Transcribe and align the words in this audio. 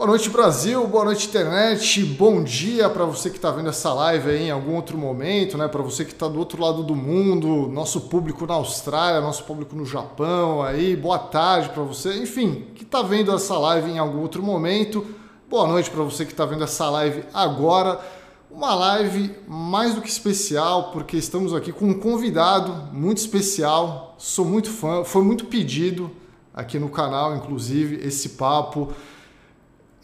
Boa 0.00 0.08
noite, 0.08 0.30
Brasil. 0.30 0.86
Boa 0.86 1.04
noite, 1.04 1.28
internet. 1.28 2.02
Bom 2.02 2.42
dia 2.42 2.88
para 2.88 3.04
você 3.04 3.28
que 3.28 3.36
está 3.36 3.50
vendo 3.50 3.68
essa 3.68 3.92
live 3.92 4.30
aí 4.30 4.44
em 4.44 4.50
algum 4.50 4.74
outro 4.74 4.96
momento, 4.96 5.58
né? 5.58 5.68
Para 5.68 5.82
você 5.82 6.06
que 6.06 6.12
está 6.12 6.26
do 6.26 6.38
outro 6.38 6.62
lado 6.62 6.82
do 6.82 6.96
mundo, 6.96 7.68
nosso 7.68 8.00
público 8.08 8.46
na 8.46 8.54
Austrália, 8.54 9.20
nosso 9.20 9.44
público 9.44 9.76
no 9.76 9.84
Japão 9.84 10.62
aí. 10.62 10.96
Boa 10.96 11.18
tarde 11.18 11.68
para 11.68 11.82
você, 11.82 12.14
enfim, 12.14 12.68
que 12.74 12.82
está 12.82 13.02
vendo 13.02 13.30
essa 13.30 13.58
live 13.58 13.90
em 13.90 13.98
algum 13.98 14.22
outro 14.22 14.42
momento. 14.42 15.04
Boa 15.50 15.68
noite 15.68 15.90
para 15.90 16.02
você 16.02 16.24
que 16.24 16.32
está 16.32 16.46
vendo 16.46 16.64
essa 16.64 16.88
live 16.88 17.22
agora. 17.34 18.00
Uma 18.50 18.74
live 18.74 19.34
mais 19.46 19.94
do 19.94 20.00
que 20.00 20.08
especial, 20.08 20.92
porque 20.92 21.18
estamos 21.18 21.52
aqui 21.52 21.72
com 21.72 21.84
um 21.84 22.00
convidado 22.00 22.88
muito 22.90 23.18
especial. 23.18 24.14
Sou 24.16 24.46
muito 24.46 24.70
fã, 24.70 25.04
foi 25.04 25.22
muito 25.22 25.44
pedido 25.44 26.10
aqui 26.54 26.78
no 26.78 26.88
canal, 26.88 27.36
inclusive, 27.36 28.00
esse 28.02 28.30
papo. 28.30 28.94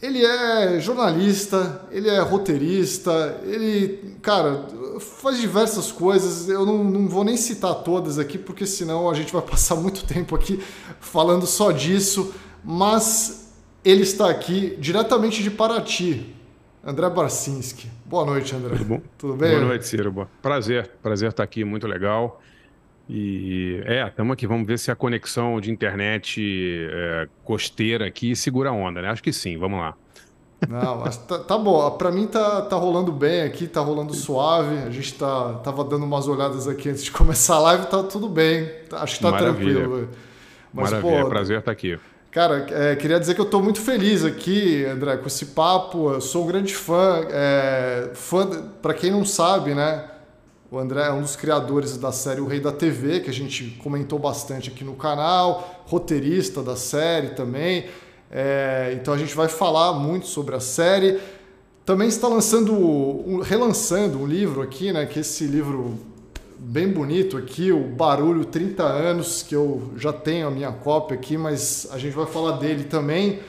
Ele 0.01 0.23
é 0.23 0.79
jornalista, 0.79 1.81
ele 1.91 2.07
é 2.07 2.19
roteirista, 2.19 3.41
ele, 3.43 4.15
cara, 4.21 4.67
faz 4.99 5.39
diversas 5.39 5.91
coisas. 5.91 6.47
Eu 6.47 6.65
não, 6.65 6.83
não, 6.83 7.07
vou 7.07 7.23
nem 7.23 7.35
citar 7.35 7.73
todas 7.75 8.19
aqui, 8.19 8.37
porque 8.37 8.65
senão 8.67 9.09
a 9.09 9.13
gente 9.15 9.33
vai 9.33 9.41
passar 9.41 9.73
muito 9.81 10.05
tempo 10.05 10.35
aqui 10.35 10.61
falando 10.99 11.47
só 11.47 11.71
disso. 11.71 12.33
Mas 12.63 13.53
ele 13.83 14.03
está 14.03 14.29
aqui 14.29 14.75
diretamente 14.79 15.41
de 15.41 15.49
Paraty, 15.49 16.35
André 16.83 17.09
Barcinski. 17.09 17.89
Boa 18.05 18.25
noite, 18.25 18.55
André. 18.55 18.75
Tudo 18.75 18.85
bom? 18.85 19.01
Tudo 19.17 19.33
bem? 19.35 19.51
Boa 19.51 19.65
noite, 19.65 19.87
Ciro. 19.87 20.27
Prazer, 20.41 20.91
prazer 21.01 21.29
estar 21.29 21.43
aqui, 21.43 21.63
muito 21.63 21.87
legal. 21.87 22.39
E 23.09 23.81
é, 23.85 24.05
estamos 24.05 24.33
aqui, 24.33 24.45
vamos 24.45 24.67
ver 24.67 24.77
se 24.77 24.91
a 24.91 24.95
conexão 24.95 25.61
de 25.61 25.71
internet 25.71 26.41
é, 26.91 27.27
costeira 27.43 28.05
aqui 28.05 28.35
segura 28.35 28.69
a 28.69 28.73
onda, 28.73 29.01
né? 29.01 29.09
Acho 29.09 29.23
que 29.23 29.31
sim, 29.31 29.57
vamos 29.57 29.79
lá. 29.79 29.95
Não, 30.67 31.03
tá, 31.03 31.39
tá 31.39 31.57
bom. 31.57 31.89
Para 31.91 32.11
mim 32.11 32.27
tá, 32.27 32.63
tá 32.63 32.75
rolando 32.75 33.11
bem 33.11 33.43
aqui, 33.43 33.67
tá 33.67 33.79
rolando 33.79 34.13
suave. 34.13 34.77
A 34.79 34.89
gente 34.89 35.13
tá, 35.13 35.53
tava 35.63 35.83
dando 35.83 36.03
umas 36.03 36.27
olhadas 36.27 36.67
aqui 36.67 36.89
antes 36.89 37.03
de 37.03 37.11
começar 37.13 37.55
a 37.55 37.59
live, 37.59 37.85
tá 37.85 38.03
tudo 38.03 38.27
bem. 38.27 38.69
Acho 38.91 39.17
que 39.17 39.21
tá 39.21 39.31
Maravilha. 39.31 39.81
tranquilo. 39.81 40.09
Mas, 40.73 40.91
Maravilha, 40.91 41.23
pô, 41.23 41.29
prazer 41.29 41.59
estar 41.59 41.71
aqui. 41.71 41.97
Cara, 42.31 42.67
é, 42.69 42.95
queria 42.95 43.19
dizer 43.19 43.35
que 43.35 43.41
eu 43.41 43.45
estou 43.45 43.63
muito 43.63 43.79
feliz 43.79 44.25
aqui, 44.25 44.83
André, 44.85 45.17
com 45.17 45.27
esse 45.27 45.47
papo. 45.47 46.11
Eu 46.11 46.21
sou 46.21 46.43
um 46.43 46.47
grande 46.47 46.75
fã. 46.75 47.25
É, 47.29 48.11
fã 48.13 48.47
para 48.81 48.93
quem 48.93 49.11
não 49.11 49.23
sabe, 49.23 49.73
né? 49.73 50.03
O 50.69 50.77
André 50.77 51.01
é 51.07 51.11
um 51.13 51.21
dos 51.21 51.37
criadores 51.37 51.97
da 51.97 52.11
série 52.11 52.41
O 52.41 52.45
Rei 52.45 52.59
da 52.59 52.73
TV, 52.73 53.21
que 53.21 53.29
a 53.29 53.33
gente 53.33 53.77
comentou 53.81 54.19
bastante 54.19 54.69
aqui 54.69 54.83
no 54.83 54.95
canal, 54.95 55.83
roteirista 55.85 56.61
da 56.61 56.75
série 56.75 57.29
também. 57.29 57.85
É, 58.29 58.91
então 58.99 59.13
a 59.13 59.17
gente 59.17 59.33
vai 59.33 59.47
falar 59.47 59.93
muito 59.93 60.27
sobre 60.27 60.55
a 60.55 60.59
série. 60.59 61.21
Também 61.85 62.09
está 62.09 62.27
lançando, 62.27 63.39
relançando 63.39 64.19
um 64.19 64.27
livro 64.27 64.61
aqui, 64.61 64.91
né? 64.91 65.05
Que 65.05 65.19
esse 65.19 65.45
livro 65.45 65.97
bem 66.59 66.89
bonito 66.89 67.37
aqui, 67.37 67.71
o 67.71 67.85
Barulho 67.85 68.43
30 68.43 68.83
anos, 68.83 69.41
que 69.41 69.55
eu 69.55 69.93
já 69.95 70.11
tenho 70.11 70.47
a 70.47 70.51
minha 70.51 70.73
cópia 70.73 71.15
aqui, 71.15 71.37
mas 71.37 71.87
a 71.91 71.97
gente 71.97 72.13
vai 72.13 72.25
falar 72.25 72.57
dele 72.57 72.83
também. 72.83 73.39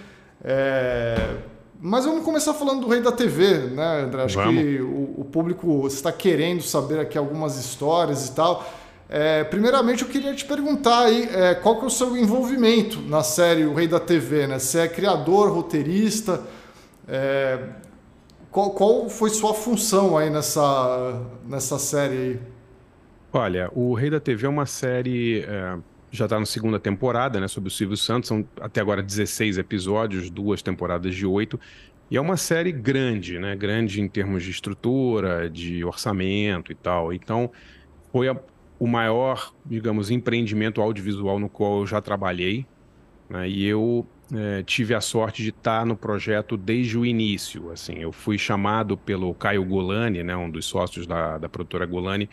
É, 0.44 1.36
mas 1.80 2.04
vamos 2.04 2.24
começar 2.24 2.54
falando 2.54 2.80
do 2.80 2.88
Rei 2.88 3.00
da 3.00 3.12
TV, 3.12 3.68
né, 3.68 4.02
André? 4.02 4.24
Acho 4.24 4.36
vamos. 4.36 4.60
que 4.60 4.80
o, 4.80 5.14
o, 5.18 5.24
público 5.24 5.86
está 5.86 6.10
querendo 6.10 6.62
saber 6.62 6.98
aqui 6.98 7.16
algumas 7.16 7.56
histórias 7.56 8.28
e 8.28 8.32
tal. 8.32 8.68
É, 9.08 9.44
primeiramente, 9.44 10.02
eu 10.02 10.08
queria 10.08 10.34
te 10.34 10.44
perguntar 10.44 11.04
aí 11.04 11.28
é, 11.32 11.54
qual 11.54 11.76
que 11.76 11.84
é 11.84 11.86
o 11.86 11.90
seu 11.90 12.16
envolvimento 12.16 13.00
na 13.02 13.22
série 13.22 13.64
O 13.64 13.74
Rei 13.74 13.86
da 13.86 14.00
TV, 14.00 14.46
né? 14.46 14.58
Você 14.58 14.80
é 14.80 14.88
criador, 14.88 15.50
roteirista, 15.52 16.42
é, 17.06 17.60
qual, 18.50 18.70
qual, 18.70 19.08
foi 19.08 19.30
sua 19.30 19.54
função 19.54 20.18
aí 20.18 20.30
nessa, 20.30 21.22
nessa 21.46 21.78
série 21.78 22.16
aí? 22.16 22.40
Olha, 23.32 23.70
O 23.72 23.94
Rei 23.94 24.10
da 24.10 24.18
TV 24.18 24.46
é 24.46 24.48
uma 24.48 24.66
série 24.66 25.42
é, 25.42 25.76
já 26.10 26.24
está 26.24 26.38
na 26.38 26.46
segunda 26.46 26.78
temporada, 26.78 27.40
né, 27.40 27.48
sobre 27.48 27.68
o 27.68 27.70
Silvio 27.70 27.96
Santos. 27.96 28.28
São 28.28 28.46
até 28.60 28.80
agora 28.80 29.02
16 29.02 29.58
episódios, 29.58 30.30
duas 30.30 30.62
temporadas 30.62 31.14
de 31.14 31.26
oito. 31.26 31.58
E 32.10 32.16
é 32.16 32.20
uma 32.20 32.36
série 32.36 32.72
grande, 32.72 33.38
né? 33.38 33.54
Grande 33.54 34.00
em 34.00 34.08
termos 34.08 34.42
de 34.42 34.50
estrutura, 34.50 35.48
de 35.50 35.84
orçamento 35.84 36.72
e 36.72 36.74
tal. 36.74 37.12
Então, 37.12 37.50
foi 38.10 38.28
a, 38.28 38.36
o 38.78 38.86
maior, 38.86 39.52
digamos, 39.64 40.10
empreendimento 40.10 40.80
audiovisual 40.80 41.38
no 41.38 41.48
qual 41.48 41.80
eu 41.80 41.86
já 41.86 42.00
trabalhei. 42.00 42.64
Né? 43.28 43.48
E 43.50 43.66
eu 43.66 44.06
é, 44.34 44.62
tive 44.62 44.94
a 44.94 45.00
sorte 45.00 45.42
de 45.42 45.50
estar 45.50 45.84
no 45.84 45.96
projeto 45.96 46.56
desde 46.56 46.98
o 46.98 47.04
início. 47.04 47.70
Assim, 47.70 47.98
eu 47.98 48.12
fui 48.12 48.38
chamado 48.38 48.96
pelo 48.96 49.34
Caio 49.34 49.64
Golani, 49.64 50.22
né, 50.22 50.36
um 50.36 50.50
dos 50.50 50.66
sócios 50.66 51.06
da, 51.06 51.38
da 51.38 51.48
produtora 51.48 51.86
Golani, 51.86 52.28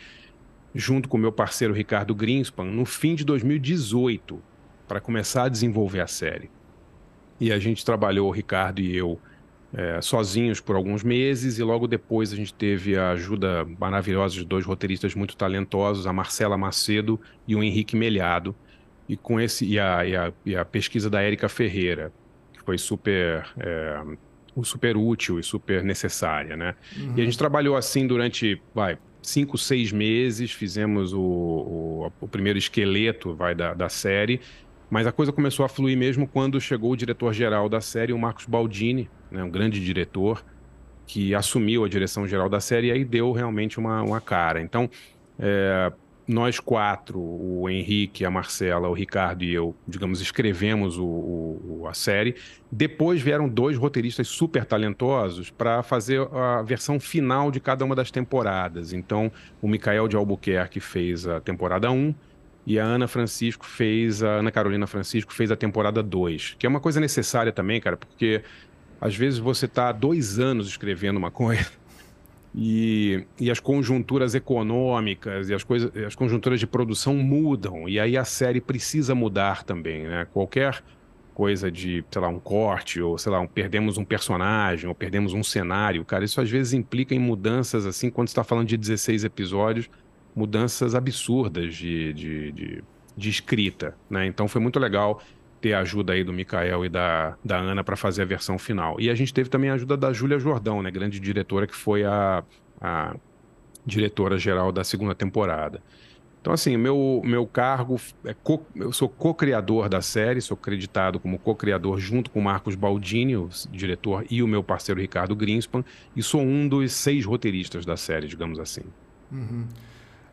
junto 0.74 1.08
com 1.08 1.16
meu 1.16 1.32
parceiro 1.32 1.74
Ricardo 1.74 2.14
Greenspan, 2.14 2.64
no 2.64 2.84
fim 2.84 3.14
de 3.14 3.24
2018, 3.24 4.42
para 4.86 5.00
começar 5.00 5.44
a 5.44 5.48
desenvolver 5.48 6.00
a 6.00 6.06
série. 6.06 6.50
E 7.40 7.52
a 7.52 7.58
gente 7.58 7.84
trabalhou, 7.84 8.28
o 8.28 8.32
Ricardo 8.32 8.80
e 8.80 8.96
eu, 8.96 9.18
é, 9.74 10.00
sozinhos 10.00 10.60
por 10.60 10.76
alguns 10.76 11.02
meses, 11.02 11.58
e 11.58 11.62
logo 11.62 11.86
depois 11.86 12.32
a 12.32 12.36
gente 12.36 12.54
teve 12.54 12.96
a 12.96 13.10
ajuda 13.10 13.66
maravilhosa 13.78 14.34
de 14.34 14.44
dois 14.44 14.64
roteiristas 14.64 15.14
muito 15.14 15.36
talentosos, 15.36 16.06
a 16.06 16.12
Marcela 16.12 16.56
Macedo 16.56 17.20
e 17.46 17.54
o 17.54 17.62
Henrique 17.62 17.96
Melhado, 17.96 18.54
e 19.08 19.16
com 19.16 19.40
esse 19.40 19.64
e 19.66 19.78
a, 19.78 20.06
e 20.06 20.16
a, 20.16 20.32
e 20.44 20.56
a 20.56 20.64
pesquisa 20.64 21.10
da 21.10 21.20
Érica 21.20 21.48
Ferreira, 21.48 22.12
que 22.52 22.62
foi 22.62 22.78
super 22.78 23.46
é, 23.58 24.02
super 24.64 24.96
útil 24.96 25.38
e 25.38 25.42
super 25.42 25.84
necessária, 25.84 26.56
né? 26.56 26.74
Uhum. 26.96 27.02
E 27.02 27.06
a 27.06 27.10
uhum. 27.10 27.16
gente 27.16 27.38
trabalhou 27.38 27.76
assim 27.76 28.06
durante, 28.06 28.60
vai, 28.74 28.98
cinco, 29.26 29.58
seis 29.58 29.90
meses, 29.90 30.52
fizemos 30.52 31.12
o, 31.12 31.20
o, 31.20 32.12
o 32.20 32.28
primeiro 32.28 32.58
esqueleto 32.58 33.34
vai, 33.34 33.54
da, 33.54 33.74
da 33.74 33.88
série, 33.88 34.40
mas 34.88 35.04
a 35.04 35.10
coisa 35.12 35.32
começou 35.32 35.66
a 35.66 35.68
fluir 35.68 35.98
mesmo 35.98 36.28
quando 36.28 36.60
chegou 36.60 36.92
o 36.92 36.96
diretor-geral 36.96 37.68
da 37.68 37.80
série, 37.80 38.12
o 38.12 38.18
Marcos 38.18 38.46
Baldini, 38.46 39.10
né, 39.30 39.42
um 39.42 39.50
grande 39.50 39.84
diretor, 39.84 40.44
que 41.06 41.34
assumiu 41.34 41.84
a 41.84 41.88
direção 41.88 42.26
geral 42.26 42.48
da 42.48 42.60
série 42.60 42.86
e 42.86 42.92
aí 42.92 43.04
deu 43.04 43.32
realmente 43.32 43.78
uma, 43.80 44.00
uma 44.02 44.20
cara. 44.20 44.60
Então, 44.60 44.88
é, 45.38 45.92
nós 46.26 46.58
quatro, 46.58 47.20
o 47.20 47.68
Henrique, 47.70 48.24
a 48.24 48.30
Marcela, 48.30 48.88
o 48.88 48.92
Ricardo 48.92 49.44
e 49.44 49.54
eu, 49.54 49.76
digamos, 49.86 50.20
escrevemos 50.20 50.98
o, 50.98 51.04
o, 51.04 51.86
a 51.88 51.94
série. 51.94 52.34
Depois 52.70 53.22
vieram 53.22 53.48
dois 53.48 53.76
roteiristas 53.76 54.26
super 54.26 54.64
talentosos 54.64 55.50
para 55.50 55.82
fazer 55.82 56.20
a 56.32 56.62
versão 56.62 56.98
final 56.98 57.50
de 57.50 57.60
cada 57.60 57.84
uma 57.84 57.94
das 57.94 58.10
temporadas. 58.10 58.92
Então, 58.92 59.30
o 59.62 59.68
Micael 59.68 60.08
de 60.08 60.16
Albuquerque 60.16 60.80
fez 60.80 61.26
a 61.28 61.40
temporada 61.40 61.90
1 61.90 62.12
e 62.66 62.80
a 62.80 62.84
Ana 62.84 63.06
Francisco 63.06 63.64
fez, 63.64 64.22
a 64.24 64.38
Ana 64.40 64.50
Carolina 64.50 64.88
Francisco 64.88 65.32
fez 65.32 65.52
a 65.52 65.56
temporada 65.56 66.02
2, 66.02 66.56
que 66.58 66.66
é 66.66 66.68
uma 66.68 66.80
coisa 66.80 66.98
necessária 66.98 67.52
também, 67.52 67.80
cara, 67.80 67.96
porque 67.96 68.42
às 69.00 69.14
vezes 69.14 69.38
você 69.38 69.66
está 69.66 69.92
dois 69.92 70.40
anos 70.40 70.66
escrevendo 70.66 71.16
uma 71.16 71.30
coisa 71.30 71.70
e, 72.56 73.26
e 73.38 73.50
as 73.50 73.60
conjunturas 73.60 74.34
econômicas 74.34 75.50
e 75.50 75.54
as, 75.54 75.62
coisas, 75.62 75.94
as 75.94 76.14
conjunturas 76.14 76.58
de 76.58 76.66
produção 76.66 77.14
mudam, 77.14 77.86
e 77.86 78.00
aí 78.00 78.16
a 78.16 78.24
série 78.24 78.62
precisa 78.62 79.14
mudar 79.14 79.62
também, 79.62 80.04
né? 80.04 80.26
Qualquer 80.32 80.82
coisa 81.34 81.70
de, 81.70 82.02
sei 82.10 82.22
lá, 82.22 82.28
um 82.28 82.40
corte, 82.40 82.98
ou 82.98 83.18
sei 83.18 83.30
lá, 83.30 83.40
um, 83.40 83.46
perdemos 83.46 83.98
um 83.98 84.04
personagem, 84.06 84.88
ou 84.88 84.94
perdemos 84.94 85.34
um 85.34 85.42
cenário, 85.42 86.02
cara, 86.02 86.24
isso 86.24 86.40
às 86.40 86.50
vezes 86.50 86.72
implica 86.72 87.14
em 87.14 87.18
mudanças, 87.18 87.84
assim, 87.84 88.08
quando 88.08 88.28
está 88.28 88.42
falando 88.42 88.68
de 88.68 88.78
16 88.78 89.24
episódios, 89.24 89.90
mudanças 90.34 90.94
absurdas 90.94 91.74
de, 91.74 92.14
de, 92.14 92.52
de, 92.52 92.84
de 93.14 93.28
escrita, 93.28 93.94
né? 94.08 94.26
Então 94.26 94.48
foi 94.48 94.62
muito 94.62 94.78
legal 94.78 95.22
ter 95.66 95.72
a 95.72 95.80
ajuda 95.80 96.12
aí 96.12 96.22
do 96.22 96.32
Mikael 96.32 96.84
e 96.84 96.88
da, 96.88 97.36
da 97.44 97.56
Ana 97.58 97.82
para 97.82 97.96
fazer 97.96 98.22
a 98.22 98.24
versão 98.24 98.56
final. 98.56 99.00
E 99.00 99.10
a 99.10 99.14
gente 99.16 99.34
teve 99.34 99.50
também 99.50 99.68
a 99.68 99.74
ajuda 99.74 99.96
da 99.96 100.12
Júlia 100.12 100.38
Jordão, 100.38 100.80
né, 100.80 100.92
grande 100.92 101.18
diretora, 101.18 101.66
que 101.66 101.74
foi 101.74 102.04
a, 102.04 102.44
a 102.80 103.16
diretora 103.84 104.38
geral 104.38 104.70
da 104.70 104.84
segunda 104.84 105.12
temporada. 105.12 105.82
Então, 106.40 106.52
assim, 106.52 106.76
meu, 106.76 107.20
meu 107.24 107.44
cargo 107.44 108.00
é 108.24 108.32
co, 108.32 108.64
eu 108.76 108.92
sou 108.92 109.08
co-criador 109.08 109.88
da 109.88 110.00
série, 110.00 110.40
sou 110.40 110.54
acreditado 110.54 111.18
como 111.18 111.36
co-criador 111.36 111.98
junto 111.98 112.30
com 112.30 112.40
Marcos 112.40 112.76
Baldini, 112.76 113.36
o 113.36 113.48
diretor, 113.72 114.24
e 114.30 114.44
o 114.44 114.46
meu 114.46 114.62
parceiro 114.62 115.00
Ricardo 115.00 115.34
Greenspan, 115.34 115.84
e 116.14 116.22
sou 116.22 116.40
um 116.40 116.68
dos 116.68 116.92
seis 116.92 117.24
roteiristas 117.24 117.84
da 117.84 117.96
série, 117.96 118.28
digamos 118.28 118.60
assim. 118.60 118.82
Uhum. 119.32 119.66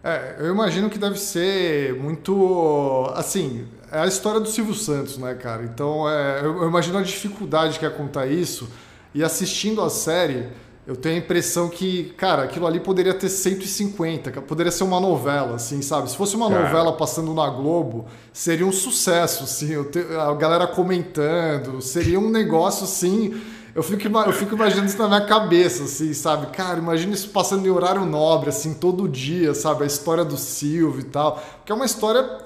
É, 0.03 0.35
eu 0.39 0.51
imagino 0.51 0.89
que 0.89 0.99
deve 0.99 1.17
ser 1.17 1.93
muito. 1.95 3.09
Assim, 3.15 3.65
é 3.89 3.99
a 3.99 4.05
história 4.05 4.39
do 4.39 4.49
Silvio 4.49 4.73
Santos, 4.73 5.17
né, 5.17 5.33
cara? 5.33 5.63
Então, 5.63 6.09
é, 6.09 6.41
eu, 6.41 6.61
eu, 6.63 6.67
imagino 6.67 6.97
a 6.97 7.01
dificuldade 7.01 7.79
que 7.79 7.85
é 7.85 7.89
contar 7.89 8.27
isso. 8.27 8.69
E 9.15 9.23
assistindo 9.23 9.81
a 9.81 9.89
série, 9.89 10.49
eu 10.85 10.97
tenho 10.97 11.15
a 11.15 11.17
impressão 11.19 11.69
que, 11.69 12.13
cara, 12.17 12.43
aquilo 12.43 12.67
ali 12.67 12.81
poderia 12.81 13.13
ter 13.13 13.29
150, 13.29 14.41
poderia 14.41 14.71
ser 14.71 14.83
uma 14.83 14.99
novela, 14.99 15.55
assim, 15.55 15.81
sabe? 15.81 16.11
Se 16.11 16.17
fosse 16.17 16.35
uma 16.35 16.49
cara. 16.49 16.63
novela 16.63 16.91
passando 16.97 17.33
na 17.33 17.49
Globo, 17.49 18.05
seria 18.33 18.65
um 18.65 18.71
sucesso, 18.73 19.45
assim, 19.45 19.81
te, 19.85 19.99
a 20.17 20.33
galera 20.33 20.67
comentando, 20.67 21.81
seria 21.81 22.19
um 22.19 22.29
negócio, 22.29 22.83
assim. 22.83 23.41
Eu 23.75 23.81
fico, 23.81 24.07
eu 24.07 24.31
fico 24.33 24.53
imaginando 24.53 24.87
isso 24.87 24.97
na 24.99 25.07
minha 25.07 25.25
cabeça, 25.25 25.85
assim, 25.85 26.13
sabe? 26.13 26.47
Cara, 26.55 26.77
imagina 26.77 27.13
isso 27.13 27.29
passando 27.29 27.65
em 27.65 27.71
horário 27.71 28.05
nobre, 28.05 28.49
assim, 28.49 28.73
todo 28.75 29.09
dia, 29.09 29.53
sabe? 29.55 29.83
A 29.83 29.87
história 29.87 30.23
do 30.23 30.37
Silvio 30.37 31.01
e 31.01 31.05
tal. 31.05 31.43
Que 31.65 31.71
é 31.71 31.75
uma 31.75 31.85
história 31.85 32.39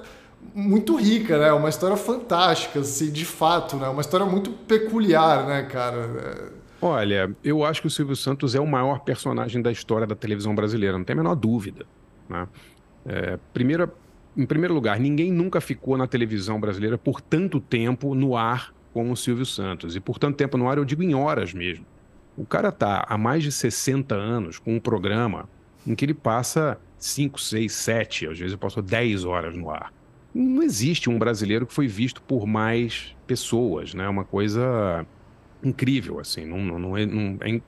muito 0.54 0.96
rica, 0.96 1.38
né? 1.38 1.52
Uma 1.52 1.68
história 1.68 1.96
fantástica, 1.96 2.80
assim, 2.80 3.10
de 3.10 3.26
fato, 3.26 3.76
né? 3.76 3.88
Uma 3.88 4.00
história 4.00 4.24
muito 4.24 4.50
peculiar, 4.50 5.46
né, 5.46 5.62
cara? 5.64 5.96
É... 5.96 6.58
Olha, 6.80 7.30
eu 7.44 7.62
acho 7.62 7.82
que 7.82 7.88
o 7.88 7.90
Silvio 7.90 8.16
Santos 8.16 8.54
é 8.54 8.60
o 8.60 8.66
maior 8.66 9.00
personagem 9.00 9.60
da 9.60 9.70
história 9.70 10.06
da 10.06 10.14
televisão 10.14 10.54
brasileira, 10.54 10.96
não 10.96 11.04
tem 11.04 11.12
a 11.12 11.16
menor 11.16 11.34
dúvida. 11.34 11.84
Né? 12.28 12.48
É, 13.04 13.38
primeiro, 13.52 13.90
em 14.36 14.46
primeiro 14.46 14.72
lugar, 14.72 14.98
ninguém 14.98 15.30
nunca 15.30 15.60
ficou 15.60 15.98
na 15.98 16.06
televisão 16.06 16.58
brasileira 16.58 16.96
por 16.96 17.20
tanto 17.20 17.60
tempo 17.60 18.14
no 18.14 18.36
ar 18.36 18.72
como 18.98 19.12
o 19.12 19.16
Silvio 19.16 19.46
Santos. 19.46 19.94
E 19.94 20.00
por 20.00 20.18
tanto 20.18 20.36
tempo 20.36 20.58
no 20.58 20.68
ar, 20.68 20.76
eu 20.76 20.84
digo 20.84 21.04
em 21.04 21.14
horas 21.14 21.54
mesmo. 21.54 21.86
O 22.36 22.44
cara 22.44 22.72
tá 22.72 23.06
há 23.08 23.16
mais 23.16 23.44
de 23.44 23.52
60 23.52 24.12
anos 24.12 24.58
com 24.58 24.74
um 24.74 24.80
programa 24.80 25.48
em 25.86 25.94
que 25.94 26.04
ele 26.04 26.14
passa 26.14 26.80
5, 26.98 27.40
6, 27.40 27.72
7, 27.72 28.26
às 28.26 28.38
vezes 28.38 28.52
eu 28.54 28.58
passo 28.58 28.82
10 28.82 29.24
horas 29.24 29.56
no 29.56 29.70
ar. 29.70 29.92
Não 30.34 30.64
existe 30.64 31.08
um 31.08 31.16
brasileiro 31.16 31.64
que 31.64 31.72
foi 31.72 31.86
visto 31.86 32.20
por 32.22 32.44
mais 32.44 33.16
pessoas, 33.24 33.94
né? 33.94 34.04
É 34.04 34.08
uma 34.08 34.24
coisa 34.24 35.06
incrível, 35.62 36.18
assim. 36.18 36.44
Não, 36.44 36.58
não, 36.58 36.78
não, 36.78 36.96
é, 36.96 37.06
não 37.06 37.38
é 37.40 37.60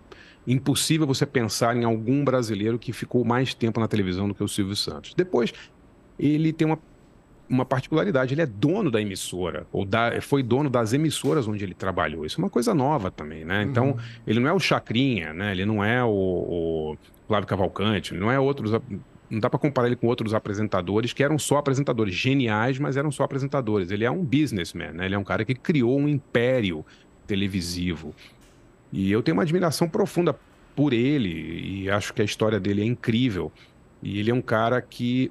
impossível 0.49 1.07
você 1.07 1.25
pensar 1.25 1.77
em 1.77 1.85
algum 1.85 2.25
brasileiro 2.25 2.77
que 2.77 2.93
ficou 2.93 3.25
mais 3.25 3.55
tempo 3.55 3.79
na 3.79 3.87
televisão 3.87 4.27
do 4.27 4.35
que 4.35 4.43
o 4.43 4.49
Silvio 4.49 4.75
Santos. 4.75 5.15
Depois, 5.15 5.53
ele 6.19 6.53
tem 6.53 6.67
uma, 6.67 6.79
uma 7.51 7.65
particularidade, 7.65 8.33
ele 8.33 8.43
é 8.43 8.47
dono 8.47 8.93
da 8.93 9.01
emissora, 9.01 9.67
ou 9.73 9.85
da, 9.85 10.21
foi 10.21 10.41
dono 10.41 10.71
das 10.71 10.93
emissoras 10.93 11.49
onde 11.49 11.65
ele 11.65 11.75
trabalhou. 11.75 12.25
Isso 12.25 12.41
é 12.41 12.45
uma 12.45 12.49
coisa 12.49 12.73
nova 12.73 13.11
também, 13.11 13.45
né? 13.45 13.65
Então, 13.65 13.91
uhum. 13.91 13.99
ele 14.25 14.39
não 14.39 14.49
é 14.49 14.53
o 14.53 14.61
Chacrinha, 14.61 15.33
né? 15.33 15.51
Ele 15.51 15.67
não 15.67 15.85
é 15.85 16.03
o, 16.05 16.09
o 16.09 16.97
Flávio 17.27 17.49
Cavalcante, 17.49 18.15
ele 18.15 18.21
não 18.21 18.31
é 18.31 18.39
outros 18.39 18.71
não 19.29 19.39
dá 19.39 19.49
para 19.49 19.61
comparar 19.61 19.87
ele 19.87 19.95
com 19.95 20.09
outros 20.09 20.35
apresentadores 20.35 21.13
que 21.13 21.23
eram 21.23 21.39
só 21.39 21.59
apresentadores 21.59 22.15
geniais, 22.15 22.81
mas 22.81 22.97
eram 22.97 23.13
só 23.13 23.23
apresentadores. 23.23 23.91
Ele 23.93 24.05
é 24.05 24.11
um 24.11 24.25
businessman, 24.25 24.93
né? 24.93 25.07
Ele 25.07 25.15
é 25.15 25.19
um 25.19 25.25
cara 25.25 25.45
que 25.45 25.55
criou 25.55 25.97
um 25.99 26.09
império 26.09 26.85
televisivo. 27.29 28.13
E 28.93 29.11
eu 29.11 29.23
tenho 29.23 29.37
uma 29.37 29.45
admiração 29.45 29.89
profunda 29.89 30.37
por 30.75 30.93
ele 30.93 31.83
e 31.85 31.91
acho 31.91 32.13
que 32.13 32.21
a 32.21 32.25
história 32.25 32.59
dele 32.59 32.83
é 32.83 32.85
incrível. 32.85 33.53
E 34.03 34.19
ele 34.19 34.33
é 34.33 34.35
um 34.35 34.43
cara 34.43 34.83
que 34.83 35.31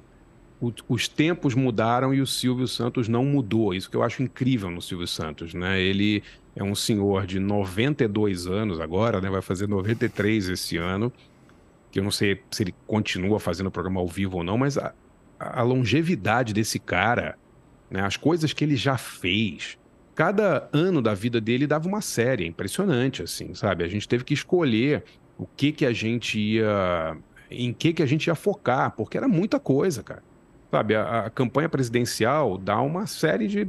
os 0.88 1.08
tempos 1.08 1.54
mudaram 1.54 2.12
e 2.12 2.20
o 2.20 2.26
Silvio 2.26 2.68
Santos 2.68 3.08
não 3.08 3.24
mudou. 3.24 3.72
Isso 3.72 3.90
que 3.90 3.96
eu 3.96 4.02
acho 4.02 4.22
incrível 4.22 4.70
no 4.70 4.82
Silvio 4.82 5.06
Santos, 5.06 5.54
né? 5.54 5.80
Ele 5.80 6.22
é 6.54 6.62
um 6.62 6.74
senhor 6.74 7.26
de 7.26 7.38
92 7.38 8.46
anos 8.46 8.78
agora, 8.78 9.20
né? 9.20 9.30
Vai 9.30 9.40
fazer 9.40 9.66
93 9.66 10.50
esse 10.50 10.76
ano. 10.76 11.10
Que 11.90 11.98
eu 11.98 12.04
não 12.04 12.10
sei 12.10 12.42
se 12.50 12.62
ele 12.62 12.74
continua 12.86 13.40
fazendo 13.40 13.68
o 13.68 13.70
programa 13.70 14.00
ao 14.00 14.06
vivo 14.06 14.38
ou 14.38 14.44
não, 14.44 14.58
mas 14.58 14.76
a, 14.76 14.92
a 15.38 15.62
longevidade 15.62 16.52
desse 16.52 16.78
cara, 16.78 17.38
né? 17.90 18.02
As 18.02 18.18
coisas 18.18 18.52
que 18.52 18.62
ele 18.62 18.76
já 18.76 18.98
fez. 18.98 19.78
Cada 20.14 20.68
ano 20.72 21.00
da 21.00 21.14
vida 21.14 21.40
dele 21.40 21.66
dava 21.66 21.88
uma 21.88 22.02
série, 22.02 22.44
é 22.44 22.46
impressionante, 22.46 23.22
assim, 23.22 23.54
sabe? 23.54 23.82
A 23.82 23.88
gente 23.88 24.06
teve 24.06 24.24
que 24.24 24.34
escolher 24.34 25.04
o 25.38 25.46
que 25.46 25.72
que 25.72 25.86
a 25.86 25.92
gente 25.92 26.38
ia, 26.38 27.16
em 27.50 27.72
que 27.72 27.94
que 27.94 28.02
a 28.02 28.06
gente 28.06 28.26
ia 28.26 28.34
focar, 28.34 28.90
porque 28.90 29.16
era 29.16 29.26
muita 29.26 29.58
coisa, 29.58 30.02
cara. 30.02 30.22
Sabe, 30.70 30.94
a, 30.94 31.26
a 31.26 31.30
campanha 31.30 31.68
presidencial 31.68 32.56
dá 32.56 32.80
uma 32.80 33.06
série 33.06 33.48
de 33.48 33.66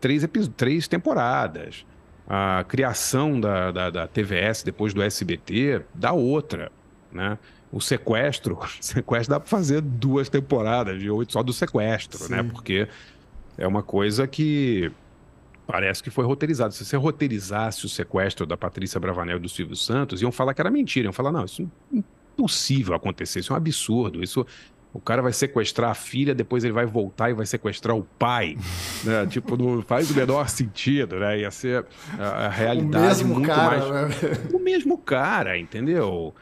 três, 0.00 0.22
três 0.56 0.86
temporadas. 0.86 1.84
A 2.28 2.64
criação 2.68 3.40
da, 3.40 3.70
da, 3.70 3.90
da, 3.90 4.06
TVS 4.06 4.62
depois 4.62 4.92
do 4.92 5.02
SBT 5.02 5.82
dá 5.94 6.12
outra, 6.12 6.70
né? 7.10 7.38
O 7.72 7.80
sequestro, 7.80 8.58
o 8.60 8.66
sequestro 8.80 9.34
dá 9.34 9.40
para 9.40 9.48
fazer 9.48 9.80
duas 9.80 10.28
temporadas 10.28 11.00
de 11.00 11.10
oito 11.10 11.32
só 11.32 11.42
do 11.42 11.52
sequestro, 11.52 12.20
né? 12.28 12.38
Sim. 12.38 12.42
né? 12.44 12.50
Porque 12.52 12.88
é 13.56 13.66
uma 13.66 13.82
coisa 13.82 14.26
que 14.26 14.92
parece 15.66 16.02
que 16.02 16.10
foi 16.10 16.24
roteirizado. 16.24 16.72
Se 16.72 16.84
você 16.84 16.96
roteirizasse 16.96 17.84
o 17.84 17.88
sequestro 17.88 18.46
da 18.46 18.56
Patrícia 18.56 19.00
Bravanel 19.00 19.38
e 19.38 19.40
do 19.40 19.48
Silvio 19.48 19.76
Santos, 19.76 20.22
iam 20.22 20.30
falar 20.32 20.54
que 20.54 20.60
era 20.60 20.70
mentira. 20.70 21.06
Iam 21.06 21.12
falar, 21.12 21.32
não, 21.32 21.44
isso 21.44 21.68
é 21.92 21.96
impossível 21.96 22.94
acontecer, 22.94 23.40
isso 23.40 23.52
é 23.52 23.54
um 23.54 23.56
absurdo. 23.56 24.22
Isso 24.22 24.46
o 24.92 25.00
cara 25.00 25.20
vai 25.20 25.32
sequestrar 25.32 25.90
a 25.90 25.94
filha, 25.94 26.34
depois 26.34 26.64
ele 26.64 26.72
vai 26.72 26.86
voltar 26.86 27.30
e 27.30 27.34
vai 27.34 27.46
sequestrar 27.46 27.96
o 27.96 28.04
pai. 28.18 28.56
né? 29.04 29.26
Tipo, 29.26 29.56
não 29.56 29.82
faz 29.82 30.10
o 30.10 30.14
menor 30.14 30.48
sentido, 30.48 31.18
né? 31.18 31.40
Ia 31.40 31.50
ser 31.50 31.84
a, 32.18 32.46
a 32.46 32.48
realidade 32.48 33.24
muito 33.24 33.46
cara, 33.46 33.78
mais. 33.78 34.22
Né? 34.22 34.30
O 34.52 34.58
mesmo 34.58 34.98
cara, 34.98 35.58
entendeu? 35.58 36.34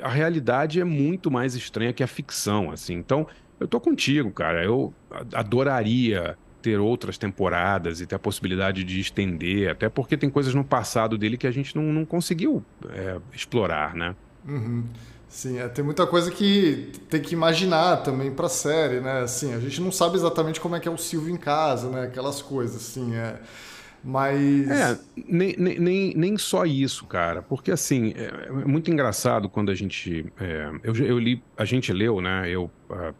A 0.00 0.08
realidade 0.08 0.80
é 0.80 0.84
muito 0.84 1.30
mais 1.30 1.54
estranha 1.54 1.92
que 1.92 2.02
a 2.02 2.06
ficção, 2.06 2.70
assim. 2.70 2.94
Então, 2.94 3.26
eu 3.60 3.68
tô 3.68 3.80
contigo, 3.80 4.30
cara. 4.30 4.64
Eu 4.64 4.92
adoraria 5.32 6.36
ter 6.62 6.78
outras 6.78 7.18
temporadas 7.18 8.00
e 8.00 8.06
ter 8.06 8.14
a 8.14 8.18
possibilidade 8.18 8.84
de 8.84 9.00
estender, 9.00 9.70
até 9.70 9.88
porque 9.88 10.16
tem 10.16 10.30
coisas 10.30 10.54
no 10.54 10.64
passado 10.64 11.18
dele 11.18 11.36
que 11.36 11.46
a 11.46 11.50
gente 11.50 11.74
não, 11.74 11.82
não 11.82 12.04
conseguiu 12.04 12.64
é, 12.90 13.18
explorar, 13.34 13.94
né? 13.94 14.14
Uhum. 14.46 14.84
Sim, 15.32 15.58
é, 15.58 15.66
tem 15.66 15.82
muita 15.82 16.06
coisa 16.06 16.30
que 16.30 16.92
tem 17.08 17.18
que 17.18 17.32
imaginar 17.32 18.02
também 18.02 18.30
para 18.30 18.46
a 18.46 18.50
série, 18.50 19.00
né? 19.00 19.22
Assim, 19.22 19.54
a 19.54 19.58
gente 19.58 19.80
não 19.80 19.90
sabe 19.90 20.14
exatamente 20.14 20.60
como 20.60 20.76
é 20.76 20.80
que 20.80 20.86
é 20.86 20.90
o 20.90 20.98
Silvio 20.98 21.34
em 21.34 21.38
casa, 21.38 21.88
né? 21.88 22.02
Aquelas 22.02 22.42
coisas, 22.42 22.76
assim, 22.76 23.14
é... 23.14 23.40
Mas. 24.04 24.68
É, 24.68 24.98
nem, 25.26 25.56
nem, 25.56 26.14
nem 26.14 26.36
só 26.36 26.66
isso, 26.66 27.06
cara. 27.06 27.40
Porque, 27.40 27.70
assim, 27.70 28.12
é, 28.14 28.48
é 28.48 28.50
muito 28.50 28.90
engraçado 28.90 29.48
quando 29.48 29.70
a 29.70 29.74
gente. 29.74 30.26
É, 30.38 30.70
eu, 30.82 30.94
eu 30.96 31.18
li, 31.18 31.42
a 31.56 31.64
gente 31.64 31.92
leu, 31.92 32.20
né? 32.20 32.50
Eu, 32.50 32.70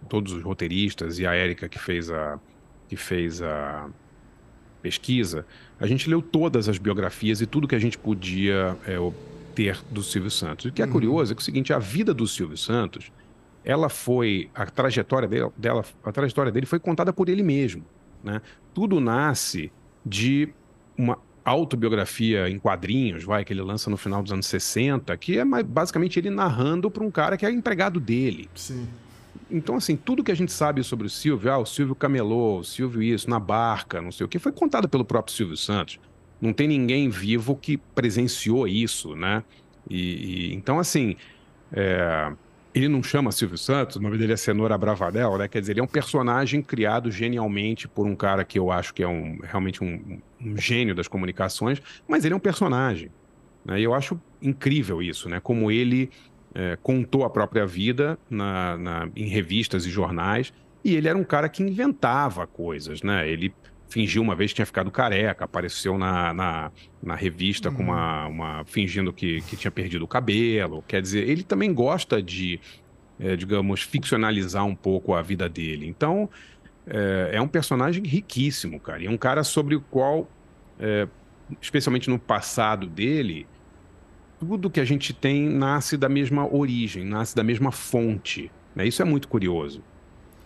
todos 0.09 0.33
os 0.33 0.43
roteiristas 0.43 1.19
e 1.19 1.27
a 1.27 1.35
Érica 1.35 1.69
que 1.69 1.79
fez 1.79 2.11
a, 2.11 2.39
que 2.89 2.97
fez 2.97 3.41
a 3.41 3.89
pesquisa, 4.83 5.47
a 5.81 5.87
gente 5.87 6.11
leu 6.11 6.21
todas 6.21 6.69
as 6.69 6.77
biografias 6.77 7.41
e 7.41 7.47
tudo 7.47 7.69
que 7.69 7.77
a 7.77 7.79
gente 7.79 7.97
podia 7.97 8.77
é, 8.85 8.99
ter 9.53 9.81
do 9.91 10.03
Silvio 10.03 10.31
Santos. 10.31 10.67
O 10.67 10.73
que 10.73 10.83
é 10.83 10.85
uhum. 10.85 10.93
curioso 10.93 11.33
é 11.33 11.35
que 11.35 11.41
é 11.41 11.43
o 11.43 11.45
seguinte, 11.45 11.73
a 11.73 11.79
vida 11.79 12.13
do 12.13 12.27
Silvio 12.27 12.57
Santos, 12.57 13.13
ela 13.65 13.89
foi 13.89 14.51
a 14.55 14.67
trajetória 14.67 15.29
dele, 15.29 15.51
dela, 15.57 15.85
a 16.05 16.13
trajetória 16.13 16.51
dele 16.51 16.67
foi 16.67 16.79
contada 16.79 17.13
por 17.13 17.29
ele 17.29 17.43
mesmo, 17.43 17.85
né? 18.23 18.41
Tudo 18.75 19.01
nasce 19.01 19.71
de 20.05 20.49
uma 20.97 21.19
autobiografia 21.45 22.49
em 22.49 22.59
quadrinhos, 22.59 23.25
vai 23.25 23.45
que 23.45 23.53
ele 23.53 23.63
lança 23.63 23.91
no 23.91 23.97
final 23.97 24.23
dos 24.23 24.33
anos 24.33 24.47
60, 24.47 25.17
que 25.17 25.39
é 25.39 25.45
basicamente 25.45 26.19
ele 26.19 26.31
narrando 26.31 26.91
para 26.91 27.05
um 27.05 27.11
cara 27.11 27.37
que 27.37 27.45
é 27.45 27.51
empregado 27.51 28.01
dele. 28.01 28.49
Sim. 28.55 28.89
Então, 29.51 29.77
assim, 29.77 29.97
tudo 29.97 30.25
que 30.25 30.33
a 30.33 30.37
gente 30.37 30.53
sabe 30.53 30.83
sobre 30.83 31.07
o 31.07 31.11
Silvio, 31.11 31.53
ah, 31.53 31.59
o 31.59 31.67
Silvio 31.67 31.95
camelou, 31.95 32.61
o 32.61 32.65
Silvio 32.65 33.03
isso, 33.03 33.29
na 33.29 33.39
barca, 33.39 34.01
não 34.01 34.11
sei 34.11 34.25
o 34.25 34.29
que, 34.29 34.39
foi 34.39 34.53
contado 34.53 34.89
pelo 34.89 35.05
próprio 35.05 35.35
Silvio 35.35 35.57
Santos. 35.57 35.99
Não 36.43 36.53
tem 36.53 36.67
ninguém 36.67 37.09
vivo 37.09 37.55
que 37.55 37.77
presenciou 37.77 38.67
isso, 38.67 39.15
né? 39.15 39.45
E, 39.89 40.51
e 40.51 40.55
então, 40.55 40.81
assim, 40.81 41.15
é, 41.73 42.33
ele 42.75 42.89
não 42.89 43.01
chama 43.01 43.31
Silvio 43.31 43.57
Santos, 43.57 43.95
o 43.95 44.01
nome 44.01 44.19
dele 44.19 44.33
é 44.33 44.37
Cenoura 44.37 44.77
Bravadel, 44.77 45.39
né? 45.39 45.47
Quer 45.47 45.61
dizer, 45.61 45.75
ele 45.75 45.81
é 45.81 45.85
um 45.85 45.87
personagem 45.87 46.61
criado 46.61 47.13
genialmente 47.13 47.87
por 47.87 48.09
um 48.09 48.17
cara 48.17 48.45
que 48.45 48.59
eu 48.59 48.73
acho 48.73 48.93
que 48.93 49.05
é 49.05 49.09
um, 49.09 49.39
realmente 49.41 49.85
um, 49.85 50.21
um 50.41 50.57
gênio 50.57 50.97
das 50.97 51.07
comunicações, 51.07 51.81
mas 52.09 52.25
ele 52.25 52.35
é 52.35 52.37
um 52.37 52.41
personagem. 52.41 53.11
Né? 53.65 53.81
E 53.81 53.85
eu 53.85 53.95
acho 53.95 54.21
incrível 54.41 55.01
isso, 55.01 55.29
né? 55.29 55.39
Como 55.39 55.71
ele 55.71 56.11
é, 56.57 56.77
contou 56.83 57.25
a 57.25 57.31
própria 57.31 57.65
vida 57.65 58.19
na, 58.29 58.77
na, 58.77 59.09
em 59.15 59.29
revistas 59.29 59.87
e 59.87 59.91
jornais, 59.91 60.53
e 60.85 60.97
ele 60.97 61.07
era 61.07 61.17
um 61.17 61.23
cara 61.23 61.49
que 61.49 61.63
inventava 61.63 62.49
coisas, 62.49 63.01
né? 63.01 63.29
Ele 63.31 63.55
fingiu 63.93 64.23
uma 64.23 64.35
vez 64.35 64.51
que 64.51 64.57
tinha 64.57 64.67
ficado 64.67 64.91
careca, 64.91 65.45
apareceu 65.45 65.99
na, 65.99 66.33
na, 66.33 66.73
na 67.03 67.15
revista 67.15 67.71
com 67.71 67.83
uma, 67.83 68.27
uhum. 68.27 68.33
uma 68.33 68.65
fingindo 68.65 69.13
que, 69.13 69.43
que 69.43 69.57
tinha 69.57 69.71
perdido 69.71 70.05
o 70.05 70.09
cabelo. 70.09 70.83
Quer 70.89 71.03
dizer, 71.03 71.29
ele 71.29 71.43
também 71.43 71.73
gosta 71.75 72.23
de, 72.23 72.59
é, 73.21 73.37
digamos, 73.37 73.83
ficcionalizar 73.83 74.65
um 74.65 74.75
pouco 74.75 75.15
a 75.15 75.21
vida 75.21 75.49
dele. 75.49 75.87
Então, 75.87 76.29
é, 76.87 77.33
é, 77.35 77.41
um 77.41 77.49
personagem 77.49 78.03
riquíssimo, 78.05 78.81
cara. 78.81 79.03
E 79.03 79.07
é 79.07 79.11
um 79.11 79.19
cara 79.19 79.45
sobre 79.45 79.77
o 79.77 79.81
qual, 79.81 80.29
é, 80.81 81.07
especialmente 81.61 82.09
no 82.09 82.19
passado 82.19 82.87
dele, 82.87 83.47
tudo 84.41 84.71
que 84.71 84.81
a 84.81 84.85
gente 84.85 85.13
tem 85.13 85.49
nasce 85.49 85.97
da 85.97 86.09
mesma 86.09 86.53
origem, 86.53 87.05
nasce 87.05 87.37
da 87.37 87.45
mesma 87.45 87.71
fonte. 87.71 88.51
Né? 88.75 88.87
Isso 88.87 89.03
é 89.03 89.05
muito 89.05 89.29
curioso. 89.29 89.85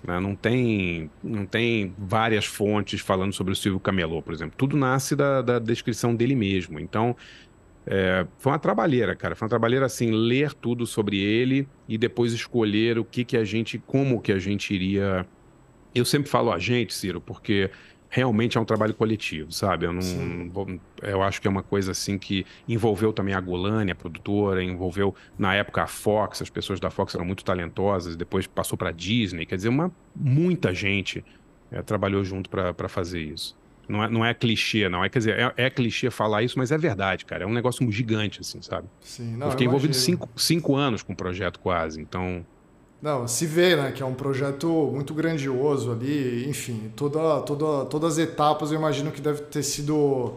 Né? 0.07 0.21
Não, 0.21 0.35
tem, 0.35 1.11
não 1.23 1.45
tem 1.45 1.93
várias 1.99 2.45
fontes 2.45 3.01
falando 3.01 3.33
sobre 3.33 3.53
o 3.53 3.57
Silvio 3.57 3.81
Camelô, 3.81 4.23
por 4.23 4.33
exemplo. 4.33 4.55
Tudo 4.57 4.77
nasce 4.77 5.17
da, 5.17 5.43
da 5.43 5.59
descrição 5.59 6.15
dele 6.15 6.37
mesmo. 6.37 6.79
Então, 6.79 7.17
é, 7.87 8.27
foi 8.39 8.53
uma 8.53 8.59
trabalheira, 8.59 9.17
cara. 9.17 9.35
Foi 9.35 9.47
uma 9.47 9.51
trabalheira 9.51 9.87
assim, 9.87 10.11
ler 10.11 10.53
tudo 10.55 10.87
sobre 10.87 11.19
ele 11.19 11.69
e 11.89 11.99
depois 11.99 12.33
escolher 12.33 12.99
o 12.99 13.05
que 13.05 13.25
que 13.25 13.37
a 13.37 13.45
gente, 13.45 13.79
como 13.79 14.21
que 14.21 14.33
a 14.33 14.39
gente 14.39 14.73
iria. 14.73 15.27
Eu 15.95 16.05
sempre 16.05 16.31
falo 16.31 16.53
a 16.53 16.59
gente, 16.59 16.95
Ciro, 16.95 17.21
porque 17.21 17.71
realmente 18.17 18.57
é 18.57 18.61
um 18.61 18.65
trabalho 18.65 18.95
coletivo, 18.95 19.53
sabe? 19.53 19.85
Eu 19.85 19.93
não, 19.93 20.01
vou, 20.51 20.67
eu 21.03 21.23
acho 21.23 21.39
que 21.39 21.47
é 21.47 21.51
uma 21.51 21.63
coisa 21.63 21.91
assim 21.91 22.17
que 22.17 22.47
envolveu 22.67 23.13
também 23.13 23.35
a 23.35 23.41
Golani, 23.41 23.91
a 23.91 23.95
produtora, 23.95 24.65
envolveu 24.65 25.15
na 25.39 25.55
época 25.55 25.83
a 25.83 25.87
Fox, 25.87 26.41
as 26.41 26.49
pessoas 26.49 26.81
da 26.81 26.89
Fox 26.89 27.15
eram 27.15 27.27
muito 27.27 27.45
talentosas, 27.45 28.17
depois 28.17 28.47
passou 28.47 28.79
para 28.79 28.91
Disney, 28.91 29.45
quer 29.45 29.57
dizer, 29.57 29.69
uma 29.69 29.93
muita 30.15 30.73
gente 30.73 31.23
é, 31.71 31.83
trabalhou 31.83 32.25
junto 32.25 32.49
para 32.49 32.89
fazer 32.89 33.21
isso. 33.21 33.55
Não 33.87 34.03
é, 34.03 34.09
não 34.09 34.25
é 34.25 34.33
clichê, 34.33 34.89
não. 34.89 35.05
É, 35.05 35.11
quer 35.11 35.19
dizer, 35.19 35.39
é, 35.39 35.67
é, 35.67 35.71
clichê 35.71 36.11
falar 36.11 36.43
isso, 36.43 36.59
mas 36.59 36.73
é 36.73 36.79
verdade, 36.79 37.27
cara. 37.27 37.45
É 37.45 37.47
um 37.47 37.53
negócio 37.53 37.89
gigante, 37.93 38.41
assim, 38.41 38.63
sabe? 38.63 38.89
Sim, 39.03 39.37
não, 39.37 39.49
eu 39.49 39.51
fiquei 39.51 39.67
eu 39.67 39.69
envolvido 39.69 39.95
cinco, 39.95 40.29
cinco 40.35 40.75
anos 40.75 41.03
com 41.03 41.13
o 41.13 41.17
projeto 41.17 41.61
quase, 41.61 42.01
então... 42.01 42.45
Não, 43.01 43.29
se 43.29 43.45
vê, 43.47 43.77
né, 43.77 43.93
que 43.93 44.03
é 44.03 44.07
um 44.07 44.15
projeto 44.15 44.69
muito 44.93 45.13
grandioso 45.13 45.93
ali, 45.93 46.49
enfim, 46.49 46.91
toda, 46.97 47.41
toda, 47.43 47.85
todas 47.85 48.15
as 48.15 48.19
etapas 48.19 48.73
eu 48.73 48.79
imagino 48.79 49.13
que 49.13 49.21
deve 49.21 49.43
ter 49.43 49.63
sido 49.63 50.35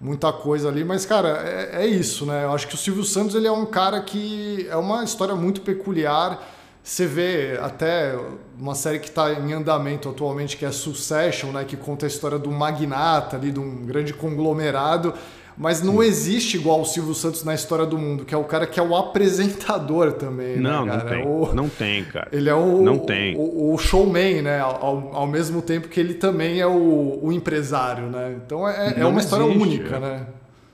muita 0.00 0.32
coisa 0.32 0.68
ali, 0.68 0.84
mas 0.84 1.04
cara, 1.04 1.42
é, 1.44 1.84
é 1.84 1.86
isso, 1.86 2.24
né? 2.24 2.44
Eu 2.44 2.52
acho 2.52 2.68
que 2.68 2.74
o 2.74 2.78
Silvio 2.78 3.02
Santos 3.02 3.34
ele 3.34 3.46
é 3.46 3.52
um 3.52 3.66
cara 3.66 4.00
que 4.02 4.66
é 4.70 4.76
uma 4.76 5.02
história 5.02 5.34
muito 5.34 5.62
peculiar. 5.62 6.46
Você 6.82 7.06
vê 7.06 7.58
até 7.60 8.16
uma 8.56 8.74
série 8.74 9.00
que 9.00 9.08
está 9.08 9.32
em 9.32 9.52
andamento 9.52 10.08
atualmente, 10.08 10.56
que 10.56 10.64
é 10.64 10.70
Succession, 10.70 11.50
né, 11.50 11.64
que 11.64 11.76
conta 11.76 12.06
a 12.06 12.08
história 12.08 12.38
do 12.38 12.50
magnata 12.52 13.36
ali, 13.36 13.50
de 13.50 13.58
um 13.58 13.84
grande 13.84 14.14
conglomerado 14.14 15.12
mas 15.56 15.82
não 15.82 16.02
existe 16.02 16.56
igual 16.56 16.82
o 16.82 16.84
Silvio 16.84 17.14
Santos 17.14 17.42
na 17.42 17.54
história 17.54 17.86
do 17.86 17.96
mundo, 17.96 18.24
que 18.24 18.34
é 18.34 18.36
o 18.36 18.44
cara 18.44 18.66
que 18.66 18.78
é 18.78 18.82
o 18.82 18.94
apresentador 18.94 20.12
também. 20.12 20.58
Não, 20.58 20.84
né, 20.84 20.96
não 20.96 21.06
tem. 21.06 21.26
O... 21.26 21.54
Não 21.54 21.68
tem, 21.68 22.04
cara. 22.04 22.28
Ele 22.30 22.50
é 22.50 22.54
o, 22.54 22.82
não 22.82 22.98
tem. 22.98 23.34
o, 23.36 23.72
o 23.72 23.78
showman, 23.78 24.42
né? 24.42 24.60
Ao, 24.60 25.10
ao, 25.14 25.26
mesmo 25.26 25.62
tempo 25.62 25.88
que 25.88 25.98
ele 25.98 26.14
também 26.14 26.60
é 26.60 26.66
o, 26.66 27.18
o 27.22 27.32
empresário, 27.32 28.06
né? 28.08 28.36
Então 28.44 28.68
é, 28.68 29.00
é 29.00 29.06
uma 29.06 29.20
história 29.20 29.46
única, 29.46 29.98
né? 29.98 30.26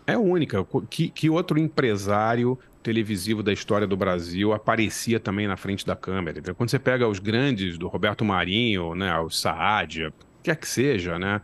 É 0.07 0.19
única. 0.19 0.67
Que, 0.91 1.09
que 1.09 1.31
outro 1.31 1.59
empresário 1.59 2.59
televisivo 2.83 3.43
da 3.43 3.53
história 3.53 3.87
do 3.87 3.97
Brasil 3.97 4.53
aparecia 4.53 5.21
também 5.21 5.47
na 5.47 5.57
frente 5.57 5.87
da 5.87 5.95
câmera? 5.95 6.43
Quando 6.55 6.71
você 6.71 6.79
pega 6.79 7.07
os 7.07 7.21
grandes 7.21 7.79
do 7.79 7.87
Roberto 7.87 8.25
Marinho, 8.25 8.97
né? 8.97 9.17
O 9.21 9.31
Saadia, 9.31 10.13
quer 10.43 10.57
que 10.57 10.67
seja, 10.67 11.21
né? 11.21 11.41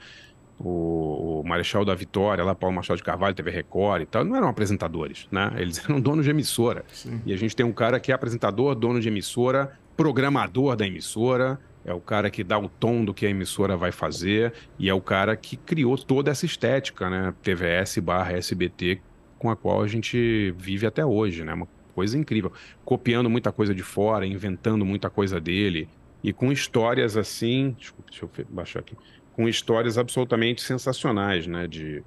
O, 0.58 1.40
o, 1.40 1.44
Marechal 1.46 1.84
da 1.84 1.94
Vitória, 1.94 2.44
lá, 2.44 2.54
Paulo 2.54 2.74
Machado 2.74 2.96
de 2.96 3.02
Carvalho, 3.02 3.34
TV 3.34 3.50
Record 3.50 4.02
e 4.02 4.06
tal, 4.06 4.24
não 4.24 4.36
eram 4.36 4.48
apresentadores, 4.48 5.28
né? 5.30 5.52
Eles 5.56 5.82
eram 5.88 6.00
donos 6.00 6.24
de 6.24 6.30
emissora. 6.30 6.84
Sim. 6.88 7.20
E 7.24 7.32
a 7.32 7.36
gente 7.36 7.54
tem 7.54 7.64
um 7.64 7.72
cara 7.72 8.00
que 8.00 8.10
é 8.10 8.14
apresentador, 8.14 8.74
dono 8.74 9.00
de 9.00 9.08
emissora, 9.08 9.78
programador 9.96 10.76
da 10.76 10.86
emissora, 10.86 11.58
é 11.84 11.94
o 11.94 12.00
cara 12.00 12.28
que 12.28 12.44
dá 12.44 12.58
o 12.58 12.68
tom 12.68 13.04
do 13.04 13.14
que 13.14 13.24
a 13.24 13.30
emissora 13.30 13.76
vai 13.76 13.90
fazer 13.90 14.52
e 14.78 14.88
é 14.88 14.94
o 14.94 15.00
cara 15.00 15.34
que 15.36 15.56
criou 15.56 15.96
toda 15.96 16.30
essa 16.30 16.44
estética, 16.44 17.08
né? 17.08 17.32
TVS 17.42 17.98
barra 17.98 18.32
SBT, 18.32 19.00
com 19.38 19.50
a 19.50 19.56
qual 19.56 19.82
a 19.82 19.88
gente 19.88 20.54
vive 20.58 20.86
até 20.86 21.06
hoje, 21.06 21.44
né? 21.44 21.54
Uma 21.54 21.68
coisa 21.94 22.18
incrível. 22.18 22.52
Copiando 22.84 23.30
muita 23.30 23.50
coisa 23.50 23.74
de 23.74 23.82
fora, 23.82 24.26
inventando 24.26 24.84
muita 24.84 25.08
coisa 25.08 25.40
dele 25.40 25.88
e 26.22 26.32
com 26.32 26.52
histórias 26.52 27.16
assim. 27.16 27.74
Desculpa, 27.78 28.10
deixa 28.10 28.24
eu 28.24 28.46
baixar 28.50 28.80
aqui 28.80 28.96
com 29.38 29.48
histórias 29.48 29.96
absolutamente 29.96 30.60
sensacionais, 30.60 31.46
né? 31.46 31.68
De, 31.68 32.02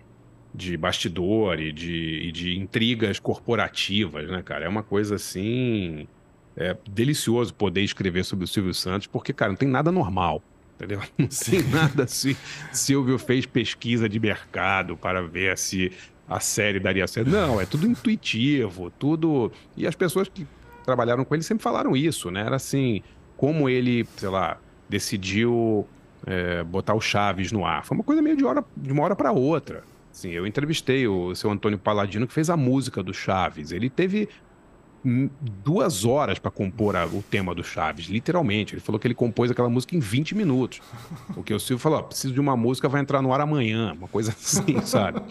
de 0.54 0.76
bastidor 0.76 1.62
e 1.62 1.72
de, 1.72 2.28
e 2.28 2.30
de 2.30 2.60
intrigas 2.60 3.20
corporativas, 3.20 4.30
né, 4.30 4.44
cara? 4.44 4.66
É 4.66 4.68
uma 4.68 4.84
coisa 4.84 5.16
assim. 5.16 6.10
É 6.58 6.76
delicioso 6.90 7.54
poder 7.54 7.84
escrever 7.84 8.26
sobre 8.26 8.44
o 8.44 8.48
Silvio 8.50 8.74
Santos, 8.74 9.08
porque, 9.08 9.32
cara, 9.32 9.50
não 9.50 9.56
tem 9.56 9.70
nada 9.70 9.94
normal, 9.94 10.44
entendeu? 10.76 11.00
Não 11.18 11.28
tem 11.28 11.64
nada 11.70 12.04
assim. 12.04 12.36
Silvio 12.74 13.18
fez 13.18 13.46
pesquisa 13.46 14.10
de 14.10 14.20
mercado 14.20 14.98
para 14.98 15.22
ver 15.22 15.58
se 15.58 15.90
a 16.28 16.42
série 16.42 16.82
daria 16.82 17.08
certo. 17.08 17.30
Não, 17.30 17.62
é 17.62 17.66
tudo 17.66 17.88
intuitivo, 17.88 18.92
tudo. 19.00 19.50
E 19.78 19.88
as 19.88 19.96
pessoas 19.96 20.28
que 20.28 20.46
trabalharam 20.84 21.24
com 21.24 21.34
ele 21.34 21.44
sempre 21.44 21.64
falaram 21.64 21.96
isso, 21.96 22.30
né? 22.30 22.42
Era 22.42 22.58
assim, 22.58 23.02
como 23.38 23.70
ele, 23.70 24.08
sei 24.18 24.30
lá, 24.30 24.58
decidiu 24.90 25.88
é, 26.26 26.64
botar 26.64 26.94
o 26.94 27.02
Chaves 27.02 27.52
no 27.52 27.66
ar. 27.66 27.86
Foi 27.86 27.96
uma 27.98 28.04
coisa 28.04 28.22
meio 28.22 28.36
de, 28.36 28.46
hora, 28.46 28.64
de 28.76 28.92
uma 28.92 29.04
hora 29.04 29.16
para 29.16 29.32
outra. 29.32 29.84
Assim, 30.12 30.30
eu 30.30 30.46
entrevistei 30.46 31.08
o 31.08 31.34
seu 31.34 31.50
Antônio 31.50 31.80
Paladino, 31.80 32.28
que 32.28 32.34
fez 32.34 32.50
a 32.50 32.58
música 32.58 33.02
do 33.02 33.14
Chaves. 33.14 33.72
Ele 33.72 33.90
teve 33.90 34.28
duas 35.64 36.06
horas 36.06 36.38
para 36.38 36.52
compor 36.52 36.96
a, 36.96 37.06
o 37.06 37.24
tema 37.24 37.56
do 37.56 37.64
Chaves, 37.64 38.06
literalmente. 38.06 38.76
Ele 38.76 38.82
falou 38.82 39.00
que 39.00 39.08
ele 39.08 39.16
compôs 39.16 39.50
aquela 39.50 39.70
música 39.70 39.96
em 39.96 40.00
20 40.00 40.36
minutos. 40.36 40.82
Porque 41.34 41.54
o 41.54 41.60
Silvio 41.60 41.82
falou: 41.82 42.04
preciso 42.04 42.34
de 42.34 42.40
uma 42.40 42.56
música, 42.56 42.88
vai 42.88 43.02
entrar 43.02 43.22
no 43.22 43.34
ar 43.34 43.42
amanhã. 43.42 43.94
Uma 43.94 44.08
coisa 44.08 44.32
assim, 44.38 44.82
sabe? 44.82 45.22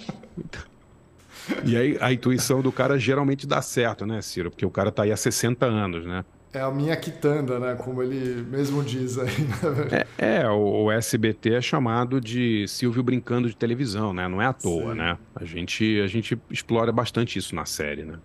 E 1.64 1.76
aí 1.76 1.98
a 2.00 2.12
intuição 2.12 2.60
do 2.62 2.72
cara 2.72 2.98
geralmente 2.98 3.46
dá 3.46 3.62
certo, 3.62 4.06
né, 4.06 4.20
Ciro? 4.22 4.50
Porque 4.50 4.64
o 4.64 4.70
cara 4.70 4.90
tá 4.90 5.02
aí 5.02 5.12
há 5.12 5.16
60 5.16 5.66
anos, 5.66 6.06
né? 6.06 6.24
É 6.52 6.60
a 6.60 6.70
minha 6.70 6.96
quitanda, 6.96 7.60
né? 7.60 7.76
Como 7.76 8.02
ele 8.02 8.42
mesmo 8.42 8.82
diz 8.82 9.16
aí. 9.18 9.28
Né? 9.28 10.04
É, 10.18 10.42
é, 10.42 10.50
o 10.50 10.90
SBT 10.90 11.54
é 11.54 11.60
chamado 11.60 12.20
de 12.20 12.66
Silvio 12.66 13.02
brincando 13.02 13.48
de 13.48 13.56
televisão, 13.56 14.12
né? 14.12 14.26
Não 14.26 14.42
é 14.42 14.46
à 14.46 14.52
toa, 14.52 14.92
Sim. 14.92 14.98
né? 14.98 15.16
A 15.34 15.44
gente, 15.44 16.00
a 16.00 16.08
gente 16.08 16.36
explora 16.50 16.90
bastante 16.90 17.38
isso 17.38 17.54
na 17.54 17.64
série, 17.64 18.04
né? 18.04 18.18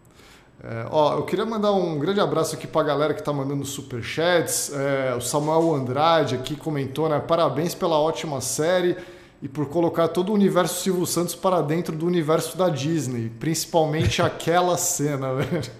É, 0.63 0.87
ó, 0.89 1.17
eu 1.17 1.23
queria 1.23 1.45
mandar 1.45 1.71
um 1.73 1.99
grande 1.99 2.19
abraço 2.19 2.55
aqui 2.55 2.65
para 2.65 2.81
a 2.81 2.83
galera 2.83 3.13
que 3.13 3.19
está 3.19 3.31
mandando 3.31 3.63
superchats. 3.63 4.71
É, 4.73 5.13
o 5.15 5.21
Samuel 5.21 5.75
Andrade 5.75 6.33
aqui 6.33 6.55
comentou, 6.55 7.07
né? 7.07 7.19
Parabéns 7.19 7.75
pela 7.75 7.99
ótima 7.99 8.41
série 8.41 8.97
e 9.41 9.47
por 9.47 9.67
colocar 9.67 10.07
todo 10.07 10.29
o 10.29 10.33
universo 10.33 10.81
Silvio 10.81 11.05
Santos 11.05 11.35
para 11.35 11.61
dentro 11.61 11.95
do 11.95 12.07
universo 12.07 12.57
da 12.57 12.69
Disney, 12.69 13.29
principalmente 13.39 14.21
aquela 14.23 14.75
cena, 14.77 15.35
velho. 15.35 15.71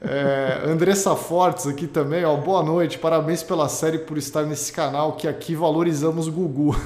É, 0.00 0.62
Andressa 0.66 1.16
Fortes 1.16 1.66
aqui 1.66 1.86
também, 1.86 2.24
ó, 2.24 2.36
boa 2.36 2.62
noite, 2.62 2.98
parabéns 2.98 3.42
pela 3.42 3.68
série 3.68 3.98
por 3.98 4.18
estar 4.18 4.42
nesse 4.42 4.72
canal 4.72 5.12
que 5.12 5.26
aqui 5.26 5.54
valorizamos 5.54 6.28
o 6.28 6.32
Gugu. 6.32 6.76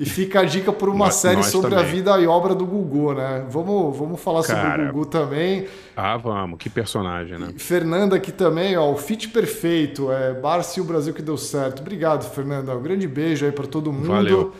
E 0.00 0.06
fica 0.06 0.40
a 0.40 0.44
dica 0.44 0.72
por 0.72 0.88
uma 0.88 1.06
nós, 1.06 1.16
série 1.16 1.36
nós 1.36 1.46
sobre 1.46 1.70
também. 1.70 1.84
a 1.84 1.88
vida 1.88 2.20
e 2.20 2.26
obra 2.26 2.54
do 2.54 2.64
Gugu, 2.64 3.14
né? 3.14 3.44
Vamos, 3.50 3.96
vamos 3.96 4.20
falar 4.20 4.44
Cara, 4.44 4.70
sobre 4.70 4.82
o 4.82 4.92
Gugu 4.92 5.06
também. 5.06 5.66
Ah, 5.96 6.16
vamos, 6.16 6.56
que 6.58 6.70
personagem, 6.70 7.36
né? 7.36 7.52
E 7.56 7.58
Fernanda 7.58 8.14
aqui 8.14 8.30
também, 8.30 8.76
ó, 8.76 8.92
o 8.92 8.96
fit 8.96 9.28
perfeito, 9.28 10.12
é 10.12 10.34
Barça 10.34 10.78
e 10.78 10.82
o 10.82 10.84
Brasil 10.84 11.12
que 11.12 11.20
deu 11.20 11.36
certo. 11.36 11.80
Obrigado, 11.80 12.22
Fernanda. 12.30 12.76
Um 12.76 12.82
grande 12.82 13.08
beijo 13.08 13.44
aí 13.44 13.50
para 13.50 13.66
todo 13.66 13.92
mundo. 13.92 14.06
Valeu. 14.06 14.52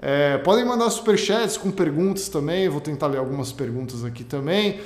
É, 0.00 0.38
podem 0.38 0.64
mandar 0.64 0.88
superchats 0.90 1.56
com 1.56 1.70
perguntas 1.70 2.28
também, 2.28 2.68
vou 2.68 2.80
tentar 2.80 3.06
ler 3.06 3.18
algumas 3.18 3.50
perguntas 3.50 4.04
aqui 4.04 4.22
também. 4.22 4.80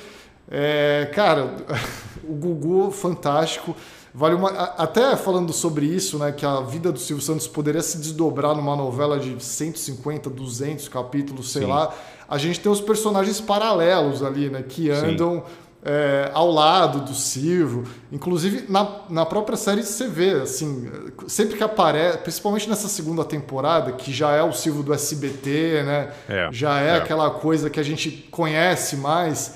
É, 0.49 1.09
cara, 1.13 1.55
o 2.23 2.33
Gugu, 2.33 2.91
fantástico. 2.91 3.75
Vale 4.13 4.33
uma, 4.33 4.49
até 4.49 5.15
falando 5.15 5.53
sobre 5.53 5.85
isso, 5.85 6.17
né, 6.17 6.31
que 6.31 6.45
a 6.45 6.61
vida 6.61 6.91
do 6.91 6.97
Silvio 6.97 7.23
Santos 7.23 7.47
poderia 7.47 7.81
se 7.81 7.97
desdobrar 7.99 8.55
numa 8.55 8.75
novela 8.75 9.19
de 9.19 9.41
150, 9.41 10.29
200 10.29 10.87
capítulos, 10.89 11.51
sei 11.51 11.61
Sim. 11.61 11.67
lá. 11.69 11.93
A 12.27 12.37
gente 12.37 12.59
tem 12.59 12.71
os 12.71 12.81
personagens 12.81 13.39
paralelos 13.39 14.23
ali, 14.23 14.49
né, 14.49 14.63
que 14.67 14.89
andam 14.89 15.43
é, 15.83 16.29
ao 16.33 16.51
lado 16.51 17.01
do 17.01 17.13
Silvio. 17.13 17.83
Inclusive, 18.11 18.65
na, 18.67 19.01
na 19.09 19.25
própria 19.25 19.55
série 19.55 19.83
você 19.83 20.07
vê, 20.07 20.31
assim, 20.31 20.89
sempre 21.27 21.55
que 21.55 21.63
aparece, 21.63 22.17
principalmente 22.17 22.67
nessa 22.67 22.87
segunda 22.87 23.23
temporada, 23.23 23.91
que 23.91 24.11
já 24.11 24.31
é 24.31 24.43
o 24.43 24.51
Silvio 24.51 24.83
do 24.83 24.93
SBT, 24.93 25.83
né? 25.83 26.11
É, 26.27 26.49
já 26.51 26.81
é, 26.81 26.87
é 26.87 26.95
aquela 26.95 27.29
coisa 27.29 27.69
que 27.69 27.79
a 27.79 27.83
gente 27.83 28.09
conhece 28.31 28.97
mais 28.97 29.55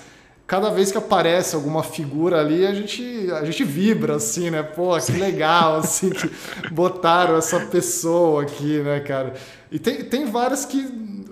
cada 0.54 0.70
vez 0.70 0.92
que 0.92 0.98
aparece 1.00 1.56
alguma 1.56 1.82
figura 1.82 2.40
ali, 2.40 2.64
a 2.64 2.76
gente, 2.76 3.28
a 3.32 3.44
gente 3.44 3.64
vibra, 3.64 4.18
assim, 4.18 4.52
né? 4.52 4.62
Pô, 4.62 4.96
que 5.00 5.14
legal, 5.14 5.78
assim, 5.82 6.12
que 6.12 6.30
botaram 6.72 7.36
essa 7.38 7.60
pessoa 7.62 8.44
aqui, 8.44 8.78
né, 8.82 9.00
cara? 9.00 9.34
E 9.72 9.80
tem, 9.80 10.04
tem 10.04 10.26
várias 10.26 10.64
que 10.64 10.88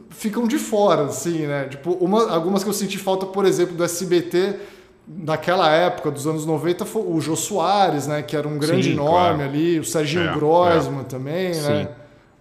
ficam 0.09 0.47
de 0.47 0.57
fora, 0.57 1.03
assim, 1.03 1.45
né? 1.45 1.65
Tipo, 1.65 1.91
uma, 2.01 2.31
algumas 2.31 2.63
que 2.63 2.69
eu 2.69 2.73
senti 2.73 2.97
falta, 2.97 3.27
por 3.27 3.45
exemplo, 3.45 3.75
do 3.75 3.83
SBT, 3.83 4.55
naquela 5.07 5.71
época, 5.71 6.09
dos 6.09 6.25
anos 6.25 6.43
90, 6.43 6.83
foi 6.83 7.03
o 7.03 7.21
Jô 7.21 7.35
Soares, 7.35 8.07
né? 8.07 8.23
Que 8.23 8.35
era 8.35 8.47
um 8.47 8.57
grande 8.57 8.89
Sim, 8.89 8.95
nome 8.95 9.11
claro. 9.11 9.41
ali, 9.43 9.79
o 9.79 9.83
Serginho 9.83 10.31
é, 10.31 10.33
Grosman 10.33 11.01
é. 11.01 11.03
também, 11.03 11.53
Sim. 11.53 11.69
né? 11.69 11.89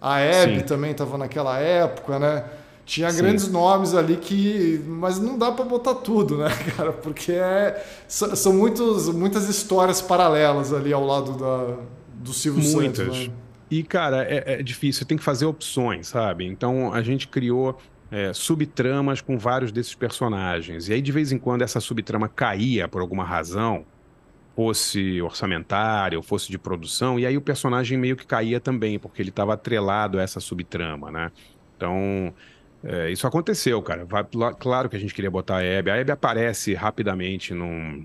A 0.01 0.19
Hebe 0.19 0.61
Sim. 0.61 0.65
também 0.65 0.89
estava 0.89 1.15
naquela 1.15 1.59
época, 1.59 2.17
né? 2.17 2.43
Tinha 2.91 3.09
Sim. 3.09 3.21
grandes 3.21 3.47
nomes 3.47 3.95
ali 3.95 4.17
que. 4.17 4.83
Mas 4.85 5.17
não 5.17 5.37
dá 5.37 5.49
para 5.49 5.63
botar 5.63 5.95
tudo, 5.95 6.37
né, 6.39 6.49
cara? 6.75 6.91
Porque 6.91 7.31
é, 7.31 7.81
são 8.05 8.51
muitos, 8.51 9.07
muitas 9.07 9.47
histórias 9.47 10.01
paralelas 10.01 10.73
ali 10.73 10.91
ao 10.91 11.05
lado 11.05 11.37
da, 11.37 11.77
do 12.15 12.33
Silvio 12.33 12.61
muitas. 12.61 12.97
Santos. 12.97 13.27
Né? 13.29 13.33
E, 13.69 13.81
cara, 13.81 14.25
é, 14.25 14.55
é, 14.55 14.61
difícil, 14.61 15.05
tem 15.05 15.17
que 15.17 15.23
fazer 15.23 15.45
opções, 15.45 16.07
sabe? 16.07 16.45
Então 16.45 16.93
a 16.93 17.01
gente 17.01 17.29
criou 17.29 17.77
é, 18.11 18.33
subtramas 18.33 19.21
com 19.21 19.37
vários 19.37 19.71
desses 19.71 19.95
personagens. 19.95 20.89
E 20.89 20.93
aí, 20.93 21.01
de 21.01 21.13
vez 21.13 21.31
em 21.31 21.37
quando, 21.37 21.61
essa 21.61 21.79
subtrama 21.79 22.27
caía 22.27 22.89
por 22.89 22.99
alguma 22.99 23.23
razão, 23.23 23.85
fosse 24.53 25.21
orçamentária 25.21 26.17
ou 26.17 26.23
fosse 26.23 26.51
de 26.51 26.57
produção, 26.57 27.17
e 27.17 27.25
aí 27.25 27.37
o 27.37 27.41
personagem 27.41 27.97
meio 27.97 28.17
que 28.17 28.27
caía 28.27 28.59
também, 28.59 28.99
porque 28.99 29.21
ele 29.21 29.29
estava 29.29 29.53
atrelado 29.53 30.19
a 30.19 30.21
essa 30.21 30.41
subtrama, 30.41 31.09
né? 31.09 31.31
Então, 31.77 32.33
é, 32.83 33.11
isso 33.11 33.27
aconteceu, 33.27 33.81
cara. 33.81 34.05
Vai, 34.05 34.25
claro 34.59 34.89
que 34.89 34.95
a 34.95 34.99
gente 34.99 35.13
queria 35.13 35.29
botar 35.31 35.57
a 35.57 35.63
Hebe. 35.63 35.91
A 35.91 35.97
Hebe 35.97 36.11
aparece 36.11 36.73
rapidamente 36.73 37.53
num, 37.53 38.03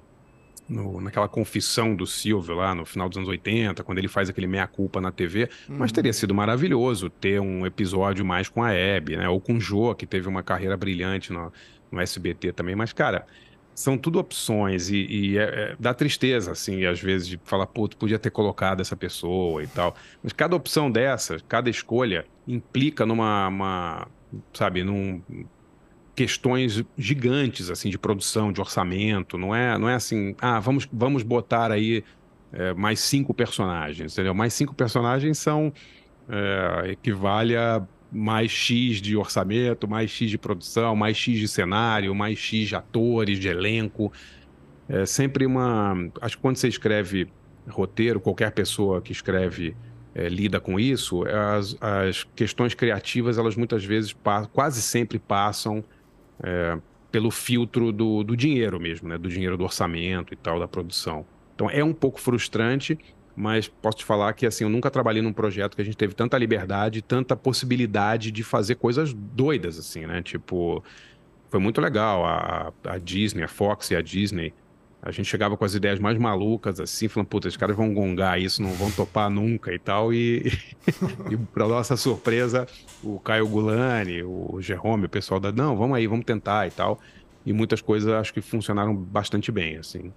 no, 0.68 1.00
naquela 1.00 1.28
confissão 1.28 1.94
do 1.94 2.06
Silvio 2.06 2.54
lá 2.54 2.74
no 2.74 2.84
final 2.84 3.08
dos 3.08 3.16
anos 3.16 3.28
80, 3.28 3.82
quando 3.84 3.98
ele 3.98 4.08
faz 4.08 4.28
aquele 4.28 4.46
meia-culpa 4.46 5.00
na 5.00 5.10
TV. 5.10 5.48
Uhum. 5.68 5.76
Mas 5.78 5.92
teria 5.92 6.12
sido 6.12 6.34
maravilhoso 6.34 7.08
ter 7.08 7.40
um 7.40 7.64
episódio 7.64 8.24
mais 8.24 8.48
com 8.48 8.62
a 8.62 8.72
Hebe, 8.72 9.16
né? 9.16 9.28
Ou 9.28 9.40
com 9.40 9.54
o 9.54 9.60
Jô, 9.60 9.94
que 9.94 10.06
teve 10.06 10.28
uma 10.28 10.42
carreira 10.42 10.76
brilhante 10.76 11.32
no, 11.32 11.52
no 11.90 12.00
SBT 12.00 12.52
também. 12.52 12.74
Mas, 12.74 12.92
cara, 12.92 13.26
são 13.74 13.98
tudo 13.98 14.18
opções 14.18 14.88
e, 14.88 15.06
e 15.06 15.38
é, 15.38 15.42
é, 15.42 15.76
dá 15.78 15.92
tristeza, 15.92 16.52
assim, 16.52 16.84
às 16.86 17.00
vezes, 17.00 17.28
de 17.28 17.40
falar, 17.44 17.66
pô, 17.66 17.86
tu 17.86 17.96
podia 17.96 18.18
ter 18.18 18.30
colocado 18.30 18.80
essa 18.80 18.96
pessoa 18.96 19.62
e 19.62 19.66
tal. 19.66 19.94
Mas 20.22 20.32
cada 20.32 20.56
opção 20.56 20.90
dessa, 20.90 21.38
cada 21.46 21.68
escolha, 21.68 22.24
implica 22.48 23.04
numa, 23.04 23.48
uma, 23.48 24.08
sabe, 24.52 24.82
num 24.84 25.22
questões 26.14 26.82
gigantes 26.96 27.70
assim 27.70 27.90
de 27.90 27.98
produção, 27.98 28.50
de 28.50 28.60
orçamento. 28.60 29.36
Não 29.36 29.54
é, 29.54 29.78
não 29.78 29.88
é 29.88 29.94
assim, 29.94 30.34
ah, 30.40 30.58
vamos, 30.58 30.88
vamos 30.90 31.22
botar 31.22 31.70
aí 31.70 32.02
é, 32.52 32.72
mais 32.72 33.00
cinco 33.00 33.34
personagens, 33.34 34.14
entendeu? 34.14 34.34
Mais 34.34 34.54
cinco 34.54 34.74
personagens 34.74 35.38
são 35.38 35.72
é, 36.28 36.90
equivale 36.92 37.56
a 37.56 37.86
mais 38.10 38.50
X 38.50 39.00
de 39.02 39.16
orçamento, 39.16 39.86
mais 39.86 40.10
X 40.10 40.30
de 40.30 40.38
produção, 40.38 40.96
mais 40.96 41.16
X 41.16 41.38
de 41.38 41.48
cenário, 41.48 42.14
mais 42.14 42.38
X 42.38 42.68
de 42.68 42.76
atores, 42.76 43.38
de 43.38 43.48
elenco. 43.48 44.10
É 44.88 45.04
sempre 45.04 45.44
uma. 45.44 45.94
Acho 46.20 46.36
que 46.36 46.42
quando 46.42 46.56
você 46.56 46.68
escreve 46.68 47.28
roteiro, 47.68 48.20
qualquer 48.20 48.52
pessoa 48.52 49.02
que 49.02 49.12
escreve 49.12 49.76
é, 50.16 50.30
lida 50.30 50.58
com 50.58 50.80
isso, 50.80 51.24
as, 51.24 51.76
as 51.78 52.24
questões 52.34 52.72
criativas, 52.72 53.36
elas 53.36 53.54
muitas 53.54 53.84
vezes, 53.84 54.16
quase 54.50 54.80
sempre 54.80 55.18
passam 55.18 55.84
é, 56.42 56.78
pelo 57.12 57.30
filtro 57.30 57.92
do, 57.92 58.24
do 58.24 58.34
dinheiro 58.34 58.80
mesmo, 58.80 59.10
né? 59.10 59.18
Do 59.18 59.28
dinheiro 59.28 59.58
do 59.58 59.64
orçamento 59.64 60.32
e 60.32 60.36
tal, 60.36 60.58
da 60.58 60.66
produção. 60.66 61.26
Então 61.54 61.68
é 61.68 61.84
um 61.84 61.92
pouco 61.92 62.18
frustrante, 62.18 62.98
mas 63.36 63.68
posso 63.68 63.98
te 63.98 64.04
falar 64.06 64.32
que 64.32 64.46
assim, 64.46 64.64
eu 64.64 64.70
nunca 64.70 64.90
trabalhei 64.90 65.20
num 65.20 65.34
projeto 65.34 65.76
que 65.76 65.82
a 65.82 65.84
gente 65.84 65.98
teve 65.98 66.14
tanta 66.14 66.38
liberdade, 66.38 67.02
tanta 67.02 67.36
possibilidade 67.36 68.30
de 68.30 68.42
fazer 68.42 68.76
coisas 68.76 69.12
doidas, 69.12 69.78
assim, 69.78 70.06
né? 70.06 70.22
Tipo, 70.22 70.82
foi 71.50 71.60
muito 71.60 71.78
legal. 71.78 72.24
A, 72.24 72.72
a 72.84 72.96
Disney, 72.96 73.42
a 73.42 73.48
Fox 73.48 73.90
e 73.90 73.96
a 73.96 74.00
Disney 74.00 74.54
a 75.02 75.10
gente 75.10 75.26
chegava 75.26 75.56
com 75.56 75.64
as 75.64 75.74
ideias 75.74 76.00
mais 76.00 76.18
malucas, 76.18 76.80
assim, 76.80 77.06
falando, 77.06 77.28
puta, 77.28 77.48
os 77.48 77.56
caras 77.56 77.76
vão 77.76 77.94
gongar 77.94 78.40
isso, 78.40 78.62
não 78.62 78.72
vão 78.72 78.90
topar 78.90 79.30
nunca 79.30 79.72
e 79.72 79.78
tal. 79.78 80.12
E, 80.12 80.52
e 81.30 81.36
para 81.36 81.68
nossa 81.68 81.96
surpresa, 81.96 82.66
o 83.04 83.20
Caio 83.20 83.46
Gulani, 83.46 84.22
o 84.22 84.58
Jerome, 84.60 85.06
o 85.06 85.08
pessoal 85.08 85.38
da, 85.38 85.52
não, 85.52 85.76
vamos 85.76 85.96
aí, 85.96 86.06
vamos 86.06 86.24
tentar 86.24 86.66
e 86.66 86.70
tal. 86.70 86.98
E 87.44 87.52
muitas 87.52 87.80
coisas 87.80 88.12
acho 88.12 88.34
que 88.34 88.40
funcionaram 88.40 88.94
bastante 88.94 89.52
bem, 89.52 89.76
assim. 89.76 90.12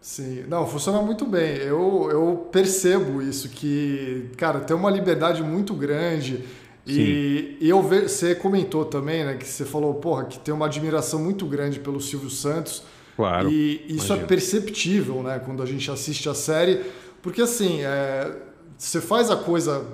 Sim, 0.00 0.44
não, 0.48 0.66
funciona 0.66 1.02
muito 1.02 1.26
bem. 1.26 1.56
Eu, 1.58 2.08
eu 2.10 2.48
percebo 2.50 3.20
isso, 3.20 3.50
que, 3.50 4.30
cara, 4.38 4.60
tem 4.60 4.74
uma 4.74 4.90
liberdade 4.90 5.42
muito 5.42 5.74
grande. 5.74 6.42
E, 6.86 7.58
e, 7.60 7.68
eu 7.68 7.82
ver, 7.82 8.08
você 8.08 8.34
comentou 8.34 8.86
também, 8.86 9.24
né, 9.24 9.34
que 9.34 9.46
você 9.46 9.66
falou, 9.66 9.94
porra, 9.94 10.24
que 10.24 10.38
tem 10.38 10.54
uma 10.54 10.64
admiração 10.64 11.22
muito 11.22 11.44
grande 11.46 11.78
pelo 11.78 12.00
Silvio 12.00 12.30
Santos. 12.30 12.82
Claro. 13.20 13.50
E 13.50 13.84
isso 13.86 14.04
é 14.12 14.16
imagino. 14.16 14.22
é 14.22 14.24
perceptível, 14.24 15.22
né, 15.22 15.42
quando 15.44 15.62
a 15.62 15.66
gente 15.66 15.90
assiste 15.90 16.26
a 16.26 16.32
série, 16.34 16.80
porque 17.20 17.42
assim, 17.42 17.82
é, 17.82 18.34
você 18.78 18.98
faz 18.98 19.30
a 19.30 19.36
coisa 19.36 19.84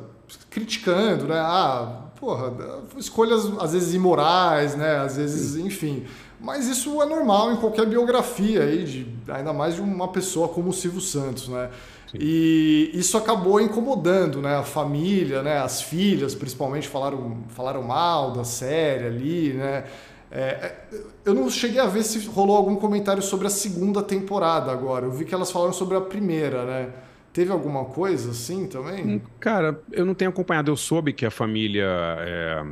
criticando, 0.49 1.27
né? 1.27 1.39
Ah, 1.39 2.05
porra, 2.21 2.53
escolhas 2.97 3.51
às 3.59 3.73
vezes 3.73 3.95
imorais, 3.95 4.77
né? 4.77 4.99
Às 4.99 5.17
vezes, 5.17 5.55
Sim. 5.55 5.67
enfim. 5.67 6.05
Mas 6.41 6.69
isso 6.69 7.03
é 7.03 7.07
normal 7.07 7.53
em 7.53 7.57
qualquer 7.57 7.87
biografia 7.87 8.63
aí, 8.63 8.85
de, 8.85 9.07
ainda 9.29 9.53
mais 9.53 9.75
de 9.75 9.81
uma 9.81 10.07
pessoa 10.09 10.49
como 10.49 10.71
o 10.71 10.73
Silvio 10.73 11.01
Santos, 11.01 11.49
né? 11.49 11.71
Sim. 12.13 12.19
E 12.21 12.91
isso 12.95 13.19
acabou 13.19 13.61
incomodando, 13.61 14.41
né? 14.41 14.57
A 14.57 14.63
família, 14.63 15.43
né? 15.43 15.59
As 15.59 15.83
filhas, 15.83 16.33
principalmente, 16.33 16.87
falaram, 16.87 17.39
falaram 17.49 17.83
mal 17.83 18.31
da 18.31 18.45
série 18.45 19.07
ali, 19.07 19.53
né? 19.53 19.85
É, 20.31 20.41
é, 20.41 20.87
eu 21.25 21.35
não 21.35 21.49
cheguei 21.49 21.81
a 21.81 21.87
ver 21.87 22.03
se 22.03 22.27
rolou 22.27 22.57
algum 22.57 22.77
comentário 22.77 23.23
sobre 23.23 23.47
a 23.47 23.51
segunda 23.51 24.03
temporada 24.03 24.71
agora. 24.73 25.07
Eu 25.07 25.11
vi 25.11 25.25
que 25.25 25.35
elas 25.35 25.51
falaram 25.51 25.73
sobre 25.73 25.97
a 25.97 26.01
primeira, 26.01 26.65
né? 26.65 26.93
Teve 27.33 27.53
alguma 27.53 27.85
coisa 27.85 28.31
assim 28.31 28.67
também? 28.67 29.05
Hum, 29.05 29.21
cara, 29.39 29.81
eu 29.93 30.05
não 30.05 30.15
tenho 30.15 30.31
acompanhado. 30.31 30.71
Eu 30.71 30.77
soube 30.77 31.13
que 31.13 31.27
a 31.27 31.31
família 31.31 31.87
é, 32.19 32.65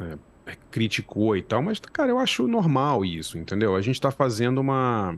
é, 0.00 0.56
criticou 0.70 1.36
e 1.36 1.42
tal, 1.42 1.62
mas, 1.62 1.78
cara, 1.78 2.10
eu 2.10 2.18
acho 2.18 2.46
normal 2.48 3.04
isso, 3.04 3.38
entendeu? 3.38 3.76
A 3.76 3.80
gente 3.80 3.96
está 3.96 4.10
fazendo 4.10 4.58
uma, 4.58 5.16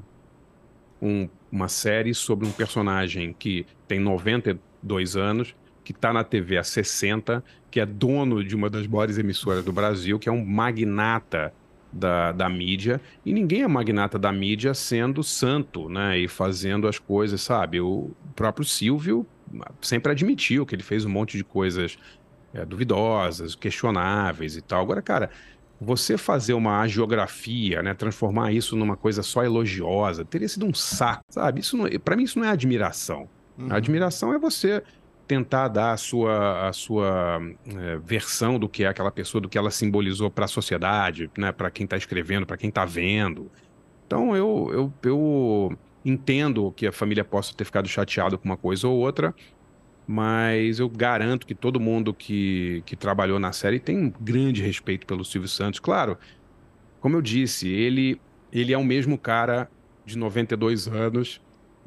um, 1.01 1.29
uma 1.51 1.69
série 1.69 2.13
sobre 2.13 2.47
um 2.47 2.51
personagem 2.51 3.35
que 3.39 3.67
tem 3.87 4.01
92 4.01 5.17
anos, 5.17 5.55
que 5.85 5.93
está 5.93 6.13
na 6.13 6.25
TV 6.25 6.59
há 6.59 6.65
60, 6.65 7.43
que 7.71 7.81
é 7.81 7.87
dono 7.87 8.43
de 8.45 8.55
uma 8.55 8.69
das 8.69 8.87
maiores 8.87 9.17
emissoras 9.17 9.65
do 9.65 9.73
Brasil, 9.73 10.19
que 10.19 10.29
é 10.29 10.33
um 10.33 10.45
magnata 10.45 11.53
da, 11.93 12.33
da 12.33 12.49
mídia, 12.49 13.01
e 13.25 13.33
ninguém 13.33 13.63
é 13.63 13.69
magnata 13.69 14.19
da 14.19 14.33
mídia 14.33 14.75
sendo 14.75 15.23
santo, 15.23 15.89
né? 15.89 16.19
E 16.19 16.29
fazendo 16.29 16.87
as 16.87 16.99
coisas, 16.99 17.41
sabe? 17.41 17.81
O 17.81 18.11
próprio 18.37 18.65
Silvio 18.65 19.27
sempre 19.81 20.13
admitiu 20.13 20.67
que 20.67 20.75
ele 20.75 20.83
fez 20.83 21.05
um 21.05 21.09
monte 21.09 21.37
de 21.37 21.45
coisas 21.45 21.99
é, 22.53 22.65
duvidosas, 22.65 23.55
questionáveis 23.55 24.57
e 24.57 24.63
tal. 24.63 24.83
Agora, 24.83 25.03
cara, 25.03 25.31
você 25.81 26.19
fazer 26.19 26.55
uma 26.55 26.87
geografia, 26.87 27.83
né, 27.83 27.95
transformar 27.95 28.53
isso 28.53 28.77
numa 28.77 28.97
coisa 28.97 29.23
só 29.23 29.45
elogiosa, 29.45 30.25
teria 30.25 30.49
sido 30.49 30.67
um 30.67 30.75
saco, 30.75 31.23
sabe? 31.31 31.61
Isso 31.61 31.77
para 32.01 32.17
mim 32.17 32.25
isso 32.25 32.39
não 32.39 32.47
é 32.47 32.51
admiração. 32.51 33.29
Uhum. 33.57 33.73
A 33.73 33.77
admiração 33.77 34.33
é 34.33 34.39
você 34.39 34.83
tentar 35.29 35.69
dar 35.69 35.93
a 35.93 35.97
sua, 35.99 36.69
a 36.69 36.73
sua 36.73 37.39
é, 37.67 37.99
versão 37.99 38.59
do 38.59 38.67
que 38.67 38.83
é 38.83 38.89
aquela 38.89 39.11
pessoa, 39.11 39.43
do 39.43 39.49
que 39.49 39.59
ela 39.59 39.71
simbolizou 39.71 40.31
para 40.31 40.47
a 40.47 40.49
sociedade, 40.49 41.31
né, 41.37 41.53
para 41.53 41.71
quem 41.71 41.85
está 41.85 41.97
escrevendo, 41.97 42.47
para 42.47 42.57
quem 42.57 42.71
está 42.71 42.87
vendo. 42.87 43.53
Então 44.07 44.35
eu, 44.35 44.71
eu, 44.73 44.93
eu 45.03 45.79
entendo 46.03 46.73
que 46.73 46.87
a 46.87 46.93
família 46.93 47.23
possa 47.23 47.55
ter 47.55 47.65
ficado 47.67 47.87
chateado 47.87 48.39
com 48.39 48.47
uma 48.47 48.57
coisa 48.57 48.89
ou 48.89 48.99
outra, 48.99 49.35
mas 50.07 50.81
eu 50.81 50.89
garanto 50.89 51.47
que 51.47 51.55
todo 51.55 51.79
mundo 51.79 52.15
que, 52.15 52.83
que 52.87 52.97
trabalhou 52.97 53.39
na 53.39 53.53
série 53.53 53.79
tem 53.79 53.99
um 53.99 54.11
grande 54.11 54.63
respeito 54.63 55.07
pelo 55.07 55.23
Silvio 55.27 55.49
Santos. 55.49 55.79
Claro, 55.79 56.17
como 57.01 57.17
eu 57.17 57.21
disse, 57.21 57.69
ele, 57.69 58.19
ele 58.51 58.73
é 58.73 58.79
o 58.79 58.85
mesmo 58.85 59.19
cara 59.19 59.71
de 60.07 60.17
92 60.17 60.89
anos 60.89 61.39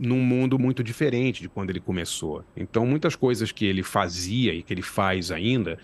num 0.01 0.19
mundo 0.19 0.57
muito 0.57 0.83
diferente 0.83 1.43
de 1.43 1.47
quando 1.47 1.69
ele 1.69 1.79
começou. 1.79 2.43
Então, 2.57 2.87
muitas 2.87 3.15
coisas 3.15 3.51
que 3.51 3.65
ele 3.65 3.83
fazia 3.83 4.51
e 4.51 4.63
que 4.63 4.73
ele 4.73 4.81
faz 4.81 5.31
ainda 5.31 5.77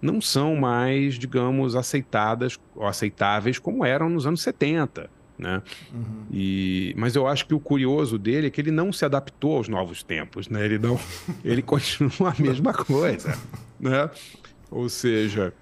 não 0.00 0.20
são 0.20 0.56
mais, 0.56 1.14
digamos, 1.14 1.76
aceitadas 1.76 2.58
ou 2.74 2.84
aceitáveis 2.84 3.60
como 3.60 3.84
eram 3.84 4.10
nos 4.10 4.26
anos 4.26 4.42
70. 4.42 5.08
Né? 5.38 5.62
Uhum. 5.94 6.26
E, 6.32 6.92
mas 6.96 7.14
eu 7.14 7.28
acho 7.28 7.46
que 7.46 7.54
o 7.54 7.60
curioso 7.60 8.18
dele 8.18 8.48
é 8.48 8.50
que 8.50 8.60
ele 8.60 8.72
não 8.72 8.92
se 8.92 9.04
adaptou 9.04 9.56
aos 9.56 9.68
novos 9.68 10.02
tempos, 10.02 10.48
né? 10.48 10.64
Ele 10.64 10.78
não, 10.78 10.98
ele 11.44 11.62
continua 11.62 12.34
a 12.36 12.42
mesma 12.42 12.72
coisa, 12.72 13.38
né? 13.78 14.10
Ou 14.72 14.88
seja, 14.88 15.52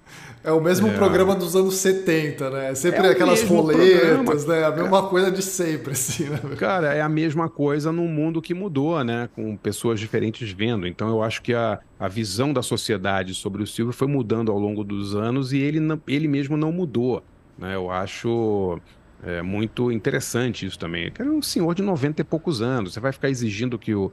é 0.43 0.51
o 0.51 0.59
mesmo 0.59 0.87
é. 0.87 0.95
programa 0.95 1.35
dos 1.35 1.55
anos 1.55 1.75
70, 1.75 2.49
né? 2.49 2.75
Sempre 2.75 3.07
é 3.07 3.11
aquelas 3.11 3.43
roletas, 3.43 3.99
programa. 3.99 4.33
né? 4.33 4.63
A 4.63 4.71
mesma 4.71 4.99
é. 4.99 5.09
coisa 5.09 5.31
de 5.31 5.41
sempre, 5.43 5.91
assim, 5.91 6.29
né? 6.29 6.39
Cara, 6.57 6.93
é 6.93 7.01
a 7.01 7.09
mesma 7.09 7.47
coisa 7.47 7.91
num 7.91 8.07
mundo 8.07 8.41
que 8.41 8.53
mudou, 8.53 9.03
né? 9.03 9.29
Com 9.35 9.55
pessoas 9.55 9.99
diferentes 9.99 10.51
vendo. 10.51 10.87
Então 10.87 11.09
eu 11.09 11.21
acho 11.21 11.41
que 11.43 11.53
a, 11.53 11.79
a 11.99 12.07
visão 12.07 12.51
da 12.51 12.63
sociedade 12.63 13.35
sobre 13.35 13.61
o 13.61 13.67
Silvio 13.67 13.93
foi 13.93 14.07
mudando 14.07 14.51
ao 14.51 14.57
longo 14.57 14.83
dos 14.83 15.15
anos 15.15 15.53
e 15.53 15.59
ele, 15.59 15.79
ele 16.07 16.27
mesmo 16.27 16.57
não 16.57 16.71
mudou. 16.71 17.21
Né? 17.57 17.75
Eu 17.75 17.91
acho 17.91 18.79
é, 19.23 19.43
muito 19.43 19.91
interessante 19.91 20.65
isso 20.65 20.79
também. 20.79 21.11
Ele 21.19 21.29
é 21.29 21.31
um 21.31 21.41
senhor 21.41 21.75
de 21.75 21.83
90 21.83 22.21
e 22.21 22.23
poucos 22.23 22.61
anos. 22.63 22.93
Você 22.93 22.99
vai 22.99 23.11
ficar 23.11 23.29
exigindo 23.29 23.77
que 23.77 23.93
o 23.93 24.11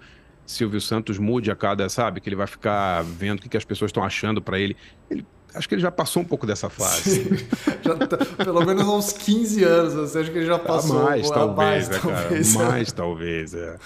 Silvio 0.48 0.80
Santos 0.80 1.18
mude 1.18 1.50
a 1.50 1.54
cada, 1.54 1.90
sabe? 1.90 2.22
Que 2.22 2.28
ele 2.30 2.34
vai 2.34 2.46
ficar 2.46 3.02
vendo 3.04 3.38
o 3.38 3.42
que, 3.42 3.50
que 3.50 3.56
as 3.56 3.66
pessoas 3.66 3.90
estão 3.90 4.02
achando 4.02 4.40
para 4.40 4.58
ele. 4.58 4.74
Ele 5.10 5.24
acho 5.54 5.68
que 5.68 5.74
ele 5.74 5.82
já 5.82 5.90
passou 5.90 6.22
um 6.22 6.24
pouco 6.24 6.46
dessa 6.46 6.70
fase. 6.70 7.44
tá, 8.08 8.44
pelo 8.44 8.64
menos 8.64 8.86
uns 8.86 9.12
15 9.12 9.62
anos, 9.62 9.92
você 9.92 10.20
acha 10.20 10.32
que 10.32 10.38
ele 10.38 10.46
já 10.46 10.58
passou. 10.58 11.00
A 11.00 11.10
mais, 11.10 11.30
talvez, 11.30 11.56
mais, 11.56 11.88
né, 11.90 11.98
talvez. 12.02 12.56
Cara? 12.56 12.68
Mais, 12.70 12.92
talvez, 12.92 13.54
é. 13.54 13.76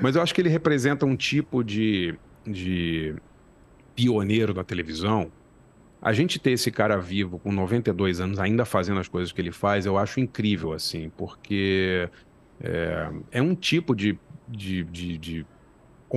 Mas 0.00 0.16
eu 0.16 0.22
acho 0.22 0.34
que 0.34 0.40
ele 0.40 0.48
representa 0.48 1.04
um 1.04 1.14
tipo 1.14 1.62
de, 1.62 2.14
de 2.46 3.14
pioneiro 3.94 4.54
da 4.54 4.64
televisão. 4.64 5.30
A 6.00 6.14
gente 6.14 6.38
ter 6.38 6.52
esse 6.52 6.70
cara 6.70 6.96
vivo 6.96 7.38
com 7.38 7.52
92 7.52 8.20
anos 8.20 8.38
ainda 8.38 8.64
fazendo 8.64 9.00
as 9.00 9.08
coisas 9.08 9.32
que 9.32 9.40
ele 9.40 9.52
faz, 9.52 9.84
eu 9.84 9.98
acho 9.98 10.18
incrível, 10.18 10.72
assim, 10.72 11.12
porque 11.14 12.08
é, 12.62 13.10
é 13.32 13.42
um 13.42 13.54
tipo 13.54 13.94
de, 13.94 14.18
de, 14.48 14.82
de, 14.84 15.18
de 15.18 15.46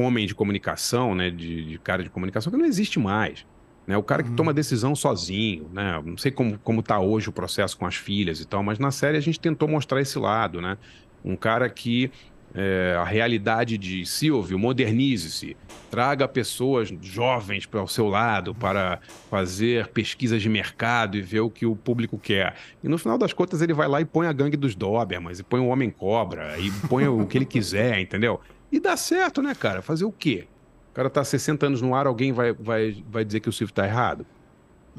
homem 0.02 0.26
de 0.26 0.36
comunicação, 0.36 1.14
né, 1.16 1.30
de, 1.30 1.66
de 1.66 1.80
cara 1.80 2.04
de 2.04 2.10
comunicação 2.10 2.52
que 2.52 2.58
não 2.58 2.66
existe 2.66 3.00
mais. 3.00 3.46
Né? 3.90 3.98
O 3.98 4.04
cara 4.04 4.22
que 4.22 4.30
toma 4.32 4.54
decisão 4.54 4.96
sozinho, 4.96 5.68
né? 5.74 6.00
Não 6.06 6.16
sei 6.16 6.32
como, 6.32 6.60
como 6.60 6.84
tá 6.84 7.00
hoje 7.00 7.28
o 7.28 7.32
processo 7.32 7.76
com 7.76 7.88
as 7.88 7.96
filhas 7.96 8.40
e 8.40 8.46
tal, 8.46 8.62
mas 8.62 8.78
na 8.78 8.92
série 8.92 9.18
a 9.18 9.20
gente 9.20 9.40
tentou 9.40 9.68
mostrar 9.68 10.00
esse 10.00 10.20
lado, 10.20 10.62
né? 10.62 10.78
Um 11.26 11.36
cara 11.36 11.68
que 11.68 12.12
é, 12.54 12.96
a 13.00 13.04
realidade 13.04 13.78
de 13.78 14.06
Silvio, 14.06 14.58
modernize-se, 14.58 15.56
traga 15.90 16.28
pessoas 16.28 16.94
jovens 17.02 17.66
para 17.66 17.82
o 17.82 17.88
seu 17.88 18.08
lado 18.08 18.54
para 18.54 19.00
fazer 19.30 19.88
pesquisas 19.88 20.42
de 20.42 20.50
mercado 20.50 21.18
e 21.18 21.22
ver 21.22 21.42
o 21.42 21.50
que 21.50 21.66
o 21.66 21.76
público 21.76 22.18
quer. 22.18 22.56
E 22.84 22.88
no 22.88 22.98
final 22.98 23.18
das 23.18 23.34
contas 23.34 23.62
ele 23.62 23.74
vai 23.74 23.88
lá 23.88 24.02
e 24.02 24.06
põe 24.06 24.28
a 24.28 24.34
gangue 24.34 24.58
dos 24.58 24.76
Dobermans, 24.76 25.40
e 25.40 25.44
põe 25.44 25.60
o 25.60 25.68
Homem 25.68 25.90
Cobra, 25.90 26.58
e 26.60 26.72
põe 26.88 27.08
o 27.08 27.26
que 27.26 27.38
ele 27.38 27.46
quiser, 27.46 27.98
entendeu? 28.02 28.40
E 28.72 28.80
dá 28.80 28.96
certo, 28.96 29.42
né, 29.42 29.56
cara? 29.56 29.82
Fazer 29.82 30.06
o 30.06 30.12
quê? 30.12 30.48
O 30.92 30.94
cara 30.94 31.10
tá 31.10 31.24
60 31.24 31.66
anos 31.66 31.82
no 31.82 31.96
ar, 31.96 32.08
alguém 32.08 32.32
vai, 32.32 32.54
vai, 32.54 33.04
vai 33.10 33.24
dizer 33.26 33.40
que 33.40 33.50
o 33.50 33.54
Silvio 33.54 33.74
tá 33.74 33.86
errado? 33.86 34.26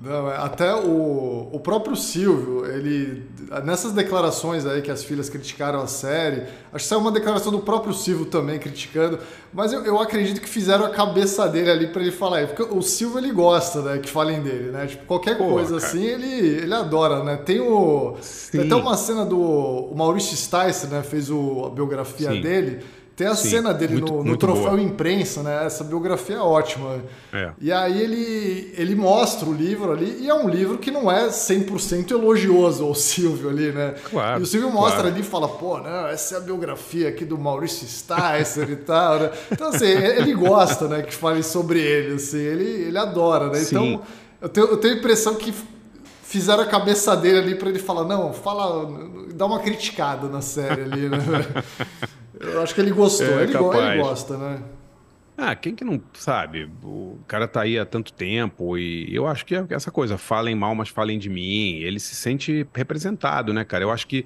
Não, 0.02 0.30
é, 0.30 0.36
até 0.38 0.74
o, 0.74 1.48
o 1.52 1.60
próprio 1.60 1.94
Silvio, 1.94 2.64
ele 2.64 3.22
nessas 3.64 3.92
declarações 3.92 4.64
aí 4.64 4.80
que 4.80 4.90
as 4.90 5.04
filhas 5.04 5.28
criticaram 5.28 5.80
a 5.80 5.86
série, 5.86 6.44
acho 6.72 6.84
que 6.84 6.88
saiu 6.88 7.00
uma 7.00 7.12
declaração 7.12 7.52
do 7.52 7.58
próprio 7.58 7.92
Silvio 7.92 8.24
também 8.24 8.58
criticando, 8.58 9.18
mas 9.52 9.72
eu, 9.72 9.84
eu 9.84 10.00
acredito 10.00 10.40
que 10.40 10.48
fizeram 10.48 10.86
a 10.86 10.90
cabeça 10.90 11.46
dele 11.48 11.70
ali 11.70 11.86
para 11.88 12.00
ele 12.00 12.12
falar, 12.12 12.46
porque 12.46 12.62
o 12.62 12.80
Silvio 12.80 13.18
ele 13.18 13.30
gosta, 13.32 13.82
né, 13.82 13.98
que 13.98 14.08
falem 14.08 14.40
dele, 14.40 14.70
né? 14.70 14.86
Tipo, 14.86 15.04
qualquer 15.04 15.36
Pô, 15.36 15.48
coisa 15.48 15.78
cara. 15.78 15.86
assim, 15.86 16.02
ele, 16.02 16.62
ele 16.62 16.72
adora, 16.72 17.22
né? 17.22 17.36
Tem 17.36 17.60
o 17.60 18.16
tem 18.50 18.62
até 18.62 18.74
uma 18.74 18.96
cena 18.96 19.26
do 19.26 19.38
o 19.38 19.94
Maurício 19.94 20.34
Sticer, 20.34 20.88
né, 20.88 21.02
fez 21.02 21.30
o, 21.30 21.66
a 21.66 21.70
biografia 21.70 22.30
Sim. 22.30 22.40
dele 22.40 22.80
tem 23.20 23.28
a 23.28 23.34
Sim, 23.34 23.50
cena 23.50 23.74
dele 23.74 23.96
muito, 23.96 24.14
no, 24.14 24.24
no 24.24 24.36
troféu 24.38 24.70
boa. 24.70 24.80
imprensa, 24.80 25.42
né? 25.42 25.66
Essa 25.66 25.84
biografia 25.84 26.36
é 26.36 26.40
ótima. 26.40 27.02
É. 27.30 27.50
E 27.60 27.70
aí 27.70 28.00
ele, 28.00 28.72
ele 28.78 28.94
mostra 28.94 29.46
o 29.46 29.52
livro 29.52 29.92
ali, 29.92 30.20
e 30.20 30.30
é 30.30 30.32
um 30.32 30.48
livro 30.48 30.78
que 30.78 30.90
não 30.90 31.12
é 31.12 31.28
100% 31.28 32.12
elogioso 32.12 32.82
ao 32.82 32.94
Silvio 32.94 33.50
ali, 33.50 33.72
né? 33.72 33.94
Claro, 34.10 34.40
e 34.40 34.42
o 34.42 34.46
Silvio 34.46 34.70
mostra 34.70 35.02
claro. 35.02 35.08
ali 35.08 35.20
e 35.20 35.22
fala, 35.22 35.48
pô, 35.48 35.76
não, 35.76 36.06
essa 36.06 36.36
é 36.36 36.38
a 36.38 36.40
biografia 36.40 37.10
aqui 37.10 37.26
do 37.26 37.36
Maurício 37.36 37.86
Sticer 37.86 38.70
e 38.70 38.76
tal, 38.76 39.18
né? 39.18 39.30
Então, 39.52 39.68
assim, 39.68 39.84
ele 39.84 40.32
gosta, 40.32 40.88
né, 40.88 41.02
que 41.02 41.14
fale 41.14 41.42
sobre 41.42 41.78
ele, 41.78 42.14
assim, 42.14 42.38
ele, 42.38 42.64
ele 42.64 42.96
adora, 42.96 43.50
né? 43.50 43.60
Então, 43.60 44.00
eu 44.40 44.48
tenho, 44.48 44.66
eu 44.66 44.76
tenho 44.78 44.94
a 44.94 44.96
impressão 44.96 45.34
que 45.34 45.52
fizeram 46.22 46.62
a 46.62 46.66
cabeça 46.66 47.14
dele 47.14 47.38
ali 47.38 47.54
para 47.54 47.68
ele 47.68 47.80
falar, 47.80 48.04
não, 48.04 48.32
fala, 48.32 48.88
dá 49.34 49.44
uma 49.44 49.58
criticada 49.58 50.26
na 50.26 50.40
série 50.40 50.84
ali, 50.84 51.10
né? 51.10 51.18
Eu 52.40 52.62
acho 52.62 52.74
que 52.74 52.80
ele 52.80 52.90
gostou. 52.90 53.26
É, 53.26 53.42
ele, 53.44 53.52
ele, 53.52 54.02
gosta, 54.02 54.36
né? 54.38 54.62
Ah, 55.36 55.54
quem 55.54 55.74
que 55.74 55.84
não 55.84 56.02
sabe? 56.14 56.70
O 56.82 57.18
cara 57.26 57.46
tá 57.46 57.62
aí 57.62 57.78
há 57.78 57.84
tanto 57.86 58.12
tempo 58.12 58.76
e 58.76 59.14
eu 59.14 59.26
acho 59.26 59.46
que 59.46 59.54
é 59.54 59.64
essa 59.70 59.90
coisa, 59.90 60.18
falem 60.18 60.54
mal, 60.54 60.74
mas 60.74 60.88
falem 60.88 61.18
de 61.18 61.30
mim. 61.30 61.76
Ele 61.76 61.98
se 61.98 62.14
sente 62.14 62.66
representado, 62.74 63.52
né, 63.52 63.64
cara? 63.64 63.84
Eu 63.84 63.90
acho 63.90 64.06
que 64.06 64.24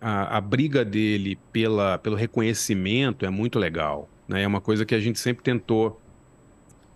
a, 0.00 0.36
a 0.36 0.40
briga 0.40 0.84
dele 0.84 1.38
pela, 1.50 1.96
pelo 1.98 2.16
reconhecimento 2.16 3.24
é 3.24 3.30
muito 3.30 3.58
legal. 3.58 4.08
Né? 4.28 4.42
É 4.42 4.46
uma 4.46 4.60
coisa 4.60 4.84
que 4.84 4.94
a 4.94 5.00
gente 5.00 5.18
sempre 5.18 5.42
tentou 5.42 6.00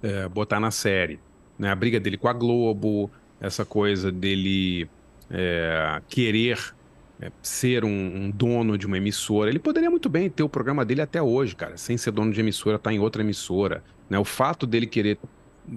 é, 0.02 0.28
botar 0.28 0.60
na 0.60 0.70
série. 0.70 1.18
Né? 1.58 1.70
A 1.70 1.74
briga 1.74 1.98
dele 1.98 2.18
com 2.18 2.28
a 2.28 2.32
Globo, 2.34 3.10
essa 3.40 3.64
coisa 3.64 4.12
dele 4.12 4.88
é, 5.30 6.02
querer 6.08 6.74
é, 7.20 7.32
ser 7.42 7.84
um, 7.84 7.88
um, 7.88 8.30
dono 8.30 8.78
de 8.78 8.86
uma 8.86 8.96
emissora. 8.96 9.50
Ele 9.50 9.58
poderia 9.58 9.90
muito 9.90 10.08
bem 10.08 10.30
ter 10.30 10.42
o 10.42 10.48
programa 10.48 10.84
dele 10.84 11.02
até 11.02 11.20
hoje, 11.20 11.56
cara, 11.56 11.76
sem 11.76 11.96
ser 11.96 12.10
dono 12.12 12.32
de 12.32 12.40
emissora, 12.40 12.76
estar 12.76 12.90
tá 12.90 12.94
em 12.94 12.98
outra 12.98 13.22
emissora. 13.22 13.82
Né? 14.08 14.18
O 14.18 14.24
fato 14.24 14.66
dele 14.66 14.86
querer 14.86 15.18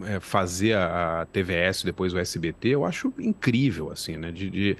é, 0.03 0.19
fazer 0.19 0.73
a, 0.73 1.21
a, 1.21 1.25
TVS 1.25 1.83
depois 1.83 2.13
o 2.13 2.19
SBT, 2.19 2.69
eu 2.69 2.85
acho 2.85 3.13
incrível, 3.19 3.91
assim, 3.91 4.17
né? 4.17 4.31
De, 4.31 4.49
de, 4.49 4.77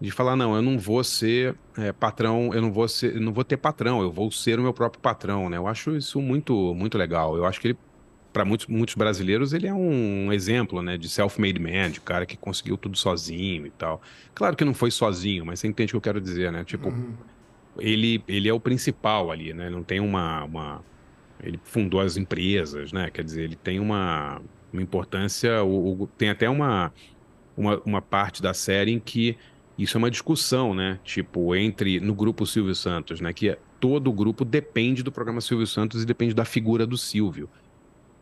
de 0.00 0.10
falar, 0.10 0.36
não, 0.36 0.54
eu 0.54 0.62
não 0.62 0.78
vou 0.78 1.02
ser 1.02 1.56
é, 1.76 1.92
patrão, 1.92 2.50
eu 2.52 2.60
não 2.60 2.70
vou 2.70 2.86
ser, 2.86 3.18
não 3.18 3.32
vou 3.32 3.42
ter 3.42 3.56
patrão, 3.56 4.02
eu 4.02 4.12
vou 4.12 4.30
ser 4.30 4.58
o 4.58 4.62
meu 4.62 4.72
próprio 4.72 5.00
patrão, 5.00 5.48
né? 5.48 5.56
Eu 5.56 5.66
acho 5.66 5.96
isso 5.96 6.20
muito, 6.20 6.74
muito 6.74 6.98
legal. 6.98 7.36
Eu 7.36 7.44
acho 7.46 7.60
que 7.60 7.68
ele 7.68 7.78
para 8.36 8.44
muitos, 8.44 8.66
muitos 8.66 8.94
brasileiros, 8.94 9.54
ele 9.54 9.66
é 9.66 9.72
um 9.72 10.30
exemplo, 10.30 10.82
né, 10.82 10.98
de 10.98 11.08
self-made 11.08 11.58
man, 11.58 11.90
de 11.90 12.02
cara 12.02 12.26
que 12.26 12.36
conseguiu 12.36 12.76
tudo 12.76 12.94
sozinho 12.94 13.66
e 13.66 13.70
tal. 13.70 14.02
Claro 14.34 14.54
que 14.54 14.62
não 14.62 14.74
foi 14.74 14.90
sozinho, 14.90 15.46
mas 15.46 15.58
você 15.58 15.68
entende 15.68 15.88
o 15.88 15.92
que 15.92 15.96
eu 15.96 16.00
quero 16.02 16.20
dizer, 16.20 16.52
né? 16.52 16.62
Tipo, 16.62 16.90
uhum. 16.90 17.14
ele, 17.78 18.22
ele 18.28 18.46
é 18.46 18.52
o 18.52 18.60
principal 18.60 19.30
ali, 19.30 19.54
né? 19.54 19.70
Não 19.70 19.82
tem 19.82 20.00
uma, 20.00 20.44
uma... 20.44 20.84
Ele 21.42 21.58
fundou 21.64 21.98
as 21.98 22.18
empresas, 22.18 22.92
né? 22.92 23.08
Quer 23.08 23.24
dizer, 23.24 23.44
ele 23.44 23.56
tem 23.56 23.80
uma, 23.80 24.42
uma 24.70 24.82
importância... 24.82 25.64
O, 25.64 26.02
o, 26.02 26.06
tem 26.06 26.28
até 26.28 26.46
uma, 26.46 26.92
uma, 27.56 27.80
uma 27.86 28.02
parte 28.02 28.42
da 28.42 28.52
série 28.52 28.92
em 28.92 29.00
que 29.00 29.34
isso 29.78 29.96
é 29.96 29.98
uma 29.98 30.10
discussão, 30.10 30.74
né? 30.74 31.00
Tipo, 31.02 31.56
entre... 31.56 32.00
No 32.00 32.14
grupo 32.14 32.44
Silvio 32.44 32.74
Santos, 32.74 33.18
né? 33.18 33.32
Que 33.32 33.48
é, 33.48 33.58
todo 33.80 34.10
o 34.10 34.12
grupo 34.12 34.44
depende 34.44 35.02
do 35.02 35.10
programa 35.10 35.40
Silvio 35.40 35.66
Santos 35.66 36.02
e 36.02 36.04
depende 36.04 36.34
da 36.34 36.44
figura 36.44 36.86
do 36.86 36.98
Silvio. 36.98 37.48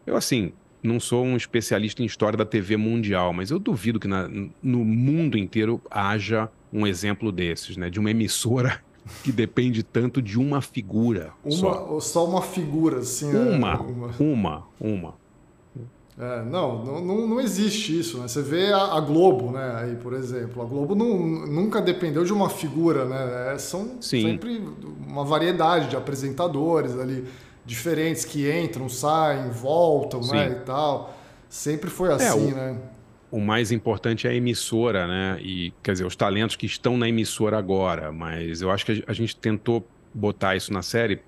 Eu, 0.06 0.16
assim, 0.16 0.52
não 0.82 1.00
sou 1.00 1.24
um 1.24 1.36
especialista 1.36 2.02
em 2.02 2.06
história 2.06 2.36
da 2.36 2.44
TV 2.44 2.76
mundial, 2.76 3.32
mas 3.32 3.50
eu 3.50 3.58
duvido 3.58 3.98
que 3.98 4.06
na, 4.06 4.28
no 4.62 4.84
mundo 4.84 5.38
inteiro 5.38 5.80
haja 5.90 6.48
um 6.72 6.86
exemplo 6.86 7.32
desses, 7.32 7.76
né? 7.76 7.88
De 7.88 7.98
uma 7.98 8.10
emissora 8.10 8.82
que 9.24 9.32
depende 9.32 9.82
tanto 9.82 10.20
de 10.20 10.38
uma 10.38 10.60
figura. 10.60 11.32
Uma, 11.42 11.52
só. 11.52 12.00
só 12.00 12.26
uma 12.26 12.42
figura, 12.42 12.98
assim. 12.98 13.34
Uma, 13.34 13.72
é, 13.72 13.76
uma, 13.76 14.14
uma, 14.18 14.64
uma. 14.80 15.24
É, 16.16 16.44
não, 16.44 16.84
não, 16.84 17.26
não 17.26 17.40
existe 17.40 17.98
isso, 17.98 18.18
né? 18.18 18.28
Você 18.28 18.40
vê 18.40 18.72
a, 18.72 18.96
a, 18.96 19.00
Globo, 19.00 19.50
né? 19.50 19.74
Aí, 19.78 19.96
por 19.96 20.12
exemplo, 20.12 20.62
a 20.62 20.64
Globo 20.64 20.94
não, 20.94 21.18
nunca 21.18 21.80
dependeu 21.82 22.24
de 22.24 22.32
uma 22.32 22.48
figura, 22.48 23.04
né? 23.04 23.54
É, 23.54 23.58
são 23.58 23.96
Sim. 24.00 24.22
sempre 24.22 24.62
uma 25.04 25.24
variedade 25.24 25.88
de 25.88 25.96
apresentadores 25.96 26.96
ali 26.96 27.24
diferentes 27.64 28.24
que 28.24 28.50
entram, 28.50 28.88
saem, 28.88 29.50
voltam, 29.50 30.20
né, 30.20 30.50
e 30.50 30.54
tal. 30.64 31.16
Sempre 31.48 31.88
foi 31.88 32.10
é, 32.10 32.12
assim, 32.14 32.50
é, 32.50 32.52
o, 32.52 32.56
né? 32.56 32.78
O 33.30 33.40
mais 33.40 33.72
importante 33.72 34.26
é 34.26 34.30
a 34.30 34.34
emissora, 34.34 35.06
né? 35.06 35.38
E 35.40 35.72
quer 35.82 35.92
dizer, 35.92 36.04
os 36.04 36.16
talentos 36.16 36.56
que 36.56 36.66
estão 36.66 36.96
na 36.96 37.08
emissora 37.08 37.58
agora, 37.58 38.12
mas 38.12 38.60
eu 38.60 38.70
acho 38.70 38.84
que 38.84 39.04
a 39.06 39.12
gente 39.12 39.36
tentou 39.36 39.86
botar 40.12 40.56
isso 40.56 40.72
na 40.72 40.82
série, 40.82 41.20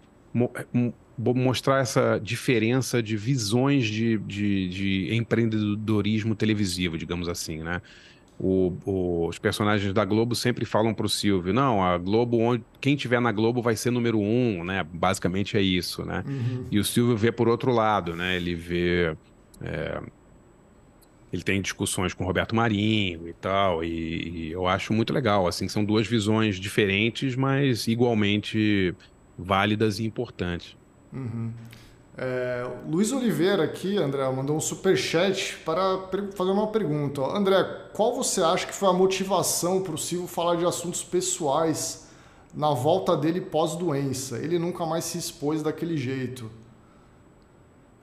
mostrar 1.16 1.80
essa 1.80 2.20
diferença 2.22 3.02
de 3.02 3.16
visões 3.16 3.86
de, 3.86 4.18
de, 4.18 4.68
de 4.68 5.14
empreendedorismo 5.14 6.34
televisivo, 6.34 6.98
digamos 6.98 7.28
assim, 7.28 7.62
né? 7.62 7.80
O, 8.38 8.76
o, 8.84 9.28
os 9.28 9.38
personagens 9.38 9.92
da 9.94 10.04
Globo 10.04 10.34
sempre 10.34 10.66
falam 10.66 10.92
para 10.92 11.06
o 11.06 11.08
Silvio, 11.08 11.54
não, 11.54 11.82
a 11.82 11.96
Globo, 11.96 12.38
onde, 12.38 12.62
quem 12.80 12.94
tiver 12.94 13.18
na 13.18 13.32
Globo 13.32 13.62
vai 13.62 13.74
ser 13.76 13.90
número 13.90 14.18
um, 14.20 14.62
né? 14.62 14.84
Basicamente 14.84 15.56
é 15.56 15.62
isso, 15.62 16.04
né? 16.04 16.22
Uhum. 16.26 16.66
E 16.70 16.78
o 16.78 16.84
Silvio 16.84 17.16
vê 17.16 17.32
por 17.32 17.48
outro 17.48 17.72
lado, 17.72 18.14
né? 18.14 18.36
Ele 18.36 18.54
vê... 18.54 19.16
É, 19.62 20.02
ele 21.32 21.42
tem 21.42 21.60
discussões 21.60 22.14
com 22.14 22.24
Roberto 22.24 22.54
Marinho 22.54 23.28
e 23.28 23.32
tal, 23.32 23.82
e, 23.82 23.88
e, 23.88 24.52
eu 24.52 24.66
acho 24.66 24.92
muito 24.92 25.12
legal, 25.12 25.46
assim, 25.46 25.66
são 25.66 25.84
duas 25.84 26.06
visões 26.06 26.56
diferentes, 26.56 27.34
mas 27.34 27.88
igualmente 27.88 28.94
válidas 29.36 29.98
e 29.98 30.04
importantes. 30.04 30.76
Uhum. 31.12 31.52
É, 32.18 32.66
Luiz 32.88 33.12
Oliveira 33.12 33.64
aqui, 33.64 33.98
André, 33.98 34.26
mandou 34.30 34.56
um 34.56 34.60
super 34.60 34.96
chat 34.96 35.58
para 35.64 36.00
fazer 36.34 36.50
uma 36.50 36.68
pergunta. 36.68 37.20
André, 37.20 37.62
qual 37.92 38.14
você 38.14 38.42
acha 38.42 38.66
que 38.66 38.74
foi 38.74 38.88
a 38.88 38.92
motivação 38.92 39.82
para 39.82 39.94
o 39.94 39.98
Silvio 39.98 40.26
falar 40.26 40.56
de 40.56 40.64
assuntos 40.64 41.04
pessoais 41.04 42.06
na 42.54 42.70
volta 42.70 43.14
dele 43.14 43.40
pós-doença? 43.40 44.38
Ele 44.38 44.58
nunca 44.58 44.86
mais 44.86 45.04
se 45.04 45.18
expôs 45.18 45.62
daquele 45.62 45.98
jeito. 45.98 46.50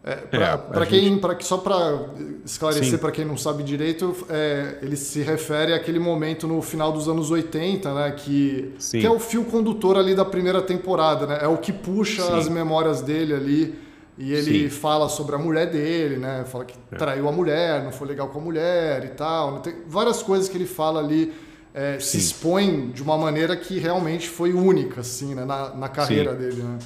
É, 0.04 0.16
para 0.16 0.84
é, 0.84 0.86
quem, 0.86 1.02
gente... 1.06 1.22
para 1.22 1.40
só 1.40 1.58
para 1.58 2.10
esclarecer 2.46 3.00
para 3.00 3.10
quem 3.10 3.24
não 3.24 3.38
sabe 3.38 3.64
direito, 3.64 4.14
é, 4.30 4.80
ele 4.82 4.98
se 4.98 5.22
refere 5.22 5.74
àquele 5.74 5.98
momento 5.98 6.46
no 6.46 6.62
final 6.62 6.92
dos 6.92 7.08
anos 7.08 7.32
80, 7.32 7.94
né, 7.94 8.12
que, 8.12 8.76
que 8.92 9.06
é 9.06 9.10
o 9.10 9.18
fio 9.18 9.46
condutor 9.46 9.98
ali 9.98 10.14
da 10.14 10.26
primeira 10.26 10.62
temporada, 10.62 11.26
né? 11.26 11.40
É 11.42 11.48
o 11.48 11.58
que 11.58 11.72
puxa 11.72 12.22
Sim. 12.22 12.34
as 12.34 12.50
memórias 12.50 13.02
dele 13.02 13.34
ali 13.34 13.93
e 14.18 14.32
ele 14.32 14.70
Sim. 14.70 14.70
fala 14.70 15.10
sobre 15.10 15.36
a 15.36 15.38
mulher 15.38 15.70
dele, 15.72 16.18
né? 16.18 16.46
Fala 16.46 16.66
que 16.66 16.76
é. 16.92 16.96
traiu 16.96 17.28
a 17.28 17.32
mulher, 17.32 17.84
não 17.84 17.92
foi 17.92 18.08
legal 18.08 18.30
com 18.30 18.40
a 18.40 18.42
mulher 18.42 19.04
e 19.06 19.10
tal. 19.10 19.60
Tem 19.60 19.76
várias 19.88 20.22
coisas 20.22 20.48
que 20.48 20.56
ele 20.56 20.68
fala 20.68 21.00
ali, 21.00 21.34
é, 21.74 22.00
se 22.00 22.18
expõe 22.18 22.92
de 22.92 23.02
uma 23.02 23.18
maneira 23.18 23.58
que 23.58 23.80
realmente 23.80 24.30
foi 24.30 24.54
única, 24.54 25.02
assim, 25.02 25.34
né? 25.34 25.46
Na, 25.46 25.74
na 25.74 25.90
carreira 25.90 26.34
Sim. 26.34 26.38
dele, 26.38 26.64
né? 26.64 26.80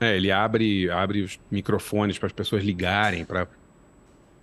É, 0.00 0.16
ele 0.16 0.32
abre, 0.32 0.90
abre 0.90 1.22
os 1.22 1.38
microfones 1.50 2.18
para 2.18 2.26
as 2.26 2.32
pessoas 2.32 2.64
ligarem, 2.64 3.24
para 3.24 3.46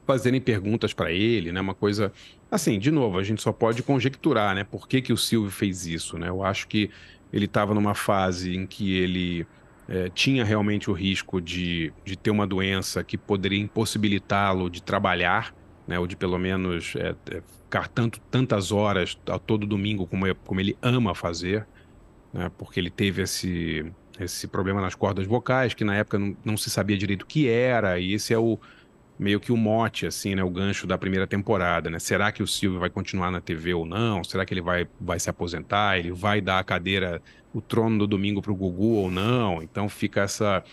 fazerem 0.07 0.39
perguntas 0.39 0.93
para 0.93 1.11
ele, 1.11 1.51
né? 1.51 1.59
Uma 1.59 1.75
coisa... 1.75 2.11
Assim, 2.49 2.79
de 2.79 2.91
novo, 2.91 3.17
a 3.17 3.23
gente 3.23 3.41
só 3.41 3.51
pode 3.51 3.83
conjecturar, 3.83 4.55
né? 4.55 4.63
Por 4.63 4.87
que, 4.87 5.01
que 5.01 5.13
o 5.13 5.17
Silvio 5.17 5.51
fez 5.51 5.85
isso, 5.85 6.17
né? 6.17 6.29
Eu 6.29 6.43
acho 6.43 6.67
que 6.67 6.89
ele 7.31 7.45
estava 7.45 7.73
numa 7.73 7.93
fase 7.93 8.55
em 8.55 8.65
que 8.65 8.97
ele 8.97 9.45
é, 9.91 10.07
tinha 10.07 10.45
realmente 10.45 10.89
o 10.89 10.93
risco 10.93 11.41
de, 11.41 11.91
de 12.05 12.15
ter 12.15 12.31
uma 12.31 12.47
doença 12.47 13.03
que 13.03 13.17
poderia 13.17 13.59
impossibilitá-lo 13.59 14.69
de 14.69 14.81
trabalhar, 14.81 15.53
né? 15.85 15.99
Ou 15.99 16.07
de 16.07 16.15
pelo 16.15 16.39
menos 16.39 16.95
é, 16.95 17.13
é, 17.29 17.41
ficar 17.63 17.89
tanto, 17.89 18.21
tantas 18.31 18.71
horas 18.71 19.19
a 19.27 19.37
todo 19.37 19.67
domingo 19.67 20.07
como, 20.07 20.33
como 20.45 20.61
ele 20.61 20.77
ama 20.81 21.13
fazer, 21.13 21.67
né? 22.31 22.49
Porque 22.57 22.79
ele 22.79 22.89
teve 22.89 23.23
esse, 23.23 23.85
esse 24.17 24.47
problema 24.47 24.79
nas 24.79 24.95
cordas 24.95 25.27
vocais, 25.27 25.73
que 25.73 25.83
na 25.83 25.97
época 25.97 26.17
não, 26.17 26.37
não 26.45 26.55
se 26.55 26.69
sabia 26.69 26.97
direito 26.97 27.23
o 27.23 27.27
que 27.27 27.49
era, 27.49 27.99
e 27.99 28.13
esse 28.13 28.33
é 28.33 28.39
o 28.39 28.57
meio 29.19 29.41
que 29.41 29.51
o 29.51 29.57
mote, 29.57 30.07
assim, 30.07 30.35
né? 30.35 30.43
O 30.43 30.49
gancho 30.49 30.87
da 30.87 30.97
primeira 30.97 31.27
temporada, 31.27 31.89
né? 31.89 31.99
Será 31.99 32.31
que 32.31 32.41
o 32.41 32.47
Silvio 32.47 32.79
vai 32.79 32.89
continuar 32.89 33.29
na 33.29 33.41
TV 33.41 33.73
ou 33.73 33.85
não? 33.85 34.23
Será 34.23 34.45
que 34.45 34.53
ele 34.53 34.61
vai, 34.61 34.87
vai 35.01 35.19
se 35.19 35.29
aposentar? 35.29 35.99
Ele 35.99 36.13
vai 36.13 36.39
dar 36.39 36.59
a 36.59 36.63
cadeira, 36.63 37.21
o 37.53 37.61
trono 37.61 37.99
do 37.99 38.07
domingo 38.07 38.41
para 38.41 38.51
o 38.51 38.55
Gugu 38.55 38.95
ou 38.95 39.11
não? 39.11 39.61
Então 39.61 39.89
fica 39.89 40.21
essa, 40.21 40.63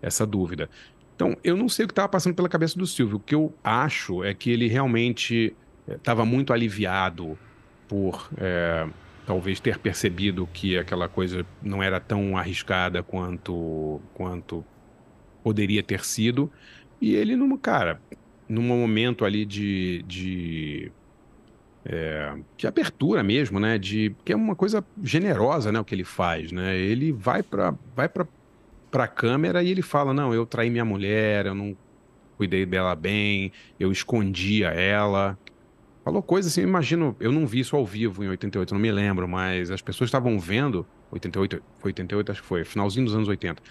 essa 0.00 0.26
dúvida. 0.26 0.68
Então, 1.14 1.36
eu 1.44 1.56
não 1.56 1.68
sei 1.68 1.84
o 1.84 1.88
que 1.88 1.92
estava 1.92 2.08
passando 2.08 2.34
pela 2.34 2.48
cabeça 2.48 2.78
do 2.78 2.86
Silvio. 2.86 3.18
O 3.18 3.20
que 3.20 3.34
eu 3.34 3.54
acho 3.62 4.24
é 4.24 4.34
que 4.34 4.50
ele 4.50 4.66
realmente 4.66 5.54
estava 5.88 6.22
eh, 6.22 6.26
muito 6.26 6.52
aliviado 6.52 7.38
por 7.86 8.28
é, 8.38 8.88
talvez 9.26 9.60
ter 9.60 9.78
percebido 9.78 10.48
que 10.52 10.78
aquela 10.78 11.08
coisa 11.08 11.46
não 11.62 11.82
era 11.82 12.00
tão 12.00 12.36
arriscada 12.36 13.02
quanto, 13.02 14.00
quanto 14.14 14.64
poderia 15.42 15.82
ter 15.82 16.04
sido 16.04 16.50
e 17.02 17.16
ele, 17.16 17.34
num, 17.34 17.56
cara, 17.56 18.00
num 18.48 18.62
momento 18.62 19.24
ali 19.24 19.44
de, 19.44 20.04
de, 20.06 20.92
é, 21.84 22.34
de 22.56 22.66
abertura 22.66 23.22
mesmo, 23.22 23.58
né? 23.58 23.78
De, 23.78 24.14
que 24.24 24.32
é 24.32 24.36
uma 24.36 24.54
coisa 24.54 24.84
generosa, 25.02 25.72
né? 25.72 25.80
O 25.80 25.84
que 25.84 25.94
ele 25.94 26.04
faz, 26.04 26.52
né? 26.52 26.76
Ele 26.76 27.12
vai 27.12 27.42
para 27.42 27.74
vai 27.94 28.08
pra, 28.08 28.26
pra 28.90 29.08
câmera 29.08 29.62
e 29.62 29.70
ele 29.70 29.82
fala, 29.82 30.14
não, 30.14 30.32
eu 30.32 30.46
traí 30.46 30.70
minha 30.70 30.84
mulher, 30.84 31.46
eu 31.46 31.54
não 31.54 31.76
cuidei 32.36 32.64
dela 32.66 32.94
bem, 32.94 33.52
eu 33.78 33.90
escondia 33.90 34.68
ela. 34.68 35.38
Falou 36.04 36.22
coisas 36.22 36.50
assim, 36.50 36.62
imagino, 36.62 37.16
eu 37.20 37.30
não 37.30 37.46
vi 37.46 37.60
isso 37.60 37.76
ao 37.76 37.86
vivo 37.86 38.24
em 38.24 38.28
88, 38.28 38.74
não 38.74 38.80
me 38.80 38.90
lembro, 38.90 39.28
mas 39.28 39.70
as 39.70 39.80
pessoas 39.80 40.08
estavam 40.08 40.38
vendo, 40.38 40.84
88, 41.12 41.62
foi 41.78 41.90
88, 41.90 42.32
acho 42.32 42.42
que 42.42 42.48
foi, 42.48 42.64
finalzinho 42.64 43.06
dos 43.06 43.14
anos 43.14 43.28
80. 43.28 43.62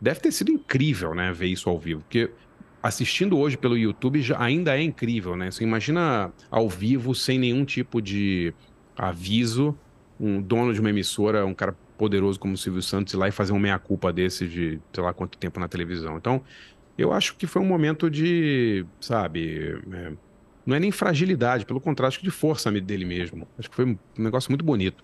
Deve 0.00 0.20
ter 0.20 0.30
sido 0.30 0.52
incrível, 0.52 1.14
né, 1.14 1.32
ver 1.32 1.46
isso 1.46 1.68
ao 1.68 1.78
vivo, 1.78 2.00
porque 2.02 2.30
assistindo 2.82 3.38
hoje 3.38 3.56
pelo 3.56 3.76
YouTube 3.76 4.22
já 4.22 4.40
ainda 4.40 4.76
é 4.76 4.82
incrível, 4.82 5.36
né? 5.36 5.50
Você 5.50 5.64
imagina 5.64 6.32
ao 6.50 6.68
vivo, 6.68 7.14
sem 7.14 7.38
nenhum 7.38 7.64
tipo 7.64 8.00
de 8.00 8.54
aviso, 8.96 9.76
um 10.18 10.40
dono 10.40 10.72
de 10.72 10.80
uma 10.80 10.90
emissora, 10.90 11.44
um 11.44 11.54
cara 11.54 11.76
poderoso 11.96 12.38
como 12.40 12.54
o 12.54 12.56
Silvio 12.56 12.82
Santos 12.82 13.12
ir 13.12 13.16
lá 13.16 13.28
e 13.28 13.32
fazer 13.32 13.52
uma 13.52 13.60
meia-culpa 13.60 14.12
desse 14.12 14.48
de 14.48 14.80
sei 14.92 15.02
lá 15.04 15.12
quanto 15.12 15.36
tempo 15.36 15.60
na 15.60 15.68
televisão. 15.68 16.16
Então, 16.16 16.42
eu 16.96 17.12
acho 17.12 17.36
que 17.36 17.46
foi 17.46 17.60
um 17.60 17.66
momento 17.66 18.10
de, 18.10 18.84
sabe, 19.00 19.78
é, 19.92 20.12
não 20.64 20.76
é 20.76 20.80
nem 20.80 20.90
fragilidade, 20.90 21.64
pelo 21.64 21.80
contrário, 21.80 22.08
acho 22.08 22.18
que 22.18 22.24
de 22.24 22.30
força 22.30 22.70
dele 22.70 23.04
mesmo. 23.04 23.46
Acho 23.58 23.68
que 23.68 23.76
foi 23.76 23.84
um 23.86 23.98
negócio 24.16 24.50
muito 24.50 24.64
bonito. 24.64 25.02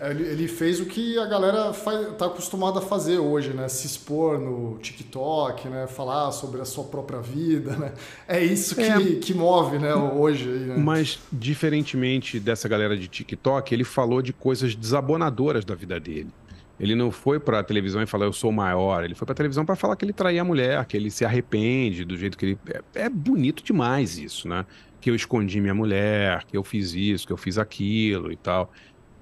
É, 0.00 0.10
ele, 0.10 0.24
ele, 0.24 0.48
fez 0.48 0.78
o 0.78 0.84
que 0.84 1.18
a 1.18 1.24
galera 1.24 1.70
está 1.70 2.26
acostumada 2.26 2.80
a 2.80 2.82
fazer 2.82 3.18
hoje, 3.18 3.54
né? 3.54 3.66
Se 3.68 3.86
expor 3.86 4.38
no 4.38 4.78
TikTok, 4.78 5.68
né? 5.68 5.86
Falar 5.86 6.32
sobre 6.32 6.60
a 6.60 6.66
sua 6.66 6.84
própria 6.84 7.20
vida, 7.20 7.74
né? 7.76 7.92
É 8.28 8.44
isso 8.44 8.74
que, 8.74 8.82
é. 8.82 8.98
que 9.16 9.32
move, 9.32 9.78
né? 9.78 9.94
Hoje. 9.94 10.46
Né? 10.46 10.76
Mas, 10.76 11.18
diferentemente 11.32 12.38
dessa 12.38 12.68
galera 12.68 12.96
de 12.96 13.08
TikTok, 13.08 13.74
ele 13.74 13.84
falou 13.84 14.20
de 14.20 14.32
coisas 14.32 14.74
desabonadoras 14.74 15.64
da 15.64 15.74
vida 15.74 15.98
dele. 15.98 16.30
Ele 16.78 16.94
não 16.94 17.10
foi 17.10 17.38
para 17.38 17.60
a 17.60 17.62
televisão 17.62 18.02
e 18.02 18.06
falou 18.06 18.26
eu 18.26 18.32
sou 18.32 18.52
maior. 18.52 19.04
Ele 19.04 19.14
foi 19.14 19.26
para 19.26 19.32
a 19.32 19.36
televisão 19.36 19.64
para 19.64 19.76
falar 19.76 19.96
que 19.96 20.04
ele 20.04 20.14
traía 20.14 20.42
a 20.42 20.44
mulher, 20.44 20.84
que 20.84 20.96
ele 20.96 21.10
se 21.10 21.24
arrepende 21.24 22.04
do 22.04 22.16
jeito 22.16 22.36
que 22.36 22.46
ele. 22.46 22.58
É, 22.94 23.02
é 23.04 23.08
bonito 23.08 23.62
demais 23.62 24.18
isso, 24.18 24.46
né? 24.46 24.66
Que 25.00 25.10
eu 25.10 25.14
escondi 25.14 25.58
minha 25.60 25.74
mulher, 25.74 26.44
que 26.44 26.56
eu 26.56 26.62
fiz 26.62 26.92
isso, 26.92 27.26
que 27.26 27.32
eu 27.32 27.36
fiz 27.38 27.56
aquilo 27.56 28.30
e 28.30 28.36
tal 28.36 28.70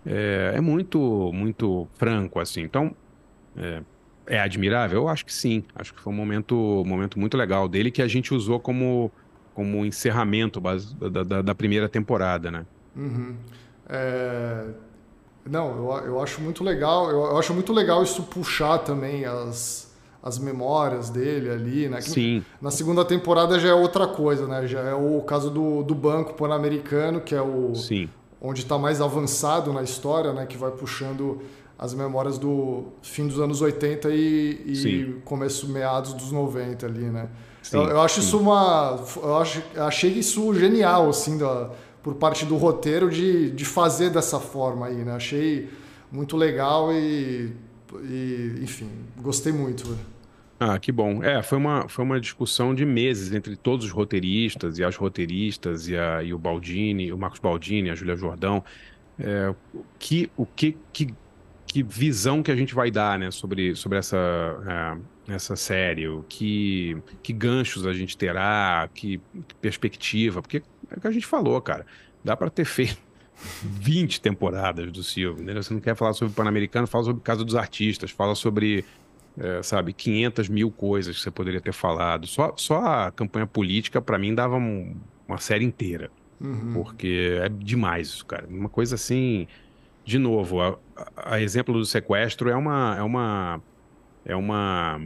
é, 0.06 0.52
é 0.56 0.60
muito, 0.60 1.30
muito 1.32 1.86
franco, 1.94 2.40
assim. 2.40 2.62
Então, 2.62 2.94
é, 3.56 3.82
é, 4.26 4.40
admirável? 4.40 5.02
Eu 5.02 5.08
acho 5.08 5.24
que 5.24 5.32
sim. 5.32 5.64
Acho 5.74 5.94
que 5.94 6.00
foi 6.00 6.12
um 6.12 6.16
momento, 6.16 6.54
momento 6.86 7.18
muito 7.18 7.36
legal 7.36 7.68
dele 7.68 7.90
que 7.90 8.02
a 8.02 8.08
gente 8.08 8.32
usou 8.34 8.60
como, 8.60 9.10
como 9.54 9.84
encerramento 9.84 10.60
da, 10.60 11.22
da, 11.24 11.42
da 11.42 11.54
primeira 11.54 11.88
temporada, 11.88 12.50
né? 12.50 12.66
Uhum. 12.96 13.36
É... 13.88 14.66
Não, 15.48 15.76
eu, 15.76 16.06
eu 16.06 16.22
acho 16.22 16.40
muito 16.42 16.62
legal. 16.62 17.10
Eu, 17.10 17.20
eu, 17.20 17.38
acho 17.38 17.54
muito 17.54 17.72
legal 17.72 18.02
isso 18.02 18.22
puxar 18.24 18.78
também 18.78 19.24
as, 19.24 19.94
as 20.22 20.38
memórias 20.38 21.08
dele 21.08 21.48
ali, 21.48 21.88
né? 21.88 22.02
Sim. 22.02 22.44
Na 22.60 22.70
segunda 22.70 23.02
temporada 23.02 23.58
já 23.58 23.68
é 23.68 23.74
outra 23.74 24.06
coisa, 24.06 24.46
né? 24.46 24.66
Já 24.66 24.80
é 24.80 24.94
o 24.94 25.22
caso 25.22 25.50
do, 25.50 25.82
do 25.82 25.94
Banco 25.94 26.34
Pan-Americano, 26.34 27.22
que 27.22 27.34
é 27.34 27.40
o, 27.40 27.74
Sim 27.74 28.10
onde 28.40 28.62
está 28.62 28.78
mais 28.78 29.00
avançado 29.00 29.72
na 29.72 29.82
história, 29.82 30.32
né, 30.32 30.46
que 30.46 30.56
vai 30.56 30.70
puxando 30.70 31.40
as 31.78 31.94
memórias 31.94 32.38
do 32.38 32.84
fim 33.02 33.26
dos 33.26 33.38
anos 33.38 33.60
80 33.60 34.10
e, 34.10 34.62
e 34.66 35.20
começo 35.24 35.68
meados 35.68 36.12
dos 36.12 36.32
90 36.32 36.86
ali, 36.86 37.04
né? 37.04 37.28
Sim, 37.62 37.76
eu, 37.76 37.84
eu, 37.84 38.00
acho 38.00 38.20
sim. 38.20 38.26
isso 38.26 38.38
uma 38.38 38.98
eu 39.16 39.36
acho, 39.36 39.62
achei 39.76 40.10
isso 40.10 40.52
genial 40.54 41.08
assim 41.08 41.38
da, 41.38 41.70
por 42.02 42.14
parte 42.14 42.44
do 42.44 42.56
roteiro 42.56 43.10
de, 43.10 43.50
de 43.50 43.64
fazer 43.64 44.10
dessa 44.10 44.40
forma 44.40 44.86
aí, 44.86 45.04
né? 45.04 45.12
Achei 45.12 45.70
muito 46.10 46.36
legal 46.36 46.92
e, 46.92 47.52
e 48.02 48.58
enfim, 48.62 48.88
gostei 49.18 49.52
muito. 49.52 49.96
Ah, 50.60 50.78
que 50.78 50.90
bom. 50.90 51.22
É, 51.22 51.40
foi 51.40 51.56
uma, 51.56 51.88
foi 51.88 52.04
uma 52.04 52.20
discussão 52.20 52.74
de 52.74 52.84
meses 52.84 53.32
entre 53.32 53.54
todos 53.56 53.86
os 53.86 53.92
roteiristas 53.92 54.78
e 54.78 54.84
as 54.84 54.96
roteiristas 54.96 55.86
e, 55.86 55.96
a, 55.96 56.22
e 56.22 56.34
o 56.34 56.38
Baldini, 56.38 57.12
o 57.12 57.18
Marcos 57.18 57.38
Baldini, 57.38 57.90
a 57.90 57.94
Júlia 57.94 58.16
Jordão. 58.16 58.64
É, 59.20 59.54
que, 59.98 60.30
o 60.36 60.44
que, 60.44 60.76
que, 60.92 61.14
que 61.66 61.82
visão 61.82 62.42
que 62.42 62.50
a 62.50 62.56
gente 62.56 62.74
vai 62.74 62.90
dar 62.90 63.18
né, 63.18 63.30
sobre, 63.30 63.76
sobre 63.76 63.98
essa, 63.98 64.16
é, 65.28 65.34
essa 65.34 65.54
série, 65.54 66.08
o 66.08 66.24
que, 66.28 66.96
que 67.22 67.32
ganchos 67.32 67.86
a 67.86 67.92
gente 67.92 68.16
terá, 68.16 68.88
que, 68.92 69.20
que 69.46 69.54
perspectiva, 69.56 70.42
porque 70.42 70.62
é 70.90 70.96
o 70.96 71.00
que 71.00 71.06
a 71.06 71.12
gente 71.12 71.26
falou, 71.26 71.60
cara. 71.60 71.86
Dá 72.24 72.36
para 72.36 72.50
ter 72.50 72.64
feito 72.64 72.98
20 73.62 74.20
temporadas 74.20 74.90
do 74.90 75.04
Silvio, 75.04 75.44
né? 75.44 75.54
Você 75.54 75.72
não 75.72 75.80
quer 75.80 75.94
falar 75.94 76.14
sobre 76.14 76.32
o 76.32 76.34
Pan-Americano, 76.34 76.86
fala 76.86 77.04
sobre 77.04 77.20
o 77.20 77.22
caso 77.22 77.44
dos 77.44 77.54
artistas, 77.54 78.10
fala 78.10 78.34
sobre 78.34 78.84
é, 79.38 79.62
sabe, 79.62 79.92
500 79.92 80.48
mil 80.48 80.70
coisas 80.70 81.16
que 81.16 81.22
você 81.22 81.30
poderia 81.30 81.60
ter 81.60 81.72
falado. 81.72 82.26
Só, 82.26 82.52
só 82.56 82.84
a 82.84 83.12
campanha 83.12 83.46
política, 83.46 84.00
para 84.00 84.18
mim, 84.18 84.34
dava 84.34 84.56
um, 84.56 84.96
uma 85.26 85.38
série 85.38 85.64
inteira. 85.64 86.10
Uhum. 86.40 86.72
Porque 86.72 87.38
é 87.40 87.48
demais 87.48 88.08
isso, 88.08 88.26
cara. 88.26 88.46
Uma 88.48 88.68
coisa 88.68 88.94
assim. 88.94 89.46
De 90.04 90.18
novo, 90.18 90.60
a, 90.60 90.78
a, 91.16 91.40
exemplo 91.40 91.74
do 91.74 91.84
sequestro 91.84 92.48
é 92.48 92.56
uma. 92.56 92.96
É 92.98 93.02
uma. 93.02 93.62
É 94.24 94.36
uma. 94.36 95.00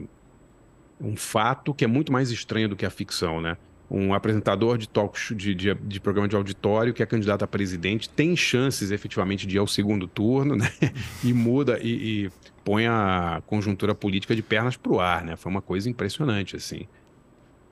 Um 1.01 1.16
fato 1.16 1.75
que 1.75 1.85
é 1.85 1.88
muito 1.88 2.12
mais 2.12 2.31
estranho 2.31 2.68
do 2.68 2.77
que 2.77 2.87
a 2.87 2.90
ficção, 2.90 3.40
né? 3.40 3.57
um 3.95 4.14
apresentador 4.14 4.79
de 4.79 4.88
talk 4.88 5.18
show, 5.18 5.37
de, 5.37 5.55
de, 5.55 5.75
de, 5.75 6.01
programa 6.01 6.27
de 6.27 6.35
auditório 6.35 6.95
que 6.95 7.03
é 7.03 7.07
candidato 7.07 7.42
a 7.42 7.47
presidente 7.47 8.09
tem 8.09 8.35
chances 8.35 8.90
efetivamente 8.90 9.47
de 9.47 9.57
ir 9.57 9.59
ao 9.59 9.66
segundo 9.66 10.09
turno, 10.09 10.57
né? 10.57 10.71
E 11.23 11.35
muda 11.35 11.79
e, 11.83 12.25
e 12.25 12.31
põe 12.64 12.87
a 12.87 13.42
conjuntura 13.46 13.94
política 13.94 14.35
de 14.35 14.42
pernas 14.42 14.77
para 14.77 14.92
o 14.92 15.01
ar, 15.01 15.25
né? 15.25 15.37
Foi 15.37 15.51
uma 15.51 15.62
coisa 15.62 15.88
impressionante, 15.88 16.57
assim. 16.57 16.87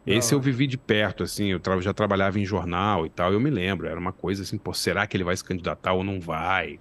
Esse 0.06 0.34
eu 0.34 0.40
vivi 0.40 0.66
de 0.66 0.78
perto, 0.78 1.22
assim, 1.22 1.48
eu 1.48 1.60
já 1.80 1.92
trabalhava 1.92 2.40
em 2.40 2.44
jornal 2.44 3.04
e 3.04 3.10
tal, 3.10 3.32
eu 3.32 3.38
me 3.38 3.50
lembro, 3.50 3.86
era 3.86 4.00
uma 4.00 4.12
coisa 4.12 4.42
assim, 4.42 4.56
pô, 4.56 4.72
será 4.72 5.06
que 5.06 5.16
ele 5.16 5.22
vai 5.22 5.36
se 5.36 5.44
candidatar 5.44 5.92
ou 5.92 6.02
não 6.02 6.18
vai? 6.18 6.80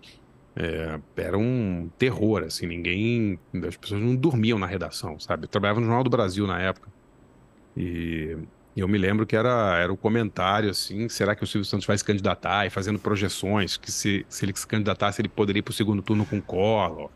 É, 0.55 0.99
era 1.17 1.37
um 1.37 1.89
terror, 1.97 2.43
assim, 2.43 2.65
ninguém, 2.65 3.37
as 3.67 3.75
pessoas 3.75 4.01
não 4.01 4.15
dormiam 4.15 4.57
na 4.57 4.65
redação, 4.65 5.19
sabe? 5.19 5.43
Eu 5.43 5.47
trabalhava 5.49 5.79
no 5.79 5.85
Jornal 5.85 6.03
do 6.03 6.09
Brasil 6.09 6.47
na 6.47 6.59
época, 6.61 6.89
e 7.75 8.37
eu 8.75 8.87
me 8.87 8.97
lembro 8.97 9.25
que 9.25 9.35
era, 9.35 9.77
era 9.77 9.91
o 9.91 9.97
comentário, 9.97 10.69
assim, 10.69 11.09
será 11.09 11.35
que 11.35 11.43
o 11.43 11.47
Silvio 11.47 11.65
Santos 11.65 11.85
vai 11.85 11.97
se 11.97 12.03
candidatar? 12.03 12.65
E 12.65 12.69
fazendo 12.69 12.97
projeções, 12.97 13.77
que 13.77 13.91
se, 13.91 14.25
se 14.29 14.45
ele 14.45 14.53
se 14.55 14.65
candidatasse, 14.65 15.21
ele 15.21 15.29
poderia 15.29 15.59
ir 15.59 15.63
para 15.63 15.71
o 15.71 15.75
segundo 15.75 16.01
turno 16.01 16.25
com 16.25 16.37
o 16.37 16.41
Collor. 16.41 17.11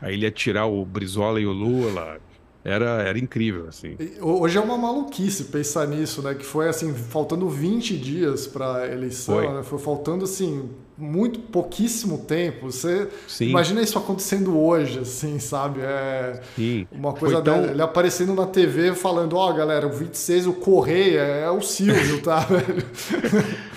Aí 0.00 0.14
ele 0.14 0.24
ia 0.24 0.30
tirar 0.30 0.66
o 0.66 0.84
Brizola 0.84 1.40
e 1.40 1.46
o 1.46 1.52
Lula. 1.52 2.20
Era, 2.64 3.02
era 3.02 3.18
incrível, 3.18 3.66
assim. 3.68 3.96
Hoje 4.20 4.58
é 4.58 4.60
uma 4.60 4.76
maluquice 4.76 5.44
pensar 5.44 5.86
nisso, 5.86 6.22
né? 6.22 6.34
Que 6.34 6.44
foi, 6.44 6.68
assim, 6.68 6.92
faltando 6.92 7.48
20 7.48 7.96
dias 7.96 8.46
para 8.46 8.78
a 8.78 8.92
eleição, 8.92 9.36
foi. 9.36 9.48
Né? 9.48 9.62
foi 9.62 9.78
faltando, 9.78 10.24
assim, 10.24 10.68
muito 10.98 11.38
pouquíssimo 11.38 12.18
tempo. 12.18 12.66
Você 12.66 13.08
Sim. 13.26 13.50
imagina 13.50 13.80
isso 13.80 13.96
acontecendo 13.96 14.58
hoje, 14.58 14.98
assim, 14.98 15.38
sabe? 15.38 15.80
É 15.80 16.40
Sim. 16.56 16.86
uma 16.90 17.12
coisa 17.12 17.40
tão... 17.40 17.64
ele 17.64 17.80
aparecendo 17.80 18.34
na 18.34 18.46
TV 18.46 18.94
falando, 18.94 19.36
ó, 19.36 19.50
oh, 19.50 19.54
galera, 19.54 19.86
o 19.86 19.90
26, 19.90 20.48
o 20.48 20.52
Correia 20.54 21.20
é 21.20 21.50
o 21.50 21.60
Silvio, 21.62 22.20
tá, 22.20 22.40
velho? 22.46 22.84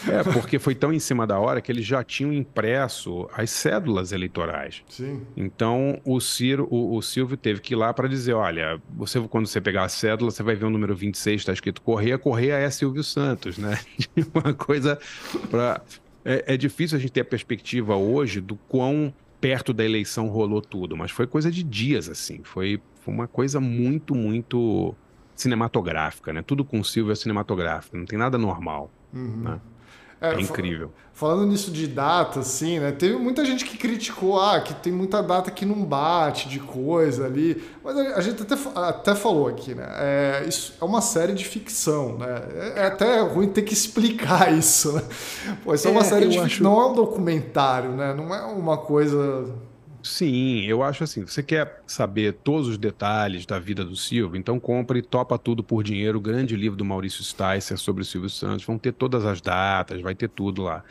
É, 0.07 0.23
porque 0.33 0.57
foi 0.57 0.73
tão 0.73 0.91
em 0.91 0.99
cima 0.99 1.27
da 1.27 1.39
hora 1.39 1.61
que 1.61 1.71
eles 1.71 1.85
já 1.85 2.03
tinham 2.03 2.33
impresso 2.33 3.29
as 3.33 3.51
cédulas 3.51 4.11
eleitorais. 4.11 4.81
Sim. 4.89 5.21
Então 5.37 5.99
o 6.03 6.19
Ciro, 6.19 6.67
o, 6.71 6.97
o 6.97 7.01
Silvio 7.01 7.37
teve 7.37 7.61
que 7.61 7.73
ir 7.73 7.77
lá 7.77 7.93
para 7.93 8.07
dizer, 8.07 8.33
olha, 8.33 8.81
você 8.89 9.19
quando 9.21 9.45
você 9.45 9.61
pegar 9.61 9.83
a 9.83 9.89
cédula, 9.89 10.31
você 10.31 10.41
vai 10.41 10.55
ver 10.55 10.65
o 10.65 10.69
número 10.69 10.95
26, 10.95 11.41
está 11.41 11.53
escrito 11.53 11.81
Correia, 11.81 12.17
Correia 12.17 12.55
é 12.55 12.69
Silvio 12.69 13.03
Santos, 13.03 13.57
né? 13.57 13.79
Uma 14.33 14.53
coisa 14.53 14.97
para 15.49 15.81
é, 16.23 16.53
é 16.53 16.57
difícil 16.57 16.97
a 16.97 17.01
gente 17.01 17.11
ter 17.11 17.21
a 17.21 17.25
perspectiva 17.25 17.95
hoje 17.95 18.41
do 18.41 18.55
quão 18.55 19.13
perto 19.39 19.73
da 19.73 19.83
eleição 19.83 20.27
rolou 20.27 20.61
tudo, 20.61 20.95
mas 20.95 21.11
foi 21.11 21.25
coisa 21.25 21.51
de 21.51 21.63
dias 21.63 22.07
assim, 22.07 22.41
foi, 22.43 22.79
foi 23.01 23.13
uma 23.13 23.27
coisa 23.27 23.59
muito, 23.59 24.13
muito 24.13 24.93
cinematográfica, 25.35 26.31
né? 26.31 26.43
Tudo 26.43 26.63
com 26.63 26.79
o 26.79 26.85
Silvio 26.85 27.11
é 27.11 27.15
cinematográfico, 27.15 27.97
não 27.97 28.05
tem 28.05 28.19
nada 28.19 28.37
normal. 28.37 28.91
Uhum. 29.11 29.41
Né? 29.41 29.61
É, 30.21 30.35
é 30.35 30.39
incrível. 30.39 30.91
Falando 31.13 31.47
nisso 31.47 31.71
de 31.71 31.87
data, 31.87 32.41
assim, 32.41 32.79
né? 32.79 32.91
Teve 32.91 33.17
muita 33.17 33.43
gente 33.43 33.65
que 33.65 33.75
criticou, 33.75 34.39
ah, 34.39 34.61
que 34.61 34.71
tem 34.75 34.93
muita 34.93 35.21
data 35.23 35.49
que 35.49 35.65
não 35.65 35.83
bate 35.83 36.47
de 36.47 36.59
coisa 36.59 37.25
ali. 37.25 37.61
Mas 37.83 37.97
a, 37.97 38.21
gente 38.21 38.43
até, 38.43 38.55
até 38.75 39.15
falou 39.15 39.47
aqui, 39.47 39.73
né? 39.73 39.87
É, 39.97 40.45
isso 40.47 40.75
é 40.79 40.85
uma 40.85 41.01
série 41.01 41.33
de 41.33 41.43
ficção, 41.43 42.19
né? 42.19 42.43
É, 42.53 42.81
é 42.81 42.85
até 42.85 43.19
ruim 43.21 43.47
ter 43.47 43.63
que 43.63 43.73
explicar 43.73 44.53
isso, 44.55 44.93
né? 44.93 45.01
Pô, 45.63 45.73
isso 45.73 45.87
é, 45.87 45.89
é 45.89 45.93
uma 45.93 46.03
série 46.03 46.27
de 46.27 46.39
ficção, 46.39 46.45
acho... 46.45 46.63
não 46.63 46.79
é 46.79 46.85
um 46.85 46.93
documentário, 46.93 47.91
né? 47.93 48.13
Não 48.13 48.33
é 48.33 48.43
uma 48.43 48.77
coisa 48.77 49.51
Sim, 50.03 50.61
eu 50.65 50.81
acho 50.81 51.03
assim, 51.03 51.25
você 51.25 51.43
quer 51.43 51.83
saber 51.85 52.33
todos 52.33 52.67
os 52.67 52.77
detalhes 52.77 53.45
da 53.45 53.59
vida 53.59 53.85
do 53.85 53.95
Silvio, 53.95 54.35
então 54.35 54.59
compre 54.59 54.99
Topa 55.01 55.37
Tudo 55.37 55.63
por 55.63 55.83
Dinheiro, 55.83 56.17
o 56.17 56.21
grande 56.21 56.55
livro 56.55 56.75
do 56.75 56.83
Maurício 56.83 57.23
Sticer 57.23 57.77
sobre 57.77 58.01
o 58.01 58.05
Silvio 58.05 58.29
Santos, 58.29 58.65
vão 58.65 58.79
ter 58.79 58.93
todas 58.93 59.25
as 59.25 59.41
datas, 59.41 60.01
vai 60.01 60.15
ter 60.15 60.27
tudo 60.27 60.63
lá. 60.63 60.83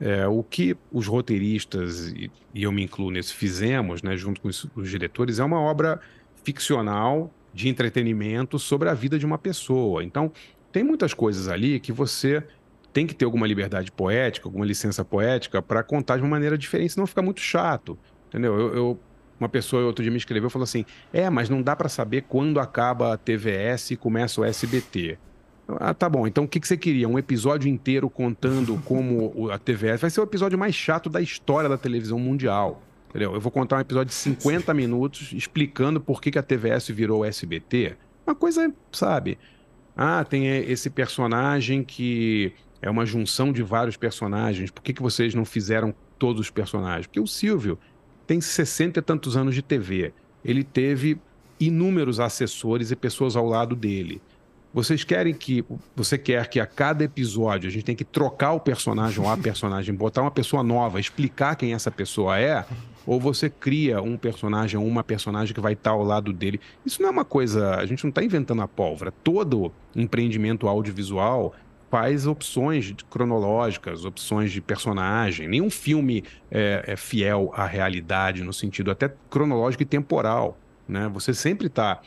É, 0.00 0.26
o 0.26 0.42
que 0.42 0.76
os 0.90 1.06
roteiristas, 1.06 2.08
e, 2.08 2.28
e, 2.52 2.64
eu 2.64 2.72
me 2.72 2.82
incluo 2.82 3.12
nesse, 3.12 3.32
fizemos, 3.32 4.02
né, 4.02 4.16
junto 4.16 4.40
com 4.40 4.48
os, 4.48 4.66
os 4.74 4.90
diretores, 4.90 5.38
é 5.38 5.44
uma 5.44 5.60
obra 5.60 6.00
ficcional 6.42 7.32
de 7.54 7.68
entretenimento 7.68 8.58
sobre 8.58 8.88
a 8.88 8.94
vida 8.94 9.16
de 9.20 9.24
uma 9.24 9.38
pessoa. 9.38 10.02
Então, 10.02 10.32
tem 10.72 10.82
muitas 10.82 11.14
coisas 11.14 11.46
ali 11.46 11.78
que 11.78 11.92
você 11.92 12.42
tem 12.92 13.06
que 13.06 13.14
ter 13.14 13.24
alguma 13.24 13.46
liberdade 13.46 13.92
poética, 13.92 14.48
alguma 14.48 14.66
licença 14.66 15.04
poética 15.04 15.62
para 15.62 15.82
contar 15.82 16.16
de 16.16 16.22
uma 16.22 16.30
maneira 16.30 16.58
diferente, 16.58 16.94
senão 16.94 17.06
fica 17.06 17.22
muito 17.22 17.40
chato. 17.40 17.98
Entendeu? 18.32 18.58
Eu, 18.58 18.74
eu, 18.74 19.00
uma 19.38 19.48
pessoa 19.48 19.84
outro 19.84 20.02
dia 20.02 20.10
me 20.10 20.16
escreveu 20.16 20.48
e 20.48 20.50
falou 20.50 20.64
assim: 20.64 20.86
é, 21.12 21.28
mas 21.28 21.50
não 21.50 21.60
dá 21.60 21.76
para 21.76 21.88
saber 21.88 22.22
quando 22.22 22.58
acaba 22.58 23.12
a 23.12 23.16
TVS 23.18 23.90
e 23.90 23.96
começa 23.96 24.40
o 24.40 24.44
SBT. 24.44 25.18
Ah, 25.68 25.92
tá 25.92 26.08
bom. 26.08 26.26
Então 26.26 26.44
o 26.44 26.48
que, 26.48 26.58
que 26.58 26.66
você 26.66 26.76
queria? 26.76 27.08
Um 27.08 27.18
episódio 27.18 27.68
inteiro 27.68 28.08
contando 28.08 28.80
como 28.84 29.50
a 29.52 29.58
TVS. 29.58 30.00
Vai 30.00 30.10
ser 30.10 30.20
o 30.20 30.24
episódio 30.24 30.58
mais 30.58 30.74
chato 30.74 31.10
da 31.10 31.20
história 31.20 31.68
da 31.68 31.76
televisão 31.76 32.18
mundial. 32.18 32.82
Entendeu? 33.10 33.34
Eu 33.34 33.40
vou 33.40 33.52
contar 33.52 33.76
um 33.76 33.80
episódio 33.80 34.08
de 34.08 34.14
50 34.14 34.72
minutos 34.72 35.32
explicando 35.34 36.00
por 36.00 36.20
que, 36.20 36.30
que 36.30 36.38
a 36.38 36.42
TVS 36.42 36.88
virou 36.88 37.20
o 37.20 37.24
SBT. 37.26 37.96
Uma 38.26 38.34
coisa, 38.34 38.72
sabe? 38.90 39.38
Ah, 39.94 40.24
tem 40.24 40.46
esse 40.46 40.88
personagem 40.88 41.84
que 41.84 42.54
é 42.80 42.88
uma 42.88 43.04
junção 43.04 43.52
de 43.52 43.62
vários 43.62 43.96
personagens. 43.98 44.70
Por 44.70 44.82
que, 44.82 44.94
que 44.94 45.02
vocês 45.02 45.34
não 45.34 45.44
fizeram 45.44 45.94
todos 46.18 46.40
os 46.40 46.50
personagens? 46.50 47.06
Porque 47.06 47.20
o 47.20 47.26
Silvio 47.26 47.78
tem 48.32 48.40
60 48.40 48.98
e 48.98 49.02
tantos 49.02 49.36
anos 49.36 49.54
de 49.54 49.60
TV. 49.60 50.10
Ele 50.42 50.64
teve 50.64 51.18
inúmeros 51.60 52.18
assessores 52.18 52.90
e 52.90 52.96
pessoas 52.96 53.36
ao 53.36 53.46
lado 53.46 53.76
dele. 53.76 54.22
Vocês 54.72 55.04
querem 55.04 55.34
que. 55.34 55.62
Você 55.94 56.16
quer 56.16 56.48
que 56.48 56.58
a 56.58 56.64
cada 56.64 57.04
episódio 57.04 57.68
a 57.68 57.70
gente 57.70 57.84
tem 57.84 57.94
que 57.94 58.06
trocar 58.06 58.52
o 58.52 58.60
personagem 58.60 59.22
ou 59.22 59.28
a 59.28 59.36
personagem, 59.38 59.94
botar 59.94 60.22
uma 60.22 60.30
pessoa 60.30 60.62
nova, 60.62 60.98
explicar 60.98 61.56
quem 61.56 61.74
essa 61.74 61.90
pessoa 61.90 62.40
é? 62.40 62.64
Ou 63.04 63.20
você 63.20 63.50
cria 63.50 64.00
um 64.00 64.16
personagem 64.16 64.80
ou 64.80 64.86
uma 64.86 65.04
personagem 65.04 65.54
que 65.54 65.60
vai 65.60 65.74
estar 65.74 65.90
ao 65.90 66.02
lado 66.02 66.32
dele? 66.32 66.58
Isso 66.86 67.02
não 67.02 67.10
é 67.10 67.12
uma 67.12 67.26
coisa. 67.26 67.74
A 67.74 67.84
gente 67.84 68.02
não 68.02 68.08
está 68.08 68.24
inventando 68.24 68.62
a 68.62 68.68
pólvora. 68.68 69.12
Todo 69.22 69.70
empreendimento 69.94 70.66
audiovisual 70.66 71.52
faz 71.92 72.26
opções 72.26 72.94
cronológicas, 73.10 74.06
opções 74.06 74.50
de 74.50 74.62
personagem. 74.62 75.46
Nenhum 75.46 75.68
filme 75.68 76.24
é, 76.50 76.82
é 76.86 76.96
fiel 76.96 77.52
à 77.54 77.66
realidade, 77.66 78.42
no 78.42 78.50
sentido 78.50 78.90
até 78.90 79.14
cronológico 79.28 79.82
e 79.82 79.84
temporal. 79.84 80.56
Né? 80.88 81.06
Você 81.12 81.34
sempre 81.34 81.66
está 81.66 82.00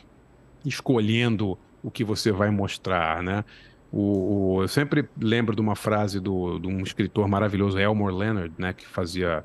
escolhendo 0.64 1.56
o 1.84 1.88
que 1.88 2.02
você 2.02 2.32
vai 2.32 2.50
mostrar, 2.50 3.22
né? 3.22 3.44
O, 3.92 4.56
o, 4.56 4.62
eu 4.62 4.66
sempre 4.66 5.08
lembro 5.16 5.54
de 5.54 5.60
uma 5.60 5.76
frase 5.76 6.18
do, 6.18 6.58
de 6.58 6.66
um 6.66 6.80
escritor 6.80 7.28
maravilhoso, 7.28 7.78
Elmore 7.78 8.12
Leonard, 8.12 8.52
né, 8.58 8.72
que 8.72 8.84
fazia, 8.84 9.44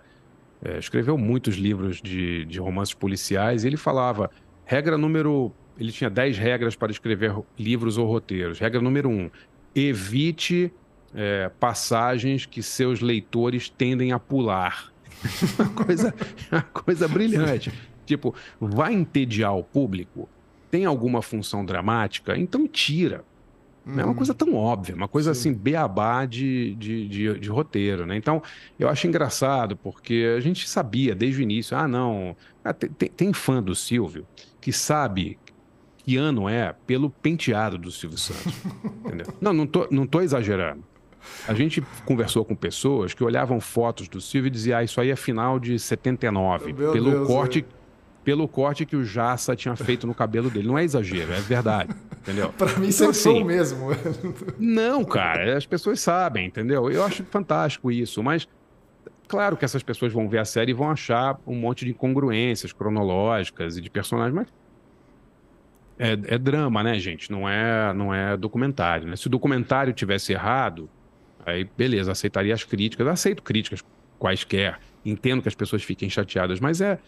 é, 0.65 0.79
escreveu 0.79 1.19
muitos 1.19 1.55
livros 1.55 2.01
de, 2.01 2.45
de 2.45 2.59
romances 2.59 2.95
policiais, 2.95 3.63
e 3.63 3.67
ele 3.67 3.77
falava, 3.77 4.31
regra 4.65 4.97
número, 4.97 5.53
ele 5.77 5.91
tinha 5.91 6.09
10 6.09 6.39
regras 6.39 6.75
para 6.75 6.91
escrever 6.91 7.35
livros 7.57 7.99
ou 7.99 8.07
roteiros. 8.07 8.57
Regra 8.57 8.81
número 8.81 9.07
1, 9.07 9.13
um, 9.13 9.29
evite 9.75 10.71
é, 11.13 11.49
passagens 11.59 12.45
que 12.45 12.61
seus 12.63 13.01
leitores 13.01 13.69
tendem 13.69 14.11
a 14.11 14.19
pular. 14.19 14.91
uma, 15.59 15.69
coisa, 15.69 16.13
uma 16.51 16.61
coisa 16.61 17.07
brilhante. 17.07 17.71
Tipo, 18.05 18.33
vai 18.59 18.93
entediar 18.93 19.55
o 19.55 19.63
público? 19.63 20.27
Tem 20.69 20.85
alguma 20.85 21.21
função 21.21 21.65
dramática? 21.65 22.37
Então 22.37 22.67
tira. 22.67 23.23
Uhum. 23.85 23.99
É 23.99 24.05
uma 24.05 24.13
coisa 24.13 24.33
tão 24.33 24.53
óbvia, 24.53 24.95
uma 24.95 25.07
coisa 25.07 25.33
Sim. 25.33 25.49
assim, 25.49 25.57
beabá 25.57 26.25
de, 26.25 26.75
de, 26.75 27.07
de, 27.07 27.39
de, 27.39 27.49
roteiro, 27.49 28.05
né? 28.05 28.15
Então, 28.15 28.41
eu 28.77 28.87
acho 28.87 29.07
engraçado, 29.07 29.75
porque 29.75 30.35
a 30.37 30.39
gente 30.39 30.69
sabia 30.69 31.15
desde 31.15 31.41
o 31.41 31.43
início, 31.43 31.75
ah, 31.75 31.87
não, 31.87 32.35
ah, 32.63 32.73
tem, 32.73 33.09
tem 33.09 33.33
fã 33.33 33.61
do 33.61 33.73
Silvio 33.73 34.25
que 34.61 34.71
sabe 34.71 35.39
que 36.11 36.17
ano 36.17 36.49
é 36.49 36.75
pelo 36.85 37.09
penteado 37.09 37.77
do 37.77 37.89
Silvio 37.89 38.17
Santos. 38.17 38.53
entendeu? 39.05 39.27
Não, 39.39 39.53
não 39.53 39.65
tô, 39.65 39.87
não 39.89 40.05
tô 40.05 40.19
exagerando. 40.19 40.83
A 41.47 41.53
gente 41.53 41.81
conversou 42.03 42.43
com 42.43 42.53
pessoas 42.53 43.13
que 43.13 43.23
olhavam 43.23 43.61
fotos 43.61 44.09
do 44.09 44.19
Silvio 44.19 44.47
e 44.47 44.51
diziam, 44.51 44.79
ah, 44.79 44.83
isso 44.83 44.99
aí 44.99 45.09
é 45.09 45.15
final 45.15 45.57
de 45.57 45.79
79, 45.79 46.73
Meu 46.73 46.91
pelo 46.91 47.11
Deus, 47.11 47.27
corte... 47.27 47.65
É. 47.77 47.81
Pelo 48.23 48.47
corte 48.47 48.85
que 48.85 48.95
o 48.95 49.03
Jassa 49.03 49.55
tinha 49.55 49.75
feito 49.75 50.05
no 50.05 50.13
cabelo 50.13 50.47
dele. 50.47 50.67
Não 50.67 50.77
é 50.77 50.83
exagero, 50.83 51.33
é 51.33 51.39
verdade. 51.39 51.91
Entendeu? 52.19 52.49
pra 52.55 52.67
mim, 52.77 52.89
então, 52.89 53.09
assim, 53.09 53.41
o 53.41 53.43
mesmo. 53.43 53.87
não, 54.59 55.03
cara, 55.03 55.57
as 55.57 55.65
pessoas 55.65 55.99
sabem, 56.01 56.45
entendeu? 56.45 56.91
Eu 56.91 57.03
acho 57.03 57.23
fantástico 57.23 57.91
isso, 57.91 58.21
mas 58.21 58.47
claro 59.27 59.57
que 59.57 59.65
essas 59.65 59.81
pessoas 59.81 60.13
vão 60.13 60.29
ver 60.29 60.37
a 60.37 60.45
série 60.45 60.69
e 60.69 60.73
vão 60.75 60.91
achar 60.91 61.39
um 61.47 61.55
monte 61.55 61.83
de 61.83 61.89
incongruências 61.89 62.71
cronológicas 62.71 63.75
e 63.77 63.81
de 63.81 63.89
personagens, 63.89 64.35
mas 64.35 64.47
é, 66.01 66.35
é, 66.35 66.37
drama, 66.37 66.81
né, 66.83 66.97
gente? 66.97 67.31
Não 67.31 67.47
é, 67.47 67.93
não 67.93 68.11
é 68.13 68.35
documentário. 68.35 69.07
Né? 69.07 69.15
Se 69.15 69.27
o 69.27 69.29
documentário 69.29 69.93
tivesse 69.93 70.33
errado, 70.33 70.89
aí 71.45 71.69
beleza, 71.77 72.11
aceitaria 72.11 72.53
as 72.53 72.63
críticas. 72.63 73.05
Eu 73.05 73.13
aceito 73.13 73.43
críticas 73.43 73.83
quaisquer. 74.17 74.79
Entendo 75.05 75.43
que 75.43 75.47
as 75.47 75.55
pessoas 75.55 75.83
fiquem 75.83 76.09
chateadas, 76.09 76.59
mas 76.59 76.81
é, 76.81 76.99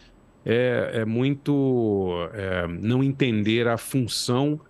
é, 0.46 0.90
é 0.94 1.04
muito 1.04 2.28
é, 2.34 2.68
não 2.68 3.02
entender 3.02 3.66
a 3.66 3.76
função 3.76 4.60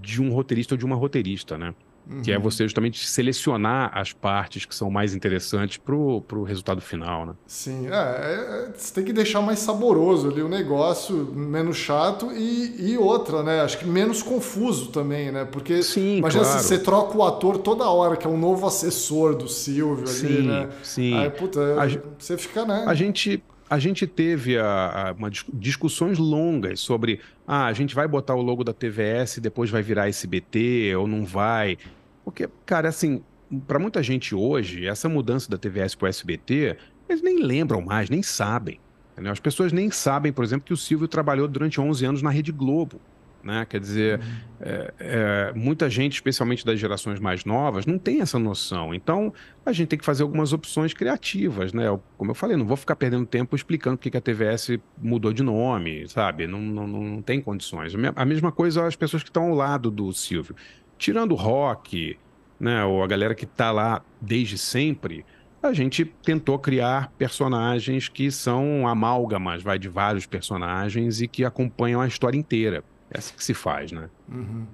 de 0.00 0.22
um 0.22 0.30
roteirista 0.30 0.74
ou 0.74 0.78
de 0.78 0.84
uma 0.86 0.96
roteirista, 0.96 1.58
né? 1.58 1.74
Uhum. 2.08 2.22
Que 2.22 2.32
é 2.32 2.38
você 2.38 2.64
justamente 2.64 3.06
selecionar 3.06 3.90
as 3.94 4.12
partes 4.12 4.66
que 4.66 4.74
são 4.74 4.90
mais 4.90 5.14
interessantes 5.14 5.78
para 5.78 5.94
o 5.94 6.42
resultado 6.42 6.80
final, 6.80 7.24
né? 7.24 7.32
Sim, 7.46 7.88
é, 7.88 7.92
é, 7.92 8.72
você 8.76 8.92
tem 8.92 9.04
que 9.04 9.12
deixar 9.12 9.40
mais 9.40 9.58
saboroso 9.60 10.28
ali 10.28 10.42
o 10.42 10.48
negócio, 10.48 11.32
menos 11.34 11.76
chato 11.76 12.30
e, 12.32 12.92
e 12.92 12.98
outra, 12.98 13.42
né? 13.42 13.62
Acho 13.62 13.78
que 13.78 13.86
menos 13.86 14.22
confuso 14.22 14.90
também, 14.90 15.32
né? 15.32 15.46
Porque 15.46 15.82
sim, 15.82 16.18
imagina 16.18 16.44
claro. 16.44 16.60
se 16.60 16.68
você 16.68 16.78
troca 16.78 17.16
o 17.16 17.22
ator 17.22 17.56
toda 17.58 17.88
hora, 17.88 18.16
que 18.16 18.26
é 18.26 18.30
um 18.30 18.38
novo 18.38 18.66
assessor 18.66 19.34
do 19.34 19.48
Silvio 19.48 20.06
sim, 20.06 20.26
ali, 20.26 20.42
né? 20.46 20.68
Sim, 20.82 21.14
Aí, 21.14 21.30
puta, 21.30 21.60
a, 21.80 21.86
você 22.18 22.36
fica, 22.36 22.66
né? 22.66 22.84
A 22.86 22.94
gente 22.94 23.42
a 23.68 23.78
gente 23.78 24.06
teve 24.06 24.58
a, 24.58 25.08
a, 25.08 25.12
uma, 25.12 25.30
discussões 25.52 26.18
longas 26.18 26.80
sobre 26.80 27.20
ah, 27.46 27.66
a 27.66 27.72
gente 27.72 27.94
vai 27.94 28.06
botar 28.06 28.34
o 28.34 28.42
logo 28.42 28.62
da 28.62 28.72
TVS 28.72 29.38
e 29.38 29.40
depois 29.40 29.70
vai 29.70 29.82
virar 29.82 30.08
SBT 30.08 30.94
ou 30.96 31.06
não 31.06 31.24
vai. 31.24 31.78
Porque, 32.24 32.48
cara, 32.64 32.88
assim, 32.88 33.22
para 33.66 33.78
muita 33.78 34.02
gente 34.02 34.34
hoje, 34.34 34.86
essa 34.86 35.08
mudança 35.08 35.50
da 35.50 35.58
TVS 35.58 35.94
para 35.94 36.06
o 36.06 36.08
SBT, 36.08 36.76
eles 37.08 37.22
nem 37.22 37.42
lembram 37.42 37.80
mais, 37.80 38.08
nem 38.08 38.22
sabem. 38.22 38.80
Entendeu? 39.12 39.32
As 39.32 39.40
pessoas 39.40 39.72
nem 39.72 39.90
sabem, 39.90 40.32
por 40.32 40.44
exemplo, 40.44 40.66
que 40.66 40.72
o 40.72 40.76
Silvio 40.76 41.06
trabalhou 41.06 41.46
durante 41.46 41.80
11 41.80 42.04
anos 42.04 42.22
na 42.22 42.30
Rede 42.30 42.50
Globo. 42.50 43.00
Né? 43.44 43.66
Quer 43.68 43.78
dizer, 43.78 44.20
uhum. 44.20 44.26
é, 44.60 44.94
é, 44.98 45.52
muita 45.54 45.88
gente, 45.90 46.14
especialmente 46.14 46.64
das 46.64 46.80
gerações 46.80 47.20
mais 47.20 47.44
novas, 47.44 47.84
não 47.84 47.98
tem 47.98 48.22
essa 48.22 48.38
noção. 48.38 48.94
Então, 48.94 49.34
a 49.66 49.70
gente 49.70 49.88
tem 49.88 49.98
que 49.98 50.04
fazer 50.04 50.22
algumas 50.22 50.54
opções 50.54 50.94
criativas, 50.94 51.74
né? 51.74 51.84
Como 52.16 52.30
eu 52.30 52.34
falei, 52.34 52.56
não 52.56 52.64
vou 52.64 52.76
ficar 52.76 52.96
perdendo 52.96 53.26
tempo 53.26 53.54
explicando 53.54 53.98
por 53.98 54.10
que 54.10 54.16
a 54.16 54.20
TVS 54.20 54.78
mudou 54.96 55.30
de 55.30 55.42
nome, 55.42 56.08
sabe? 56.08 56.46
Não, 56.46 56.58
não, 56.58 56.86
não 56.86 57.22
tem 57.22 57.38
condições. 57.38 57.92
A 58.16 58.24
mesma 58.24 58.50
coisa 58.50 58.86
as 58.86 58.96
pessoas 58.96 59.22
que 59.22 59.28
estão 59.28 59.50
ao 59.50 59.54
lado 59.54 59.90
do 59.90 60.10
Silvio. 60.14 60.56
Tirando 60.98 61.34
rock, 61.34 62.18
né, 62.58 62.84
ou 62.84 63.02
a 63.02 63.06
galera 63.06 63.34
que 63.34 63.44
está 63.44 63.70
lá 63.70 64.02
desde 64.20 64.56
sempre, 64.56 65.24
a 65.62 65.72
gente 65.72 66.04
tentou 66.04 66.58
criar 66.58 67.12
personagens 67.16 68.08
que 68.08 68.30
são 68.30 68.86
amálgamas, 68.86 69.62
vai 69.62 69.78
de 69.78 69.88
vários 69.88 70.26
personagens 70.26 71.20
e 71.20 71.28
que 71.28 71.44
acompanham 71.44 72.00
a 72.00 72.06
história 72.06 72.36
inteira. 72.36 72.84
É 73.10 73.18
assim 73.18 73.34
que 73.34 73.44
se 73.44 73.54
faz, 73.54 73.92
né? 73.92 74.08
Uhum. 74.30 74.66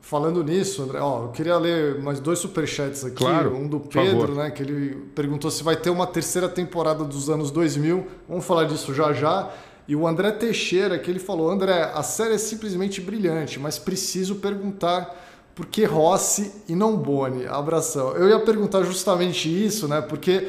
Falando 0.00 0.44
nisso, 0.44 0.82
André, 0.82 1.00
ó, 1.00 1.24
eu 1.24 1.28
queria 1.30 1.56
ler 1.56 1.98
mais 2.02 2.20
dois 2.20 2.38
superchats 2.38 3.04
aqui. 3.06 3.16
Claro, 3.16 3.56
um 3.56 3.66
do 3.66 3.80
Pedro, 3.80 4.34
né? 4.34 4.50
Que 4.50 4.62
ele 4.62 4.96
perguntou 5.14 5.50
se 5.50 5.62
vai 5.62 5.76
ter 5.76 5.88
uma 5.88 6.06
terceira 6.06 6.46
temporada 6.46 7.04
dos 7.04 7.30
anos 7.30 7.50
2000. 7.50 8.06
Vamos 8.28 8.44
falar 8.44 8.64
disso 8.64 8.92
já 8.92 9.14
já. 9.14 9.50
E 9.88 9.96
o 9.96 10.06
André 10.06 10.30
Teixeira, 10.32 10.98
que 10.98 11.10
ele 11.10 11.18
falou: 11.18 11.50
André, 11.50 11.90
a 11.94 12.02
série 12.02 12.34
é 12.34 12.38
simplesmente 12.38 13.00
brilhante, 13.00 13.58
mas 13.58 13.78
preciso 13.78 14.34
perguntar 14.36 15.14
por 15.54 15.66
que 15.66 15.84
Rossi 15.84 16.52
e 16.68 16.74
não 16.74 16.96
Boni? 16.96 17.46
Abração. 17.46 18.12
Eu 18.12 18.28
ia 18.28 18.40
perguntar 18.40 18.82
justamente 18.82 19.48
isso, 19.48 19.86
né? 19.86 20.00
Porque. 20.00 20.48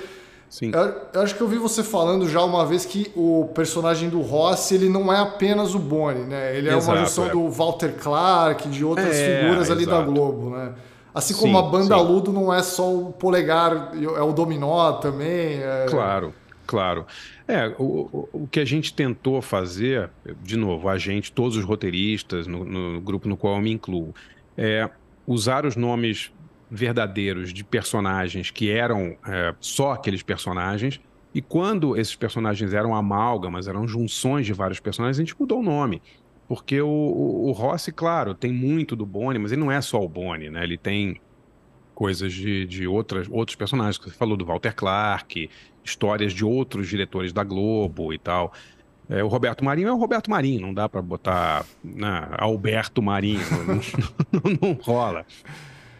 Eu, 0.61 0.95
eu, 1.13 1.21
acho 1.21 1.35
que 1.35 1.41
eu 1.41 1.47
vi 1.47 1.57
você 1.57 1.83
falando 1.83 2.29
já 2.29 2.41
uma 2.41 2.65
vez 2.65 2.85
que 2.85 3.11
o 3.13 3.49
personagem 3.53 4.09
do 4.09 4.21
Rossi 4.21 4.75
ele 4.75 4.87
não 4.87 5.11
é 5.11 5.19
apenas 5.19 5.75
o 5.75 5.79
Boni, 5.79 6.21
né? 6.21 6.55
Ele 6.55 6.69
é 6.69 6.77
Exato, 6.77 6.91
uma 6.91 6.97
versão 6.97 7.25
é. 7.25 7.29
do 7.29 7.49
Walter 7.49 7.93
Clark, 8.01 8.69
de 8.69 8.85
outras 8.85 9.15
é, 9.15 9.41
figuras 9.41 9.69
ali 9.69 9.83
exato. 9.83 9.97
da 9.97 10.05
Globo, 10.05 10.51
né? 10.51 10.73
Assim 11.13 11.33
sim, 11.33 11.41
como 11.41 11.57
a 11.57 11.61
banda 11.63 11.97
sim. 11.97 12.03
Ludo 12.03 12.31
não 12.31 12.53
é 12.53 12.61
só 12.61 12.93
o 12.93 13.11
polegar, 13.11 13.91
é 13.95 14.21
o 14.21 14.31
dominó 14.31 14.93
também. 14.93 15.59
É... 15.61 15.87
Claro, 15.89 16.33
claro. 16.65 17.05
É, 17.47 17.73
o, 17.77 18.27
o 18.31 18.47
que 18.47 18.59
a 18.59 18.65
gente 18.65 18.93
tentou 18.93 19.41
fazer, 19.41 20.09
de 20.41 20.55
novo, 20.55 20.87
a 20.87 20.97
gente, 20.97 21.31
todos 21.31 21.57
os 21.57 21.63
roteiristas, 21.63 22.47
no, 22.47 22.63
no 22.63 23.01
grupo 23.01 23.27
no 23.27 23.35
qual 23.35 23.55
eu 23.55 23.61
me 23.61 23.71
incluo, 23.71 24.13
é 24.57 24.89
usar 25.27 25.65
os 25.65 25.75
nomes 25.75 26.31
verdadeiros 26.69 27.53
de 27.53 27.63
personagens 27.63 28.51
que 28.51 28.69
eram 28.69 29.15
é, 29.27 29.53
só 29.59 29.93
aqueles 29.93 30.23
personagens. 30.23 30.99
E 31.33 31.41
quando 31.41 31.97
esses 31.97 32.15
personagens 32.15 32.73
eram 32.73 32.95
amálgamas, 32.95 33.67
eram 33.67 33.87
junções 33.87 34.45
de 34.45 34.53
vários 34.53 34.79
personagens, 34.79 35.17
a 35.17 35.23
gente 35.23 35.39
mudou 35.39 35.59
o 35.59 35.63
nome. 35.63 36.01
Porque 36.47 36.79
o, 36.79 36.87
o, 36.87 37.47
o 37.47 37.51
Rossi, 37.51 37.91
claro, 37.91 38.33
tem 38.33 38.53
muito 38.53 38.95
do 38.95 39.05
Boni, 39.05 39.39
mas 39.39 39.51
ele 39.51 39.61
não 39.61 39.71
é 39.71 39.81
só 39.81 40.01
o 40.01 40.07
Boni, 40.07 40.49
né? 40.49 40.63
Ele 40.63 40.77
tem 40.77 41.19
coisas 41.93 42.31
de, 42.31 42.65
de 42.65 42.87
outras, 42.87 43.27
outros 43.31 43.55
personagens. 43.55 43.97
Você 43.97 44.11
falou 44.11 44.37
do 44.37 44.45
Walter 44.45 44.75
Clark, 44.75 45.49
histórias 45.83 46.33
de 46.33 46.45
outros 46.45 46.87
diretores 46.87 47.33
da 47.33 47.43
Globo 47.43 48.13
e 48.13 48.19
tal. 48.19 48.53
É, 49.09 49.23
o 49.23 49.27
Roberto 49.27 49.63
Marinho 49.63 49.87
é 49.87 49.91
o 49.91 49.97
Roberto 49.97 50.29
Marinho, 50.29 50.61
não 50.61 50.73
dá 50.73 50.89
para 50.89 51.01
botar 51.01 51.65
né, 51.83 52.27
Alberto 52.37 53.01
Marinho, 53.01 53.41
não, 53.67 53.75
não, 54.41 54.57
não, 54.61 54.73
rola. 54.73 55.25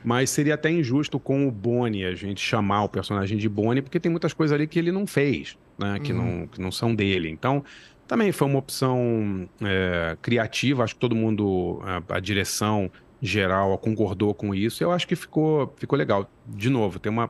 Mas 0.03 0.30
seria 0.30 0.56
até 0.56 0.72
injusto 0.72 1.20
com 1.20 1.47
o 1.47 1.51
Boni 1.51 2.06
a 2.06 2.14
gente 2.14 2.39
chamar 2.41 2.84
o 2.84 2.89
personagem 2.89 3.38
de 3.38 3.49
Boni, 3.49 3.82
porque 3.82 3.99
tem 3.99 4.12
muitas 4.12 4.34
coisas 4.34 4.53
ali 4.53 4.68
que 4.68 4.78
ele 4.78 4.91
não 4.91 5.06
fez, 5.06 5.58
né, 5.78 5.99
que, 5.99 6.14
uhum. 6.14 6.39
não, 6.39 6.47
que 6.47 6.62
não 6.62 6.72
são 6.72 6.93
dele. 6.93 7.30
Então, 7.30 7.64
também 8.08 8.32
foi 8.32 8.47
uma 8.47 8.60
opção 8.60 9.47
é, 9.62 10.18
criativa, 10.22 10.84
acho 10.84 10.95
que 10.95 10.99
todo 10.99 11.16
mundo, 11.16 11.82
a, 11.84 12.16
a 12.16 12.20
direção 12.20 12.91
geral 13.22 13.78
concordou 13.78 14.34
com 14.34 14.53
isso, 14.53 14.82
e 14.82 14.84
eu 14.84 14.91
acho 14.91 15.08
que 15.08 15.16
ficou, 15.16 15.74
ficou 15.78 15.97
legal. 15.97 16.30
De 16.47 16.70
novo, 16.70 16.99
tem 16.99 17.12
uma 17.12 17.30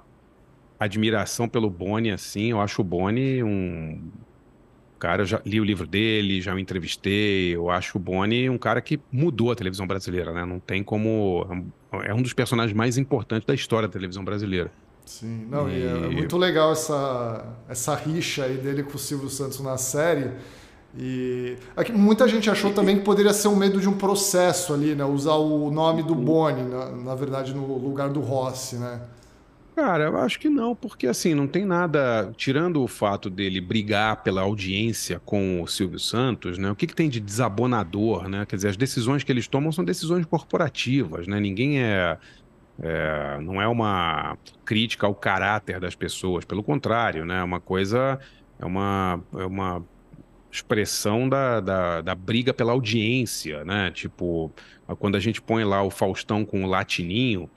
admiração 0.80 1.48
pelo 1.48 1.70
Boni, 1.70 2.12
assim, 2.12 2.52
eu 2.52 2.60
acho 2.60 2.82
o 2.82 2.84
Boni 2.84 3.42
um 3.44 4.02
cara, 5.06 5.22
eu 5.22 5.26
já 5.28 5.40
li 5.46 5.62
o 5.62 5.64
livro 5.64 5.86
dele, 5.86 6.42
já 6.42 6.56
me 6.56 6.62
entrevistei. 6.62 7.56
Eu 7.56 7.70
acho 7.70 7.98
o 7.98 8.02
Boni 8.02 8.50
um 8.50 8.58
cara 8.58 8.82
que 8.82 9.00
mudou 9.12 9.52
a 9.52 9.56
televisão 9.56 9.86
brasileira, 9.86 10.34
né? 10.34 10.44
Não 10.44 10.60
tem 10.60 10.84
como. 10.84 11.46
É 12.04 12.14
um 12.14 12.24
dos 12.24 12.34
personagens 12.34 12.76
mais 12.76 12.98
importantes 12.98 13.46
da 13.46 13.54
história 13.54 13.88
da 13.88 13.92
televisão 13.92 14.26
brasileira. 14.26 14.72
Sim, 15.06 15.46
não, 15.48 15.70
e... 15.70 15.86
é 15.86 16.10
muito 16.10 16.36
legal 16.36 16.72
essa, 16.72 17.46
essa 17.70 17.94
rixa 17.94 18.46
aí 18.46 18.58
dele 18.58 18.82
com 18.82 18.96
o 18.96 19.00
Silvio 19.00 19.30
Santos 19.30 19.60
na 19.60 19.78
série. 19.78 20.32
E 20.98 21.56
aqui, 21.78 21.92
muita 21.92 22.28
gente 22.28 22.50
achou 22.50 22.74
também 22.74 22.98
que 22.98 23.04
poderia 23.04 23.34
ser 23.34 23.50
um 23.50 23.56
medo 23.56 23.80
de 23.80 23.88
um 23.88 23.94
processo 23.94 24.74
ali, 24.74 24.96
né? 24.96 25.06
Usar 25.06 25.36
o 25.36 25.70
nome 25.70 26.02
do 26.02 26.16
Boni, 26.16 26.64
na, 26.64 26.90
na 26.90 27.14
verdade, 27.14 27.54
no 27.54 27.78
lugar 27.78 28.10
do 28.10 28.22
Rossi, 28.22 28.78
né? 28.78 29.02
Cara, 29.76 30.06
eu 30.06 30.18
acho 30.18 30.40
que 30.40 30.48
não, 30.48 30.74
porque 30.74 31.06
assim, 31.06 31.36
não 31.36 31.48
tem 31.48 31.66
nada. 31.66 32.32
Tirando 32.38 32.82
o 32.82 32.88
fato 32.88 33.30
dele 33.30 33.60
brigar 33.60 34.24
pela 34.24 34.42
audiência 34.42 35.20
com 35.20 35.62
o 35.62 35.68
Silvio 35.68 36.00
Santos, 36.00 36.58
né? 36.58 36.72
O 36.72 36.76
que, 36.76 36.88
que 36.88 36.96
tem 36.96 37.10
de 37.10 37.20
desabonador, 37.20 38.30
né? 38.30 38.46
Quer 38.46 38.56
dizer, 38.56 38.70
as 38.70 38.78
decisões 38.78 39.22
que 39.22 39.32
eles 39.34 39.50
tomam 39.50 39.74
são 39.74 39.84
decisões 39.84 40.26
corporativas, 40.26 41.28
né? 41.28 41.42
Ninguém 41.42 41.84
é. 41.84 42.18
é 42.82 43.38
não 43.42 43.62
é 43.62 43.68
uma 43.68 44.38
crítica 44.64 45.08
ao 45.08 45.14
caráter 45.14 45.78
das 45.78 45.94
pessoas, 45.94 46.46
pelo 46.46 46.64
contrário, 46.64 47.26
né? 47.26 47.40
É 47.40 47.44
uma 47.44 47.60
coisa. 47.60 48.18
É 48.58 48.66
uma, 48.66 49.22
é 49.38 49.46
uma 49.46 49.84
expressão 50.50 51.28
da, 51.28 51.60
da, 51.60 52.02
da 52.02 52.16
briga 52.16 52.54
pela 52.54 52.72
audiência, 52.72 53.66
né? 53.66 53.92
Tipo, 53.92 54.54
quando 55.00 55.16
a 55.16 55.20
gente 55.20 55.42
põe 55.42 55.66
lá 55.66 55.84
o 55.84 55.90
Faustão 55.90 56.46
com 56.46 56.64
o 56.64 56.68
Latininho 56.68 57.50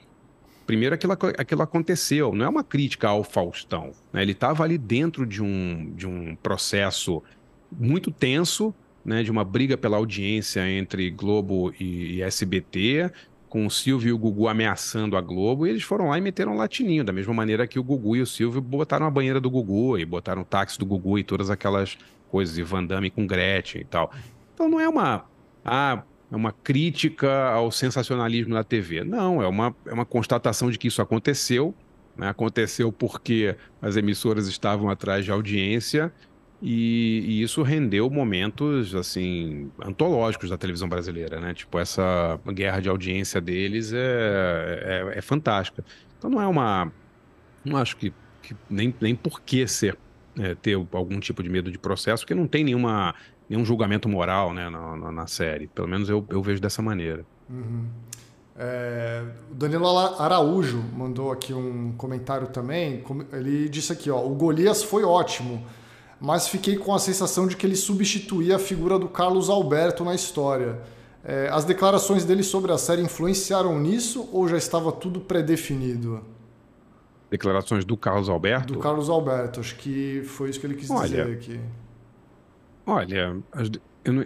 primeiro 0.69 0.95
aquilo, 0.95 1.15
aquilo 1.15 1.63
aconteceu, 1.63 2.35
não 2.35 2.45
é 2.45 2.49
uma 2.49 2.63
crítica 2.63 3.09
ao 3.09 3.25
Faustão. 3.25 3.93
Né? 4.13 4.21
Ele 4.21 4.33
estava 4.33 4.63
ali 4.63 4.77
dentro 4.77 5.25
de 5.25 5.43
um, 5.43 5.95
de 5.97 6.07
um 6.07 6.37
processo 6.37 7.23
muito 7.73 8.11
tenso, 8.11 8.75
né? 9.03 9.23
de 9.23 9.31
uma 9.31 9.45
briga 9.45 9.79
pela 9.79 9.97
audiência 9.97 10.71
entre 10.71 11.11
Globo 11.11 11.73
e, 11.81 12.17
e 12.17 12.23
SBT, 12.23 13.11
com 13.49 13.65
o 13.65 13.71
Silvio 13.71 14.11
e 14.11 14.13
o 14.13 14.19
Gugu 14.19 14.47
ameaçando 14.47 15.17
a 15.17 15.23
Globo, 15.23 15.67
e 15.67 15.71
eles 15.71 15.83
foram 15.83 16.09
lá 16.09 16.19
e 16.19 16.21
meteram 16.21 16.53
um 16.53 16.57
latininho, 16.59 17.03
da 17.03 17.15
mesma 17.15 17.33
maneira 17.33 17.67
que 17.67 17.79
o 17.79 17.83
Gugu 17.83 18.17
e 18.17 18.21
o 18.21 18.27
Silvio 18.27 18.61
botaram 18.61 19.07
a 19.07 19.11
banheira 19.11 19.41
do 19.41 19.49
Gugu 19.49 19.97
e 19.97 20.05
botaram 20.05 20.43
o 20.43 20.45
táxi 20.45 20.79
do 20.79 20.85
Gugu 20.85 21.19
e 21.19 21.25
todas 21.25 21.49
aquelas 21.49 21.97
coisas, 22.31 22.59
e 22.59 22.63
Van 22.63 22.85
Damme 22.85 23.09
com 23.09 23.27
Gretchen 23.27 23.81
e 23.81 23.87
tal. 23.87 24.13
Então 24.53 24.69
não 24.69 24.79
é 24.79 24.87
uma. 24.87 25.25
Ah, 25.65 26.03
é 26.31 26.37
uma 26.37 26.53
crítica 26.53 27.49
ao 27.51 27.71
sensacionalismo 27.71 28.55
da 28.55 28.63
TV. 28.63 29.03
Não, 29.03 29.43
é 29.43 29.47
uma, 29.47 29.75
é 29.87 29.93
uma 29.93 30.05
constatação 30.05 30.71
de 30.71 30.79
que 30.79 30.89
isso 30.89 31.01
aconteceu. 31.01 31.75
Né? 32.17 32.29
Aconteceu 32.29 32.93
porque 32.93 33.57
as 33.81 33.97
emissoras 33.97 34.47
estavam 34.47 34.91
atrás 34.91 35.25
de 35.25 35.31
audiência 35.31 36.13
e, 36.61 37.25
e, 37.27 37.43
isso 37.43 37.63
rendeu 37.63 38.11
momentos 38.11 38.93
assim 38.95 39.71
antológicos 39.81 40.51
da 40.51 40.59
televisão 40.59 40.89
brasileira, 40.89 41.41
né? 41.41 41.55
Tipo 41.55 41.79
essa 41.79 42.41
guerra 42.49 42.81
de 42.81 42.89
audiência 42.89 43.41
deles 43.41 43.93
é, 43.93 45.13
é, 45.15 45.19
é 45.19 45.23
fantástica. 45.23 45.85
Então 46.19 46.29
não 46.29 46.43
é 46.43 46.47
uma, 46.49 46.93
não 47.65 47.77
acho 47.77 47.97
que, 47.97 48.13
que 48.43 48.57
nem, 48.69 48.93
nem 49.01 49.15
por 49.15 49.41
que 49.41 49.69
ser 49.69 49.97
é, 50.39 50.55
ter 50.55 50.75
algum 50.93 51.21
tipo 51.21 51.43
de 51.43 51.49
medo 51.49 51.71
de 51.71 51.79
processo, 51.79 52.25
porque 52.25 52.35
não 52.35 52.47
tem 52.47 52.65
nenhuma 52.65 53.15
nenhum 53.49 53.65
julgamento 53.65 54.09
moral 54.09 54.53
né, 54.53 54.69
na, 54.69 54.97
na, 54.97 55.13
na, 55.13 55.27
série. 55.27 55.67
Pelo 55.69 55.89
menos 55.89 56.09
eu, 56.09 56.25
eu 56.29 56.43
vejo 56.43 56.61
dessa 56.61 56.83
maneira. 56.83 57.25
Uhum. 57.49 57.87
É, 58.57 59.25
o 59.51 59.55
Danilo 59.55 59.87
Araújo 59.97 60.83
mandou 60.97 61.31
aqui 61.31 61.55
um 61.55 61.93
comentário 61.97 62.49
também. 62.49 63.05
Ele 63.33 63.69
disse 63.69 63.93
aqui: 63.93 64.11
ó, 64.11 64.25
o 64.25 64.31
Golias 64.31 64.83
foi 64.83 65.05
ótimo, 65.05 65.65
mas 66.21 66.49
fiquei 66.49 66.77
com 66.77 66.95
a 66.95 66.99
sensação 66.99 67.47
de 67.47 67.57
que 67.57 67.65
ele 67.65 67.77
substituía 67.77 68.57
a 68.57 68.59
figura 68.59 68.99
do 68.99 69.09
Carlos 69.09 69.49
Alberto 69.49 70.05
na 70.05 70.15
história. 70.15 70.81
É, 71.25 71.49
as 71.53 71.65
declarações 71.65 72.25
dele 72.25 72.43
sobre 72.43 72.73
a 72.73 72.79
série 72.79 73.03
influenciaram 73.03 73.79
nisso 73.79 74.29
ou 74.33 74.49
já 74.49 74.57
estava 74.57 74.91
tudo 74.91 75.21
pré-definido? 75.21 76.23
Declarações 77.31 77.85
do 77.85 77.97
Carlos 77.97 78.29
Alberto? 78.29 78.73
Do 78.73 78.79
Carlos 78.79 79.11
Alberto, 79.11 79.61
acho 79.61 79.77
que 79.77 80.23
foi 80.25 80.49
isso 80.49 80.59
que 80.59 80.67
ele 80.67 80.75
quis 80.75 80.91
Olha, 80.91 81.09
dizer 81.09 81.33
aqui. 81.33 81.61
Olha, 82.89 83.37
não, 84.07 84.25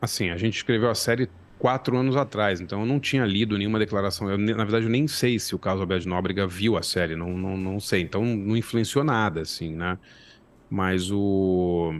assim, 0.00 0.30
a 0.30 0.38
gente 0.38 0.56
escreveu 0.56 0.88
a 0.88 0.94
série 0.94 1.28
quatro 1.58 1.98
anos 1.98 2.16
atrás, 2.16 2.62
então 2.62 2.80
eu 2.80 2.86
não 2.86 2.98
tinha 2.98 3.26
lido 3.26 3.58
nenhuma 3.58 3.78
declaração. 3.78 4.30
Eu, 4.30 4.38
na 4.38 4.64
verdade, 4.64 4.86
eu 4.86 4.90
nem 4.90 5.06
sei 5.06 5.38
se 5.38 5.54
o 5.54 5.58
Carlos 5.58 5.82
Alberto 5.82 6.08
Nóbrega 6.08 6.46
viu 6.46 6.78
a 6.78 6.82
série, 6.82 7.14
não, 7.14 7.28
não, 7.36 7.58
não 7.58 7.78
sei. 7.78 8.00
Então 8.00 8.24
não 8.24 8.56
influenciou 8.56 9.04
nada, 9.04 9.42
assim, 9.42 9.74
né? 9.74 9.98
Mas 10.70 11.10
o. 11.10 11.92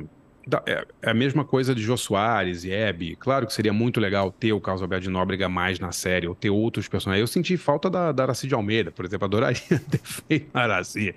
É, 0.64 0.86
é 1.02 1.10
a 1.10 1.14
mesma 1.14 1.44
coisa 1.44 1.74
de 1.74 1.82
Jô 1.82 1.98
Soares 1.98 2.64
e 2.64 2.70
Hebe. 2.72 3.14
Claro 3.16 3.46
que 3.46 3.52
seria 3.52 3.72
muito 3.72 4.00
legal 4.00 4.32
ter 4.32 4.54
o 4.54 4.60
Carlos 4.62 4.80
Alberto 4.80 5.02
de 5.02 5.10
Nóbrega 5.10 5.50
mais 5.50 5.78
na 5.78 5.92
série, 5.92 6.26
ou 6.26 6.34
ter 6.34 6.48
outros 6.48 6.88
personagens. 6.88 7.20
Eu 7.20 7.26
senti 7.26 7.58
falta 7.58 7.90
da, 7.90 8.10
da 8.10 8.22
Araci 8.22 8.46
de 8.46 8.54
Almeida, 8.54 8.90
por 8.90 9.04
exemplo. 9.04 9.26
Adoraria 9.26 9.60
ter 9.90 10.00
feito 10.02 10.48
a 10.54 10.62
Araci. 10.62 11.14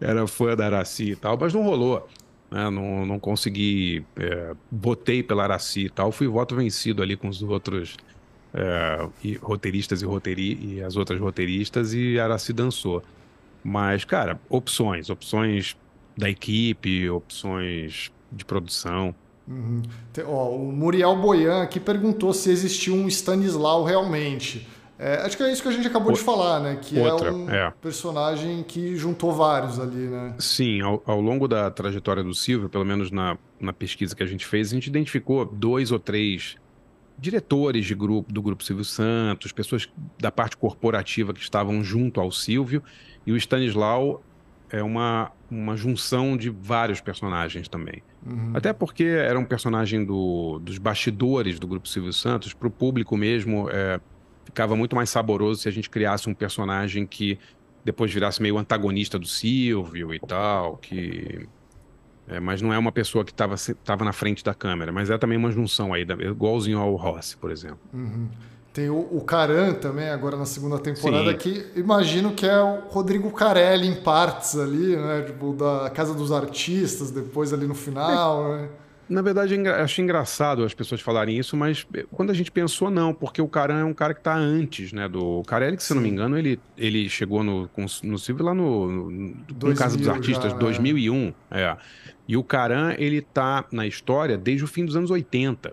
Era 0.00 0.26
fã 0.26 0.56
da 0.56 0.64
Araci 0.64 1.10
e 1.10 1.16
tal, 1.16 1.36
mas 1.38 1.52
não 1.52 1.62
rolou 1.62 2.08
né? 2.50 2.68
não, 2.70 3.06
não 3.06 3.18
consegui, 3.18 4.04
é, 4.16 4.54
botei 4.70 5.22
pela 5.22 5.44
Araci 5.44 5.86
e 5.86 5.90
tal, 5.90 6.10
fui 6.10 6.26
voto 6.26 6.56
vencido 6.56 7.02
ali 7.02 7.16
com 7.16 7.28
os 7.28 7.42
outros 7.42 7.96
é, 8.52 9.08
e, 9.22 9.34
roteiristas 9.34 10.02
e, 10.02 10.04
roteiri, 10.04 10.58
e 10.60 10.82
as 10.82 10.96
outras 10.96 11.20
roteiristas 11.20 11.94
e 11.94 12.18
Araci 12.18 12.52
dançou. 12.52 13.02
Mas, 13.62 14.04
cara, 14.04 14.40
opções, 14.48 15.10
opções 15.10 15.76
da 16.16 16.28
equipe, 16.28 17.08
opções 17.08 18.10
de 18.32 18.44
produção. 18.44 19.14
Uhum. 19.46 19.82
Ó, 20.26 20.50
o 20.50 20.72
Muriel 20.72 21.16
Boyan 21.16 21.62
aqui 21.62 21.80
perguntou 21.80 22.32
se 22.32 22.50
existiu 22.50 22.94
um 22.94 23.08
Stanislau 23.08 23.84
realmente. 23.84 24.66
É, 25.02 25.22
acho 25.24 25.34
que 25.34 25.42
é 25.42 25.50
isso 25.50 25.62
que 25.62 25.68
a 25.68 25.72
gente 25.72 25.88
acabou 25.88 26.12
o... 26.12 26.14
de 26.14 26.20
falar, 26.20 26.60
né? 26.60 26.78
Que 26.80 26.98
Outra, 26.98 27.28
é 27.28 27.32
um 27.32 27.48
é. 27.48 27.72
personagem 27.80 28.62
que 28.62 28.96
juntou 28.96 29.32
vários 29.32 29.80
ali, 29.80 29.96
né? 29.96 30.34
Sim, 30.38 30.82
ao, 30.82 31.02
ao, 31.06 31.18
longo 31.22 31.48
da 31.48 31.70
trajetória 31.70 32.22
do 32.22 32.34
Silvio, 32.34 32.68
pelo 32.68 32.84
menos 32.84 33.10
na, 33.10 33.38
na 33.58 33.72
pesquisa 33.72 34.14
que 34.14 34.22
a 34.22 34.26
gente 34.26 34.44
fez, 34.44 34.70
a 34.70 34.74
gente 34.74 34.88
identificou 34.88 35.46
dois 35.46 35.90
ou 35.90 35.98
três 35.98 36.56
diretores 37.18 37.86
de 37.86 37.94
grupo, 37.94 38.30
do 38.30 38.42
Grupo 38.42 38.62
Silvio 38.62 38.84
Santos, 38.84 39.52
pessoas 39.52 39.88
da 40.18 40.30
parte 40.30 40.54
corporativa 40.58 41.32
que 41.32 41.40
estavam 41.40 41.82
junto 41.82 42.20
ao 42.20 42.30
Silvio, 42.30 42.82
e 43.26 43.32
o 43.32 43.38
Stanislau 43.38 44.22
é 44.68 44.82
uma, 44.82 45.32
uma 45.50 45.76
junção 45.78 46.36
de 46.36 46.50
vários 46.50 47.00
personagens 47.00 47.68
também. 47.68 48.02
Uhum. 48.24 48.52
Até 48.52 48.72
porque 48.74 49.04
era 49.04 49.38
um 49.38 49.44
personagem 49.46 50.04
do, 50.04 50.58
dos 50.58 50.76
bastidores 50.76 51.58
do 51.58 51.66
Grupo 51.66 51.88
Silvio 51.88 52.12
Santos, 52.12 52.52
para 52.52 52.68
o 52.68 52.70
público 52.70 53.16
mesmo, 53.16 53.68
é, 53.70 53.98
ficava 54.50 54.76
muito 54.76 54.94
mais 54.94 55.08
saboroso 55.08 55.62
se 55.62 55.68
a 55.68 55.72
gente 55.72 55.88
criasse 55.88 56.28
um 56.28 56.34
personagem 56.34 57.06
que 57.06 57.38
depois 57.84 58.12
virasse 58.12 58.42
meio 58.42 58.58
antagonista 58.58 59.18
do 59.18 59.26
Silvio 59.26 60.12
e 60.14 60.20
tal, 60.20 60.76
que 60.76 61.48
é, 62.28 62.38
mas 62.38 62.60
não 62.60 62.72
é 62.72 62.78
uma 62.78 62.92
pessoa 62.92 63.24
que 63.24 63.32
estava 63.32 64.04
na 64.04 64.12
frente 64.12 64.44
da 64.44 64.54
câmera, 64.54 64.92
mas 64.92 65.10
é 65.10 65.18
também 65.18 65.36
uma 65.36 65.50
junção 65.50 65.92
aí, 65.92 66.02
igualzinho 66.02 66.78
ao 66.78 66.94
Rossi, 66.94 67.36
por 67.36 67.50
exemplo. 67.50 67.80
Uhum. 67.92 68.28
Tem 68.72 68.88
o, 68.88 68.98
o 68.98 69.20
Caran 69.22 69.74
também, 69.74 70.10
agora 70.10 70.36
na 70.36 70.46
segunda 70.46 70.78
temporada, 70.78 71.32
Sim. 71.32 71.38
que 71.38 71.66
imagino 71.74 72.32
que 72.32 72.46
é 72.46 72.62
o 72.62 72.88
Rodrigo 72.88 73.28
Carelli 73.32 73.88
em 73.88 73.96
partes 73.96 74.56
ali, 74.56 74.96
né? 74.96 75.22
Tipo, 75.22 75.52
da 75.54 75.90
Casa 75.90 76.14
dos 76.14 76.30
Artistas, 76.30 77.10
depois 77.10 77.52
ali 77.52 77.66
no 77.66 77.74
final, 77.74 78.54
é. 78.54 78.62
né? 78.62 78.68
Na 79.10 79.22
verdade, 79.22 79.56
acho 79.68 80.00
engraçado 80.00 80.62
as 80.62 80.72
pessoas 80.72 81.00
falarem 81.00 81.36
isso, 81.36 81.56
mas 81.56 81.84
eh, 81.92 82.06
quando 82.12 82.30
a 82.30 82.32
gente 82.32 82.48
pensou, 82.48 82.88
não, 82.88 83.12
porque 83.12 83.42
o 83.42 83.48
Caran 83.48 83.80
é 83.80 83.84
um 83.84 83.92
cara 83.92 84.14
que 84.14 84.20
está 84.20 84.36
antes, 84.36 84.92
né? 84.92 85.08
Do 85.08 85.42
Carelli, 85.42 85.76
que 85.76 85.82
se 85.82 85.88
Sim. 85.88 85.94
não 85.94 86.02
me 86.02 86.08
engano, 86.08 86.38
ele, 86.38 86.60
ele 86.78 87.08
chegou 87.08 87.42
no, 87.42 87.68
no 88.04 88.18
Silvio 88.18 88.44
lá 88.44 88.54
no, 88.54 89.10
no 89.10 89.74
Casa 89.74 89.98
dos 89.98 90.06
Artistas, 90.06 90.52
já, 90.52 90.58
2001. 90.58 91.34
É. 91.50 91.60
é. 91.60 91.76
E 92.28 92.36
o 92.36 92.44
Caran, 92.44 92.94
ele 92.98 93.20
tá 93.20 93.64
na 93.72 93.84
história 93.84 94.38
desde 94.38 94.62
o 94.62 94.68
fim 94.68 94.84
dos 94.84 94.94
anos 94.94 95.10
80, 95.10 95.72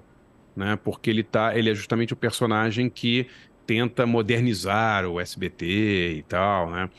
né? 0.56 0.76
Porque 0.84 1.08
ele 1.08 1.22
tá, 1.22 1.56
ele 1.56 1.70
é 1.70 1.76
justamente 1.76 2.14
o 2.14 2.16
personagem 2.16 2.90
que 2.90 3.28
tenta 3.68 4.08
modernizar 4.08 5.06
o 5.06 5.20
SBT 5.20 6.16
e 6.18 6.24
tal, 6.24 6.72
né? 6.72 6.90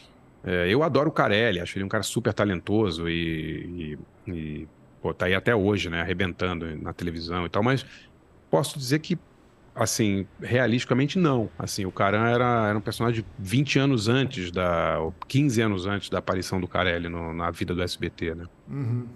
É, 0.45 0.73
eu 0.73 0.85
adoro 0.85 1.09
o 1.09 1.13
Carelli, 1.13 1.59
acho 1.59 1.77
ele 1.77 1.85
um 1.85 1.89
cara 1.89 2.05
super 2.05 2.33
talentoso 2.33 3.09
e, 3.09 3.99
e, 4.29 4.31
e 4.33 4.69
pô, 5.01 5.15
tá 5.15 5.27
aí 5.27 5.35
até 5.35 5.55
hoje, 5.55 5.89
né? 5.89 6.01
Arrebentando 6.01 6.67
na 6.77 6.93
televisão 6.93 7.47
e 7.47 7.49
tal, 7.49 7.63
mas 7.63 7.85
posso 8.51 8.79
dizer 8.79 8.99
que 9.01 9.19
assim, 9.75 10.27
realisticamente 10.41 11.19
não. 11.19 11.49
Assim, 11.57 11.87
o 11.87 11.93
Caran 11.93 12.29
era, 12.29 12.69
era 12.69 12.79
um 12.79 12.81
personagem 12.81 13.25
20 13.39 13.79
anos 13.79 14.09
antes 14.09 14.51
da 14.51 14.99
15 15.29 15.61
anos 15.61 15.87
antes 15.87 16.11
da 16.11 16.19
aparição 16.19 16.61
do 16.61 16.67
Carelli 16.67 17.09
no, 17.09 17.33
na 17.33 17.51
vida 17.51 17.75
do 17.75 17.83
SBT, 17.83 18.35
né? 18.35 18.45
Uhum. 18.69 19.07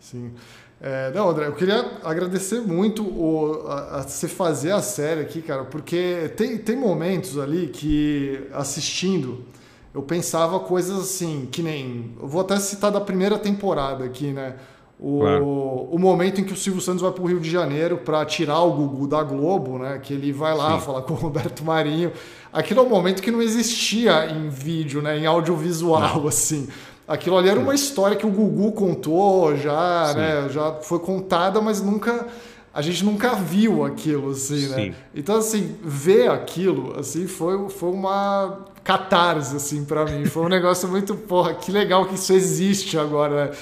Sim. 0.00 0.32
É, 0.80 1.12
não, 1.14 1.28
André, 1.28 1.46
eu 1.46 1.54
queria 1.54 1.98
agradecer 2.02 2.60
muito 2.60 3.04
o, 3.04 3.66
a, 3.68 3.98
a 3.98 4.02
você 4.02 4.26
fazer 4.26 4.72
a 4.72 4.80
série 4.80 5.20
aqui, 5.20 5.42
cara, 5.42 5.64
porque 5.64 6.32
tem, 6.36 6.56
tem 6.56 6.74
momentos 6.74 7.38
ali 7.38 7.68
que, 7.68 8.48
assistindo, 8.52 9.44
eu 9.92 10.02
pensava 10.02 10.58
coisas 10.58 10.98
assim, 10.98 11.48
que 11.52 11.62
nem. 11.62 12.16
Eu 12.20 12.26
vou 12.26 12.40
até 12.40 12.58
citar 12.58 12.90
da 12.90 13.00
primeira 13.00 13.38
temporada 13.38 14.04
aqui, 14.04 14.32
né? 14.32 14.56
O, 15.02 15.20
claro. 15.20 15.46
o 15.90 15.98
momento 15.98 16.42
em 16.42 16.44
que 16.44 16.52
o 16.52 16.56
Silvio 16.56 16.82
Santos 16.82 17.00
vai 17.00 17.10
para 17.10 17.22
o 17.22 17.26
Rio 17.26 17.40
de 17.40 17.48
Janeiro 17.48 17.96
para 17.96 18.22
tirar 18.26 18.60
o 18.60 18.70
Gugu 18.72 19.06
da 19.06 19.22
Globo, 19.22 19.78
né? 19.78 19.98
Que 19.98 20.12
ele 20.12 20.30
vai 20.30 20.54
lá 20.54 20.78
Sim. 20.78 20.84
falar 20.84 21.00
com 21.02 21.14
o 21.14 21.16
Roberto 21.16 21.64
Marinho. 21.64 22.12
Aquilo 22.52 22.80
é 22.80 22.82
um 22.82 22.88
momento 22.90 23.22
que 23.22 23.30
não 23.30 23.40
existia 23.40 24.26
em 24.26 24.50
vídeo, 24.50 25.00
né? 25.00 25.18
Em 25.18 25.24
audiovisual, 25.24 26.20
não. 26.20 26.28
assim. 26.28 26.68
Aquilo 27.08 27.38
ali 27.38 27.48
era 27.48 27.58
uma 27.58 27.74
história 27.74 28.14
que 28.14 28.26
o 28.26 28.30
Gugu 28.30 28.72
contou 28.72 29.56
já, 29.56 30.08
Sim. 30.12 30.18
né? 30.18 30.48
Já 30.50 30.74
foi 30.82 30.98
contada, 30.98 31.62
mas 31.62 31.80
nunca 31.80 32.26
a 32.72 32.82
gente 32.82 33.02
nunca 33.02 33.34
viu 33.34 33.84
aquilo 33.84 34.30
assim, 34.30 34.68
né? 34.68 34.76
Sim. 34.76 34.94
Então 35.14 35.36
assim, 35.38 35.76
ver 35.82 36.30
aquilo 36.30 36.98
assim 37.00 37.26
foi, 37.26 37.70
foi 37.70 37.90
uma 37.90 38.66
catarse 38.84 39.56
assim 39.56 39.82
para 39.82 40.04
mim. 40.04 40.26
Foi 40.26 40.44
um 40.44 40.48
negócio 40.50 40.86
muito, 40.88 41.14
porra, 41.14 41.54
que 41.54 41.72
legal 41.72 42.04
que 42.04 42.16
isso 42.16 42.34
existe 42.34 42.98
agora. 42.98 43.46
Né? 43.46 43.52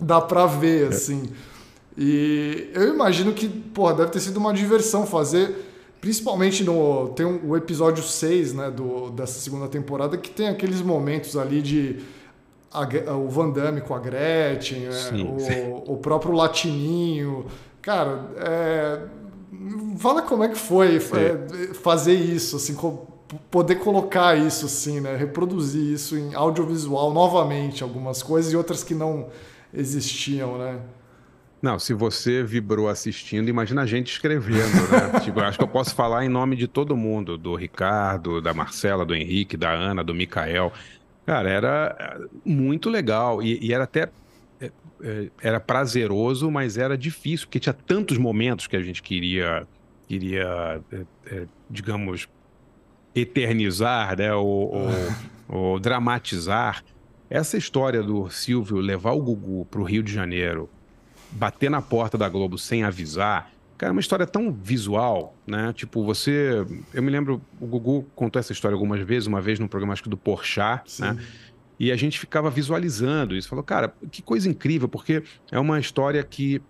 Dá 0.00 0.20
para 0.20 0.46
ver 0.46 0.86
é. 0.86 0.88
assim. 0.88 1.24
E 1.96 2.70
eu 2.74 2.94
imagino 2.94 3.32
que, 3.32 3.48
porra, 3.48 3.94
deve 3.94 4.10
ter 4.12 4.20
sido 4.20 4.36
uma 4.36 4.52
diversão 4.52 5.06
fazer 5.06 5.66
Principalmente 6.00 6.62
no. 6.62 7.08
Tem 7.08 7.26
um, 7.26 7.40
o 7.48 7.56
episódio 7.56 8.04
6 8.04 8.54
né, 8.54 8.70
do, 8.70 9.10
dessa 9.10 9.40
segunda 9.40 9.66
temporada 9.66 10.16
que 10.16 10.30
tem 10.30 10.48
aqueles 10.48 10.80
momentos 10.80 11.36
ali 11.36 11.60
de 11.60 11.96
a, 12.72 13.14
o 13.14 13.28
Van 13.28 13.50
Damme 13.50 13.80
com 13.80 13.94
a 13.94 13.98
Gretchen, 13.98 14.82
né? 14.82 15.10
o, 15.24 15.94
o, 15.94 15.96
próprio 15.96 16.32
Latininho. 16.32 17.46
Cara, 17.82 18.26
é, 18.36 19.00
fala 19.98 20.22
como 20.22 20.44
é 20.44 20.48
que 20.48 20.58
foi 20.58 20.96
é, 20.96 21.74
fazer 21.74 22.14
isso, 22.14 22.56
assim, 22.56 22.76
poder 23.50 23.76
colocar 23.76 24.36
isso, 24.36 24.66
assim, 24.66 25.00
né? 25.00 25.16
reproduzir 25.16 25.82
isso 25.82 26.16
em 26.16 26.32
audiovisual 26.32 27.12
novamente, 27.12 27.82
algumas 27.82 28.22
coisas 28.22 28.52
e 28.52 28.56
outras 28.56 28.84
que 28.84 28.94
não 28.94 29.26
existiam, 29.72 30.58
né? 30.58 30.80
Não, 31.60 31.76
se 31.78 31.92
você 31.92 32.42
vibrou 32.42 32.88
assistindo, 32.88 33.48
imagina 33.48 33.82
a 33.82 33.86
gente 33.86 34.12
escrevendo, 34.12 34.90
né? 34.90 35.18
tipo, 35.24 35.40
acho 35.40 35.58
que 35.58 35.64
eu 35.64 35.68
posso 35.68 35.94
falar 35.94 36.24
em 36.24 36.28
nome 36.28 36.54
de 36.54 36.68
todo 36.68 36.96
mundo, 36.96 37.36
do 37.36 37.56
Ricardo, 37.56 38.40
da 38.40 38.54
Marcela, 38.54 39.04
do 39.04 39.14
Henrique, 39.14 39.56
da 39.56 39.72
Ana, 39.72 40.04
do 40.04 40.14
Micael. 40.14 40.72
Cara, 41.26 41.50
era 41.50 41.96
eh, 41.98 42.26
muito 42.44 42.88
legal 42.88 43.42
e, 43.42 43.58
e 43.60 43.74
era 43.74 43.84
até 43.84 44.08
eh, 44.60 44.70
eh, 45.02 45.30
era 45.42 45.58
prazeroso, 45.58 46.48
mas 46.50 46.78
era 46.78 46.96
difícil 46.96 47.46
porque 47.46 47.58
tinha 47.58 47.72
tantos 47.72 48.16
momentos 48.16 48.66
que 48.66 48.76
a 48.76 48.82
gente 48.82 49.02
queria 49.02 49.66
queria 50.06 50.80
digamos 51.68 52.28
eternizar, 53.14 54.16
né, 54.16 54.32
ou, 54.32 54.74
ou, 54.74 54.88
ou 55.48 55.80
dramatizar. 55.80 56.82
Essa 57.30 57.56
história 57.56 58.02
do 58.02 58.28
Silvio 58.30 58.78
levar 58.78 59.12
o 59.12 59.22
Gugu 59.22 59.66
para 59.66 59.80
o 59.80 59.84
Rio 59.84 60.02
de 60.02 60.12
Janeiro, 60.12 60.68
bater 61.30 61.70
na 61.70 61.82
porta 61.82 62.16
da 62.16 62.28
Globo 62.28 62.56
sem 62.56 62.84
avisar, 62.84 63.50
Cara, 63.78 63.90
é 63.90 63.92
uma 63.92 64.00
história 64.00 64.26
tão 64.26 64.52
visual, 64.52 65.36
né? 65.46 65.72
Tipo, 65.72 66.02
você. 66.02 66.66
Eu 66.92 67.00
me 67.00 67.10
lembro, 67.10 67.40
o 67.60 67.66
Gugu 67.66 68.04
contou 68.16 68.40
essa 68.40 68.52
história 68.52 68.74
algumas 68.74 69.00
vezes, 69.02 69.28
uma 69.28 69.40
vez 69.40 69.60
no 69.60 69.68
programa 69.68 69.92
acho 69.92 70.02
que 70.02 70.08
do 70.08 70.16
Porchat, 70.16 70.90
Sim. 70.90 71.02
né? 71.02 71.18
E 71.78 71.92
a 71.92 71.96
gente 71.96 72.18
ficava 72.18 72.50
visualizando 72.50 73.36
isso. 73.36 73.48
Falou, 73.48 73.62
cara, 73.62 73.94
que 74.10 74.20
coisa 74.20 74.48
incrível, 74.48 74.88
porque 74.88 75.22
é 75.52 75.60
uma 75.60 75.78
história 75.78 76.24
que 76.24 76.60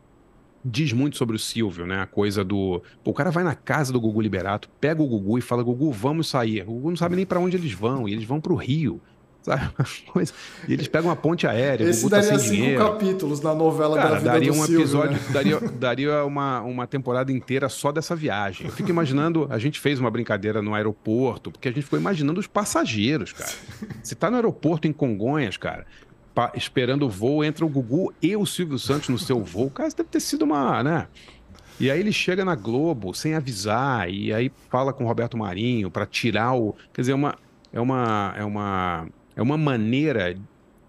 diz 0.63 0.93
muito 0.93 1.17
sobre 1.17 1.35
o 1.35 1.39
Silvio, 1.39 1.87
né? 1.87 2.03
A 2.03 2.07
coisa 2.07 2.45
do. 2.45 2.83
o 3.03 3.15
cara 3.15 3.31
vai 3.31 3.43
na 3.43 3.55
casa 3.55 3.91
do 3.91 3.99
Gugu 3.99 4.21
Liberato, 4.21 4.69
pega 4.79 5.03
o 5.03 5.07
Gugu 5.07 5.39
e 5.39 5.41
fala: 5.41 5.63
Gugu, 5.63 5.91
vamos 5.91 6.29
sair. 6.29 6.61
O 6.65 6.73
Gugu 6.73 6.91
não 6.91 6.97
sabe 6.99 7.17
nem 7.17 7.25
para 7.25 7.41
onde 7.41 7.57
eles 7.57 7.73
vão, 7.73 8.07
e 8.07 8.13
eles 8.13 8.25
vão 8.25 8.39
para 8.39 8.53
o 8.53 8.57
Rio. 8.57 9.01
Sabe? 9.49 10.29
E 10.69 10.73
eles 10.75 10.89
pegam 10.89 11.09
uma 11.09 11.17
ponte 11.17 11.47
aérea. 11.47 11.85
Esse 11.85 12.09
tá 12.09 12.21
daria 12.21 12.39
cinco 12.39 12.55
dinheiro. 12.55 12.85
capítulos 12.85 13.41
na 13.41 13.55
novela 13.55 13.97
Cara, 13.97 14.09
da 14.11 14.17
vida 14.19 14.31
daria 14.33 14.53
um 14.53 14.55
Silvio, 14.57 14.81
episódio, 14.81 15.13
né? 15.13 15.21
daria, 15.33 15.61
daria 15.61 16.25
uma, 16.25 16.61
uma 16.61 16.87
temporada 16.87 17.33
inteira 17.33 17.69
só 17.69 17.91
dessa 17.91 18.15
viagem. 18.15 18.67
Eu 18.67 18.73
fico 18.73 18.91
imaginando, 18.91 19.47
a 19.51 19.59
gente 19.59 19.81
fez 19.81 19.99
uma 19.99 20.11
brincadeira 20.11 20.61
no 20.61 20.75
aeroporto, 20.75 21.51
porque 21.51 21.69
a 21.69 21.73
gente 21.73 21.85
ficou 21.85 21.99
imaginando 21.99 22.39
os 22.39 22.47
passageiros, 22.47 23.33
cara. 23.33 23.51
Você 24.03 24.15
tá 24.15 24.29
no 24.29 24.37
aeroporto 24.37 24.87
em 24.87 24.93
Congonhas, 24.93 25.57
cara, 25.57 25.87
esperando 26.55 27.07
o 27.07 27.09
voo, 27.09 27.43
entra 27.43 27.65
o 27.65 27.69
Gugu 27.69 28.13
e 28.21 28.37
o 28.37 28.45
Silvio 28.45 28.79
Santos 28.79 29.09
no 29.09 29.19
seu 29.19 29.43
voo. 29.43 29.71
Cara, 29.71 29.89
isso 29.89 29.97
deve 29.97 30.11
ter 30.11 30.21
sido 30.21 30.43
uma, 30.43 30.83
né? 30.83 31.07
E 31.81 31.91
aí 31.91 32.01
ele 32.01 32.13
chega 32.13 32.45
na 32.45 32.57
Globo 32.57 33.15
sem 33.15 33.35
avisar, 33.35 34.11
e 34.11 34.33
aí 34.33 34.51
fala 34.69 34.93
com 34.93 35.05
o 35.05 35.07
Roberto 35.07 35.37
Marinho 35.37 35.91
para 35.91 36.05
tirar 36.05 36.55
o. 36.55 36.75
Quer 36.93 37.03
dizer, 37.03 37.13
é 37.13 37.15
uma, 37.15 37.37
é 37.73 37.81
uma, 37.81 38.35
é 38.37 38.45
uma 38.45 39.07
é 39.39 39.43
uma 39.43 39.57
maneira 39.57 40.37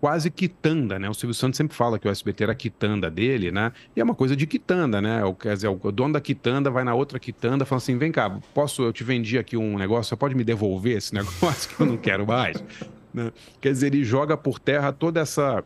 quase 0.01 0.31
quitanda, 0.31 0.97
né? 0.97 1.07
O 1.07 1.13
Silvio 1.13 1.35
Santos 1.35 1.55
sempre 1.55 1.77
fala 1.77 1.99
que 1.99 2.07
o 2.07 2.11
SBT 2.11 2.45
era 2.45 2.55
quitanda 2.55 3.11
dele, 3.11 3.51
né? 3.51 3.71
E 3.95 4.01
é 4.01 4.03
uma 4.03 4.15
coisa 4.15 4.35
de 4.35 4.47
quitanda, 4.47 4.99
né? 4.99 5.23
O, 5.23 5.35
quer 5.35 5.53
dizer, 5.53 5.67
o 5.67 5.91
dono 5.91 6.13
da 6.13 6.21
quitanda 6.21 6.71
vai 6.71 6.83
na 6.83 6.95
outra 6.95 7.19
quitanda 7.19 7.63
e 7.63 7.67
fala 7.67 7.77
assim: 7.77 7.95
vem 7.95 8.11
cá, 8.11 8.39
posso, 8.53 8.81
eu 8.81 8.91
te 8.91 9.03
vendi 9.03 9.37
aqui 9.37 9.55
um 9.55 9.77
negócio, 9.77 10.09
você 10.09 10.15
pode 10.15 10.33
me 10.33 10.43
devolver 10.43 10.97
esse 10.97 11.13
negócio 11.15 11.69
que 11.69 11.79
eu 11.79 11.85
não 11.85 11.97
quero 11.97 12.25
mais? 12.25 12.57
né? 13.13 13.31
Quer 13.61 13.71
dizer, 13.71 13.93
ele 13.93 14.03
joga 14.03 14.35
por 14.35 14.57
terra 14.57 14.91
toda 14.91 15.19
essa, 15.19 15.63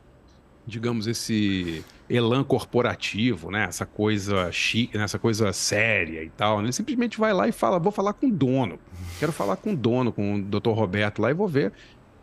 digamos, 0.67 1.07
esse 1.07 1.85
elan 2.09 2.43
corporativo, 2.43 3.49
né? 3.49 3.63
Essa 3.63 3.85
coisa 3.85 4.51
chique, 4.51 4.97
né? 4.97 5.05
essa 5.05 5.19
coisa 5.19 5.53
séria 5.53 6.21
e 6.21 6.29
tal. 6.29 6.57
Né? 6.57 6.65
Ele 6.65 6.73
simplesmente 6.73 7.17
vai 7.17 7.31
lá 7.31 7.47
e 7.47 7.53
fala: 7.53 7.79
vou 7.79 7.93
falar 7.93 8.11
com 8.11 8.27
o 8.27 8.31
dono. 8.31 8.77
Quero 9.19 9.31
falar 9.31 9.55
com 9.55 9.71
o 9.71 9.75
dono, 9.75 10.11
com 10.11 10.35
o 10.35 10.41
Dr. 10.41 10.71
Roberto 10.71 11.21
lá 11.21 11.31
e 11.31 11.33
vou 11.33 11.47
ver 11.47 11.71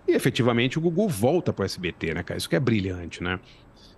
e 0.06 0.12
efetivamente 0.12 0.78
o 0.78 0.80
Gugu 0.80 1.08
volta 1.08 1.52
para 1.52 1.62
o 1.62 1.66
SBT, 1.66 2.14
né, 2.14 2.22
cara? 2.22 2.38
Isso 2.38 2.48
que 2.48 2.56
é 2.56 2.60
brilhante, 2.60 3.22
né? 3.22 3.38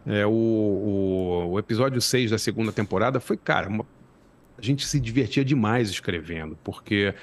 É, 0.06 0.26
o, 0.26 0.30
o, 0.30 1.50
o, 1.52 1.58
episódio 1.58 2.00
6 2.00 2.30
da 2.32 2.38
segunda 2.38 2.72
temporada 2.72 3.20
foi, 3.20 3.36
cara, 3.36 3.68
uma... 3.68 3.86
a 4.58 4.62
gente 4.62 4.84
se 4.86 4.98
divertia 4.98 5.44
demais 5.44 5.90
escrevendo, 5.90 6.58
porque 6.62 7.14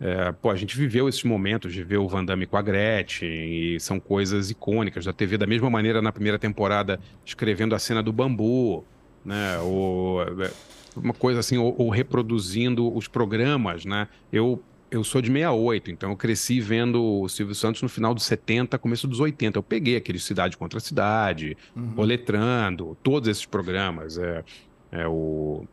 É, 0.00 0.32
pô, 0.32 0.50
a 0.50 0.56
gente 0.56 0.76
viveu 0.76 1.08
esses 1.08 1.22
momentos 1.22 1.72
de 1.72 1.82
ver 1.84 1.98
o 1.98 2.08
Van 2.08 2.24
Damme 2.24 2.46
com 2.46 2.56
a 2.56 2.62
Gretchen, 2.62 3.28
e 3.28 3.80
são 3.80 4.00
coisas 4.00 4.50
icônicas 4.50 5.04
da 5.04 5.12
TV, 5.12 5.38
da 5.38 5.46
mesma 5.46 5.70
maneira 5.70 6.02
na 6.02 6.10
primeira 6.10 6.38
temporada, 6.38 6.98
escrevendo 7.24 7.74
a 7.74 7.78
cena 7.78 8.02
do 8.02 8.12
bambu, 8.12 8.84
né? 9.24 9.58
Ou, 9.60 10.22
é, 10.22 10.50
uma 10.96 11.14
coisa 11.14 11.40
assim, 11.40 11.58
ou, 11.58 11.74
ou 11.78 11.90
reproduzindo 11.90 12.94
os 12.94 13.08
programas, 13.08 13.84
né? 13.84 14.08
Eu 14.32 14.62
eu 14.94 15.02
sou 15.02 15.20
de 15.20 15.28
68, 15.28 15.90
então 15.90 16.10
eu 16.10 16.16
cresci 16.16 16.60
vendo 16.60 17.02
o 17.02 17.28
Silvio 17.28 17.54
Santos 17.54 17.82
no 17.82 17.88
final 17.88 18.14
dos 18.14 18.24
70, 18.24 18.78
começo 18.78 19.08
dos 19.08 19.18
80. 19.18 19.58
Eu 19.58 19.62
peguei 19.62 19.96
aquele 19.96 20.20
Cidade 20.20 20.56
contra 20.56 20.78
Cidade, 20.78 21.56
uhum. 21.74 21.94
Oletrando, 21.96 22.96
todos 23.02 23.28
esses 23.28 23.44
programas. 23.44 24.18
É, 24.18 24.44
é 24.92 25.08
o... 25.08 25.64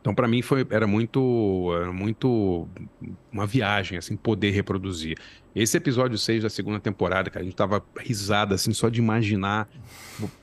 Então, 0.00 0.14
para 0.14 0.28
mim, 0.28 0.42
foi, 0.42 0.64
era 0.70 0.86
muito, 0.86 1.72
era 1.74 1.92
muito 1.92 2.68
uma 3.32 3.46
viagem, 3.46 3.98
assim, 3.98 4.16
poder 4.16 4.50
reproduzir. 4.50 5.18
Esse 5.54 5.78
episódio 5.78 6.16
6 6.16 6.42
da 6.42 6.50
segunda 6.50 6.78
temporada, 6.78 7.28
cara, 7.30 7.42
a 7.42 7.44
gente 7.44 7.56
tava 7.56 7.82
risada, 7.98 8.54
assim, 8.54 8.72
só 8.72 8.88
de 8.88 9.00
imaginar 9.00 9.68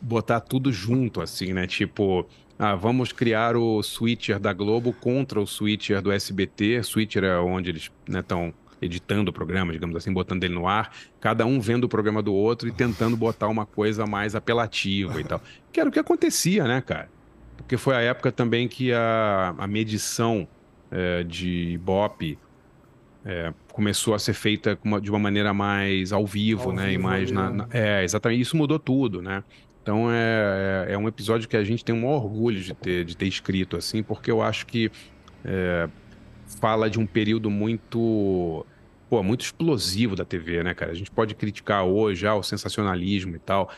botar 0.02 0.42
tudo 0.42 0.72
junto, 0.72 1.22
assim, 1.22 1.54
né? 1.54 1.66
Tipo, 1.66 2.28
ah, 2.58 2.76
vamos 2.76 3.12
criar 3.12 3.56
o 3.56 3.82
switcher 3.82 4.40
da 4.40 4.54
Globo 4.54 4.94
contra 4.94 5.40
o 5.40 5.48
switcher 5.48 6.02
do 6.02 6.12
SBT. 6.12 6.84
Switcher 6.84 7.24
é 7.24 7.38
onde 7.40 7.70
eles 7.70 7.92
estão 8.08 8.48
né, 8.48 8.54
editando 8.82 9.32
o 9.32 9.34
programa, 9.34 9.72
digamos 9.72 9.96
assim, 9.96 10.12
botando 10.12 10.44
ele 10.44 10.54
no 10.54 10.68
ar, 10.68 10.92
cada 11.20 11.46
um 11.46 11.60
vendo 11.60 11.86
o 11.86 11.90
programa 11.90 12.22
do 12.22 12.34
outro 12.34 12.68
e 12.68 12.72
tentando 12.72 13.16
botar 13.16 13.48
uma 13.48 13.66
coisa 13.66 14.06
mais 14.06 14.36
apelativa 14.36 15.20
e 15.20 15.24
tal. 15.24 15.42
Que 15.72 15.80
era 15.80 15.90
o 15.90 15.92
que 15.92 16.00
acontecia, 16.00 16.66
né, 16.66 16.82
cara? 16.82 17.10
Porque 17.58 17.78
foi 17.78 17.96
a 17.96 18.02
época 18.02 18.32
também 18.32 18.68
que 18.68 18.92
a, 18.92 19.56
a 19.58 19.68
medição 19.68 20.48
é, 20.92 21.24
de 21.24 21.72
Ibope 21.72 22.38
é, 23.26 23.54
começou 23.72 24.14
a 24.14 24.20
ser 24.20 24.34
feita 24.34 24.78
de 25.02 25.10
uma 25.10 25.20
maneira 25.20 25.54
mais 25.54 26.12
ao 26.12 26.26
vivo, 26.26 26.70
ao 26.70 26.76
né? 26.76 26.88
Vivo, 26.88 26.94
e 26.94 26.98
mais 26.98 27.32
na, 27.32 27.50
na, 27.50 27.68
É, 27.72 28.04
exatamente. 28.04 28.42
Isso 28.42 28.58
mudou 28.58 28.78
tudo, 28.78 29.22
né? 29.22 29.44
Então 29.84 30.10
é, 30.10 30.88
é, 30.88 30.94
é, 30.94 30.98
um 30.98 31.10
episódio 31.10 31.48
que 31.48 31.58
a 31.58 31.64
gente 31.64 31.84
tem 31.84 31.94
um 31.94 32.08
orgulho 32.08 32.62
de 32.62 32.74
ter, 32.74 33.04
de 33.04 33.18
ter 33.18 33.28
escrito, 33.28 33.76
assim, 33.76 34.02
porque 34.02 34.32
eu 34.32 34.42
acho 34.42 34.66
que 34.66 34.90
é, 35.44 35.90
fala 36.60 36.90
de 36.90 36.98
um 36.98 37.06
período 37.06 37.52
muito. 37.52 38.66
Pô, 39.10 39.22
muito 39.22 39.42
explosivo 39.42 40.16
da 40.16 40.26
TV, 40.26 40.64
né, 40.64 40.74
cara? 40.74 40.92
A 40.92 40.96
gente 40.96 41.12
pode 41.12 41.36
criticar 41.36 41.84
hoje 41.84 42.22
já 42.22 42.34
o 42.34 42.42
sensacionalismo 42.42 43.36
e 43.36 43.40
tal, 43.40 43.70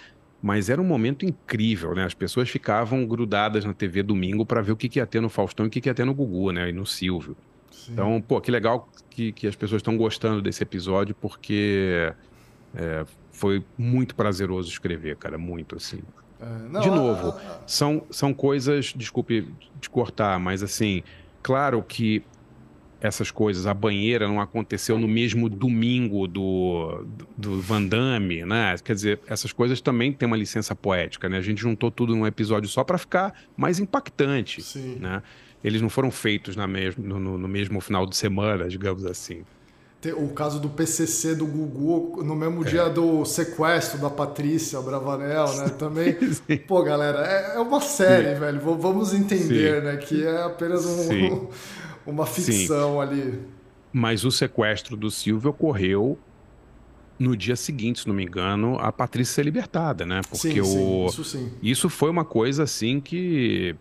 mas 0.41 0.69
era 0.69 0.79
um 0.79 0.85
momento 0.85 1.25
incrível, 1.25 1.95
né? 1.95 2.05
As 2.05 2.13
pessoas 2.13 2.49
ficavam 2.49 3.05
grudadas 3.05 3.65
na 3.65 3.73
TV 3.73 4.03
domingo 4.03 4.45
para 4.45 4.61
ver 4.61 4.71
o 4.71 4.77
que, 4.77 4.87
que 4.87 4.99
ia 4.99 5.05
ter 5.05 5.19
no 5.19 5.27
Faustão 5.27 5.65
e 5.65 5.67
o 5.67 5.71
que, 5.71 5.81
que 5.81 5.89
ia 5.89 5.93
ter 5.93 6.05
no 6.05 6.13
Gugu, 6.13 6.51
né? 6.51 6.69
E 6.69 6.71
no 6.71 6.85
Silvio. 6.85 7.35
Sim. 7.71 7.93
Então, 7.93 8.21
pô, 8.21 8.39
que 8.39 8.51
legal 8.51 8.87
que, 9.09 9.31
que 9.31 9.47
as 9.47 9.55
pessoas 9.55 9.79
estão 9.79 9.97
gostando 9.97 10.41
desse 10.41 10.61
episódio, 10.61 11.15
porque 11.19 12.13
é, 12.75 13.05
foi 13.35 13.63
muito 13.77 14.15
prazeroso 14.15 14.69
escrever, 14.69 15.17
cara, 15.17 15.37
muito 15.37 15.75
assim. 15.75 15.99
É, 16.39 16.69
não, 16.69 16.81
de 16.81 16.89
novo, 16.89 17.29
a, 17.29 17.31
a, 17.31 17.55
a... 17.57 17.67
são, 17.67 18.03
são 18.09 18.33
coisas, 18.33 18.93
desculpe 18.95 19.47
te 19.79 19.89
cortar, 19.89 20.39
mas 20.39 20.63
assim, 20.63 21.03
claro 21.43 21.83
que 21.83 22.23
essas 23.01 23.29
coisas, 23.29 23.67
a 23.67 23.73
banheira 23.73 24.27
não 24.27 24.39
aconteceu 24.39 24.97
no 24.97 25.07
mesmo 25.07 25.49
domingo 25.49 26.27
do, 26.27 27.05
do 27.37 27.61
Van 27.61 27.83
Damme, 27.83 28.45
né? 28.45 28.75
Quer 28.83 28.95
dizer, 28.95 29.19
essas 29.27 29.51
coisas 29.51 29.81
também 29.81 30.11
têm 30.13 30.25
uma 30.25 30.37
licença 30.37 30.73
poética, 30.73 31.27
né? 31.29 31.37
A 31.37 31.41
gente 31.41 31.61
juntou 31.61 31.91
tudo 31.91 32.15
num 32.15 32.25
episódio 32.25 32.69
só 32.69 32.83
para 32.83 32.97
ficar 32.97 33.33
mais 33.55 33.79
impactante, 33.79 34.61
Sim. 34.61 34.95
né? 34.95 35.21
Eles 35.63 35.81
não 35.81 35.89
foram 35.89 36.09
feitos 36.09 36.55
na 36.55 36.65
mesmo, 36.65 37.03
no, 37.05 37.37
no 37.37 37.47
mesmo 37.47 37.81
final 37.81 38.05
de 38.05 38.15
semana, 38.15 38.67
digamos 38.67 39.05
assim 39.05 39.43
o 40.13 40.29
caso 40.29 40.59
do 40.59 40.69
PCC 40.69 41.35
do 41.35 41.45
Gugu 41.45 42.23
no 42.23 42.35
mesmo 42.35 42.65
é. 42.65 42.69
dia 42.69 42.89
do 42.89 43.25
sequestro 43.25 43.99
da 43.99 44.09
Patrícia 44.09 44.81
Bravanel, 44.81 45.55
né? 45.57 45.69
Também, 45.69 46.17
Sim. 46.33 46.57
pô, 46.67 46.83
galera, 46.83 47.25
é, 47.25 47.55
é 47.55 47.59
uma 47.59 47.81
série, 47.81 48.33
Sim. 48.33 48.39
velho. 48.39 48.59
Vamos 48.77 49.13
entender, 49.13 49.81
Sim. 49.81 49.85
né? 49.85 49.97
Que 49.97 50.25
é 50.25 50.43
apenas 50.43 50.85
um, 50.85 51.47
uma 52.05 52.25
ficção 52.25 52.99
ali. 52.99 53.39
Mas 53.91 54.25
o 54.25 54.31
sequestro 54.31 54.97
do 54.97 55.09
Silvio 55.09 55.51
ocorreu 55.51 56.17
no 57.17 57.35
dia 57.35 57.55
seguinte, 57.55 58.01
se 58.01 58.07
não 58.07 58.13
me 58.13 58.23
engano, 58.23 58.77
a 58.79 58.91
Patrícia 58.91 59.35
ser 59.35 59.43
libertada, 59.43 60.05
né? 60.05 60.21
Porque 60.29 60.59
o... 60.61 61.07
isso. 61.07 61.51
Isso 61.61 61.89
foi 61.89 62.09
uma 62.09 62.25
coisa 62.25 62.63
assim 62.63 62.99
que 62.99 63.75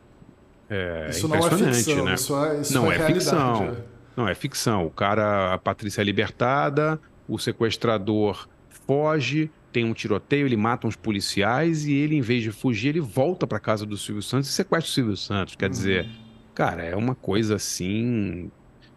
é 0.71 1.09
isso 1.11 1.27
impressionante, 1.27 1.65
não 1.65 1.69
é 1.69 1.75
ficção, 1.75 2.05
né? 2.05 2.15
Isso 2.15 2.37
é, 2.37 2.61
isso 2.61 2.75
não 2.75 2.93
é, 2.93 2.97
é 2.97 3.07
ficção. 3.07 3.77
Não, 4.17 4.29
é 4.29 4.35
ficção. 4.35 4.87
O 4.87 4.91
cara, 4.91 5.55
a 5.55 5.59
Patrícia 5.59 6.01
é 6.01 6.05
libertada, 6.05 7.01
o 7.29 7.39
sequestrador 7.39 8.49
foge, 8.87 9.51
tem 9.73 9.85
um 9.85 9.93
tiroteio, 9.93 10.47
ele 10.47 10.57
mata 10.57 10.87
uns 10.87 10.95
policiais 10.95 11.85
e 11.85 11.93
ele, 11.95 12.17
em 12.17 12.21
vez 12.21 12.43
de 12.43 12.53
fugir, 12.53 12.91
ele 12.91 13.01
volta 13.01 13.47
para 13.47 13.59
casa 13.59 13.85
do 13.85 13.97
Silvio 13.97 14.23
Santos 14.23 14.49
e 14.49 14.53
sequestra 14.53 14.89
o 14.89 14.93
Silvio 14.93 15.17
Santos. 15.17 15.57
Quer 15.57 15.69
dizer, 15.69 16.09
cara, 16.55 16.85
é 16.85 16.95
uma 16.95 17.15
coisa 17.15 17.57
assim. 17.57 18.51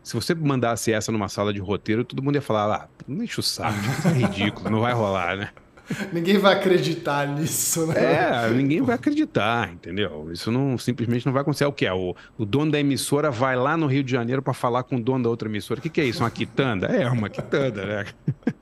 Se 0.04 0.14
você 0.14 0.36
mandasse 0.36 0.92
essa 0.92 1.12
numa 1.12 1.28
sala 1.28 1.52
de 1.52 1.60
roteiro, 1.60 2.04
todo 2.04 2.22
mundo 2.22 2.36
ia 2.36 2.42
falar: 2.42 2.76
ah, 2.76 2.88
não 3.08 3.24
enche 3.24 3.40
o 3.40 3.44
saco, 3.44 3.78
isso 3.80 4.08
é 4.08 4.12
ridículo, 4.12 4.70
não 4.70 4.82
vai 4.82 4.94
rolar, 4.94 5.36
né? 5.36 5.50
ninguém 6.12 6.38
vai 6.38 6.54
acreditar 6.54 7.28
nisso, 7.28 7.88
né? 7.88 7.96
É, 7.98 8.50
ninguém 8.50 8.82
vai 8.82 8.96
acreditar, 8.96 9.72
entendeu? 9.72 10.30
Isso 10.32 10.52
não 10.52 10.78
simplesmente 10.78 11.26
não 11.26 11.34
vai 11.34 11.42
acontecer. 11.42 11.64
É 11.64 11.68
o 11.68 11.74
que 11.74 11.86
é? 11.86 11.94
O, 11.94 12.16
o 12.38 12.46
dono 12.46 12.72
da 12.72 12.80
emissora 12.80 13.32
vai 13.32 13.56
lá 13.56 13.78
no 13.78 13.88
Rio 13.88 14.04
de 14.04 14.12
Janeiro 14.12 14.42
para 14.42 14.54
falar 14.54 14.84
com 14.84 14.98
o 14.98 15.02
dono 15.02 15.24
da 15.24 15.30
outra 15.30 15.48
emissora. 15.48 15.80
O 15.80 15.84
que, 15.84 15.90
que 15.90 16.02
é 16.02 16.06
isso? 16.06 16.22
Uma 16.22 16.32
quitanda? 16.32 16.88
É, 16.88 17.10
uma 17.10 17.30
quitanda, 17.30 17.86
né? 17.86 18.06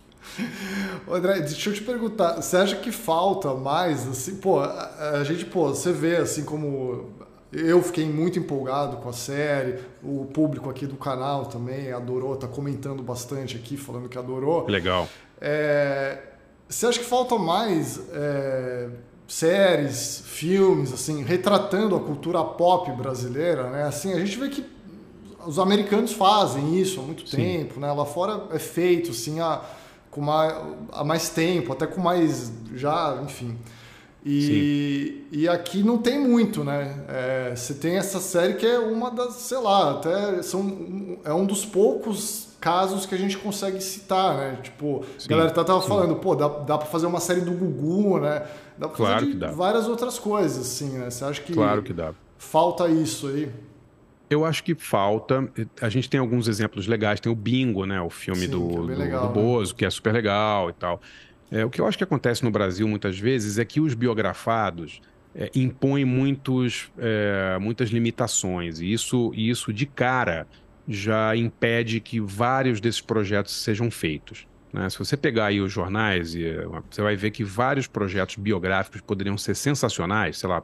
André, 1.10 1.40
deixa 1.42 1.70
eu 1.70 1.74
te 1.74 1.82
perguntar, 1.82 2.42
você 2.42 2.58
acha 2.58 2.76
que 2.76 2.92
falta 2.92 3.54
mais, 3.54 4.08
assim, 4.08 4.36
pô, 4.38 4.60
a, 4.60 5.20
a 5.20 5.24
gente, 5.24 5.46
pô, 5.46 5.68
você 5.68 5.94
vê, 5.94 6.18
assim, 6.18 6.44
como 6.44 7.14
eu 7.54 7.82
fiquei 7.82 8.06
muito 8.06 8.38
empolgado 8.38 8.98
com 8.98 9.08
a 9.08 9.14
série, 9.14 9.80
o 10.04 10.26
público 10.26 10.70
aqui 10.70 10.86
do 10.86 10.96
canal 10.96 11.46
também 11.46 11.92
adorou, 11.92 12.36
tá 12.36 12.48
comentando 12.48 13.02
bastante 13.02 13.56
aqui, 13.56 13.78
falando 13.78 14.10
que 14.10 14.18
adorou. 14.18 14.68
Legal. 14.68 15.08
É, 15.40 16.18
você 16.68 16.88
acha 16.88 17.00
que 17.00 17.06
falta 17.06 17.38
mais 17.38 18.00
é, 18.12 18.90
séries, 19.28 20.24
filmes, 20.26 20.92
assim, 20.92 21.24
retratando 21.24 21.96
a 21.96 22.00
cultura 22.00 22.44
pop 22.44 22.92
brasileira, 22.92 23.70
né? 23.70 23.84
Assim, 23.84 24.14
a 24.14 24.20
gente 24.20 24.38
vê 24.38 24.50
que 24.50 24.66
os 25.46 25.60
americanos 25.60 26.12
fazem 26.14 26.80
isso 26.80 27.00
há 27.00 27.04
muito 27.04 27.28
Sim. 27.28 27.38
tempo, 27.38 27.80
né? 27.80 27.92
Lá 27.92 28.06
fora 28.06 28.48
é 28.52 28.60
feito, 28.60 29.12
assim, 29.12 29.40
há, 29.40 29.62
com 30.10 30.22
mais, 30.22 30.56
há 30.92 31.04
mais 31.04 31.30
tempo, 31.30 31.72
até 31.74 31.86
com 31.86 32.02
mais, 32.02 32.52
já, 32.74 33.20
enfim... 33.24 33.58
E, 34.28 35.28
e 35.32 35.48
aqui 35.48 35.84
não 35.84 36.00
tem 36.00 36.20
muito, 36.20 36.64
né? 36.64 37.00
É, 37.08 37.56
você 37.56 37.76
tem 37.76 37.96
essa 37.96 38.20
série 38.20 38.56
que 38.56 38.66
é 38.66 38.80
uma 38.80 39.12
das, 39.12 39.36
sei 39.36 39.60
lá, 39.60 39.92
até 39.92 40.42
são, 40.42 41.20
é 41.24 41.32
um 41.32 41.46
dos 41.46 41.64
poucos 41.64 42.48
casos 42.66 43.06
que 43.06 43.14
a 43.14 43.18
gente 43.18 43.38
consegue 43.38 43.80
citar, 43.80 44.36
né? 44.36 44.58
Tipo, 44.64 45.06
sim, 45.20 45.28
a 45.28 45.30
galera 45.30 45.52
tá, 45.52 45.64
tava 45.64 45.84
sim. 45.84 45.88
falando, 45.88 46.16
pô, 46.16 46.36
dá, 46.36 46.48
dá 46.48 46.80
pra 46.80 46.88
fazer 46.88 47.06
uma 47.06 47.20
série 47.20 47.42
do 47.42 47.52
Gugu, 47.52 48.20
né? 48.20 48.44
Dá 48.76 48.88
pra 48.88 48.98
claro 48.98 49.28
fazer 49.40 49.54
várias 49.54 49.88
outras 49.88 50.18
coisas, 50.18 50.66
assim, 50.66 50.98
né? 50.98 51.12
Você 51.12 51.24
acha 51.24 51.40
que, 51.44 51.54
claro 51.54 51.84
que 51.84 51.94
dá. 51.94 52.12
falta 52.40 52.88
isso 52.88 53.28
aí? 53.28 53.52
Eu 54.28 54.44
acho 54.44 54.64
que 54.64 54.74
falta. 54.74 55.48
A 55.80 55.90
gente 55.90 56.10
tem 56.10 56.20
alguns 56.20 56.48
exemplos 56.48 56.88
legais. 56.88 57.20
Tem 57.20 57.32
o 57.32 57.36
Bingo, 57.36 57.86
né? 57.86 58.02
O 58.02 58.10
filme 58.10 58.42
sim, 58.42 58.50
do, 58.50 58.68
é 58.68 58.96
do, 58.96 59.00
legal, 59.00 59.28
do, 59.28 59.34
Bozo, 59.34 59.74
né? 59.74 59.78
que 59.78 59.86
é 59.86 59.90
super 59.92 60.12
legal 60.12 60.72
e 60.72 60.74
tal. 60.74 61.00
É, 61.52 61.64
o 61.64 61.70
que 61.70 61.80
eu 61.80 61.86
acho 61.86 61.96
que 61.96 62.04
acontece 62.04 62.44
no 62.44 62.50
Brasil 62.50 62.88
muitas 62.88 63.20
vezes 63.20 63.60
é 63.60 63.64
que 63.64 63.80
os 63.80 63.94
biografados 63.94 65.02
é, 65.36 65.52
impõem 65.54 66.04
muitos, 66.04 66.90
é, 66.98 67.60
muitas 67.62 67.90
limitações. 67.90 68.80
E 68.80 68.92
isso, 68.92 69.32
isso 69.36 69.72
de 69.72 69.86
cara 69.86 70.48
já 70.88 71.36
impede 71.36 72.00
que 72.00 72.20
vários 72.20 72.80
desses 72.80 73.02
projetos 73.02 73.54
sejam 73.54 73.90
feitos. 73.90 74.48
Né? 74.72 74.90
Se 74.90 75.00
você 75.00 75.16
pegar 75.16 75.48
aí 75.48 75.62
os 75.62 75.72
jornais, 75.72 76.36
você 76.90 77.02
vai 77.02 77.16
ver 77.16 77.32
que 77.32 77.44
vários 77.44 77.88
projetos 77.88 78.36
biográficos 78.36 79.02
poderiam 79.02 79.38
ser 79.38 79.56
sensacionais. 79.56 80.38
Sei 80.38 80.50
lá, 80.50 80.62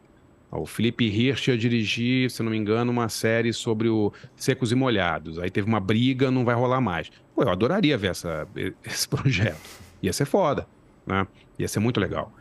o 0.52 0.66
Felipe 0.66 1.06
Hirsch 1.06 1.48
ia 1.48 1.58
dirigir, 1.58 2.30
se 2.30 2.44
não 2.44 2.52
me 2.52 2.58
engano, 2.58 2.92
uma 2.92 3.08
série 3.08 3.54
sobre 3.54 3.88
o 3.88 4.12
Secos 4.36 4.72
e 4.72 4.76
Molhados. 4.76 5.40
Aí 5.40 5.50
teve 5.50 5.68
uma 5.68 5.80
briga, 5.80 6.30
não 6.30 6.44
vai 6.44 6.54
rolar 6.54 6.82
mais. 6.82 7.10
Pô, 7.34 7.44
eu 7.44 7.50
adoraria 7.50 7.98
ver 7.98 8.12
essa, 8.12 8.48
esse 8.86 9.08
projeto. 9.08 9.62
Ia 10.02 10.12
ser 10.12 10.26
foda, 10.26 10.68
né? 11.06 11.26
Ia 11.58 11.68
ser 11.68 11.80
muito 11.80 12.00
legal. 12.00 12.34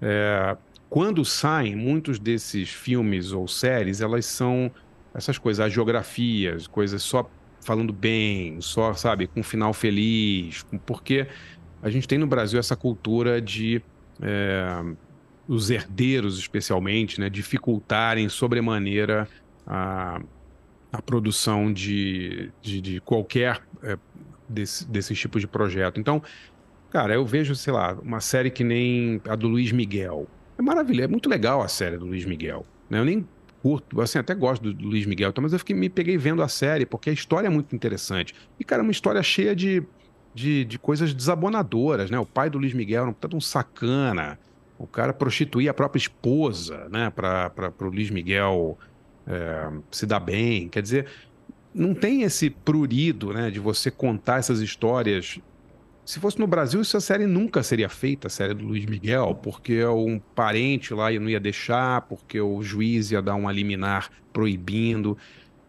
É, 0.00 0.56
quando 0.90 1.24
saem, 1.24 1.76
muitos 1.76 2.18
desses 2.18 2.68
filmes 2.68 3.32
ou 3.32 3.46
séries, 3.46 4.00
elas 4.00 4.26
são 4.26 4.70
essas 5.14 5.38
coisas, 5.38 5.66
as 5.66 5.72
geografias, 5.72 6.66
coisas 6.66 7.02
só 7.02 7.28
falando 7.60 7.92
bem, 7.92 8.60
só, 8.60 8.92
sabe, 8.94 9.26
com 9.26 9.40
um 9.40 9.44
final 9.44 9.72
feliz, 9.72 10.64
porque 10.84 11.26
a 11.80 11.88
gente 11.90 12.08
tem 12.08 12.18
no 12.18 12.26
Brasil 12.26 12.58
essa 12.58 12.76
cultura 12.76 13.40
de 13.40 13.80
é, 14.20 14.84
os 15.46 15.70
herdeiros, 15.70 16.38
especialmente, 16.38 17.20
né, 17.20 17.30
dificultarem 17.30 18.28
sobremaneira 18.28 19.28
a, 19.66 20.20
a 20.92 21.02
produção 21.02 21.72
de, 21.72 22.50
de, 22.60 22.80
de 22.80 23.00
qualquer 23.00 23.62
é, 23.82 23.96
desse, 24.48 24.86
desse 24.88 25.14
tipo 25.14 25.38
de 25.38 25.46
projeto. 25.46 26.00
Então, 26.00 26.22
cara, 26.90 27.14
eu 27.14 27.24
vejo, 27.24 27.54
sei 27.54 27.72
lá, 27.72 27.94
uma 27.94 28.20
série 28.20 28.50
que 28.50 28.64
nem 28.64 29.20
a 29.28 29.36
do 29.36 29.48
Luiz 29.48 29.72
Miguel. 29.72 30.26
É 30.58 30.62
maravilhoso, 30.62 31.04
é 31.04 31.08
muito 31.08 31.28
legal 31.28 31.62
a 31.62 31.68
série 31.68 31.96
do 31.96 32.06
Luiz 32.06 32.24
Miguel. 32.24 32.66
Né? 32.90 32.98
Eu 32.98 33.04
nem 33.04 33.26
curto, 33.62 34.00
assim, 34.00 34.18
até 34.18 34.34
gosto 34.34 34.60
do, 34.60 34.74
do 34.74 34.88
Luiz 34.88 35.06
Miguel, 35.06 35.30
então, 35.30 35.40
mas 35.40 35.52
eu 35.52 35.58
fiquei, 35.60 35.76
me 35.76 35.88
peguei 35.88 36.18
vendo 36.18 36.42
a 36.42 36.48
série, 36.48 36.84
porque 36.84 37.08
a 37.08 37.12
história 37.12 37.46
é 37.46 37.50
muito 37.50 37.74
interessante. 37.76 38.34
E, 38.58 38.64
cara, 38.64 38.82
é 38.82 38.84
uma 38.84 38.90
história 38.90 39.22
cheia 39.22 39.54
de, 39.54 39.84
de, 40.34 40.64
de 40.64 40.78
coisas 40.80 41.14
desabonadoras, 41.14 42.10
né? 42.10 42.18
O 42.18 42.26
pai 42.26 42.50
do 42.50 42.58
Luiz 42.58 42.74
Miguel 42.74 43.02
era 43.02 43.10
um 43.32 43.36
um 43.36 43.40
sacana. 43.40 44.36
O 44.76 44.86
cara 44.86 45.12
prostituía 45.12 45.70
a 45.70 45.74
própria 45.74 46.00
esposa, 46.00 46.88
né? 46.90 47.08
Para 47.10 47.72
o 47.80 47.84
Luiz 47.84 48.10
Miguel 48.10 48.76
é, 49.28 49.70
se 49.92 50.06
dar 50.06 50.18
bem. 50.18 50.68
Quer 50.68 50.82
dizer, 50.82 51.06
não 51.72 51.94
tem 51.94 52.22
esse 52.22 52.50
prurido, 52.50 53.32
né? 53.32 53.48
De 53.48 53.60
você 53.60 53.92
contar 53.92 54.40
essas 54.40 54.60
histórias. 54.60 55.38
Se 56.04 56.18
fosse 56.18 56.38
no 56.38 56.48
Brasil, 56.48 56.80
essa 56.80 57.00
série 57.00 57.26
nunca 57.26 57.62
seria 57.62 57.88
feita, 57.88 58.26
a 58.26 58.30
série 58.30 58.54
do 58.54 58.64
Luiz 58.64 58.84
Miguel, 58.84 59.38
porque 59.40 59.84
um 59.84 60.18
parente 60.18 60.92
lá 60.92 61.10
não 61.12 61.28
ia 61.28 61.38
deixar, 61.38 62.02
porque 62.02 62.40
o 62.40 62.60
juiz 62.60 63.12
ia 63.12 63.22
dar 63.22 63.36
um 63.36 63.48
liminar 63.48 64.10
proibindo. 64.32 65.16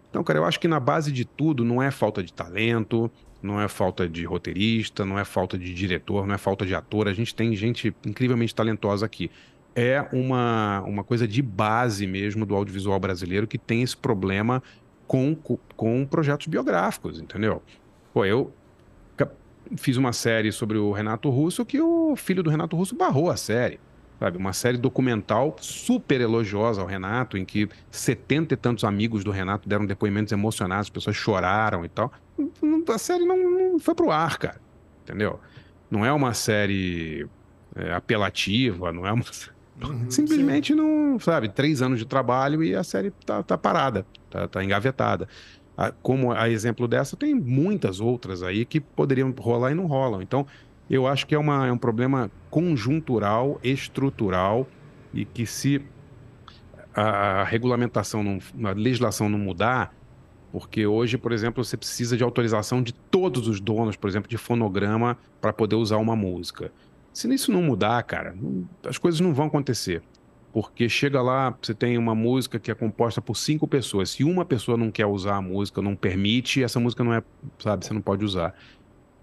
Então, 0.09 0.23
cara, 0.23 0.39
eu 0.39 0.45
acho 0.45 0.59
que 0.59 0.67
na 0.67 0.79
base 0.79 1.11
de 1.11 1.23
tudo 1.23 1.63
não 1.63 1.81
é 1.81 1.91
falta 1.91 2.23
de 2.23 2.34
talento, 2.34 3.11
não 3.43 3.61
é 3.61 3.67
falta 3.67 4.09
de 4.09 4.23
roteirista, 4.25 5.05
não 5.05 5.19
é 5.19 5.25
falta 5.25 5.57
de 5.57 5.71
diretor, 5.71 6.25
não 6.25 6.34
é 6.34 6.38
falta 6.38 6.65
de 6.65 6.73
ator. 6.73 7.07
A 7.07 7.13
gente 7.13 7.36
tem 7.36 7.55
gente 7.55 7.95
incrivelmente 8.05 8.55
talentosa 8.55 9.05
aqui. 9.05 9.29
É 9.75 10.07
uma, 10.11 10.81
uma 10.88 11.03
coisa 11.03 11.27
de 11.27 11.41
base 11.41 12.07
mesmo 12.07 12.45
do 12.45 12.55
audiovisual 12.55 12.99
brasileiro 12.99 13.45
que 13.45 13.57
tem 13.57 13.84
esse 13.84 13.97
problema 13.97 14.63
com, 15.05 15.36
com 15.75 16.05
projetos 16.05 16.47
biográficos, 16.47 17.19
entendeu? 17.19 17.61
Pô, 18.13 18.23
eu 18.25 18.51
fiz 19.78 19.97
uma 19.97 20.13
série 20.13 20.51
sobre 20.51 20.78
o 20.78 20.91
Renato 20.91 21.30
Russo 21.30 21.65
que 21.65 21.80
o 21.82 22.15
filho 22.15 22.43
do 22.43 22.49
Renato 22.49 22.76
Russo 22.76 22.95
barrou 22.95 23.30
a 23.30 23.38
série. 23.38 23.80
Sabe, 24.19 24.38
uma 24.38 24.53
série 24.53 24.78
documental 24.78 25.55
super 25.59 26.21
elogiosa 26.21 26.82
ao 26.82 26.88
Renato, 26.88 27.38
em 27.38 27.43
que 27.43 27.67
setenta 27.91 28.53
e 28.53 28.57
tantos 28.57 28.84
amigos 28.84 29.24
do 29.24 29.32
Renato 29.32 29.67
deram 29.67 29.86
depoimentos 29.86 30.32
emocionados, 30.32 30.86
as 30.86 30.89
pessoas 30.89 31.15
choraram 31.15 31.84
e 31.84 31.89
tal. 31.89 32.11
A 32.89 32.97
série 32.97 33.26
não, 33.26 33.38
não 33.74 33.80
foi 33.80 33.93
pro 33.93 34.11
ar, 34.11 34.38
cara. 34.38 34.61
Entendeu? 35.03 35.39
Não 35.91 36.05
é 36.05 36.13
uma 36.13 36.34
série 36.34 37.28
é, 37.76 37.93
apelativa, 37.93 38.91
não 38.91 39.05
é 39.05 39.11
uma. 39.11 39.26
Uhum, 39.82 40.09
Simplesmente 40.09 40.71
sim. 40.71 40.76
não, 40.76 41.19
sabe, 41.19 41.49
três 41.49 41.82
anos 41.82 41.97
de 41.97 42.05
trabalho 42.05 42.63
e 42.63 42.76
a 42.76 42.84
série 42.84 43.09
tá, 43.26 43.41
tá 43.41 43.57
parada, 43.57 44.05
tá, 44.30 44.47
tá 44.47 44.63
engavetada. 44.63 45.28
Como 46.01 46.32
a 46.32 46.49
exemplo 46.49 46.88
dessa, 46.88 47.17
tem 47.17 47.34
muitas 47.34 47.99
outras 47.99 48.43
aí 48.43 48.63
que 48.65 48.80
poderiam 48.80 49.34
rolar 49.38 49.71
e 49.71 49.76
não 49.76 49.88
rolam. 49.88 50.21
Então, 50.21 50.45
eu 50.89 51.07
acho 51.07 51.26
que 51.26 51.34
é, 51.34 51.38
uma, 51.38 51.67
é 51.67 51.71
um 51.71 51.78
problema 51.78 52.30
conjuntural, 52.49 53.59
estrutural, 53.63 54.67
e 55.13 55.26
que 55.26 55.45
se 55.45 55.82
a 56.93 57.43
regulamentação, 57.43 58.24
não, 58.24 58.39
a 58.69 58.71
legislação 58.74 59.28
não 59.28 59.39
mudar, 59.39 59.95
porque 60.51 60.86
hoje, 60.86 61.17
por 61.17 61.32
exemplo, 61.32 61.63
você 61.63 61.76
precisa 61.76 62.15
de 62.15 62.24
autorização 62.24 62.84
de 62.84 62.93
todos 62.93 63.47
os 63.47 63.59
donos, 63.59 63.95
por 63.95 64.07
exemplo, 64.07 64.30
de 64.30 64.38
fonograma 64.38 65.17
para 65.41 65.51
poder 65.51 65.76
usar 65.76 65.97
uma 65.97 66.15
música. 66.15 66.71
Se 67.11 67.32
isso 67.34 67.51
não 67.51 67.63
mudar, 67.63 68.01
cara, 68.03 68.36
as 68.88 68.97
coisas 68.99 69.19
não 69.19 69.34
vão 69.34 69.47
acontecer. 69.47 70.03
Porque 70.54 70.88
chega 70.88 71.20
lá, 71.20 71.58
você 71.60 71.74
tem 71.74 71.97
uma 71.97 72.14
música 72.14 72.60
que 72.60 72.70
é 72.70 72.76
composta 72.76 73.20
por 73.20 73.36
cinco 73.36 73.68
pessoas. 73.68 74.12
Se 74.12 74.24
uma 74.24 74.45
pessoa 74.45 74.78
não 74.78 74.91
quer 74.91 75.08
usar 75.08 75.38
a 75.38 75.41
música, 75.41 75.82
não 75.82 75.95
permite, 75.95 76.62
essa 76.62 76.80
música 76.80 77.04
não 77.04 77.12
é, 77.12 77.24
sabe, 77.58 77.84
você 77.84 77.93
não 77.93 78.01
pode 78.01 78.24
usar. 78.24 78.54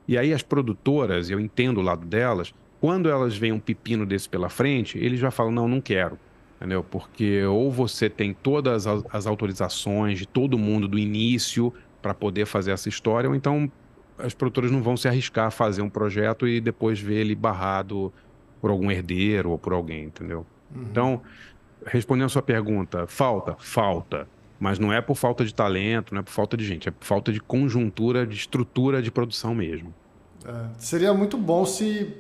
E 0.09 0.19
aí 0.19 0.35
as 0.35 0.43
produtoras, 0.43 1.31
eu 1.31 1.39
entendo 1.39 1.79
o 1.79 1.83
lado 1.83 2.05
delas, 2.05 2.53
quando 2.81 3.09
elas 3.09 3.37
veem 3.37 3.53
um 3.53 3.61
pepino 3.61 4.05
desse 4.05 4.29
pela 4.29 4.49
frente, 4.49 4.99
eles 4.99 5.21
já 5.21 5.31
falam, 5.31 5.53
não, 5.53 5.69
não 5.69 5.81
quero. 5.81 6.19
Entendeu? 6.57 6.83
Porque 6.83 7.45
ou 7.45 7.71
você 7.71 8.11
tem 8.11 8.35
todas 8.35 8.87
as 8.87 9.27
autorizações 9.27 10.19
de 10.19 10.27
todo 10.27 10.59
mundo 10.59 10.89
do 10.89 10.99
início 10.99 11.73
para 12.03 12.13
poder 12.13 12.45
fazer 12.45 12.73
essa 12.73 12.89
história, 12.89 13.31
ou 13.31 13.37
então 13.37 13.71
as 14.19 14.35
produtoras 14.35 14.71
não 14.71 14.83
vão 14.83 14.97
se 14.97 15.07
arriscar 15.07 15.47
a 15.47 15.51
fazer 15.51 15.81
um 15.81 15.89
projeto 15.89 16.47
e 16.49 16.61
depois 16.61 17.01
ver 17.01 17.21
ele 17.21 17.35
barrado 17.35 18.13
por 18.61 18.71
algum 18.71 18.91
herdeiro 18.91 19.51
ou 19.51 19.59
por 19.59 19.73
alguém, 19.73 20.05
entendeu? 20.05 20.45
Uhum. 20.75 20.83
Então, 20.91 21.23
respondendo 21.87 22.27
a 22.27 22.31
sua 22.31 22.43
pergunta, 22.43 23.07
falta? 23.07 23.57
Falta. 23.59 24.29
Mas 24.59 24.79
não 24.79 24.93
é 24.93 25.01
por 25.01 25.17
falta 25.17 25.45
de 25.45 25.55
talento, 25.55 26.13
não 26.13 26.21
é 26.21 26.23
por 26.23 26.33
falta 26.33 26.57
de 26.57 26.65
gente, 26.65 26.89
é 26.89 26.93
por 26.93 27.05
falta 27.05 27.33
de 27.33 27.41
conjuntura, 27.41 28.27
de 28.27 28.37
estrutura 28.37 29.03
de 29.03 29.11
produção 29.11 29.55
mesmo. 29.55 29.95
É, 30.45 30.67
seria 30.79 31.15
muito 31.15 31.39
bom 31.39 31.65
se 31.65 32.15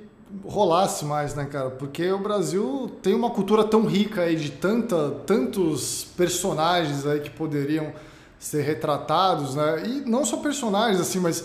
rolasse 0.44 1.04
mais, 1.04 1.34
né, 1.34 1.44
cara? 1.44 1.70
Porque 1.70 2.10
o 2.10 2.18
Brasil 2.18 2.90
tem 3.02 3.14
uma 3.14 3.30
cultura 3.30 3.64
tão 3.64 3.84
rica 3.84 4.22
aí 4.22 4.36
de 4.36 4.50
tanta, 4.52 5.10
tantos 5.26 6.04
personagens 6.16 7.06
aí 7.06 7.20
que 7.20 7.30
poderiam 7.30 7.92
ser 8.38 8.62
retratados, 8.62 9.54
né? 9.54 9.82
E 9.86 10.08
não 10.08 10.24
só 10.24 10.38
personagens, 10.38 11.00
assim, 11.00 11.20
mas 11.20 11.44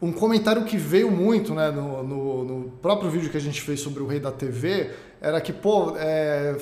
um 0.00 0.12
comentário 0.12 0.64
que 0.64 0.76
veio 0.76 1.10
muito, 1.10 1.54
né, 1.54 1.70
no, 1.70 2.02
no, 2.02 2.44
no 2.44 2.70
próprio 2.82 3.10
vídeo 3.10 3.30
que 3.30 3.36
a 3.36 3.40
gente 3.40 3.60
fez 3.60 3.80
sobre 3.80 4.02
o 4.02 4.06
Rei 4.06 4.20
da 4.20 4.30
TV, 4.30 4.90
era 5.20 5.40
que, 5.40 5.52
pô, 5.52 5.94
é, 5.96 6.56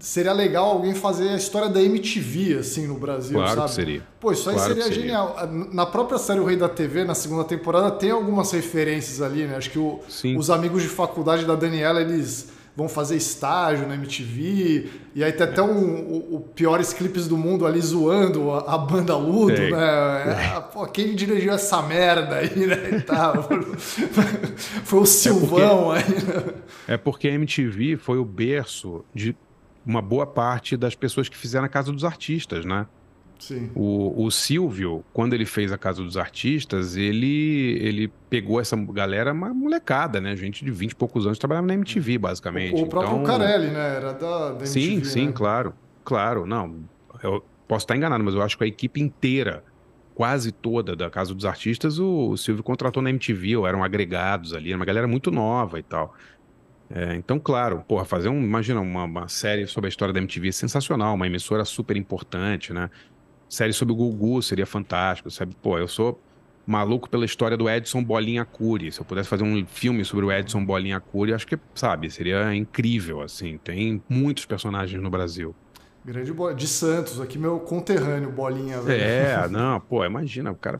seria 0.00 0.32
legal 0.32 0.66
alguém 0.70 0.94
fazer 0.94 1.28
a 1.28 1.36
história 1.36 1.68
da 1.68 1.80
MTV, 1.80 2.58
assim, 2.58 2.86
no 2.86 2.94
Brasil, 2.94 3.34
claro 3.34 3.54
sabe? 3.54 3.68
Que 3.68 3.74
seria. 3.74 4.02
Pô, 4.20 4.32
isso 4.32 4.48
aí 4.50 4.56
claro 4.56 4.70
seria, 4.70 4.84
seria, 4.84 5.00
genial. 5.00 5.36
Na 5.72 5.86
própria 5.86 6.18
série 6.18 6.40
O 6.40 6.44
Rei 6.44 6.56
da 6.56 6.68
TV, 6.68 7.04
na 7.04 7.14
segunda 7.14 7.44
temporada, 7.44 7.90
tem 7.90 8.10
algumas 8.10 8.50
referências 8.50 9.22
ali, 9.22 9.44
né? 9.44 9.56
Acho 9.56 9.70
que 9.70 9.78
o, 9.78 10.00
os 10.36 10.50
amigos 10.50 10.82
de 10.82 10.88
faculdade 10.88 11.44
da 11.44 11.54
Daniela, 11.54 12.00
eles 12.00 12.48
vão 12.74 12.88
fazer 12.88 13.16
estágio 13.16 13.86
na 13.86 13.94
MTV, 13.94 14.88
e 15.14 15.22
aí 15.22 15.30
tem 15.32 15.46
até 15.46 15.62
um, 15.62 16.00
o, 16.00 16.36
o 16.36 16.40
piores 16.40 16.92
clipes 16.92 17.28
do 17.28 17.36
mundo 17.36 17.66
ali 17.66 17.80
zoando 17.80 18.50
a, 18.50 18.74
a 18.74 18.78
banda 18.78 19.14
Ludo, 19.14 19.52
né? 19.52 20.56
É, 20.56 20.60
pô, 20.60 20.86
quem 20.86 21.14
dirigiu 21.14 21.52
essa 21.52 21.82
merda 21.82 22.36
aí, 22.36 22.66
né? 22.66 23.00
Tá, 23.00 23.34
foi 24.84 25.00
o 25.00 25.06
Silvão 25.06 25.94
é 25.94 26.02
porque, 26.02 26.14
aí. 26.14 26.24
Né? 26.24 26.54
É 26.88 26.96
porque 26.96 27.28
a 27.28 27.32
MTV 27.32 27.98
foi 27.98 28.18
o 28.18 28.24
berço 28.24 29.04
de 29.14 29.36
uma 29.84 30.00
boa 30.00 30.26
parte 30.26 30.76
das 30.76 30.94
pessoas 30.94 31.28
que 31.28 31.36
fizeram 31.36 31.66
a 31.66 31.68
Casa 31.68 31.92
dos 31.92 32.04
Artistas, 32.04 32.64
né? 32.64 32.86
Sim. 33.42 33.72
O, 33.74 34.24
o 34.24 34.30
Silvio, 34.30 35.04
quando 35.12 35.34
ele 35.34 35.44
fez 35.44 35.72
a 35.72 35.76
Casa 35.76 36.00
dos 36.00 36.16
Artistas, 36.16 36.96
ele, 36.96 37.76
ele 37.80 38.06
pegou 38.30 38.60
essa 38.60 38.76
galera, 38.76 39.32
uma 39.32 39.52
molecada, 39.52 40.20
né? 40.20 40.36
Gente 40.36 40.64
de 40.64 40.70
20 40.70 40.92
e 40.92 40.94
poucos 40.94 41.26
anos 41.26 41.40
trabalhava 41.40 41.66
na 41.66 41.74
MTV, 41.74 42.18
basicamente. 42.18 42.80
O, 42.80 42.84
o 42.84 42.86
próprio 42.86 43.20
então... 43.20 43.24
Carelli, 43.24 43.66
né? 43.66 43.96
Era 43.96 44.12
da, 44.12 44.38
da 44.38 44.48
MTV. 44.50 44.66
Sim, 44.66 45.02
sim, 45.02 45.26
né? 45.26 45.32
claro. 45.32 45.74
Claro, 46.04 46.46
não. 46.46 46.84
Eu 47.20 47.44
posso 47.66 47.82
estar 47.82 47.96
enganado, 47.96 48.22
mas 48.22 48.32
eu 48.32 48.42
acho 48.42 48.56
que 48.56 48.62
a 48.62 48.66
equipe 48.66 49.00
inteira, 49.00 49.64
quase 50.14 50.52
toda 50.52 50.94
da 50.94 51.10
Casa 51.10 51.34
dos 51.34 51.44
Artistas, 51.44 51.98
o, 51.98 52.36
Silvio 52.36 52.62
contratou 52.62 53.02
na 53.02 53.10
MTV, 53.10 53.56
ou 53.56 53.66
eram 53.66 53.82
agregados 53.82 54.54
ali, 54.54 54.68
era 54.68 54.76
uma 54.76 54.86
galera 54.86 55.08
muito 55.08 55.32
nova 55.32 55.80
e 55.80 55.82
tal. 55.82 56.14
É, 56.94 57.16
então, 57.16 57.40
claro, 57.40 57.82
porra, 57.88 58.04
fazer 58.04 58.28
um, 58.28 58.40
imagina, 58.40 58.80
uma, 58.80 59.02
uma, 59.04 59.26
série 59.26 59.66
sobre 59.66 59.88
a 59.88 59.90
história 59.90 60.12
da 60.12 60.20
MTV 60.20 60.48
é 60.48 60.52
sensacional, 60.52 61.14
uma 61.14 61.26
emissora 61.26 61.64
super 61.64 61.96
importante, 61.96 62.72
né? 62.72 62.88
Série 63.52 63.74
sobre 63.74 63.92
o 63.92 63.96
Gugu 63.96 64.42
seria 64.42 64.64
fantástico, 64.64 65.30
sabe? 65.30 65.54
Pô, 65.60 65.76
eu 65.76 65.86
sou 65.86 66.18
maluco 66.66 67.06
pela 67.10 67.26
história 67.26 67.54
do 67.54 67.68
Edson 67.68 68.02
Bolinha 68.02 68.46
Cury. 68.46 68.90
Se 68.90 68.98
eu 68.98 69.04
pudesse 69.04 69.28
fazer 69.28 69.44
um 69.44 69.66
filme 69.66 70.06
sobre 70.06 70.24
o 70.24 70.32
Edson 70.32 70.64
Bolinha 70.64 70.98
Cury, 70.98 71.34
acho 71.34 71.46
que, 71.46 71.58
sabe, 71.74 72.10
seria 72.10 72.54
incrível, 72.54 73.20
assim. 73.20 73.58
Tem 73.62 74.02
muitos 74.08 74.46
personagens 74.46 75.02
no 75.02 75.10
Brasil. 75.10 75.54
Grande 76.02 76.32
de 76.56 76.66
Santos, 76.66 77.20
aqui 77.20 77.38
meu 77.38 77.60
conterrâneo, 77.60 78.32
Bolinha. 78.32 78.80
Velho. 78.80 79.02
É, 79.02 79.46
não, 79.52 79.78
pô, 79.78 80.02
imagina, 80.02 80.50
o 80.50 80.54
cara 80.54 80.78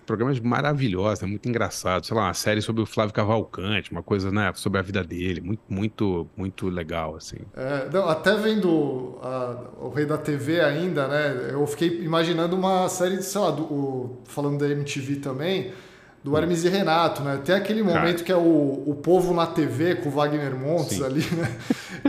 programas 0.00 0.38
maravilhosos, 0.40 1.22
é 1.22 1.26
muito 1.26 1.48
engraçado. 1.48 2.06
Sei 2.06 2.16
lá, 2.16 2.24
uma 2.24 2.34
série 2.34 2.60
sobre 2.62 2.82
o 2.82 2.86
Flávio 2.86 3.14
Cavalcante, 3.14 3.90
uma 3.90 4.02
coisa, 4.02 4.30
né, 4.30 4.52
sobre 4.54 4.78
a 4.78 4.82
vida 4.82 5.02
dele, 5.02 5.40
muito, 5.40 5.62
muito, 5.68 6.28
muito 6.36 6.68
legal, 6.68 7.16
assim. 7.16 7.38
É, 7.56 7.88
não, 7.92 8.08
até 8.08 8.36
vendo 8.36 9.18
a, 9.22 9.70
o 9.80 9.88
Rei 9.90 10.06
da 10.06 10.18
TV 10.18 10.60
ainda, 10.60 11.08
né, 11.08 11.50
eu 11.52 11.66
fiquei 11.66 12.02
imaginando 12.02 12.56
uma 12.56 12.88
série, 12.88 13.22
sei 13.22 13.40
lá, 13.40 13.50
do, 13.50 13.62
o, 13.62 14.22
falando 14.24 14.58
da 14.58 14.68
MTV 14.68 15.16
também, 15.16 15.72
do 16.28 16.36
Hermes 16.36 16.64
e 16.64 16.68
Renato, 16.68 17.22
né? 17.22 17.40
Tem 17.42 17.54
aquele 17.54 17.82
momento 17.82 18.02
Cara. 18.02 18.24
que 18.24 18.32
é 18.32 18.36
o, 18.36 18.82
o 18.86 18.94
povo 18.94 19.32
na 19.32 19.46
TV 19.46 19.96
com 19.96 20.10
o 20.10 20.12
Wagner 20.12 20.54
Montes 20.54 20.98
Sim. 20.98 21.04
ali, 21.04 21.24
né? 21.34 21.56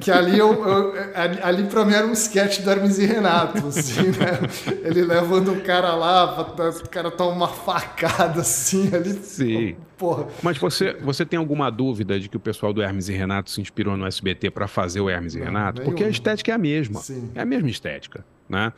Que 0.01 0.11
ali, 0.11 0.37
eu, 0.37 0.53
eu 0.53 0.93
ali 1.41 1.63
para 1.63 1.85
mim 1.85 1.93
era 1.93 2.05
um 2.05 2.11
sketch 2.11 2.59
do 2.59 2.69
Hermes 2.69 2.99
e 2.99 3.05
Renato, 3.05 3.65
assim, 3.67 4.07
né? 4.07 4.39
Ele 4.83 5.01
levando 5.03 5.53
o 5.53 5.61
cara 5.61 5.95
lá, 5.95 6.41
o 6.41 6.89
cara 6.89 7.09
toma 7.09 7.31
uma 7.31 7.47
facada 7.47 8.41
assim 8.41 8.93
ali. 8.93 9.13
Sim. 9.13 9.75
Porra. 9.97 10.27
Mas 10.43 10.57
você, 10.57 10.93
você 11.01 11.25
tem 11.25 11.39
alguma 11.39 11.69
dúvida 11.69 12.19
de 12.19 12.29
que 12.29 12.37
o 12.37 12.39
pessoal 12.39 12.71
do 12.71 12.81
Hermes 12.81 13.09
e 13.09 13.13
Renato 13.13 13.49
se 13.49 13.59
inspirou 13.61 13.97
no 13.97 14.05
SBT 14.05 14.51
para 14.51 14.67
fazer 14.67 15.01
o 15.01 15.09
Hermes 15.09 15.35
e 15.35 15.39
Renato? 15.39 15.81
Porque 15.81 16.03
a 16.03 16.09
estética 16.09 16.51
é 16.51 16.55
a 16.55 16.57
mesma. 16.57 16.99
Sim. 17.01 17.31
É 17.35 17.41
a 17.41 17.45
mesma 17.45 17.69
estética, 17.69 18.23
né? 18.47 18.71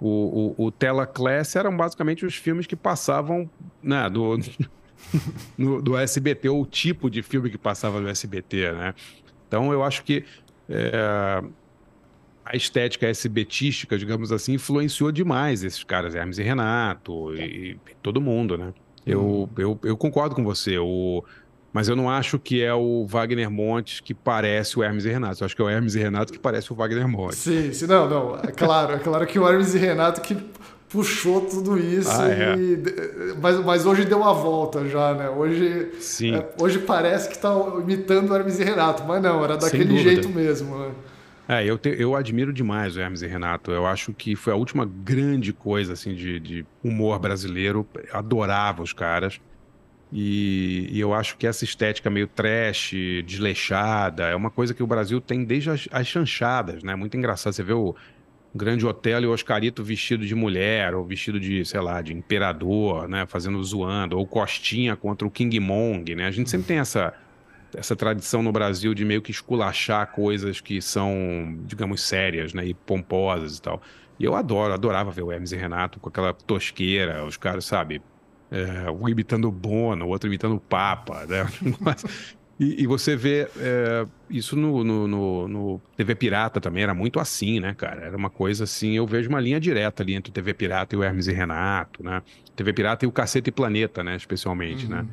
O, 0.00 0.54
o, 0.56 0.66
o 0.66 0.70
Tela 0.70 1.06
Class 1.06 1.56
eram 1.56 1.76
basicamente 1.76 2.24
os 2.24 2.36
filmes 2.36 2.66
que 2.66 2.76
passavam 2.76 3.50
né, 3.82 4.08
do, 4.08 4.38
no, 5.56 5.80
do 5.80 5.96
SBT, 5.96 6.48
ou 6.48 6.62
o 6.62 6.66
tipo 6.66 7.10
de 7.10 7.22
filme 7.22 7.50
que 7.50 7.58
passava 7.58 8.00
no 8.00 8.08
SBT, 8.08 8.72
né? 8.72 8.94
Então 9.46 9.72
eu 9.72 9.82
acho 9.82 10.04
que 10.04 10.24
é, 10.68 11.42
a 12.44 12.56
estética 12.56 13.08
SBTística, 13.08 13.98
digamos 13.98 14.32
assim, 14.32 14.54
influenciou 14.54 15.12
demais 15.12 15.62
esses 15.62 15.84
caras, 15.84 16.14
Hermes 16.14 16.38
e 16.38 16.42
Renato 16.42 17.34
e, 17.34 17.72
e 17.72 17.78
todo 18.02 18.20
mundo, 18.20 18.56
né? 18.56 18.72
Eu, 19.06 19.22
uhum. 19.22 19.48
eu, 19.56 19.80
eu 19.84 19.96
concordo 19.96 20.34
com 20.34 20.44
você. 20.44 20.78
O, 20.78 21.24
mas 21.72 21.88
eu 21.88 21.96
não 21.96 22.10
acho 22.10 22.38
que 22.38 22.62
é 22.62 22.72
o 22.74 23.06
Wagner 23.06 23.50
Montes 23.50 24.00
que 24.00 24.12
parece 24.12 24.78
o 24.78 24.82
Hermes 24.82 25.04
e 25.04 25.10
Renato. 25.10 25.42
Eu 25.42 25.46
acho 25.46 25.56
que 25.56 25.62
é 25.62 25.64
o 25.64 25.68
Hermes 25.68 25.94
e 25.94 25.98
Renato 25.98 26.32
que 26.32 26.38
parece 26.38 26.72
o 26.72 26.76
Wagner 26.76 27.08
Montes. 27.08 27.38
Sim, 27.38 27.72
sim, 27.72 27.86
não, 27.86 28.08
não. 28.08 28.36
É 28.36 28.48
claro, 28.48 28.94
é 28.94 28.98
claro 28.98 29.26
que 29.26 29.38
o 29.38 29.48
Hermes 29.48 29.74
e 29.74 29.78
Renato 29.78 30.20
que 30.20 30.36
puxou 30.88 31.42
tudo 31.42 31.78
isso. 31.78 32.10
Ah, 32.10 32.30
é. 32.30 32.56
e, 32.56 33.34
mas, 33.40 33.64
mas 33.64 33.86
hoje 33.86 34.04
deu 34.04 34.18
uma 34.18 34.32
volta 34.32 34.86
já, 34.88 35.14
né? 35.14 35.28
Hoje, 35.28 35.90
sim. 36.00 36.34
É, 36.34 36.48
hoje 36.60 36.78
parece 36.78 37.28
que 37.28 37.34
está 37.36 37.52
imitando 37.80 38.30
o 38.30 38.34
Hermes 38.34 38.58
e 38.58 38.64
Renato, 38.64 39.04
mas 39.04 39.22
não, 39.22 39.44
era 39.44 39.56
daquele 39.56 39.98
jeito 39.98 40.28
mesmo, 40.28 40.78
né? 40.78 40.90
É, 41.48 41.64
eu, 41.64 41.78
te, 41.78 41.88
eu 41.98 42.14
admiro 42.14 42.52
demais 42.52 42.96
o 42.96 43.00
Hermes 43.00 43.22
e 43.22 43.26
Renato. 43.26 43.70
Eu 43.70 43.86
acho 43.86 44.12
que 44.12 44.36
foi 44.36 44.52
a 44.52 44.56
última 44.56 44.84
grande 44.84 45.52
coisa 45.52 45.94
assim 45.94 46.14
de, 46.14 46.38
de 46.38 46.66
humor 46.84 47.18
brasileiro. 47.18 47.86
Adorava 48.12 48.82
os 48.82 48.92
caras. 48.92 49.40
E, 50.12 50.88
e, 50.90 51.00
eu 51.00 51.12
acho 51.12 51.36
que 51.36 51.46
essa 51.46 51.64
estética 51.64 52.08
meio 52.08 52.26
trash, 52.26 52.92
desleixada, 53.26 54.24
é 54.24 54.34
uma 54.34 54.50
coisa 54.50 54.72
que 54.72 54.82
o 54.82 54.86
Brasil 54.86 55.20
tem 55.20 55.44
desde 55.44 55.70
as, 55.70 55.88
as 55.90 56.06
chanchadas, 56.06 56.82
né? 56.82 56.94
Muito 56.94 57.16
engraçado. 57.16 57.52
Você 57.52 57.62
vê 57.62 57.72
o 57.72 57.94
Grande 58.54 58.86
Hotel 58.86 59.22
e 59.22 59.26
o 59.26 59.32
Oscarito 59.32 59.84
vestido 59.84 60.26
de 60.26 60.34
mulher, 60.34 60.94
ou 60.94 61.04
vestido 61.04 61.38
de, 61.38 61.64
sei 61.64 61.80
lá, 61.80 62.00
de 62.00 62.12
imperador, 62.12 63.08
né? 63.08 63.26
Fazendo 63.26 63.62
zoando, 63.62 64.18
ou 64.18 64.26
Costinha 64.26 64.96
contra 64.96 65.26
o 65.26 65.30
King 65.30 65.60
Mong, 65.60 66.14
né? 66.14 66.26
A 66.26 66.30
gente 66.30 66.48
sempre 66.48 66.66
tem 66.66 66.78
essa, 66.78 67.12
essa 67.74 67.94
tradição 67.94 68.42
no 68.42 68.50
Brasil 68.50 68.94
de 68.94 69.04
meio 69.04 69.20
que 69.20 69.30
esculachar 69.30 70.06
coisas 70.12 70.60
que 70.60 70.80
são, 70.80 71.58
digamos, 71.66 72.02
sérias, 72.02 72.54
né? 72.54 72.66
E 72.66 72.74
pomposas 72.74 73.58
e 73.58 73.62
tal. 73.62 73.82
E 74.18 74.24
eu 74.24 74.34
adoro, 74.34 74.72
adorava 74.72 75.10
ver 75.10 75.22
o 75.22 75.30
Hermes 75.30 75.52
e 75.52 75.56
Renato 75.56 76.00
com 76.00 76.08
aquela 76.08 76.32
tosqueira, 76.32 77.24
os 77.24 77.36
caras, 77.36 77.64
sabe, 77.64 78.02
é, 78.50 78.90
um 78.90 79.08
imitando 79.08 79.46
o 79.46 79.52
Bono, 79.52 80.06
o 80.06 80.08
outro 80.08 80.28
imitando 80.28 80.56
o 80.56 80.60
Papa, 80.60 81.26
né? 81.26 81.46
e, 82.58 82.82
e, 82.82 82.86
você 82.86 83.14
vê 83.14 83.48
é, 83.56 84.06
isso 84.28 84.56
no, 84.56 84.82
no, 84.82 85.06
no, 85.06 85.48
no, 85.48 85.80
TV 85.96 86.14
Pirata 86.14 86.60
também, 86.60 86.82
era 86.82 86.92
muito 86.92 87.20
assim, 87.20 87.60
né, 87.60 87.74
cara? 87.74 88.02
Era 88.02 88.16
uma 88.16 88.30
coisa 88.30 88.64
assim, 88.64 88.96
eu 88.96 89.06
vejo 89.06 89.28
uma 89.28 89.40
linha 89.40 89.60
direta 89.60 90.02
ali 90.02 90.14
entre 90.14 90.30
o 90.30 90.32
TV 90.32 90.52
Pirata 90.54 90.94
e 90.94 90.98
o 90.98 91.02
Hermes 91.02 91.28
e 91.28 91.32
Renato, 91.32 92.02
né? 92.02 92.20
TV 92.56 92.72
Pirata 92.72 93.04
e 93.04 93.08
o 93.08 93.12
Cacete 93.12 93.50
e 93.50 93.52
Planeta, 93.52 94.02
né, 94.02 94.16
especialmente, 94.16 94.88
né? 94.88 94.98
uhum. 94.98 95.02
né? 95.04 95.08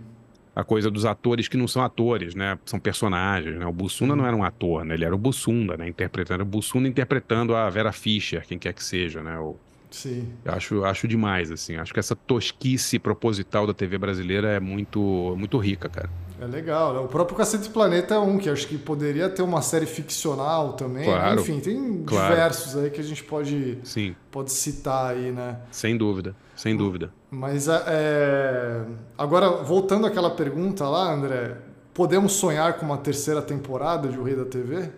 A 0.55 0.63
coisa 0.63 0.89
dos 0.89 1.05
atores 1.05 1.49
que 1.49 1.57
não 1.57 1.67
são 1.67 1.83
atores, 1.83 2.33
né? 2.33 2.57
São 2.65 2.79
personagens, 2.79 3.59
né? 3.59 3.65
O 3.65 3.73
Bussunda 3.73 4.13
uhum. 4.13 4.19
não 4.19 4.25
era 4.25 4.35
um 4.35 4.43
ator, 4.43 4.85
né? 4.85 4.93
Ele 4.93 5.03
era 5.03 5.13
o 5.13 5.17
Bussunda, 5.17 5.75
né? 5.75 5.87
Interpretando, 5.87 6.41
o 6.41 6.45
Bussunda 6.45 6.87
interpretando 6.87 7.53
a 7.53 7.69
Vera 7.69 7.91
Fischer, 7.91 8.45
quem 8.47 8.57
quer 8.57 8.73
que 8.73 8.83
seja, 8.83 9.21
né? 9.21 9.37
O, 9.37 9.57
Sim. 9.91 10.27
Eu 10.43 10.53
acho, 10.53 10.83
acho 10.83 11.07
demais, 11.07 11.51
assim. 11.51 11.75
Acho 11.77 11.93
que 11.93 11.99
essa 11.99 12.15
tosquice 12.15 12.99
proposital 12.99 13.67
da 13.67 13.73
TV 13.73 13.97
brasileira 13.97 14.49
é 14.49 14.59
muito, 14.59 15.35
muito 15.37 15.57
rica, 15.57 15.87
cara. 15.87 16.09
É 16.39 16.45
legal, 16.45 16.93
né? 16.93 16.99
O 16.99 17.07
próprio 17.07 17.37
Cacete 17.37 17.69
Planeta 17.69 18.15
é 18.15 18.19
um 18.19 18.37
que 18.37 18.49
acho 18.49 18.67
que 18.67 18.77
poderia 18.77 19.29
ter 19.29 19.41
uma 19.41 19.61
série 19.61 19.85
ficcional 19.85 20.73
também. 20.73 21.05
Claro, 21.05 21.39
Enfim, 21.39 21.59
tem 21.59 22.03
claro. 22.03 22.33
diversos 22.33 22.75
aí 22.75 22.89
que 22.89 22.99
a 22.99 23.03
gente 23.03 23.23
pode, 23.23 23.79
Sim. 23.83 24.15
pode 24.29 24.51
citar 24.51 25.11
aí, 25.11 25.31
né? 25.31 25.59
Sem 25.71 25.97
dúvida, 25.97 26.35
sem 26.55 26.75
dúvida. 26.75 27.11
Mas 27.31 27.67
é, 27.67 27.83
é... 27.87 28.81
agora, 29.17 29.49
voltando 29.63 30.05
àquela 30.05 30.29
pergunta 30.29 30.87
lá, 30.87 31.13
André, 31.13 31.57
podemos 31.93 32.33
sonhar 32.33 32.73
com 32.73 32.85
uma 32.85 32.97
terceira 32.97 33.41
temporada 33.41 34.09
de 34.09 34.19
O 34.19 34.23
Rei 34.23 34.35
da 34.35 34.45
TV? 34.45 34.89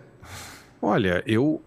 Olha, 0.82 1.22
eu 1.26 1.62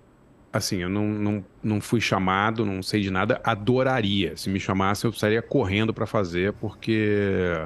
assim, 0.54 0.78
eu 0.78 0.90
não, 0.90 1.08
não, 1.08 1.46
não 1.64 1.82
fui 1.82 2.02
chamado, 2.02 2.66
não 2.66 2.84
sei 2.84 3.02
de 3.02 3.10
nada, 3.10 3.40
adoraria. 3.44 4.36
Se 4.36 4.50
me 4.50 4.60
chamasse, 4.60 5.06
eu 5.06 5.12
estaria 5.12 5.42
correndo 5.42 5.94
para 5.94 6.06
fazer, 6.06 6.52
porque 6.54 7.58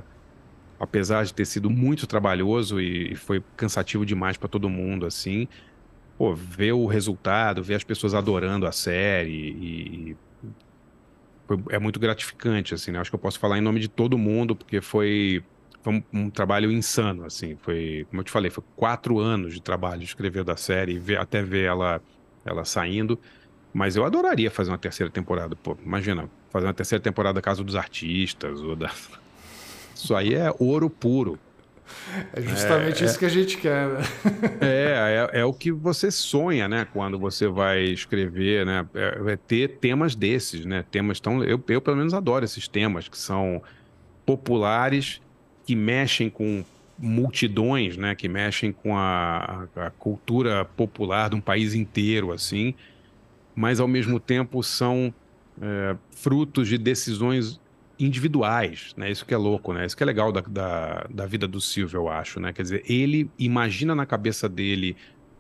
apesar 0.79 1.25
de 1.25 1.33
ter 1.33 1.45
sido 1.45 1.69
muito 1.69 2.07
trabalhoso 2.07 2.79
e 2.79 3.15
foi 3.15 3.43
cansativo 3.55 4.05
demais 4.05 4.37
para 4.37 4.49
todo 4.49 4.69
mundo, 4.69 5.05
assim, 5.05 5.47
pô, 6.17 6.33
ver 6.33 6.73
o 6.73 6.85
resultado, 6.85 7.63
ver 7.63 7.75
as 7.75 7.83
pessoas 7.83 8.13
adorando 8.13 8.65
a 8.67 8.71
série 8.71 9.31
e, 9.31 10.17
é 11.69 11.77
muito 11.77 11.99
gratificante, 11.99 12.73
assim, 12.73 12.91
né? 12.91 12.99
Acho 12.99 13.11
que 13.11 13.15
eu 13.15 13.19
posso 13.19 13.39
falar 13.39 13.57
em 13.57 13.61
nome 13.61 13.79
de 13.79 13.87
todo 13.87 14.17
mundo, 14.17 14.55
porque 14.55 14.81
foi, 14.81 15.43
foi 15.83 15.93
um, 15.93 16.03
um, 16.21 16.29
trabalho 16.29 16.71
insano, 16.71 17.23
assim, 17.23 17.55
foi, 17.61 18.07
como 18.09 18.21
eu 18.21 18.23
te 18.23 18.31
falei, 18.31 18.49
foi 18.49 18.63
quatro 18.75 19.19
anos 19.19 19.53
de 19.53 19.61
trabalho 19.61 20.01
escrever 20.01 20.43
da 20.43 20.57
série, 20.57 20.97
ver, 20.97 21.19
até 21.19 21.43
ver 21.43 21.65
ela 21.65 22.01
ela 22.45 22.63
saindo. 22.63 23.19
Mas 23.73 23.95
eu 23.97 24.05
adoraria 24.05 24.49
fazer 24.49 24.71
uma 24.71 24.77
terceira 24.77 25.11
temporada. 25.11 25.55
Pô, 25.55 25.75
imagina, 25.83 26.29
fazer 26.49 26.67
uma 26.67 26.73
terceira 26.73 27.03
temporada 27.03 27.33
da 27.33 27.41
Casa 27.41 27.63
dos 27.63 27.75
Artistas. 27.75 28.61
Ou 28.61 28.75
da... 28.75 28.91
Isso 29.95 30.13
aí 30.13 30.35
é 30.35 30.53
ouro 30.59 30.89
puro. 30.89 31.39
É 32.33 32.41
justamente 32.41 33.03
é, 33.03 33.05
isso 33.05 33.15
é, 33.15 33.19
que 33.19 33.25
a 33.25 33.29
gente 33.29 33.57
quer, 33.57 33.87
né? 33.87 34.01
É, 34.61 35.29
é, 35.33 35.39
é, 35.41 35.45
o 35.45 35.53
que 35.53 35.71
você 35.71 36.11
sonha, 36.11 36.67
né? 36.67 36.87
Quando 36.91 37.17
você 37.17 37.47
vai 37.47 37.83
escrever, 37.83 38.65
né? 38.65 38.85
É, 38.93 39.33
é 39.33 39.37
ter 39.37 39.77
temas 39.77 40.15
desses, 40.15 40.65
né? 40.65 40.83
Temas 40.91 41.19
tão... 41.19 41.43
Eu, 41.43 41.63
eu, 41.67 41.81
pelo 41.81 41.97
menos, 41.97 42.13
adoro 42.13 42.43
esses 42.43 42.67
temas 42.67 43.07
que 43.07 43.17
são 43.17 43.61
populares, 44.25 45.21
que 45.65 45.75
mexem 45.75 46.29
com 46.29 46.63
multidões, 46.97 47.97
né, 47.97 48.15
que 48.15 48.27
mexem 48.27 48.71
com 48.71 48.97
a, 48.97 49.67
a, 49.75 49.89
cultura 49.91 50.63
popular 50.63 51.29
de 51.29 51.35
um 51.35 51.41
país 51.41 51.73
inteiro, 51.73 52.31
assim, 52.31 52.73
mas 53.53 53.79
ao 53.79 53.87
mesmo 53.87 54.19
tempo 54.19 54.63
são 54.63 55.13
é, 55.61 55.95
frutos 56.11 56.67
de 56.67 56.77
decisões 56.77 57.59
individuais, 57.99 58.93
né? 58.97 59.09
Isso 59.09 59.25
que 59.25 59.33
é 59.33 59.37
louco, 59.37 59.73
né? 59.73 59.85
Isso 59.85 59.95
que 59.95 60.03
é 60.03 60.05
legal 60.05 60.31
da, 60.31 60.41
da, 60.41 61.07
da 61.09 61.25
vida 61.25 61.47
do 61.47 61.61
Silvio, 61.61 61.99
eu 61.99 62.09
acho, 62.09 62.39
né? 62.39 62.51
Quer 62.53 62.61
dizer, 62.61 62.83
ele 62.87 63.29
imagina 63.37 63.95
na 63.95 64.05
cabeça 64.05 64.49
dele 64.49 64.95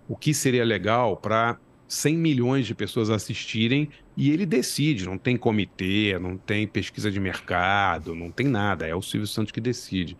o 0.07 0.15
que 0.15 0.33
seria 0.33 0.63
legal 0.63 1.17
para 1.17 1.57
100 1.87 2.17
milhões 2.17 2.65
de 2.65 2.73
pessoas 2.73 3.09
assistirem 3.09 3.89
e 4.15 4.31
ele 4.31 4.45
decide. 4.45 5.05
Não 5.05 5.17
tem 5.17 5.37
comitê, 5.37 6.17
não 6.19 6.37
tem 6.37 6.67
pesquisa 6.67 7.11
de 7.11 7.19
mercado, 7.19 8.15
não 8.15 8.31
tem 8.31 8.47
nada. 8.47 8.87
É 8.87 8.95
o 8.95 9.01
Silvio 9.01 9.27
Santos 9.27 9.51
que 9.51 9.61
decide. 9.61 10.17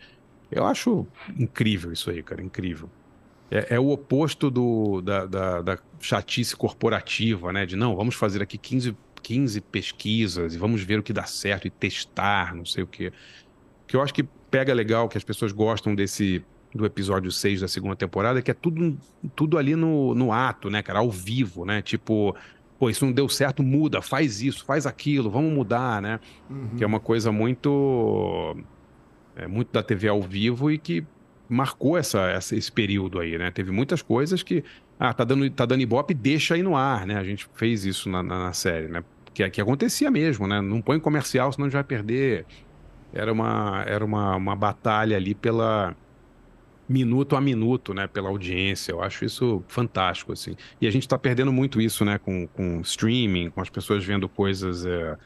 Eu 0.52 0.66
acho 0.66 1.08
incrível 1.38 1.92
isso 1.92 2.10
aí, 2.10 2.22
cara, 2.22 2.42
incrível. 2.42 2.90
É, 3.50 3.76
é 3.76 3.80
o 3.80 3.90
oposto 3.90 4.50
do, 4.50 5.02
da, 5.02 5.26
da, 5.26 5.62
da, 5.62 5.80
chatice 6.00 6.56
corporativa, 6.56 7.54
né? 7.54 7.66
De 7.66 7.76
não, 7.76 7.96
vamos 7.96 8.16
fazer 8.16 8.42
aqui 8.42 8.58
15, 8.58 8.96
15 9.26 9.60
pesquisas 9.60 10.54
e 10.54 10.58
vamos 10.60 10.84
ver 10.84 11.00
o 11.00 11.04
que 11.04 11.12
dá 11.12 11.24
certo 11.24 11.66
e 11.66 11.72
testar, 11.72 12.54
não 12.54 12.64
sei 12.64 12.84
o 12.84 12.88
quê. 12.88 13.12
Que 13.88 13.96
eu 13.96 14.02
acho 14.04 14.14
que 14.14 14.22
pega 14.52 14.72
legal, 14.72 15.10
que 15.10 15.18
as 15.18 15.24
pessoas 15.24 15.52
gostam 15.52 15.96
desse 15.96 16.46
do 16.76 16.86
episódio 16.86 17.32
6 17.32 17.62
da 17.62 17.68
segunda 17.68 17.96
temporada, 17.96 18.40
que 18.40 18.52
é 18.52 18.54
tudo, 18.54 18.96
tudo 19.36 19.58
ali 19.58 19.76
no, 19.76 20.14
no 20.14 20.32
ato, 20.32 20.70
né, 20.70 20.84
cara? 20.84 21.00
Ao 21.00 21.10
vivo, 21.10 21.66
né? 21.66 21.82
Tipo, 21.82 22.36
pô, 22.78 22.88
isso 22.88 23.04
não 23.04 23.12
deu 23.12 23.28
certo, 23.28 23.64
muda, 23.64 24.00
faz 24.00 24.44
isso, 24.44 24.64
faz 24.64 24.86
aquilo, 24.86 25.32
vamos 25.32 25.52
mudar, 25.52 26.02
né? 26.02 26.20
Uhum. 26.48 26.76
Que 26.78 26.84
é 26.84 26.88
uma 26.88 27.00
coisa 27.00 27.32
muito 27.32 28.56
é, 29.36 29.48
muito 29.48 29.72
da 29.72 29.82
TV 29.82 30.08
ao 30.08 30.22
vivo 30.22 30.70
e 30.70 30.78
que 30.78 31.04
marcou 31.50 31.98
essa, 31.98 32.30
essa, 32.30 32.56
esse 32.56 32.72
período 32.72 33.20
aí, 33.20 33.40
né? 33.40 33.50
Teve 33.50 33.72
muitas 33.72 34.04
coisas 34.04 34.44
que, 34.44 34.64
ah, 35.00 35.14
tá 35.14 35.24
dando, 35.24 35.50
tá 35.50 35.66
dando 35.66 35.82
ibope, 35.82 36.14
deixa 36.14 36.54
aí 36.54 36.62
no 36.62 36.76
ar, 36.76 37.08
né? 37.08 37.18
A 37.18 37.24
gente 37.24 37.48
fez 37.56 37.86
isso 37.86 38.08
na, 38.08 38.22
na, 38.22 38.44
na 38.46 38.54
série, 38.54 38.88
né? 38.88 39.04
Que, 39.36 39.50
que 39.50 39.60
acontecia 39.62 40.10
mesmo, 40.10 40.48
né? 40.48 40.62
Não 40.62 40.82
põe 40.82 40.98
comercial, 40.98 41.52
senão 41.52 41.66
a 41.66 41.70
gente 41.70 41.74
vai 41.74 41.84
perder. 41.84 42.46
Era 43.14 43.32
uma, 43.34 43.84
era 43.86 44.04
uma, 44.04 44.38
uma 44.38 44.56
batalha 44.56 45.18
ali 45.18 45.36
pela 45.36 45.94
minuto 46.88 47.36
a 47.36 47.42
minuto, 47.42 47.94
né? 47.94 48.08
Pela 48.08 48.30
audiência. 48.30 48.94
Eu 48.94 49.04
acho 49.04 49.26
isso 49.26 49.62
fantástico, 49.68 50.32
assim. 50.32 50.56
E 50.80 50.88
a 50.88 50.92
gente 50.92 51.04
está 51.04 51.18
perdendo 51.18 51.52
muito 51.52 51.82
isso, 51.82 52.06
né? 52.06 52.18
Com, 52.18 52.48
com 52.48 52.80
streaming, 52.80 53.50
com 53.50 53.60
as 53.60 53.70
pessoas 53.70 54.06
vendo 54.06 54.30
coisas 54.30 54.86
é, 54.86 55.18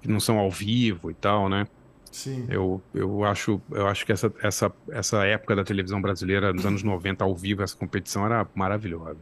que 0.00 0.08
não 0.08 0.20
são 0.20 0.38
ao 0.38 0.50
vivo 0.52 1.10
e 1.10 1.14
tal, 1.14 1.48
né? 1.48 1.66
Sim. 2.12 2.46
Eu, 2.48 2.80
eu, 2.94 3.24
acho, 3.24 3.60
eu 3.72 3.88
acho 3.88 4.06
que 4.06 4.12
essa, 4.12 4.32
essa, 4.40 4.72
essa 4.90 5.24
época 5.24 5.56
da 5.56 5.64
televisão 5.64 6.00
brasileira, 6.00 6.52
nos 6.52 6.64
anos 6.64 6.84
90, 6.84 7.24
ao 7.24 7.34
vivo, 7.34 7.62
essa 7.62 7.76
competição 7.76 8.24
era 8.24 8.46
maravilhosa. 8.54 9.18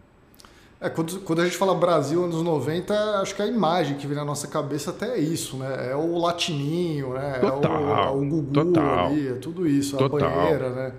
É, 0.81 0.91
quando, 0.91 1.21
quando 1.21 1.41
a 1.41 1.45
gente 1.45 1.57
fala 1.57 1.75
Brasil, 1.75 2.23
anos 2.23 2.43
90, 2.43 2.95
acho 3.21 3.35
que 3.35 3.41
a 3.41 3.47
imagem 3.47 3.97
que 3.97 4.07
vem 4.07 4.17
na 4.17 4.25
nossa 4.25 4.47
cabeça 4.47 4.91
até 4.91 5.15
é 5.15 5.19
isso, 5.19 5.57
né? 5.57 5.91
É 5.91 5.97
o 5.97 6.19
latininho, 6.19 7.15
né? 7.15 7.39
Total, 7.41 7.73
é 7.73 7.87
o, 7.87 7.99
é 7.99 8.11
o 8.11 8.29
Gugu 8.29 8.53
total, 8.53 9.07
ali, 9.07 9.29
é 9.29 9.33
tudo 9.35 9.67
isso, 9.67 9.97
total, 9.97 10.29
a 10.29 10.31
banheira, 10.31 10.71
né? 10.71 10.93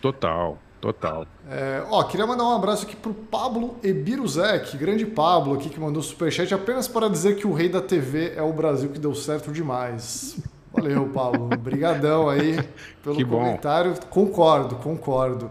Total. 0.00 0.56
total. 0.80 1.26
É, 1.50 1.84
ó, 1.90 2.02
queria 2.04 2.26
mandar 2.26 2.44
um 2.44 2.56
abraço 2.56 2.86
aqui 2.86 2.96
pro 2.96 3.12
Pablo 3.12 3.76
Ebiruzek, 3.82 4.78
grande 4.78 5.04
Pablo 5.04 5.54
aqui 5.54 5.68
que 5.68 5.78
mandou 5.78 6.02
superchat 6.02 6.54
apenas 6.54 6.88
para 6.88 7.06
dizer 7.08 7.36
que 7.36 7.46
o 7.46 7.52
rei 7.52 7.68
da 7.68 7.82
TV 7.82 8.32
é 8.34 8.42
o 8.42 8.52
Brasil 8.54 8.88
que 8.88 8.98
deu 8.98 9.14
certo 9.14 9.52
demais. 9.52 10.38
Valeu, 10.72 11.10
Pablo. 11.12 11.50
Obrigadão 11.52 12.28
aí 12.28 12.58
pelo 13.02 13.16
Que 13.16 13.24
bom. 13.24 13.38
comentário. 13.38 13.94
Concordo, 14.08 14.76
concordo. 14.76 15.50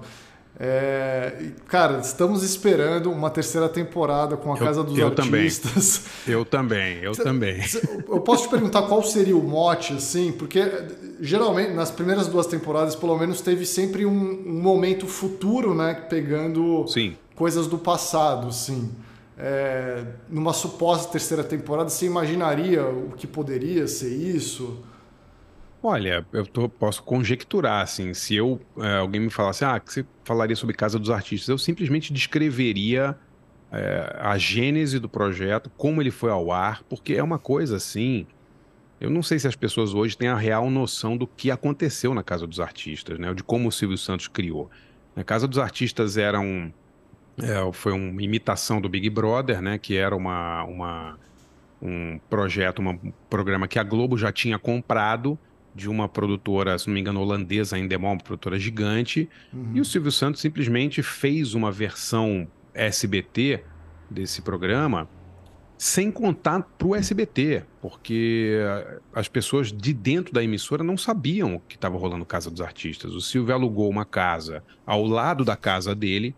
É, 0.62 1.52
cara, 1.70 2.00
estamos 2.00 2.44
esperando 2.44 3.10
uma 3.10 3.30
terceira 3.30 3.70
temporada 3.70 4.36
com 4.36 4.52
a 4.54 4.58
Eu- 4.58 4.66
Casa 4.66 4.84
dos 4.84 4.98
eu 4.98 5.10
também. 5.12 5.42
Artistas. 5.44 6.02
Eu 6.28 6.44
também, 6.44 6.98
eu 7.02 7.14
também. 7.14 7.62
Eu 8.10 8.20
posso 8.20 8.44
te 8.44 8.50
perguntar 8.50 8.82
qual 8.84 9.02
seria 9.02 9.38
o 9.38 9.42
mote, 9.42 9.94
assim? 9.94 10.34
Porque 10.34 10.62
geralmente 11.22 11.72
nas 11.72 11.90
primeiras 11.92 12.28
duas 12.28 12.46
temporadas, 12.46 12.94
pelo 12.96 13.18
menos, 13.18 13.40
teve 13.40 13.66
sempre 13.66 14.06
um, 14.06 14.12
um 14.12 14.62
momento 14.62 15.08
futuro, 15.08 15.74
né? 15.74 15.94
Pegando 16.10 16.86
Sim. 16.90 17.16
coisas 17.36 17.66
do 17.66 17.78
passado, 17.78 18.50
assim. 18.50 18.92
É, 19.38 20.04
numa 20.30 20.52
suposta 20.52 21.10
terceira 21.10 21.42
temporada, 21.46 21.90
você 21.90 22.06
imaginaria 22.06 22.84
o 22.86 23.14
que 23.16 23.26
poderia 23.26 23.88
ser 23.88 24.14
isso? 24.14 24.78
Olha, 25.82 26.28
eu 26.34 26.46
tô- 26.46 26.68
posso 26.70 27.02
conjecturar, 27.04 27.82
assim, 27.84 28.14
se 28.14 28.36
eu, 28.36 28.68
é, 28.78 28.98
alguém 28.98 29.22
me 29.22 29.30
falasse, 29.30 29.64
ah, 29.64 29.80
que 29.80 29.94
você 29.94 30.06
falaria 30.26 30.56
sobre 30.56 30.76
Casa 30.76 31.00
dos 31.00 31.10
Artistas, 31.10 31.48
eu 31.48 31.58
simplesmente 31.58 32.12
descreveria 32.12 33.18
é, 33.72 34.18
a 34.20 34.38
gênese 34.38 35.00
do 35.00 35.10
projeto, 35.10 35.70
como 35.78 36.02
ele 36.02 36.12
foi 36.12 36.32
ao 36.32 36.52
ar, 36.52 36.84
porque 36.90 37.14
é 37.16 37.24
uma 37.24 37.40
coisa 37.40 37.78
assim, 37.78 38.28
eu 39.00 39.10
não 39.10 39.24
sei 39.24 39.40
se 39.40 39.48
as 39.48 39.56
pessoas 39.58 39.94
hoje 39.94 40.18
têm 40.18 40.30
a 40.30 40.38
real 40.38 40.70
noção 40.72 41.18
do 41.18 41.28
que 41.28 41.52
aconteceu 41.52 42.14
na 42.16 42.24
Casa 42.24 42.48
dos 42.48 42.60
Artistas, 42.60 43.20
né, 43.20 43.34
de 43.34 43.44
como 43.44 43.70
o 43.70 43.72
Silvio 43.72 43.98
Santos 43.98 44.28
criou. 44.30 44.70
A 45.16 45.24
Casa 45.24 45.48
dos 45.48 45.60
Artistas 45.60 46.18
era 46.18 46.40
um, 46.42 46.74
é, 47.42 47.72
foi 47.74 47.92
uma 47.94 48.22
imitação 48.22 48.82
do 48.82 48.90
Big 48.90 49.10
Brother, 49.10 49.62
né, 49.62 49.80
que 49.80 49.96
era 49.96 50.16
uma, 50.16 50.64
uma, 50.66 51.20
um 51.82 52.20
projeto, 52.30 52.80
uma- 52.80 52.92
um 52.94 53.14
programa 53.30 53.68
que 53.68 53.80
a 53.80 53.84
Globo 53.84 54.18
já 54.18 54.32
tinha 54.32 54.60
comprado, 54.60 55.40
de 55.74 55.90
uma 55.90 56.08
produtora, 56.10 56.78
se 56.78 56.88
não 56.88 56.94
me 56.94 57.00
engano, 57.00 57.22
holandesa, 57.22 57.76
a 57.76 57.80
Endemol, 57.80 58.14
uma 58.14 58.18
produtora 58.18 58.60
gigante, 58.60 59.30
e 59.74 59.80
o 59.80 59.86
Silvio 59.86 60.12
Santos 60.12 60.42
simplesmente 60.42 61.02
fez 61.02 61.54
uma 61.54 61.72
versão 61.72 62.48
SBT 62.74 63.64
desse 64.10 64.42
programa 64.42 65.08
sem 65.78 66.12
contar 66.12 66.62
para 66.78 66.88
o 66.88 66.94
SBT, 66.94 67.64
porque 67.82 68.58
as 69.14 69.30
pessoas 69.30 69.72
de 69.72 69.94
dentro 69.94 70.34
da 70.34 70.44
emissora 70.44 70.84
não 70.84 70.98
sabiam 70.98 71.56
o 71.56 71.60
que 71.62 71.76
estava 71.76 71.98
rolando 71.98 72.26
Casa 72.26 72.52
dos 72.52 72.60
Artistas. 72.60 73.14
O 73.14 73.22
Silvio 73.22 73.56
alugou 73.56 73.90
uma 73.90 74.04
casa 74.04 74.62
ao 74.86 75.06
lado 75.06 75.46
da 75.46 75.56
casa 75.56 75.96
dele, 75.96 76.36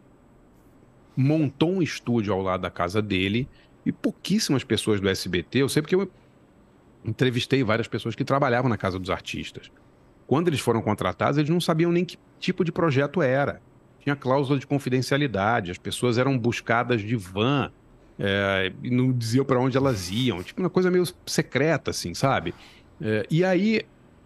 montou 1.18 1.72
um 1.72 1.82
estúdio 1.82 2.32
ao 2.32 2.42
lado 2.42 2.62
da 2.62 2.70
casa 2.70 3.02
dele, 3.02 3.50
e 3.84 3.92
pouquíssimas 3.92 4.64
pessoas 4.64 5.02
do 5.02 5.10
SBT, 5.10 5.60
eu 5.60 5.70
sei 5.70 5.82
porque 5.82 5.96
eu 5.96 6.12
entrevistei 7.06 7.64
várias 7.64 7.88
pessoas 7.88 8.16
que 8.16 8.24
trabalhavam 8.24 8.70
na 8.70 8.78
Casa 8.78 8.99
dos 8.99 9.10
Artistas. 9.10 9.72
Quando 10.28 10.47
eles 10.47 10.60
foram 10.60 10.82
contratados, 10.82 11.38
eles 11.38 11.49
não 11.49 11.60
sabiam 11.60 11.91
nem 11.91 12.06
que 12.06 12.18
tipo 12.39 12.64
de 12.64 12.72
projeto 12.72 13.22
era. 13.22 13.62
Tinha 13.99 14.16
cláusula 14.16 14.58
de 14.58 14.66
confidencialidade, 14.66 15.72
as 15.72 15.78
pessoas 15.78 16.18
eram 16.18 16.38
buscadas 16.38 17.02
de 17.02 17.16
van 17.16 17.72
é, 18.24 18.72
não 18.84 19.12
diziam 19.12 19.43
para 19.43 19.60
onde 19.60 19.76
elas 19.76 20.12
iam. 20.12 20.43
Tipo, 20.43 20.62
uma 20.62 20.70
coisa 20.70 20.91
meio 20.91 21.04
secreta, 21.26 21.89
assim, 21.89 22.14
sabe? 22.14 22.54
É, 23.02 23.26
e 23.32 23.43
aí 23.43 23.82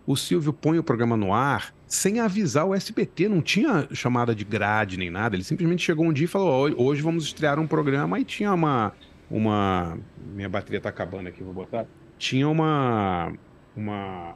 o 0.05 0.17
Silvio 0.17 0.51
põe 0.51 0.78
o 0.78 0.84
programa 0.84 1.15
no 1.15 1.34
ar 1.34 1.73
sem 1.88 2.19
avisar 2.19 2.65
o 2.65 2.76
SBT, 2.76 3.30
não 3.30 3.41
tinha 3.41 3.88
chamada 3.93 4.36
de 4.36 4.43
grade 4.43 4.97
nem 4.97 5.09
nada. 5.09 5.36
Ele 5.36 5.43
simplesmente 5.43 5.82
chegou 5.82 6.05
um 6.05 6.11
dia 6.11 6.26
e 6.26 6.28
falou: 6.28 6.49
"Ó, 6.49 6.84
hoje 6.84 7.01
vamos 7.01 7.23
estrear 7.23 7.57
um 7.57 7.67
programa. 7.67 8.19
E 8.19 8.26
tinha 8.26 8.53
uma. 8.53 8.91
uma... 9.32 9.97
Minha 10.34 10.49
bateria 10.49 10.82
tá 10.82 10.89
acabando 10.89 11.30
aqui, 11.30 11.41
vou 11.41 11.53
botar 11.53 11.86
tinha 12.18 12.47
uma, 12.47 13.34
uma 13.76 14.36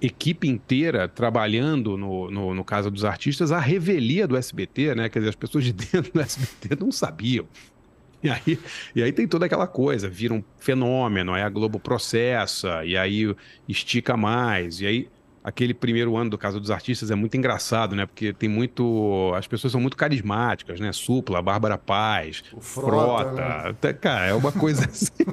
equipe 0.00 0.48
inteira 0.48 1.08
trabalhando 1.08 1.96
no, 1.96 2.30
no, 2.30 2.54
no 2.54 2.64
Casa 2.64 2.90
dos 2.90 3.04
Artistas, 3.04 3.52
a 3.52 3.58
revelia 3.58 4.26
do 4.26 4.36
SBT, 4.36 4.94
né? 4.94 5.08
Quer 5.08 5.20
dizer, 5.20 5.30
as 5.30 5.36
pessoas 5.36 5.64
de 5.64 5.72
dentro 5.72 6.12
do 6.12 6.20
SBT 6.20 6.76
não 6.78 6.90
sabiam. 6.92 7.46
E 8.22 8.30
aí, 8.30 8.58
e 8.96 9.02
aí 9.02 9.12
tem 9.12 9.28
toda 9.28 9.44
aquela 9.44 9.66
coisa, 9.66 10.08
vira 10.08 10.32
um 10.32 10.42
fenômeno, 10.58 11.34
aí 11.34 11.42
a 11.42 11.48
Globo 11.50 11.78
processa, 11.78 12.82
e 12.82 12.96
aí 12.96 13.34
estica 13.68 14.16
mais, 14.16 14.80
e 14.80 14.86
aí 14.86 15.08
aquele 15.44 15.74
primeiro 15.74 16.16
ano 16.16 16.30
do 16.30 16.38
Casa 16.38 16.58
dos 16.58 16.70
Artistas 16.70 17.10
é 17.10 17.14
muito 17.14 17.36
engraçado, 17.36 17.94
né? 17.94 18.06
Porque 18.06 18.32
tem 18.32 18.48
muito. 18.48 19.30
As 19.36 19.46
pessoas 19.46 19.72
são 19.72 19.80
muito 19.80 19.96
carismáticas, 19.96 20.80
né? 20.80 20.90
Supla, 20.90 21.42
Bárbara 21.42 21.76
Paz, 21.76 22.42
O 22.54 22.62
Frota, 22.62 23.32
né? 23.32 23.68
Até, 23.68 23.92
Cara, 23.92 24.26
é 24.26 24.34
uma 24.34 24.50
coisa 24.52 24.86
assim. 24.88 25.24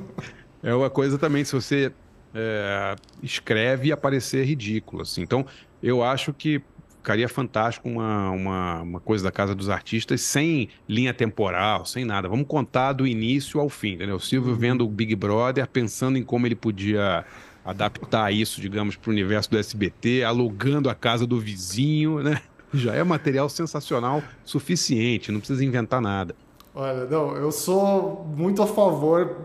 É 0.64 0.74
uma 0.74 0.90
coisa 0.90 1.18
também, 1.18 1.44
se 1.44 1.54
você 1.54 1.92
é, 2.34 2.96
escreve 3.22 3.90
e 3.90 3.92
aparecer 3.92 4.46
ridículo, 4.46 5.02
assim. 5.02 5.22
Então, 5.22 5.46
eu 5.82 6.04
acho 6.04 6.34
que 6.34 6.62
ficaria 7.02 7.28
fantástico 7.28 7.90
uma, 7.90 8.30
uma, 8.30 8.82
uma 8.82 9.00
coisa 9.00 9.24
da 9.24 9.32
Casa 9.32 9.56
dos 9.56 9.70
Artistas 9.70 10.22
sem 10.22 10.70
linha 10.88 11.14
temporal, 11.14 11.84
sem 11.86 12.06
nada. 12.06 12.30
Vamos 12.30 12.46
contar 12.48 12.94
do 12.94 13.08
início 13.08 13.60
ao 13.60 13.70
fim, 13.70 13.94
entendeu? 13.94 14.18
O 14.18 14.20
Silvio 14.20 14.56
vendo 14.56 14.86
o 14.86 14.88
Big 14.88 15.16
Brother, 15.16 15.68
pensando 15.68 16.18
em 16.18 16.24
como 16.24 16.46
ele 16.46 16.56
podia 16.56 17.26
adaptar 17.66 18.32
isso, 18.32 18.62
digamos, 18.62 18.96
para 18.96 19.10
o 19.10 19.12
universo 19.12 19.50
do 19.50 19.58
SBT, 19.58 20.24
alugando 20.24 20.90
a 20.90 20.96
casa 20.96 21.26
do 21.26 21.40
vizinho, 21.40 22.22
né? 22.22 22.40
Já 22.74 22.94
é 22.94 23.04
material 23.04 23.50
sensacional 23.50 24.24
suficiente, 24.46 25.32
não 25.32 25.40
precisa 25.40 25.66
inventar 25.66 26.02
nada. 26.02 26.36
Olha, 26.74 27.06
não, 27.06 27.36
eu 27.36 27.52
sou 27.52 28.26
muito 28.38 28.62
a 28.62 28.68
favor. 28.68 29.36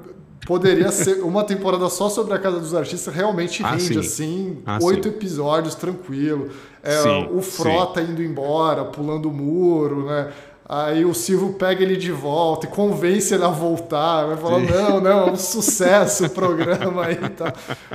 Poderia 0.47 0.91
ser 0.93 1.23
uma 1.25 1.43
temporada 1.45 1.89
só 1.91 2.09
sobre 2.09 2.33
a 2.35 2.39
Casa 2.39 2.61
dos 2.61 2.73
Artistas, 2.75 3.13
realmente 3.15 3.63
Ah, 3.65 3.73
rende, 3.73 3.85
sim. 3.85 3.99
assim, 3.99 4.59
Ah, 4.65 4.79
oito 4.81 5.09
sim. 5.09 5.15
episódios, 5.15 5.75
tranquilo. 5.75 6.49
É, 6.83 7.03
Sim, 7.03 7.29
o 7.33 7.43
Frota 7.43 8.01
indo 8.01 8.23
embora, 8.23 8.85
pulando 8.85 9.29
o 9.29 9.33
muro, 9.33 10.07
né? 10.07 10.29
Aí 10.69 11.05
o 11.05 11.15
Silvio 11.15 11.53
pega 11.53 11.81
ele 11.85 11.97
de 11.97 12.11
volta 12.11 12.67
e 12.67 12.69
convence 12.69 13.33
ele 13.33 13.45
a 13.45 13.49
voltar. 13.49 14.25
Vai 14.27 14.37
falar, 14.37 14.61
Sim. 14.61 14.67
não, 14.73 15.01
não, 15.01 15.29
é 15.29 15.31
um 15.33 15.37
sucesso 15.37 16.27
o 16.27 16.31
programa 16.31 17.05
aí 17.07 17.15
e 17.25 17.29
tal. 17.29 17.53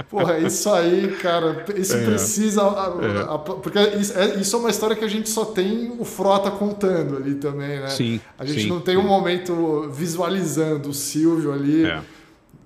Porra, 0.10 0.38
isso 0.39 0.70
aí, 0.72 1.18
cara, 1.22 1.66
isso 1.76 1.95
É. 1.97 2.06
precisa. 2.06 2.62
a- 2.64 3.34
a- 3.36 3.39
porque 3.39 3.78
isso 3.80 4.18
é, 4.18 4.36
isso 4.36 4.56
é 4.56 4.60
uma 4.60 4.70
história 4.70 4.95
que 4.95 5.04
a 5.04 5.08
gente 5.10 5.30
só 5.30 5.43
tem 5.43 5.93
o 5.99 6.06
Frota 6.06 6.49
contando 6.49 7.18
ali 7.18 7.36
também, 7.36 7.80
né? 7.80 7.89
Sim, 7.89 8.22
A 8.39 8.45
gente 8.45 8.64
sim, 8.64 8.70
não 8.70 8.80
tem 8.80 8.95
um 8.95 9.02
sim. 9.02 9.08
momento 9.08 9.89
visualizando 9.91 10.89
o 10.89 10.93
Silvio 10.93 11.52
ali 11.52 11.86
É. 11.86 12.02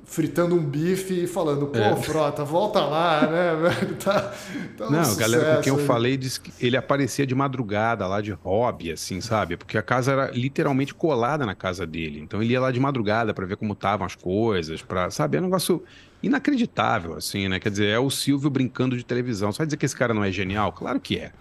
fritando 0.06 0.56
um 0.56 0.64
bife 0.64 1.24
e 1.24 1.28
falando, 1.28 1.68
pô, 1.68 1.78
É. 1.78 1.96
Frota, 1.96 2.44
volta 2.46 2.80
lá, 2.82 3.28
né, 3.28 3.56
velho? 3.70 3.96
Tá, 3.96 4.34
tá 4.78 4.88
um 4.88 4.92
Não, 4.92 5.16
galera 5.16 5.56
com 5.56 5.62
quem 5.64 5.74
eu 5.74 5.80
falei 5.80 6.16
disse 6.16 6.40
que 6.40 6.54
ele 6.64 6.78
aparecia 6.78 7.26
de 7.26 7.34
madrugada 7.36 8.08
lá 8.08 8.22
de 8.22 8.32
hobby, 8.32 8.92
assim, 8.92 9.20
sabe? 9.20 9.58
Porque 9.58 9.78
a 9.78 9.82
casa 9.82 10.12
era 10.12 10.32
literalmente 10.32 10.94
colada 10.94 11.46
na 11.46 11.56
casa 11.56 11.86
dele. 11.86 12.20
Então 12.20 12.42
ele 12.42 12.54
ia 12.54 12.62
lá 12.62 12.72
de 12.72 12.80
madrugada 12.80 13.34
pra 13.34 13.46
ver 13.46 13.58
como 13.58 13.74
estavam 13.74 14.06
as 14.06 14.16
coisas, 14.16 14.82
para 14.82 15.10
sabe? 15.10 15.38
É 15.38 15.42
um 15.42 15.46
negócio 15.46 15.84
inacreditável, 16.22 17.16
assim, 17.16 17.48
né? 17.48 17.60
Quer 17.60 17.70
dizer, 17.70 17.88
é 17.88 18.00
o 18.00 18.10
Silvio 18.10 18.50
brincando 18.50 18.96
de 18.98 19.04
televisão. 19.04 19.52
Só 19.52 19.60
vai 19.60 19.68
dizer 19.68 19.78
que 19.78 19.86
esse 19.86 19.96
cara 19.96 20.14
não 20.14 20.24
é 20.24 20.32
genial? 20.32 20.72
Claro 20.72 21.00
que 21.00 21.18
é, 21.18 21.32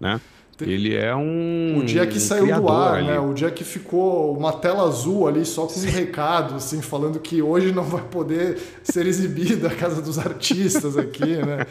né? 0.00 0.20
Ele 0.60 0.94
é 0.94 1.14
um. 1.14 1.78
O 1.78 1.84
dia 1.84 2.06
que 2.06 2.20
saiu 2.20 2.46
do 2.46 2.68
ar, 2.68 2.94
ali. 2.98 3.06
né? 3.08 3.18
O 3.18 3.32
dia 3.34 3.50
que 3.50 3.64
ficou 3.64 4.36
uma 4.36 4.52
tela 4.52 4.84
azul 4.84 5.26
ali 5.26 5.44
só 5.44 5.66
com 5.66 5.78
um 5.80 5.84
recado, 5.84 6.54
assim, 6.54 6.80
falando 6.82 7.18
que 7.18 7.42
hoje 7.42 7.72
não 7.72 7.82
vai 7.84 8.02
poder 8.02 8.58
ser 8.82 9.06
exibida 9.06 9.68
a 9.68 9.74
Casa 9.74 10.00
dos 10.00 10.18
Artistas 10.18 10.96
aqui, 10.96 11.36
né? 11.36 11.66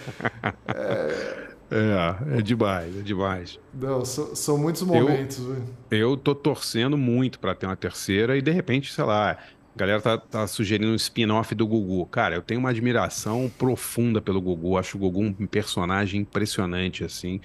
É, 1.71 2.37
é 2.37 2.41
demais, 2.41 2.95
é 2.97 3.01
demais. 3.01 3.59
Não, 3.73 4.05
so- 4.05 4.35
são 4.35 4.57
muitos 4.57 4.83
momentos, 4.83 5.39
velho. 5.39 5.63
Eu 5.89 6.15
tô 6.15 6.35
torcendo 6.35 6.97
muito 6.97 7.39
pra 7.39 7.55
ter 7.55 7.65
uma 7.65 7.75
terceira 7.75 8.37
e 8.37 8.41
de 8.41 8.51
repente, 8.51 8.93
sei 8.93 9.03
lá, 9.03 9.31
a 9.31 9.37
galera 9.75 9.99
tá, 9.99 10.17
tá 10.17 10.45
sugerindo 10.45 10.91
um 10.91 10.95
spin-off 10.95 11.55
do 11.55 11.65
Gugu. 11.65 12.05
Cara, 12.07 12.35
eu 12.35 12.41
tenho 12.43 12.59
uma 12.59 12.69
admiração 12.69 13.51
profunda 13.57 14.21
pelo 14.21 14.39
Gugu. 14.39 14.77
Acho 14.77 14.97
o 14.97 14.99
Gugu 14.99 15.21
um 15.21 15.47
personagem 15.47 16.21
impressionante, 16.21 17.03
assim. 17.03 17.41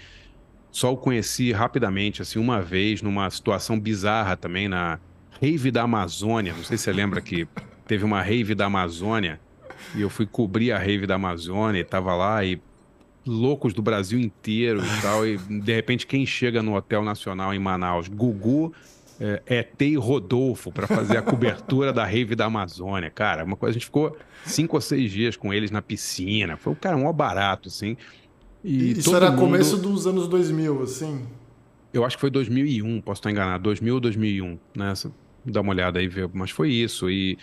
Só 0.71 0.93
o 0.93 0.97
conheci 0.97 1.53
rapidamente, 1.53 2.23
assim, 2.23 2.39
uma 2.39 2.61
vez, 2.61 3.03
numa 3.03 3.29
situação 3.31 3.79
bizarra 3.79 4.37
também, 4.37 4.69
na 4.69 4.99
Rave 5.41 5.71
da 5.71 5.83
Amazônia. 5.83 6.53
Não 6.53 6.65
sei 6.65 6.77
se 6.77 6.85
você 6.85 6.93
lembra 6.93 7.21
que 7.21 7.49
teve 7.87 8.05
uma 8.05 8.23
Rave 8.23 8.55
da 8.55 8.67
Amazônia 8.67 9.41
e 9.95 10.03
eu 10.03 10.11
fui 10.11 10.27
cobrir 10.27 10.73
a 10.73 10.79
Rave 10.79 11.07
da 11.07 11.15
Amazônia 11.15 11.81
e 11.81 11.85
tava 11.85 12.15
lá 12.15 12.45
e 12.45 12.61
loucos 13.27 13.73
do 13.73 13.83
Brasil 13.83 14.19
inteiro 14.19 14.83
e 14.85 15.03
tal. 15.03 15.27
E 15.27 15.37
de 15.37 15.75
repente, 15.75 16.07
quem 16.07 16.27
chega 16.27 16.63
no 16.63 16.75
Hotel 16.75 17.03
Nacional 17.03 17.55
em 17.55 17.59
Manaus? 17.59 18.09
Gugu, 18.09 18.73
é, 19.21 19.43
ET 19.47 19.81
e 19.81 19.97
Rodolfo 19.97 20.71
para 20.73 20.87
fazer 20.87 21.17
a 21.17 21.23
cobertura 21.23 21.93
da 21.93 22.05
Rave 22.05 22.35
da 22.35 22.47
Amazônia. 22.47 23.11
Cara, 23.11 23.45
uma 23.45 23.57
coisa, 23.57 23.73
a 23.73 23.75
gente 23.75 23.87
ficou 23.87 24.17
cinco 24.45 24.77
ou 24.77 24.81
seis 24.81 25.11
dias 25.11 25.37
com 25.37 25.53
eles 25.53 25.71
na 25.71 25.83
piscina. 25.83 26.57
Foi 26.57 26.73
um 26.73 26.77
cara 26.77 26.97
mó 26.97 27.13
barato, 27.13 27.69
assim. 27.69 27.97
E 28.65 28.93
Isso 28.93 29.15
era 29.15 29.31
mundo- 29.31 29.41
começo 29.41 29.77
dos 29.77 30.07
anos 30.07 30.27
2000, 30.29 30.83
assim. 30.83 31.27
Eu 31.93 32.05
acho 32.05 32.17
que 32.17 32.21
foi 32.21 32.31
2001, 32.31 33.01
posso 33.01 33.21
estar 33.21 33.31
enganado, 33.31 33.63
2000 33.65 33.95
ou 33.95 34.01
2001, 34.01 34.59
né? 34.77 34.93
Dá 35.45 35.61
uma 35.61 35.71
olhada 35.71 35.99
aí, 35.99 36.09
ver, 36.09 36.29
mas 36.35 36.51
foi 36.51 36.71
isso. 36.71 37.09
E, 37.09 37.39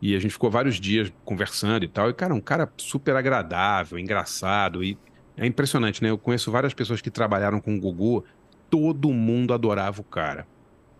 e 0.00 0.14
a 0.14 0.18
gente 0.20 0.30
ficou 0.32 0.50
vários 0.50 0.76
dias 0.80 1.12
conversando 1.24 1.84
e 1.84 1.88
tal. 1.88 2.08
E, 2.08 2.14
cara, 2.14 2.32
um 2.34 2.40
cara 2.40 2.70
super 2.76 3.16
agradável, 3.16 3.98
engraçado. 3.98 4.84
E 4.84 4.96
é 5.36 5.46
impressionante, 5.46 6.02
né? 6.02 6.10
Eu 6.10 6.18
conheço 6.18 6.52
várias 6.52 6.72
pessoas 6.74 7.00
que 7.00 7.10
trabalharam 7.10 7.60
com 7.60 7.74
o 7.76 7.80
Gugu, 7.80 8.24
todo 8.70 9.12
mundo 9.12 9.52
adorava 9.52 10.00
o 10.00 10.04
cara. 10.04 10.46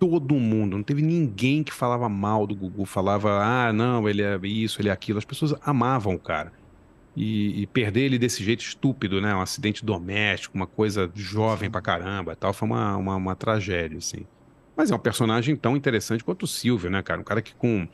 Todo 0.01 0.35
mundo. 0.37 0.77
Não 0.77 0.83
teve 0.83 1.03
ninguém 1.03 1.63
que 1.63 1.73
falava 1.73 2.09
mal 2.09 2.47
do 2.47 2.55
Gugu, 2.57 2.85
falava, 2.85 3.41
ah, 3.43 3.73
não, 3.73 4.09
ele 4.09 4.23
é 4.23 4.39
isso, 4.45 4.81
ele 4.81 4.89
é 4.89 4.93
aquilo. 4.93 5.19
As 5.19 5.25
pessoas 5.25 5.55
amavam 5.63 6.15
o 6.15 6.19
cara. 6.19 6.53
E, 7.21 7.63
e, 7.63 7.67
perder 7.67 8.03
ele 8.03 8.17
desse 8.17 8.45
jeito 8.45 8.61
estúpido, 8.61 9.21
né? 9.21 9.35
Um 9.35 9.41
acidente 9.41 9.85
doméstico, 9.85 10.55
uma 10.55 10.69
coisa 10.69 11.11
jovem 11.17 11.69
pra 11.69 11.81
caramba 11.81 12.37
tal, 12.37 12.53
foi 12.53 12.69
uma, 12.69 12.97
uma, 12.97 13.17
uma, 13.17 13.35
tragédia, 13.35 13.99
assim. 13.99 14.25
Mas 14.77 14.93
é 14.93 14.95
um 14.95 15.01
personagem 15.01 15.57
tão 15.57 15.77
interessante 15.77 16.23
quanto 16.23 16.45
o 16.45 16.47
Silvio, 16.47 16.89
né, 16.89 17.03
cara? 17.03 17.21
Um 17.21 17.25
cara 17.25 17.43
que 17.43 17.57
com 17.57 17.89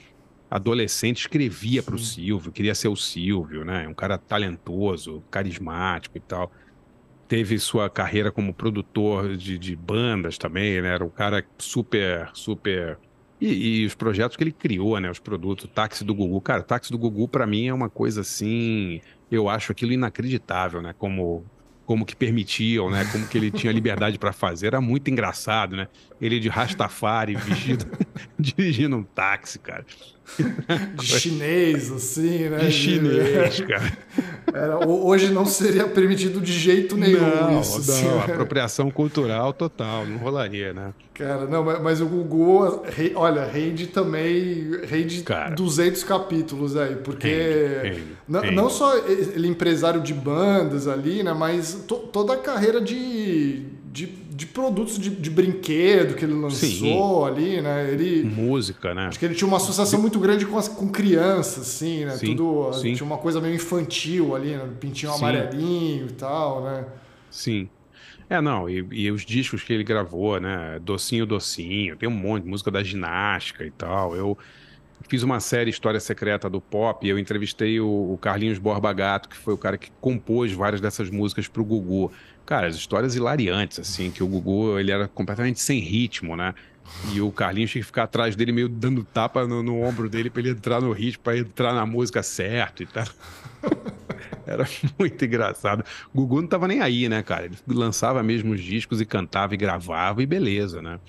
adolescente 0.51 1.21
escrevia 1.21 1.83
para 1.83 1.95
o 1.95 1.99
Silvio, 1.99 2.53
queria 2.53 2.75
ser 2.75 2.89
o 2.89 2.97
Silvio, 2.97 3.65
né? 3.65 3.89
Um 3.89 3.95
cara 3.95 4.19
talentoso, 4.19 5.25
carismático 5.31 6.19
e 6.19 6.21
tal. 6.21 6.53
Teve 7.27 7.59
sua 7.59 7.89
carreira 7.89 8.31
como 8.31 8.53
produtor 8.53 9.39
de, 9.39 9.57
de 9.57 9.75
bandas 9.75 10.37
também, 10.37 10.83
né? 10.83 10.95
Era 10.95 11.05
um 11.05 11.09
cara 11.09 11.43
super, 11.57 12.29
super 12.35 12.99
e, 13.41 13.83
e, 13.83 13.87
os 13.87 13.95
projetos 13.95 14.37
que 14.37 14.45
ele 14.45 14.53
criou, 14.53 14.99
né? 14.99 15.11
Os 15.11 15.19
produtos, 15.19 15.65
o 15.67 15.69
táxi 15.69 16.05
do 16.05 16.15
Gugu. 16.15 16.41
Cara, 16.41 16.63
táxi 16.63 16.91
do 16.91 16.99
Gugu, 16.99 17.29
para 17.29 17.47
mim, 17.47 17.67
é 17.67 17.75
uma 17.75 17.91
coisa 17.91 18.21
assim. 18.23 19.01
Eu 19.31 19.49
acho 19.49 19.73
aquilo 19.73 19.93
inacreditável, 19.93 20.81
né? 20.83 20.95
Como, 20.97 21.51
como 21.85 22.05
que 22.07 22.17
permitiam, 22.17 22.91
né? 22.91 23.05
Como 23.05 23.27
que 23.27 23.37
ele 23.39 23.51
tinha 23.51 23.73
liberdade 23.73 24.19
para 24.19 24.33
fazer. 24.33 24.69
Era 24.69 24.81
muito 24.81 25.11
engraçado, 25.11 25.77
né? 25.77 25.89
Ele 26.25 26.41
de 26.41 26.49
Rastafari, 26.49 27.37
vestido, 27.37 27.87
dirigindo 28.39 28.97
um 28.97 29.03
táxi, 29.03 29.59
cara. 29.59 29.85
De 30.95 31.05
chinês, 31.05 31.93
assim, 31.93 32.49
né? 32.49 32.57
De 32.61 32.73
chinês, 32.73 33.61
cara. 33.61 33.93
Era, 34.55 34.89
hoje 34.89 35.31
não 35.31 35.45
seria 35.45 35.87
permitido 35.87 36.41
de 36.41 36.51
jeito 36.51 36.97
nenhum 36.97 37.21
não, 37.21 37.61
isso. 37.61 37.79
Assim, 37.79 38.07
não, 38.07 38.21
apropriação 38.21 38.91
cultural 38.91 39.53
total, 39.53 40.07
não 40.07 40.17
rolaria, 40.17 40.73
né? 40.73 40.95
Cara, 41.13 41.45
não, 41.45 41.63
mas, 41.63 41.83
mas 41.83 42.01
o 42.01 42.07
Gugu, 42.07 42.83
olha, 43.15 43.45
rende 43.45 43.89
também, 43.89 44.81
rende 44.89 45.23
cara, 45.23 45.55
200 45.55 46.03
capítulos 46.05 46.75
aí, 46.75 46.97
porque 46.97 47.29
rende, 47.29 47.89
rende, 47.89 48.17
não, 48.27 48.41
rende. 48.41 48.55
não 48.55 48.71
só 48.71 48.97
ele 48.97 49.47
empresário 49.47 50.01
de 50.01 50.15
bandas 50.15 50.89
ali, 50.89 51.23
né, 51.23 51.35
mas 51.35 51.85
to, 51.87 51.97
toda 51.97 52.33
a 52.33 52.39
carreira 52.39 52.81
de 52.81 53.63
de, 53.95 54.07
de 54.07 54.45
produtos 54.47 54.99
de, 54.99 55.09
de 55.09 55.31
brinquedo 55.31 56.17
que 56.17 56.25
ele 56.25 56.35
lançou 56.35 56.69
Sim. 56.69 57.25
ali, 57.25 57.61
né? 57.61 57.93
Ele, 57.93 58.25
Música, 58.25 58.93
né? 58.93 59.07
Acho 59.07 59.21
que 59.21 59.25
ele 59.25 59.37
tinha 59.37 59.47
uma 59.47 59.59
associação 59.59 60.01
muito 60.01 60.19
grande 60.19 60.45
com, 60.45 60.59
as, 60.59 60.67
com 60.67 60.89
crianças, 60.89 61.63
assim, 61.63 62.05
né? 62.05 62.17
Sim. 62.17 62.35
Tudo, 62.35 62.73
Sim. 62.73 62.95
Tinha 62.95 63.07
uma 63.07 63.19
coisa 63.19 63.41
meio 63.41 63.55
infantil 63.55 64.35
ali, 64.35 64.57
né? 64.57 64.69
Pintinho 64.81 65.13
Sim. 65.13 65.19
amarelinho 65.19 66.09
e 66.09 66.13
tal, 66.13 66.65
né? 66.65 66.87
Sim. 67.31 67.69
É, 68.29 68.41
não, 68.41 68.69
e, 68.69 68.85
e, 68.91 69.13
os 69.13 69.25
discos 69.25 69.63
que 69.63 69.73
ele 69.73 69.85
gravou, 69.85 70.41
né? 70.41 70.81
Docinho, 70.83 71.25
Docinho, 71.25 71.97
tem 71.97 72.09
um 72.09 72.13
monte 72.13 72.43
de 72.43 72.49
música 72.49 72.73
da 72.73 72.83
ginástica 72.83 73.65
e 73.65 73.71
tal. 73.71 74.17
Eu 74.17 74.37
fiz 75.09 75.23
uma 75.23 75.41
série 75.41 75.71
História 75.71 76.01
Secreta 76.01 76.49
do 76.49 76.61
Pop 76.61 77.07
e 77.07 77.11
eu 77.11 77.19
entrevistei 77.19 77.81
o, 77.81 78.13
o 78.13 78.19
Carlinhos 78.19 78.59
Borba 78.59 78.93
Gato, 78.93 79.29
que 79.29 79.37
foi 79.37 79.55
o 79.55 79.59
cara 79.59 79.77
que 79.77 79.91
compôs 80.01 80.53
várias 80.53 80.81
dessas 80.81 81.11
músicas 81.11 81.49
pro 81.49 81.65
Gugu. 81.65 82.13
Cara, 82.47 82.67
as 82.67 82.77
histórias 82.77 83.15
hilariantes, 83.15 83.79
assim, 83.79 84.11
que 84.11 84.23
o 84.23 84.27
Gugu, 84.27 84.79
ele 84.79 84.91
era 84.91 85.09
completamente 85.09 85.61
sem 85.61 85.81
ritmo, 85.81 86.37
né? 86.37 86.55
E 87.13 87.21
o 87.21 87.33
Carlinhos 87.33 87.71
tinha 87.71 87.81
que 87.81 87.87
ficar 87.87 88.05
atrás 88.05 88.37
dele, 88.37 88.53
meio 88.53 88.69
dando 88.69 89.03
tapa 89.05 89.47
no, 89.47 89.63
no 89.63 89.81
ombro 89.81 90.09
dele 90.09 90.29
para 90.29 90.41
ele 90.41 90.51
entrar 90.51 90.81
no 90.81 90.93
ritmo, 90.93 91.23
para 91.23 91.39
entrar 91.39 91.73
na 91.73 91.87
música 91.87 92.23
certo 92.23 92.83
e 92.83 92.87
tal. 92.87 93.07
Era 94.47 94.69
muito 94.99 95.25
engraçado. 95.25 95.83
O 96.13 96.21
Gugu 96.21 96.43
não 96.43 96.49
tava 96.49 96.69
nem 96.69 96.81
aí, 96.81 97.09
né, 97.09 97.23
cara? 97.23 97.47
Ele 97.47 97.57
lançava 97.69 98.23
mesmo 98.23 98.53
os 98.53 98.61
discos 98.61 99.01
e 99.01 99.07
cantava 99.07 99.55
e 99.55 99.57
gravava 99.57 100.23
e 100.23 100.27
beleza, 100.27 100.83
né? 100.83 101.01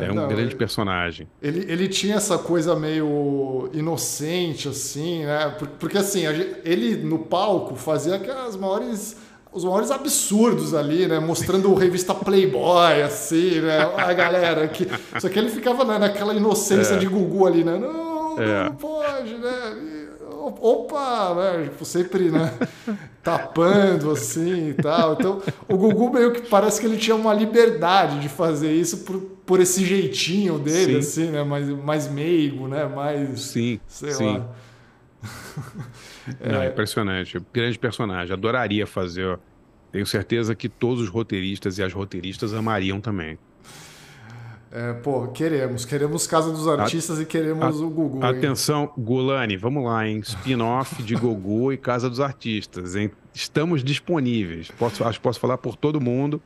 É, 0.00 0.06
é 0.06 0.12
um 0.12 0.14
não, 0.14 0.28
grande 0.28 0.50
ele, 0.50 0.54
personagem. 0.54 1.28
Ele, 1.42 1.70
ele 1.70 1.88
tinha 1.88 2.16
essa 2.16 2.38
coisa 2.38 2.76
meio 2.76 3.68
inocente, 3.72 4.68
assim, 4.68 5.24
né? 5.24 5.54
Porque, 5.78 5.98
assim, 5.98 6.22
ele 6.64 6.96
no 6.96 7.18
palco 7.18 7.74
fazia 7.74 8.14
aquelas 8.14 8.56
maiores 8.56 9.16
os 9.52 9.64
maiores 9.64 9.90
absurdos 9.90 10.72
ali, 10.72 11.06
né? 11.06 11.18
Mostrando 11.18 11.74
revista 11.74 12.14
Playboy, 12.14 13.02
assim, 13.02 13.60
né? 13.60 13.80
A 13.96 14.12
galera 14.14 14.66
que. 14.66 14.88
Só 15.20 15.28
que 15.28 15.38
ele 15.38 15.50
ficava 15.50 15.84
né, 15.84 15.98
naquela 15.98 16.34
inocência 16.34 16.94
é. 16.94 16.98
de 16.98 17.06
Gugu 17.06 17.46
ali, 17.46 17.62
né? 17.62 17.76
Não, 17.76 18.40
é. 18.40 18.64
não 18.64 18.74
pode, 18.76 19.34
né? 19.34 19.91
Opa, 20.60 21.34
né? 21.34 21.64
Tipo, 21.64 21.84
sempre, 21.84 22.30
né? 22.30 22.52
Tapando 23.22 24.10
assim 24.10 24.70
e 24.70 24.74
tal. 24.74 25.14
Então, 25.14 25.42
o 25.68 25.76
Gugu 25.76 26.12
meio 26.12 26.32
que 26.32 26.42
parece 26.42 26.80
que 26.80 26.86
ele 26.86 26.96
tinha 26.96 27.14
uma 27.14 27.32
liberdade 27.32 28.20
de 28.20 28.28
fazer 28.28 28.72
isso 28.72 29.04
por, 29.04 29.20
por 29.46 29.60
esse 29.60 29.84
jeitinho 29.84 30.58
dele, 30.58 31.02
sim. 31.02 31.22
assim, 31.22 31.30
né? 31.30 31.42
Mais, 31.44 31.68
mais 31.68 32.08
meigo, 32.08 32.66
né? 32.66 32.84
Mais. 32.86 33.40
Sim. 33.40 33.80
Sei 33.86 34.12
sim. 34.12 34.38
lá. 34.38 34.48
Não, 36.40 36.62
é 36.62 36.68
impressionante. 36.68 37.40
Grande 37.52 37.78
personagem. 37.78 38.32
Adoraria 38.32 38.86
fazer. 38.86 39.38
Tenho 39.90 40.06
certeza 40.06 40.54
que 40.54 40.68
todos 40.68 41.02
os 41.02 41.08
roteiristas 41.08 41.78
e 41.78 41.82
as 41.82 41.92
roteiristas 41.92 42.54
amariam 42.54 43.00
também. 43.00 43.38
É, 44.74 44.94
pô, 44.94 45.28
queremos. 45.28 45.84
Queremos 45.84 46.26
Casa 46.26 46.50
dos 46.50 46.66
Artistas 46.66 47.18
a, 47.18 47.22
e 47.22 47.26
queremos 47.26 47.80
a, 47.80 47.84
o 47.84 47.90
Gugu. 47.90 48.24
Atenção, 48.24 48.84
hein? 48.84 48.90
Gulani, 49.04 49.56
vamos 49.56 49.84
lá, 49.84 50.08
hein? 50.08 50.20
Spin-off 50.20 51.02
de 51.02 51.14
Gugu 51.14 51.74
e 51.74 51.76
Casa 51.76 52.08
dos 52.08 52.20
Artistas, 52.20 52.96
hein? 52.96 53.10
Estamos 53.34 53.84
disponíveis. 53.84 54.70
Posso, 54.78 55.04
acho 55.04 55.18
que 55.18 55.22
posso 55.22 55.38
falar 55.38 55.58
por 55.58 55.76
todo 55.76 56.00
mundo. 56.00 56.40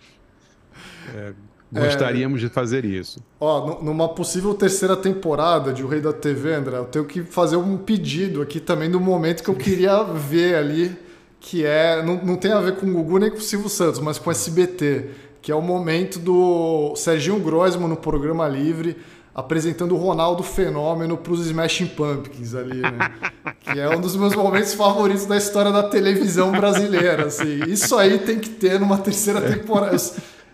É, 1.15 1.33
Gostaríamos 1.73 2.41
é, 2.43 2.47
de 2.47 2.53
fazer 2.53 2.85
isso. 2.85 3.21
Ó, 3.39 3.81
numa 3.81 4.09
possível 4.09 4.55
terceira 4.55 4.97
temporada 4.97 5.73
de 5.73 5.85
O 5.85 5.89
Rei 5.89 6.01
da 6.01 6.13
TV, 6.13 6.55
André, 6.55 6.79
eu 6.79 6.85
tenho 6.85 7.05
que 7.05 7.23
fazer 7.23 7.57
um 7.57 7.77
pedido 7.77 8.43
aqui 8.43 8.59
também 8.59 8.91
do 8.91 8.99
momento 8.99 9.45
que 9.45 9.51
eu 9.51 9.55
queria 9.55 10.03
ver 10.03 10.57
ali, 10.57 10.97
que 11.39 11.65
é. 11.65 12.03
Não, 12.03 12.25
não 12.25 12.37
tem 12.37 12.51
a 12.51 12.61
ver 12.61 12.77
com 12.77 12.87
o 12.87 12.93
Gugu 12.93 13.19
nem 13.19 13.31
com 13.31 13.37
o 13.37 13.41
Silvio 13.41 13.69
Santos, 13.69 14.01
mas 14.01 14.19
com 14.19 14.31
o 14.31 14.33
SBT, 14.33 15.11
que 15.47 15.53
é 15.53 15.55
o 15.55 15.63
momento 15.63 16.19
do 16.19 16.97
Serginho 16.97 17.39
Grosmo 17.39 17.87
no 17.87 17.97
programa 17.97 18.49
livre 18.49 18.97
apresentando 19.33 19.95
o 19.95 19.97
Ronaldo 19.97 20.43
Fenômeno 20.43 21.17
para 21.17 21.33
os 21.33 21.47
Smashing 21.47 21.87
Pumpkins 21.87 22.53
ali, 22.53 22.81
né? 22.81 23.13
que 23.63 23.79
é 23.79 23.89
um 23.89 24.01
dos 24.01 24.17
meus 24.17 24.35
momentos 24.35 24.75
favoritos 24.75 25.25
da 25.25 25.37
história 25.37 25.71
da 25.71 25.85
televisão 25.85 26.51
brasileira. 26.51 27.27
Assim. 27.27 27.61
Isso 27.69 27.97
aí 27.97 28.19
tem 28.19 28.41
que 28.41 28.49
ter 28.49 28.81
numa 28.81 28.99
terceira 28.99 29.41
temporada. 29.41 29.97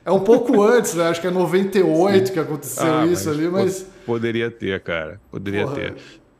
É 0.04 0.10
um 0.10 0.20
pouco 0.20 0.62
antes, 0.62 0.92
né? 0.92 1.08
Acho 1.08 1.22
que 1.22 1.26
é 1.26 1.30
98 1.30 2.26
Sim. 2.26 2.32
que 2.34 2.38
aconteceu 2.38 2.84
ah, 2.84 3.06
isso 3.06 3.28
mas 3.30 3.38
ali, 3.38 3.48
mas. 3.48 3.86
Poderia 4.04 4.50
ter, 4.50 4.78
cara. 4.82 5.18
Poderia 5.30 5.62
Porra. 5.62 5.74
ter. 5.74 5.94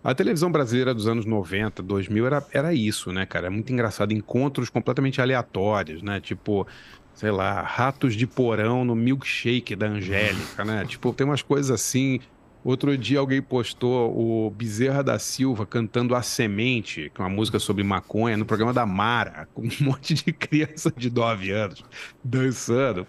A 0.05 0.15
televisão 0.15 0.51
brasileira 0.51 0.93
dos 0.93 1.07
anos 1.07 1.25
90, 1.25 1.81
2000 1.83 2.27
era, 2.27 2.47
era 2.53 2.75
isso, 2.75 3.13
né, 3.13 3.25
cara? 3.25 3.47
É 3.47 3.51
muito 3.51 3.73
engraçado. 3.73 4.13
Encontros 4.13 4.69
completamente 4.69 5.23
aleatórios, 5.23 6.03
né? 6.03 6.21
Tipo, 6.21 6.67
sei 7.15 7.31
lá, 7.31 7.63
ratos 7.63 8.15
de 8.15 8.27
porão 8.27 8.85
no 8.85 8.95
milkshake 8.95 9.77
da 9.77 9.87
Angélica, 9.87 10.65
né? 10.65 10.85
Tipo, 10.89 11.13
tem 11.13 11.27
umas 11.27 11.43
coisas 11.43 11.71
assim 11.71 12.21
Outro 12.65 12.97
dia 12.97 13.19
alguém 13.19 13.43
postou 13.43 14.17
o 14.17 14.49
Bezerra 14.51 15.03
da 15.03 15.19
Silva 15.19 15.67
cantando 15.67 16.15
A 16.15 16.23
Semente, 16.23 17.11
que 17.13 17.21
é 17.21 17.25
uma 17.25 17.31
música 17.31 17.59
sobre 17.59 17.83
maconha, 17.83 18.37
no 18.37 18.45
programa 18.45 18.73
da 18.73 18.87
Mara, 18.87 19.49
com 19.53 19.63
um 19.63 19.71
monte 19.81 20.15
de 20.15 20.33
criança 20.33 20.93
de 20.97 21.11
9 21.11 21.51
anos 21.51 21.85
dançando. 22.23 23.05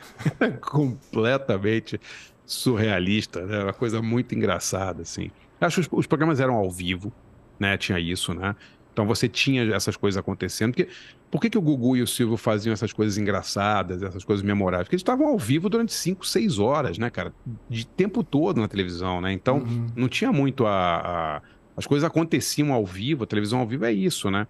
Completamente 0.62 2.00
surrealista, 2.46 3.44
né? 3.44 3.64
Uma 3.64 3.74
coisa 3.74 4.00
muito 4.00 4.34
engraçada, 4.34 5.02
assim. 5.02 5.30
Acho 5.60 5.82
que 5.82 5.94
os 5.94 6.06
programas 6.06 6.40
eram 6.40 6.54
ao 6.54 6.70
vivo, 6.70 7.12
né? 7.60 7.76
Tinha 7.76 8.00
isso, 8.00 8.32
né? 8.32 8.56
Então 8.96 9.06
você 9.06 9.28
tinha 9.28 9.62
essas 9.74 9.94
coisas 9.94 10.18
acontecendo. 10.18 10.72
Porque, 10.72 10.88
por 11.30 11.38
que, 11.38 11.50
que 11.50 11.58
o 11.58 11.60
Gugu 11.60 11.98
e 11.98 12.02
o 12.02 12.06
Silvio 12.06 12.38
faziam 12.38 12.72
essas 12.72 12.94
coisas 12.94 13.18
engraçadas, 13.18 14.02
essas 14.02 14.24
coisas 14.24 14.42
memoráveis? 14.42 14.86
Porque 14.86 14.94
eles 14.94 15.02
estavam 15.02 15.28
ao 15.28 15.38
vivo 15.38 15.68
durante 15.68 15.92
5, 15.92 16.26
6 16.26 16.58
horas, 16.58 16.96
né, 16.96 17.10
cara? 17.10 17.30
De 17.68 17.86
tempo 17.86 18.24
todo 18.24 18.58
na 18.58 18.66
televisão, 18.66 19.20
né? 19.20 19.34
Então 19.34 19.58
uhum. 19.58 19.86
não 19.94 20.08
tinha 20.08 20.32
muito 20.32 20.64
a, 20.64 20.96
a, 20.96 21.42
As 21.76 21.86
coisas 21.86 22.06
aconteciam 22.08 22.72
ao 22.72 22.86
vivo, 22.86 23.24
a 23.24 23.26
televisão 23.26 23.58
ao 23.58 23.66
vivo 23.66 23.84
é 23.84 23.92
isso, 23.92 24.30
né? 24.30 24.46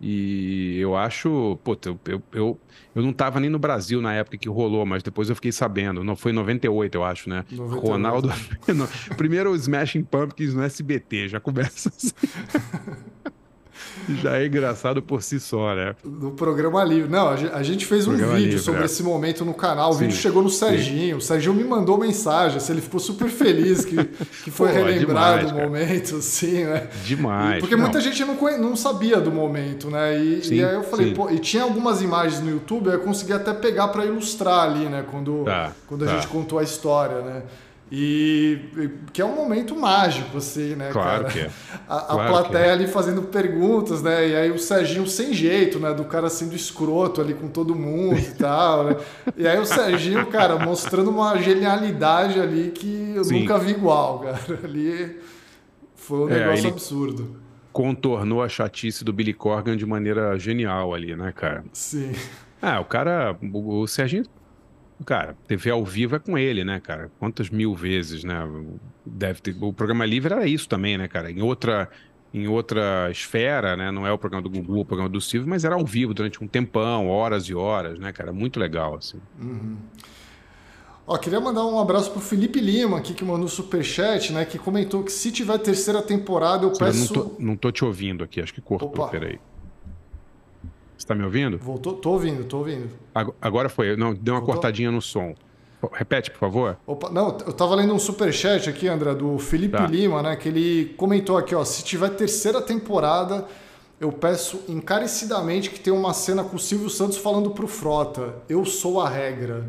E 0.00 0.78
eu 0.78 0.96
acho, 0.96 1.58
pô, 1.62 1.76
eu, 1.84 2.00
eu, 2.06 2.22
eu, 2.32 2.60
eu 2.94 3.02
não 3.02 3.10
estava 3.10 3.38
nem 3.38 3.50
no 3.50 3.58
Brasil 3.58 4.00
na 4.00 4.14
época 4.14 4.38
que 4.38 4.48
rolou, 4.48 4.86
mas 4.86 5.02
depois 5.02 5.28
eu 5.28 5.34
fiquei 5.34 5.52
sabendo. 5.52 6.02
Não 6.02 6.16
foi 6.16 6.32
em 6.32 6.34
98, 6.36 6.94
eu 6.94 7.04
acho, 7.04 7.28
né? 7.28 7.44
98. 7.50 7.86
Ronaldo. 7.86 8.30
primeiro 9.18 9.50
o 9.50 9.54
Smashing 9.54 10.04
Pumpkins 10.04 10.54
no 10.54 10.62
SBT, 10.62 11.28
já 11.28 11.38
começa 11.38 11.90
assim. 11.90 12.12
Já 14.22 14.38
é 14.38 14.46
engraçado 14.46 15.02
por 15.02 15.22
si 15.22 15.38
só, 15.38 15.74
né? 15.74 15.94
No 16.04 16.32
programa 16.32 16.82
livre. 16.84 17.10
Não, 17.10 17.28
a 17.28 17.62
gente 17.62 17.86
fez 17.86 18.06
um 18.06 18.10
programa 18.10 18.34
vídeo 18.34 18.50
livre, 18.50 18.62
sobre 18.62 18.82
é. 18.82 18.84
esse 18.84 19.02
momento 19.02 19.44
no 19.44 19.54
canal. 19.54 19.90
O 19.90 19.92
sim, 19.94 20.00
vídeo 20.00 20.16
chegou 20.16 20.42
no 20.42 20.50
Serginho. 20.50 21.14
Sim. 21.14 21.14
O 21.14 21.20
Serginho 21.20 21.54
me 21.54 21.64
mandou 21.64 21.98
mensagem. 21.98 22.56
Assim, 22.56 22.72
ele 22.72 22.80
ficou 22.80 23.00
super 23.00 23.28
feliz 23.28 23.84
que, 23.84 23.96
que 24.44 24.50
foi 24.50 24.68
Pô, 24.68 24.74
relembrado 24.74 25.48
o 25.48 25.54
momento, 25.54 26.16
assim, 26.16 26.64
né? 26.64 26.88
Demais. 27.04 27.58
E, 27.58 27.60
porque 27.60 27.76
não. 27.76 27.82
muita 27.82 28.00
gente 28.00 28.24
não, 28.24 28.36
não 28.58 28.76
sabia 28.76 29.20
do 29.20 29.30
momento, 29.30 29.90
né? 29.90 30.18
E, 30.18 30.44
sim, 30.44 30.54
e 30.56 30.64
aí 30.64 30.74
eu 30.74 30.84
falei, 30.84 31.14
pô, 31.14 31.30
e 31.30 31.38
tinha 31.38 31.62
algumas 31.62 32.02
imagens 32.02 32.40
no 32.40 32.50
YouTube, 32.50 32.88
eu 32.88 33.00
consegui 33.00 33.32
até 33.32 33.52
pegar 33.52 33.88
para 33.88 34.04
ilustrar 34.04 34.64
ali, 34.64 34.86
né? 34.86 35.04
Quando, 35.10 35.44
tá, 35.44 35.72
quando 35.86 36.04
a 36.04 36.06
tá. 36.06 36.14
gente 36.14 36.28
contou 36.28 36.58
a 36.58 36.62
história, 36.62 37.20
né? 37.20 37.42
E 37.92 38.58
que 39.12 39.20
é 39.20 39.24
um 39.24 39.34
momento 39.34 39.74
mágico, 39.74 40.38
assim, 40.38 40.76
né, 40.76 40.90
claro 40.92 41.24
cara? 41.24 41.32
Que 41.32 41.40
é. 41.40 41.50
A, 41.88 41.96
a 41.96 42.04
claro 42.04 42.28
plateia 42.30 42.66
é. 42.66 42.72
ali 42.72 42.86
fazendo 42.86 43.22
perguntas, 43.22 44.00
né? 44.00 44.28
E 44.28 44.36
aí 44.36 44.50
o 44.52 44.58
Serginho 44.58 45.08
sem 45.08 45.34
jeito, 45.34 45.80
né? 45.80 45.92
Do 45.92 46.04
cara 46.04 46.30
sendo 46.30 46.54
escroto 46.54 47.20
ali 47.20 47.34
com 47.34 47.48
todo 47.48 47.74
mundo 47.74 48.16
e 48.18 48.30
tal, 48.34 48.84
né? 48.84 48.96
E 49.36 49.46
aí 49.46 49.58
o 49.58 49.64
Serginho, 49.64 50.24
cara, 50.26 50.56
mostrando 50.56 51.10
uma 51.10 51.36
genialidade 51.38 52.38
ali 52.38 52.70
que 52.70 53.12
eu 53.16 53.24
Sim. 53.24 53.40
nunca 53.40 53.58
vi 53.58 53.72
igual, 53.72 54.20
cara. 54.20 54.38
Ali 54.62 55.18
foi 55.96 56.18
um 56.18 56.30
é, 56.30 56.38
negócio 56.38 56.68
absurdo. 56.68 57.36
Contornou 57.72 58.40
a 58.40 58.48
chatice 58.48 59.04
do 59.04 59.12
Billy 59.12 59.34
Corgan 59.34 59.76
de 59.76 59.84
maneira 59.84 60.38
genial 60.38 60.94
ali, 60.94 61.16
né, 61.16 61.32
cara? 61.34 61.64
Sim. 61.72 62.12
Ah, 62.62 62.78
o 62.78 62.84
cara, 62.84 63.36
o, 63.52 63.80
o 63.80 63.86
Serginho 63.88 64.24
Cara, 65.04 65.36
TV 65.46 65.70
ao 65.70 65.84
vivo 65.84 66.16
é 66.16 66.18
com 66.18 66.36
ele, 66.36 66.64
né, 66.64 66.78
cara? 66.80 67.10
Quantas 67.18 67.48
mil 67.48 67.74
vezes, 67.74 68.22
né? 68.22 68.46
Deve 69.04 69.40
ter... 69.40 69.56
O 69.60 69.72
programa 69.72 70.04
livre 70.04 70.32
era 70.32 70.46
isso 70.46 70.68
também, 70.68 70.98
né, 70.98 71.08
cara? 71.08 71.30
Em 71.30 71.40
outra, 71.40 71.88
em 72.34 72.46
outra 72.46 73.10
esfera, 73.10 73.76
né? 73.76 73.90
Não 73.90 74.06
é 74.06 74.12
o 74.12 74.18
programa 74.18 74.42
do 74.42 74.50
Gugu, 74.50 74.80
o 74.80 74.84
programa 74.84 75.08
do 75.08 75.20
Silvio, 75.20 75.48
mas 75.48 75.64
era 75.64 75.74
ao 75.74 75.84
vivo 75.84 76.12
durante 76.12 76.42
um 76.42 76.46
tempão, 76.46 77.08
horas 77.08 77.44
e 77.44 77.54
horas, 77.54 77.98
né, 77.98 78.12
cara? 78.12 78.32
Muito 78.32 78.60
legal, 78.60 78.96
assim. 78.96 79.18
Uhum. 79.40 79.76
Ó, 81.06 81.16
queria 81.16 81.40
mandar 81.40 81.66
um 81.66 81.80
abraço 81.80 82.10
pro 82.12 82.20
Felipe 82.20 82.60
Lima 82.60 82.98
aqui, 82.98 83.14
que 83.14 83.24
mandou 83.24 83.48
superchat, 83.48 84.32
né? 84.32 84.44
Que 84.44 84.58
comentou 84.58 85.02
que 85.02 85.10
se 85.10 85.32
tiver 85.32 85.58
terceira 85.58 86.00
temporada, 86.00 86.64
eu 86.64 86.72
peço. 86.72 87.14
Eu 87.14 87.22
não, 87.22 87.28
tô, 87.30 87.42
não 87.42 87.56
tô 87.56 87.72
te 87.72 87.84
ouvindo 87.84 88.22
aqui, 88.22 88.40
acho 88.40 88.54
que 88.54 88.60
cortou, 88.60 88.90
Opa. 88.90 89.08
peraí. 89.08 89.40
Você 91.00 91.04
está 91.04 91.14
me 91.14 91.24
ouvindo? 91.24 91.56
Voltou, 91.56 91.94
tô 91.94 92.10
ouvindo, 92.10 92.44
tô 92.44 92.58
ouvindo. 92.58 92.90
Agora 93.40 93.70
foi, 93.70 93.96
não, 93.96 94.12
deu 94.12 94.34
uma 94.34 94.40
Voltou? 94.40 94.56
cortadinha 94.56 94.90
no 94.90 95.00
som. 95.00 95.34
Repete, 95.94 96.30
por 96.30 96.38
favor. 96.38 96.76
Opa, 96.86 97.08
não, 97.08 97.28
eu 97.46 97.54
tava 97.54 97.74
lendo 97.74 97.94
um 97.94 97.98
super 97.98 98.30
chat 98.34 98.68
aqui, 98.68 98.86
André, 98.86 99.14
do 99.14 99.38
Felipe 99.38 99.78
tá. 99.78 99.86
Lima, 99.86 100.22
né, 100.22 100.36
que 100.36 100.50
ele 100.50 100.94
comentou 100.98 101.38
aqui, 101.38 101.54
ó, 101.54 101.64
se 101.64 101.82
tiver 101.82 102.10
terceira 102.10 102.60
temporada, 102.60 103.46
eu 103.98 104.12
peço 104.12 104.60
encarecidamente 104.68 105.70
que 105.70 105.80
tenha 105.80 105.96
uma 105.96 106.12
cena 106.12 106.44
com 106.44 106.56
o 106.56 106.58
Silvio 106.58 106.90
Santos 106.90 107.16
falando 107.16 107.50
pro 107.52 107.66
Frota, 107.66 108.34
eu 108.46 108.66
sou 108.66 109.00
a 109.00 109.08
regra. 109.08 109.64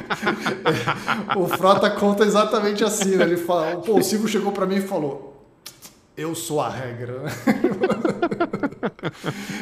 o 1.36 1.48
Frota 1.48 1.90
conta 1.90 2.24
exatamente 2.24 2.82
assim, 2.82 3.16
né? 3.16 3.24
Ele 3.24 3.36
fala, 3.36 3.76
pô, 3.76 3.98
o 3.98 4.02
Silvio 4.02 4.26
chegou 4.26 4.52
para 4.52 4.64
mim 4.64 4.76
e 4.76 4.80
falou, 4.80 5.29
eu 6.20 6.34
sou 6.34 6.60
a 6.60 6.68
regra. 6.68 7.22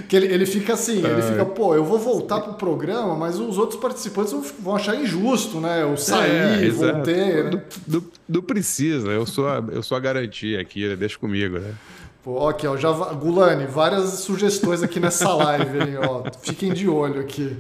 que 0.09 0.17
ele, 0.17 0.27
ele 0.27 0.47
fica 0.47 0.75
assim, 0.75 1.05
ele 1.05 1.23
fica, 1.23 1.45
pô, 1.45 1.75
eu 1.75 1.85
vou 1.85 1.99
voltar 1.99 2.41
pro 2.41 2.55
programa, 2.55 3.15
mas 3.15 3.39
os 3.39 3.59
outros 3.59 3.81
participantes 3.81 4.33
vão 4.59 4.75
achar 4.75 4.97
injusto, 4.97 5.61
né? 5.61 5.83
Eu 5.83 5.97
saí, 5.97 6.67
é, 6.67 6.71
voltei. 6.71 7.43
Né? 7.45 7.63
Não, 7.87 8.05
não, 8.29 8.43
precisa, 8.43 9.09
eu 9.09 9.27
sou, 9.27 9.49
a, 9.49 9.63
eu 9.71 9.83
sou 9.83 9.97
a 9.97 10.01
garantia 10.01 10.61
aqui, 10.61 10.95
deixa 10.97 11.19
comigo, 11.19 11.59
né? 11.59 11.75
Pô, 12.23 12.49
ok, 12.49 12.69
ó, 12.69 12.77
já, 12.77 12.93
Gulani, 12.93 13.67
várias 13.67 14.11
sugestões 14.21 14.83
aqui 14.83 14.99
nessa 14.99 15.33
live, 15.33 15.79
hein, 15.79 15.99
ó. 15.99 16.25
Fiquem 16.43 16.73
de 16.73 16.89
olho 16.89 17.21
aqui. 17.21 17.57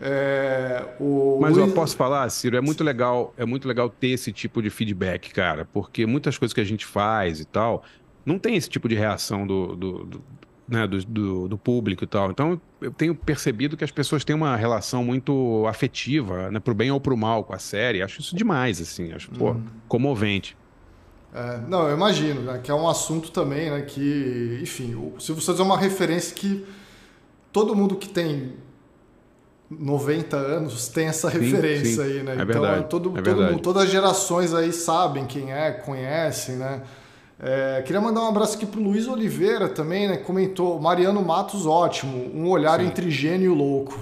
É, 0.00 0.82
Mas 1.40 1.56
Luiz... 1.56 1.68
eu 1.68 1.74
posso 1.74 1.96
falar, 1.96 2.28
Ciro, 2.28 2.56
é 2.56 2.60
muito 2.60 2.82
legal, 2.82 3.32
é 3.36 3.44
muito 3.44 3.68
legal 3.68 3.88
ter 3.88 4.08
esse 4.08 4.32
tipo 4.32 4.60
de 4.60 4.68
feedback, 4.68 5.32
cara, 5.32 5.66
porque 5.72 6.04
muitas 6.04 6.36
coisas 6.36 6.52
que 6.52 6.60
a 6.60 6.64
gente 6.64 6.84
faz 6.84 7.40
e 7.40 7.44
tal, 7.44 7.84
não 8.24 8.38
tem 8.38 8.56
esse 8.56 8.68
tipo 8.68 8.88
de 8.88 8.94
reação 8.94 9.46
do, 9.46 9.76
do, 9.76 10.04
do 10.04 10.22
né, 10.66 10.86
do, 10.86 11.48
do, 11.48 11.58
público 11.58 12.04
e 12.04 12.06
tal. 12.06 12.30
Então, 12.30 12.60
eu 12.80 12.90
tenho 12.90 13.14
percebido 13.14 13.76
que 13.76 13.84
as 13.84 13.90
pessoas 13.90 14.24
têm 14.24 14.34
uma 14.34 14.56
relação 14.56 15.04
muito 15.04 15.66
afetiva, 15.68 16.50
né, 16.50 16.58
pro 16.58 16.74
bem 16.74 16.90
ou 16.90 17.00
pro 17.00 17.16
mal 17.16 17.44
com 17.44 17.54
a 17.54 17.58
série. 17.58 18.02
Acho 18.02 18.20
isso 18.20 18.34
demais, 18.34 18.80
assim. 18.80 19.12
Acho, 19.12 19.30
pô, 19.30 19.50
uhum. 19.50 19.64
comovente. 19.86 20.56
É, 21.34 21.60
não, 21.68 21.88
eu 21.88 21.96
imagino, 21.96 22.42
né, 22.42 22.60
que 22.62 22.70
é 22.70 22.74
um 22.74 22.88
assunto 22.88 23.30
também, 23.30 23.70
né, 23.70 23.82
que, 23.82 24.58
enfim, 24.62 24.94
o 24.94 25.20
Silvio 25.20 25.42
Santos 25.42 25.60
é 25.60 25.64
uma 25.64 25.76
referência 25.76 26.34
que 26.34 26.64
todo 27.52 27.74
mundo 27.74 27.96
que 27.96 28.08
tem 28.08 28.54
90 29.70 30.36
anos 30.36 30.88
tem 30.88 31.06
essa 31.06 31.30
sim, 31.30 31.38
referência 31.38 32.04
sim. 32.04 32.18
aí, 32.18 32.22
né? 32.22 32.32
É 32.32 32.34
então, 32.34 32.46
verdade, 32.46 32.86
todo, 32.88 33.18
é 33.18 33.22
todo 33.22 33.42
mundo, 33.42 33.60
todas 33.60 33.82
as 33.84 33.90
gerações 33.90 34.54
aí 34.54 34.72
sabem 34.72 35.26
quem 35.26 35.52
é, 35.52 35.72
conhecem, 35.72 36.56
né? 36.56 36.82
É, 37.46 37.82
queria 37.82 38.00
mandar 38.00 38.22
um 38.22 38.28
abraço 38.28 38.56
aqui 38.56 38.64
para 38.64 38.80
o 38.80 38.82
Luiz 38.82 39.06
Oliveira 39.06 39.68
também, 39.68 40.08
né? 40.08 40.16
Comentou, 40.16 40.80
Mariano 40.80 41.22
Matos, 41.22 41.66
ótimo, 41.66 42.30
um 42.34 42.48
olhar 42.48 42.80
Sim. 42.80 42.86
entre 42.86 43.10
gênio 43.10 43.52
e 43.52 43.54
louco. 43.54 44.00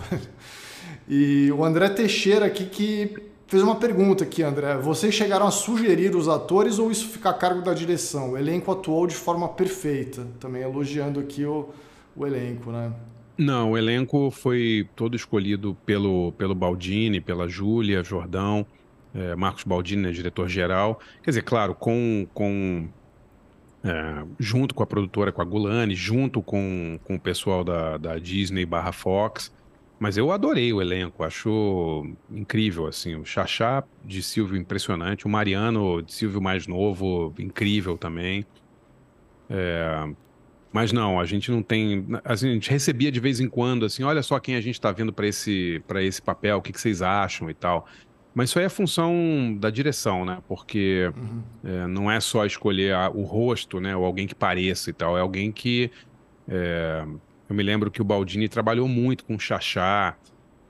e 1.09 1.51
o 1.51 1.65
André 1.65 1.89
Teixeira 1.89 2.47
aqui 2.47 2.67
que 2.67 3.17
fez 3.49 3.61
uma 3.61 3.75
pergunta 3.75 4.23
aqui, 4.23 4.45
André. 4.45 4.77
Vocês 4.77 5.13
chegaram 5.13 5.45
a 5.45 5.51
sugerir 5.51 6.15
os 6.15 6.29
atores 6.29 6.79
ou 6.79 6.89
isso 6.89 7.09
fica 7.09 7.31
a 7.31 7.35
cargo 7.35 7.63
da 7.63 7.75
direção? 7.75 8.31
O 8.31 8.39
elenco 8.39 8.71
atuou 8.71 9.09
de 9.09 9.17
forma 9.17 9.49
perfeita, 9.49 10.25
também 10.39 10.63
elogiando 10.63 11.19
aqui 11.19 11.45
o, 11.45 11.69
o 12.15 12.25
elenco, 12.25 12.71
né? 12.71 12.93
Não, 13.37 13.73
o 13.73 13.77
elenco 13.77 14.31
foi 14.31 14.89
todo 14.95 15.17
escolhido 15.17 15.77
pelo, 15.85 16.31
pelo 16.39 16.55
Baldini, 16.55 17.21
pela 17.21 17.49
Júlia 17.49 18.05
Jordão, 18.05 18.65
é, 19.13 19.35
Marcos 19.35 19.65
Baldini, 19.65 20.03
né, 20.03 20.13
diretor-geral. 20.13 21.01
Quer 21.25 21.33
dizer, 21.33 21.43
claro, 21.43 21.75
com, 21.75 22.25
com 22.33 22.89
é, 23.85 24.25
junto 24.39 24.75
com 24.75 24.83
a 24.83 24.87
produtora, 24.87 25.33
com 25.33 25.43
a 25.43 25.45
Gulani, 25.45 25.95
junto 25.95 26.41
com, 26.43 26.99
com 27.05 27.17
o 27.17 27.21
pessoal 27.21 27.65
da, 27.65 27.97
da 27.99 28.19
Disney 28.19 28.65
barra 28.65 28.93
Fox. 28.93 29.53
Mas 29.99 30.17
eu 30.17 30.33
adorei 30.33 30.73
o 30.73 30.83
elenco, 30.83 31.23
acho 31.23 32.05
incrível, 32.29 32.89
assim, 32.89 33.15
o 33.15 33.25
Xaxá 33.25 33.85
de 34.05 34.21
Silvio 34.21 34.57
impressionante, 34.57 35.27
o 35.27 35.29
Mariano 35.29 36.03
de 36.03 36.13
Silvio 36.13 36.41
mais 36.41 36.67
novo, 36.67 37.33
incrível 37.39 37.97
também. 37.97 38.45
É, 39.49 40.13
mas 40.73 40.91
não, 40.91 41.21
a 41.21 41.25
gente 41.25 41.51
não 41.53 41.63
tem. 41.63 42.07
Assim, 42.25 42.51
a 42.51 42.53
gente 42.55 42.71
recebia 42.71 43.13
de 43.13 43.21
vez 43.21 43.39
em 43.39 43.49
quando, 43.49 43.85
assim, 43.85 44.03
olha 44.03 44.23
só 44.23 44.41
quem 44.41 44.57
a 44.57 44.61
gente 44.61 44.75
está 44.75 44.91
vendo 44.91 45.13
para 45.13 45.27
esse, 45.27 45.83
esse 45.97 46.23
papel, 46.23 46.57
o 46.59 46.63
que, 46.63 46.73
que 46.73 46.81
vocês 46.81 47.03
acham 47.03 47.49
e 47.51 47.55
tal. 47.55 47.87
Mas 48.35 48.49
isso 48.49 48.59
aí 48.59 48.65
é 48.65 48.69
função 48.69 49.57
da 49.59 49.69
direção, 49.69 50.25
né? 50.25 50.39
Porque 50.49 51.13
uhum. 51.17 51.43
é, 51.65 51.87
não 51.87 52.11
é 52.11 52.19
só 52.19 52.47
escolher 52.47 52.95
a, 52.95 53.11
o 53.11 53.23
rosto, 53.23 53.79
né? 53.79 53.95
Ou 53.95 54.05
alguém 54.05 54.27
que 54.27 54.35
pareça 54.35 54.91
e 54.91 54.93
tal. 54.93 55.17
É 55.17 55.21
alguém 55.21 55.53
que. 55.53 55.91
É, 56.49 57.05
eu 57.49 57.55
me 57.55 57.63
lembro 57.63 57.91
que 57.91 58.01
o 58.01 58.05
Baldini 58.05 58.49
trabalhou 58.49 58.89
muito 58.89 59.25
com 59.25 59.37
o 59.37 59.39
Xaxá 59.39 60.17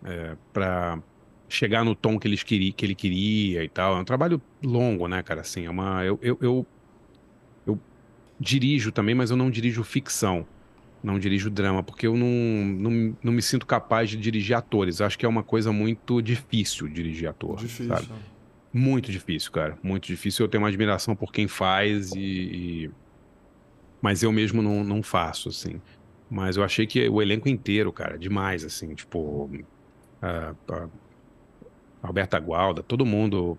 é, 0.05 0.37
para 0.53 0.99
chegar 1.49 1.85
no 1.85 1.95
tom 1.95 2.19
que, 2.19 2.27
eles 2.27 2.43
queria, 2.43 2.73
que 2.73 2.85
ele 2.85 2.95
queria 2.95 3.63
e 3.63 3.69
tal. 3.69 3.97
É 3.97 4.01
um 4.01 4.05
trabalho 4.05 4.43
longo, 4.63 5.07
né, 5.07 5.23
cara? 5.23 5.43
Assim, 5.43 5.67
é 5.67 5.71
uma. 5.71 6.05
Eu, 6.05 6.19
eu, 6.21 6.39
eu, 6.41 6.67
eu 7.65 7.81
dirijo 8.41 8.91
também, 8.91 9.15
mas 9.15 9.31
eu 9.31 9.37
não 9.37 9.51
dirijo 9.51 9.85
ficção 9.85 10.47
não 11.03 11.19
dirijo 11.19 11.51
drama, 11.51 11.83
porque 11.83 12.07
eu 12.07 12.17
não, 12.17 12.27
não, 12.27 13.17
não 13.23 13.33
me 13.33 13.43
sinto 13.43 13.67
capaz 13.67 14.09
de 14.11 14.17
dirigir 14.17 14.57
atores. 14.57 15.01
Acho 15.01 15.19
que 15.19 15.27
é 15.27 15.29
uma 15.29 15.43
coisa 15.43 15.73
muito 15.73 16.23
difícil 16.23 16.89
dirigir 16.89 17.29
ator. 17.29 17.57
Difícil. 17.57 17.89
Sabe? 17.89 18.09
Muito 18.73 19.11
difícil, 19.11 19.51
cara. 19.51 19.77
Muito 19.83 20.07
difícil. 20.07 20.45
Eu 20.45 20.49
tenho 20.49 20.63
uma 20.63 20.69
admiração 20.69 21.15
por 21.17 21.33
quem 21.33 21.49
faz 21.49 22.13
e. 22.13 22.21
e... 22.21 22.91
Mas 24.01 24.23
eu 24.23 24.33
mesmo 24.33 24.63
não, 24.63 24.83
não 24.83 25.03
faço, 25.03 25.49
assim. 25.49 25.81
Mas 26.31 26.57
eu 26.57 26.65
achei 26.65 26.87
que 26.87 27.09
o 27.09 27.21
elenco 27.21 27.49
inteiro, 27.49 27.93
cara, 27.93 28.19
demais, 28.19 28.65
assim. 28.65 28.95
Tipo. 28.95 29.51
A, 30.21 30.55
a 30.71 30.89
Alberta 32.03 32.39
Gualda, 32.39 32.83
todo 32.83 33.05
mundo 33.05 33.59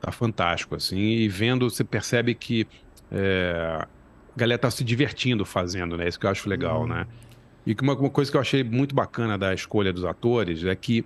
tá 0.00 0.10
fantástico, 0.10 0.74
assim. 0.74 0.98
E 0.98 1.28
vendo, 1.28 1.70
você 1.70 1.84
percebe 1.84 2.34
que. 2.34 2.66
É, 3.12 3.86
galera 4.38 4.58
tá 4.58 4.70
se 4.70 4.82
divertindo 4.82 5.44
fazendo, 5.44 5.96
né? 5.96 6.08
Isso 6.08 6.18
que 6.18 6.26
eu 6.26 6.30
acho 6.30 6.48
legal, 6.48 6.82
uhum. 6.82 6.88
né? 6.88 7.06
E 7.66 7.76
uma, 7.82 7.94
uma 7.94 8.10
coisa 8.10 8.30
que 8.30 8.36
eu 8.36 8.40
achei 8.40 8.64
muito 8.64 8.94
bacana 8.94 9.36
da 9.36 9.52
escolha 9.52 9.92
dos 9.92 10.04
atores 10.04 10.64
é 10.64 10.74
que 10.74 11.04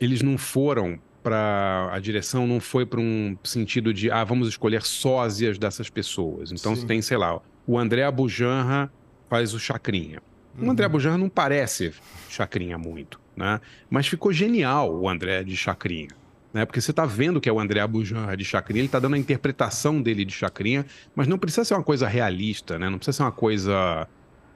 eles 0.00 0.22
não 0.22 0.38
foram 0.38 0.98
para 1.22 1.90
a 1.92 1.98
direção 2.00 2.46
não 2.46 2.58
foi 2.58 2.84
para 2.84 2.98
um 2.98 3.36
sentido 3.44 3.94
de 3.94 4.10
ah 4.10 4.24
vamos 4.24 4.48
escolher 4.48 4.82
sósias 4.82 5.56
dessas 5.56 5.88
pessoas 5.88 6.50
então 6.50 6.74
você 6.74 6.84
tem 6.84 7.00
sei 7.00 7.16
lá 7.16 7.40
o 7.64 7.78
André 7.78 8.02
Abujanra 8.02 8.90
faz 9.30 9.54
o 9.54 9.60
Chacrinha 9.60 10.20
uhum. 10.58 10.66
o 10.66 10.70
André 10.72 10.84
uhum. 10.84 10.90
Abujanra 10.90 11.18
não 11.18 11.28
parece 11.28 11.92
Chacrinha 12.28 12.76
muito 12.76 13.20
né 13.36 13.60
mas 13.88 14.08
ficou 14.08 14.32
genial 14.32 14.92
o 14.92 15.08
André 15.08 15.44
de 15.44 15.56
Chacrinha 15.56 16.08
né? 16.52 16.64
Porque 16.64 16.80
você 16.80 16.90
está 16.90 17.06
vendo 17.06 17.40
que 17.40 17.48
é 17.48 17.52
o 17.52 17.58
André 17.58 17.80
Abujanra 17.80 18.36
de 18.36 18.44
Chacrinha, 18.44 18.80
ele 18.80 18.86
está 18.86 18.98
dando 18.98 19.14
a 19.14 19.18
interpretação 19.18 20.00
dele 20.00 20.24
de 20.24 20.32
Chacrinha, 20.32 20.84
mas 21.14 21.26
não 21.26 21.38
precisa 21.38 21.64
ser 21.64 21.74
uma 21.74 21.82
coisa 21.82 22.06
realista, 22.06 22.78
né? 22.78 22.88
Não 22.88 22.98
precisa 22.98 23.16
ser 23.16 23.22
uma 23.22 23.32
coisa 23.32 24.06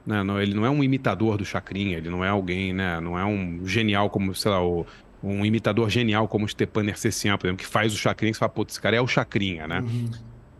Né? 0.05 0.23
Não, 0.23 0.41
ele 0.41 0.53
não 0.53 0.65
é 0.65 0.69
um 0.69 0.83
imitador 0.83 1.37
do 1.37 1.45
Chacrinha, 1.45 1.97
ele 1.97 2.09
não 2.09 2.23
é 2.23 2.29
alguém, 2.29 2.73
né? 2.73 2.99
Não 2.99 3.17
é 3.17 3.25
um 3.25 3.65
genial 3.65 4.09
como, 4.09 4.33
sei 4.33 4.51
lá, 4.51 4.63
o, 4.63 4.85
um 5.21 5.45
imitador 5.45 5.89
genial 5.89 6.27
como 6.27 6.45
o 6.45 6.47
Stepan 6.47 6.83
Nercessian, 6.83 7.37
por 7.37 7.47
exemplo, 7.47 7.65
que 7.65 7.69
faz 7.69 7.93
o 7.93 7.97
Chacrinha 7.97 8.31
e 8.31 8.33
você 8.33 8.39
fala, 8.39 8.51
pô, 8.51 8.65
esse 8.67 8.79
cara 8.79 8.95
é 8.95 9.01
o 9.01 9.07
Chacrinha, 9.07 9.67
né? 9.67 9.81
Uhum. 9.81 10.09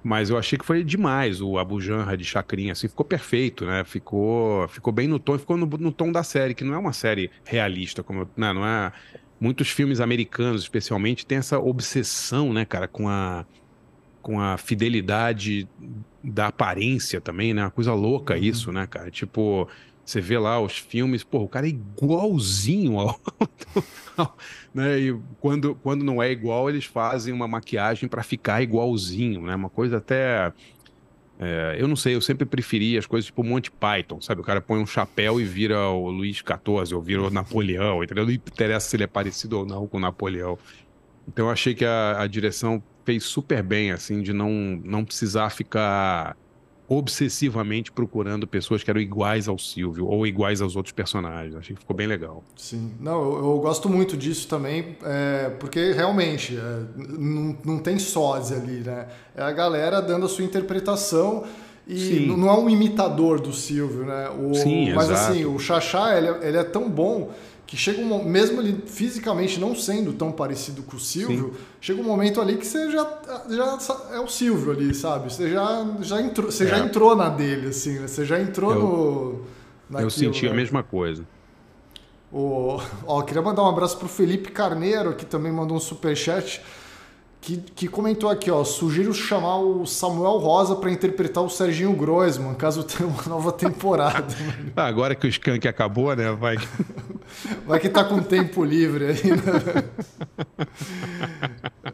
Mas 0.04 0.30
eu 0.30 0.38
achei 0.38 0.58
que 0.58 0.66
foi 0.66 0.84
demais 0.84 1.42
o 1.42 1.58
Abu 1.58 1.82
Janra 1.82 2.16
de 2.16 2.24
Chacrinha, 2.24 2.72
assim, 2.72 2.88
ficou 2.88 3.06
perfeito, 3.06 3.66
né? 3.66 3.84
Ficou, 3.84 4.68
ficou 4.70 4.94
bem 4.94 5.08
no 5.08 5.20
tom, 5.20 5.38
ficou 5.38 5.58
no, 5.58 5.66
no 5.66 5.92
tom 5.92 6.12
da 6.12 6.24
série, 6.24 6.54
que 6.54 6.64
não 6.64 6.74
é 6.74 6.78
uma 6.78 6.94
série 6.94 7.30
realista, 7.44 8.02
como, 8.02 8.28
né? 8.38 8.54
não 8.54 8.66
é... 8.66 8.92
Muitos 9.40 9.70
filmes 9.70 10.00
americanos, 10.00 10.62
especialmente, 10.62 11.26
têm 11.26 11.38
essa 11.38 11.60
obsessão, 11.60 12.54
né, 12.54 12.66
cara, 12.66 12.88
com 12.88 13.08
a 13.08 13.46
com 14.28 14.42
a 14.42 14.58
fidelidade 14.58 15.70
da 16.22 16.48
aparência 16.48 17.22
também, 17.22 17.54
né? 17.54 17.64
Uma 17.64 17.72
coisa 17.72 17.94
louca 17.94 18.34
uhum. 18.34 18.42
isso, 18.42 18.74
né, 18.74 18.86
cara? 18.86 19.10
Tipo, 19.10 19.70
você 20.04 20.20
vê 20.20 20.38
lá 20.38 20.60
os 20.60 20.78
filmes, 20.78 21.24
pô, 21.24 21.40
o 21.40 21.48
cara 21.48 21.66
é 21.66 21.70
igualzinho 21.70 23.00
ao. 23.00 23.20
né? 24.74 25.00
E 25.00 25.18
quando, 25.40 25.76
quando 25.76 26.04
não 26.04 26.22
é 26.22 26.32
igual, 26.32 26.70
eles 26.70 26.86
fazem 26.86 27.34
uma 27.34 27.48
maquiagem 27.48 28.08
para 28.08 28.24
ficar 28.24 28.62
igualzinho, 28.62 29.44
né? 29.44 29.56
Uma 29.56 29.70
coisa 29.70 29.98
até. 29.98 30.52
É, 31.40 31.76
eu 31.80 31.88
não 31.88 31.96
sei, 31.96 32.16
eu 32.16 32.22
sempre 32.22 32.46
preferi 32.46 32.98
as 32.98 33.06
coisas 33.06 33.28
tipo 33.28 33.44
Monty 33.44 33.70
Python, 33.70 34.20
sabe? 34.22 34.42
O 34.42 34.44
cara 34.44 34.60
põe 34.60 34.80
um 34.80 34.88
chapéu 34.88 35.40
e 35.40 35.44
vira 35.44 35.88
o 35.90 36.10
Luís 36.10 36.38
XIV, 36.38 36.96
ou 36.96 37.02
vira 37.02 37.22
o 37.22 37.30
Napoleão, 37.30 38.04
entendeu? 38.04 38.26
Não 38.26 38.32
interessa 38.32 38.90
se 38.90 38.96
ele 38.96 39.04
é 39.04 39.08
parecido 39.08 39.60
ou 39.60 39.66
não 39.66 39.88
com 39.88 39.98
o 39.98 40.00
Napoleão. 40.00 40.58
Então 41.28 41.46
eu 41.46 41.52
achei 41.52 41.76
que 41.76 41.86
a, 41.86 42.22
a 42.22 42.28
direção 42.28 42.82
fez 43.06 43.24
super 43.24 43.62
bem, 43.62 43.92
assim, 43.92 44.22
de 44.22 44.34
não, 44.34 44.52
não 44.84 45.06
precisar 45.06 45.50
ficar 45.52 46.36
obsessivamente 46.90 47.92
procurando 47.92 48.48
pessoas 48.48 48.82
que 48.82 48.90
eram 48.90 49.02
iguais 49.02 49.48
ao 49.48 49.58
Silvio 49.58 50.08
ou 50.08 50.26
iguais 50.26 50.62
aos 50.62 50.76
outros 50.76 50.94
personagens. 50.94 51.56
Achei 51.56 51.76
que 51.76 51.82
ficou 51.82 51.96
bem 51.96 52.08
legal. 52.08 52.44
Sim, 52.56 52.94
não, 53.00 53.24
eu, 53.24 53.38
eu 53.38 53.60
gosto 53.60 53.90
muito 53.90 54.16
disso 54.16 54.48
também, 54.48 54.98
é, 55.04 55.50
porque 55.60 55.92
realmente 55.92 56.58
é, 56.58 56.80
não, 56.96 57.58
não 57.66 57.80
tem 57.80 58.00
sósia 58.00 58.58
ali, 58.58 58.80
né? 58.80 59.08
É 59.36 59.42
a 59.42 59.52
galera 59.52 60.02
dando 60.02 60.26
a 60.26 60.30
sua 60.30 60.46
interpretação. 60.46 61.44
E 61.90 61.98
Sim. 61.98 62.38
não 62.38 62.50
é 62.50 62.54
um 62.54 62.70
imitador 62.70 63.40
do 63.40 63.54
Silvio, 63.54 64.06
né? 64.06 64.30
O, 64.30 64.54
Sim, 64.54 64.94
mas 64.94 65.10
exato. 65.10 65.32
assim, 65.32 65.46
o 65.46 65.58
Xaxá, 65.58 66.18
ele, 66.18 66.28
é, 66.28 66.50
ele 66.50 66.58
é 66.58 66.64
tão 66.64 66.90
bom 66.90 67.32
que 67.68 67.76
chega 67.76 68.02
um 68.02 68.24
mesmo 68.24 68.62
ele 68.62 68.82
fisicamente 68.86 69.60
não 69.60 69.76
sendo 69.76 70.14
tão 70.14 70.32
parecido 70.32 70.82
com 70.84 70.96
o 70.96 71.00
Silvio, 71.00 71.52
Sim. 71.54 71.60
chega 71.82 72.02
um 72.02 72.06
momento 72.06 72.40
ali 72.40 72.56
que 72.56 72.66
você 72.66 72.90
já, 72.90 73.06
já 73.50 73.78
é 74.14 74.20
o 74.22 74.28
Silvio 74.28 74.72
ali, 74.72 74.96
sabe? 74.96 75.32
Você 75.32 75.50
já, 75.50 75.86
já 76.00 76.22
entrou, 76.22 76.50
você 76.50 76.64
é. 76.64 76.68
já 76.68 76.80
entrou 76.80 77.14
na 77.14 77.28
dele 77.28 77.68
assim, 77.68 78.00
né? 78.00 78.08
Você 78.08 78.26
já 78.26 78.40
entrou 78.40 78.72
eu, 78.72 78.80
no 78.80 79.32
naquilo, 79.90 80.08
Eu 80.08 80.10
senti 80.10 80.46
né? 80.46 80.52
a 80.52 80.54
mesma 80.56 80.82
coisa. 80.82 81.26
O, 82.32 82.80
ó, 83.06 83.22
queria 83.22 83.42
mandar 83.42 83.64
um 83.64 83.70
abraço 83.70 83.98
pro 83.98 84.08
Felipe 84.08 84.50
Carneiro, 84.50 85.14
que 85.14 85.26
também 85.26 85.52
mandou 85.52 85.76
um 85.76 85.80
super 85.80 86.16
chat 86.16 86.62
que, 87.48 87.56
que 87.56 87.88
comentou 87.88 88.30
aqui, 88.30 88.52
ó, 88.52 88.62
sugiro 88.66 89.14
chamar 89.14 89.60
o 89.60 89.86
Samuel 89.86 90.38
Rosa 90.38 90.76
para 90.76 90.92
interpretar 90.92 91.42
o 91.42 91.50
Serginho 91.50 91.94
Groisman, 91.94 92.54
caso 92.56 92.84
tenha 92.84 93.08
uma 93.08 93.24
nova 93.24 93.54
temporada. 93.54 94.36
ah, 94.76 94.86
agora 94.86 95.16
que 95.16 95.26
o 95.26 95.30
Skank 95.30 95.66
acabou, 95.66 96.14
né? 96.14 96.30
Vai. 96.34 96.58
Vai 97.66 97.80
que 97.80 97.88
tá 97.88 98.04
com 98.04 98.22
tempo 98.22 98.66
livre 98.66 99.06
aí, 99.06 99.32
né? 99.32 99.84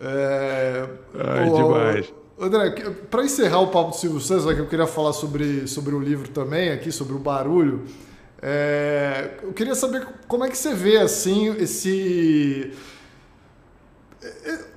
É... 0.06 0.86
Ai, 1.18 1.50
o, 1.50 1.56
demais. 1.56 2.14
André, 2.38 2.72
para 3.10 3.24
encerrar 3.24 3.60
o 3.60 3.68
papo 3.68 3.92
do 3.92 3.96
Silvio 3.96 4.20
Santos, 4.20 4.52
que 4.54 4.60
eu 4.60 4.68
queria 4.68 4.88
falar 4.88 5.14
sobre, 5.14 5.66
sobre 5.68 5.96
o 5.96 6.00
livro 6.00 6.28
também, 6.30 6.72
aqui, 6.72 6.92
sobre 6.92 7.14
o 7.14 7.20
barulho. 7.20 7.84
É... 8.42 9.36
eu 9.44 9.54
queria 9.54 9.76
saber 9.76 10.06
como 10.28 10.44
é 10.44 10.50
que 10.50 10.58
você 10.58 10.74
vê 10.74 10.98
assim 10.98 11.56
esse 11.58 12.74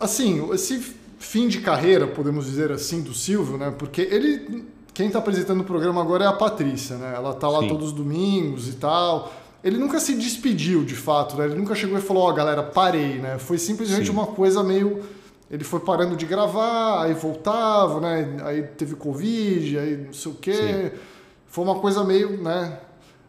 assim, 0.01 0.48
esse 0.52 0.94
fim 1.18 1.48
de 1.48 1.60
carreira, 1.60 2.06
podemos 2.06 2.47
dizer 2.47 2.70
assim, 2.70 3.02
do 3.02 3.14
Silvio, 3.14 3.56
né? 3.56 3.74
Porque 3.77 4.02
ele, 4.02 4.64
quem 4.93 5.06
está 5.09 5.18
apresentando 5.18 5.60
o 5.60 5.64
programa 5.64 6.01
agora 6.01 6.24
é 6.24 6.28
a 6.28 6.32
Patrícia, 6.32 6.97
né? 6.97 7.14
Ela 7.14 7.35
tá 7.35 7.48
lá 7.48 7.60
Sim. 7.60 7.68
todos 7.68 7.89
os 7.89 7.93
domingos 7.93 8.68
e 8.68 8.74
tal. 8.74 9.32
Ele 9.64 9.78
nunca 9.78 9.98
se 9.98 10.14
despediu, 10.14 10.85
de 10.85 10.94
fato, 10.94 11.36
né? 11.36 11.47
Ele 11.47 11.56
nunca 11.56 11.74
chegou 11.74 11.98
e 11.98 12.01
falou, 12.01 12.24
ó, 12.24 12.31
oh, 12.31 12.35
galera, 12.35 12.62
parei, 12.62 13.18
né? 13.18 13.39
Foi 13.39 13.59
simplesmente 13.59 14.06
Sim. 14.06 14.12
uma 14.12 14.27
coisa 14.27 14.62
meio 14.62 15.02
ele 15.51 15.62
foi 15.62 15.81
parando 15.81 16.16
de 16.16 16.27
gravar, 16.27 17.05
aí 17.05 17.14
voltava, 17.14 18.01
né? 18.01 18.36
Aí 18.44 18.62
teve 18.62 18.97
Covid, 18.97 19.78
aí 19.78 19.97
não 19.97 20.12
sei 20.12 20.32
o 20.32 20.35
quê. 20.35 20.55
Sim. 20.55 20.98
Foi 21.47 21.64
uma 21.64 21.77
coisa 21.77 22.02
meio, 22.02 22.43
né? 22.43 22.81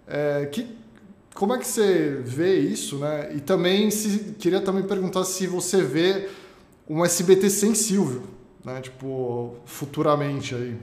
É, 0.08 0.48
que 0.52 0.76
como 1.38 1.54
é 1.54 1.60
que 1.60 1.68
você 1.68 2.20
vê 2.26 2.58
isso, 2.58 2.98
né? 2.98 3.36
E 3.36 3.40
também 3.40 3.92
se, 3.92 4.34
queria 4.40 4.60
também 4.60 4.84
perguntar 4.84 5.24
se 5.24 5.46
você 5.46 5.84
vê 5.84 6.30
um 6.90 7.06
SBT 7.06 7.50
sem 7.52 7.76
Silvio, 7.76 8.24
né? 8.66 8.82
Tipo, 8.82 9.56
futuramente 9.64 10.56
aí. 10.56 10.76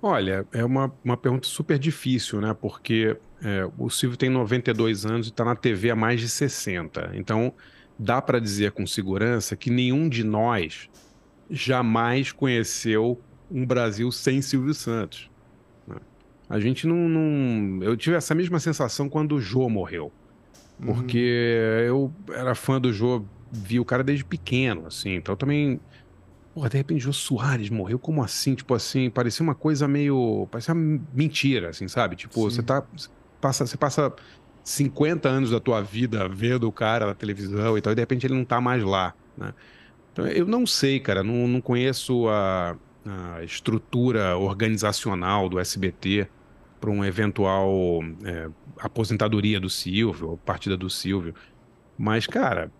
Olha, 0.00 0.46
é 0.50 0.64
uma, 0.64 0.90
uma 1.04 1.16
pergunta 1.16 1.46
super 1.46 1.78
difícil, 1.78 2.40
né? 2.40 2.56
Porque 2.58 3.16
é, 3.42 3.68
o 3.78 3.90
Silvio 3.90 4.16
tem 4.16 4.30
92 4.30 5.04
anos 5.04 5.26
e 5.26 5.30
está 5.30 5.44
na 5.44 5.54
TV 5.54 5.90
há 5.90 5.96
mais 5.96 6.20
de 6.20 6.28
60. 6.28 7.10
Então, 7.12 7.52
dá 7.98 8.22
para 8.22 8.38
dizer 8.38 8.72
com 8.72 8.86
segurança 8.86 9.54
que 9.54 9.68
nenhum 9.68 10.08
de 10.08 10.24
nós 10.24 10.88
jamais 11.50 12.32
conheceu 12.32 13.20
um 13.50 13.66
Brasil 13.66 14.10
sem 14.10 14.40
Silvio 14.40 14.72
Santos. 14.72 15.30
A 16.48 16.60
gente 16.60 16.86
não, 16.86 17.08
não, 17.08 17.82
Eu 17.82 17.96
tive 17.96 18.16
essa 18.16 18.34
mesma 18.34 18.58
sensação 18.60 19.08
quando 19.08 19.36
o 19.36 19.40
Jô 19.40 19.68
morreu. 19.68 20.12
Porque 20.82 21.88
uhum. 21.90 22.12
eu 22.28 22.34
era 22.34 22.54
fã 22.54 22.80
do 22.80 22.92
Jô, 22.92 23.24
vi 23.50 23.78
o 23.78 23.84
cara 23.84 24.02
desde 24.02 24.24
pequeno, 24.24 24.86
assim. 24.86 25.14
Então 25.14 25.36
também. 25.36 25.80
Porra, 26.52 26.68
de 26.68 26.76
repente 26.76 27.00
Jô 27.00 27.12
Soares 27.12 27.70
morreu, 27.70 27.98
como 27.98 28.22
assim? 28.22 28.54
Tipo 28.54 28.74
assim, 28.74 29.10
parecia 29.10 29.42
uma 29.42 29.54
coisa 29.54 29.88
meio. 29.88 30.46
Parecia 30.50 30.74
mentira, 30.74 31.70
assim, 31.70 31.88
sabe? 31.88 32.16
Tipo, 32.16 32.34
Sim. 32.34 32.56
você 32.56 32.62
tá. 32.62 32.84
Passa, 33.40 33.66
você 33.66 33.76
passa 33.76 34.12
50 34.64 35.28
anos 35.28 35.50
da 35.50 35.60
tua 35.60 35.82
vida 35.82 36.28
vendo 36.28 36.66
o 36.66 36.72
cara 36.72 37.06
na 37.06 37.14
televisão 37.14 37.76
e 37.76 37.80
tal, 37.82 37.92
e 37.92 37.96
de 37.96 38.02
repente 38.02 38.26
ele 38.26 38.34
não 38.34 38.44
tá 38.44 38.60
mais 38.60 38.82
lá, 38.82 39.14
né? 39.36 39.52
Então, 40.12 40.26
eu 40.26 40.46
não 40.46 40.66
sei, 40.66 41.00
cara, 41.00 41.22
não, 41.22 41.46
não 41.46 41.60
conheço 41.60 42.28
a, 42.28 42.76
a 43.04 43.42
estrutura 43.42 44.36
organizacional 44.36 45.48
do 45.48 45.58
SBT 45.58 46.28
para 46.80 46.90
um 46.90 47.04
eventual 47.04 48.00
é, 48.24 48.48
aposentadoria 48.78 49.60
do 49.60 49.70
Silvio, 49.70 50.30
ou 50.30 50.36
partida 50.36 50.76
do 50.76 50.90
Silvio. 50.90 51.34
Mas, 51.96 52.26
cara, 52.26 52.70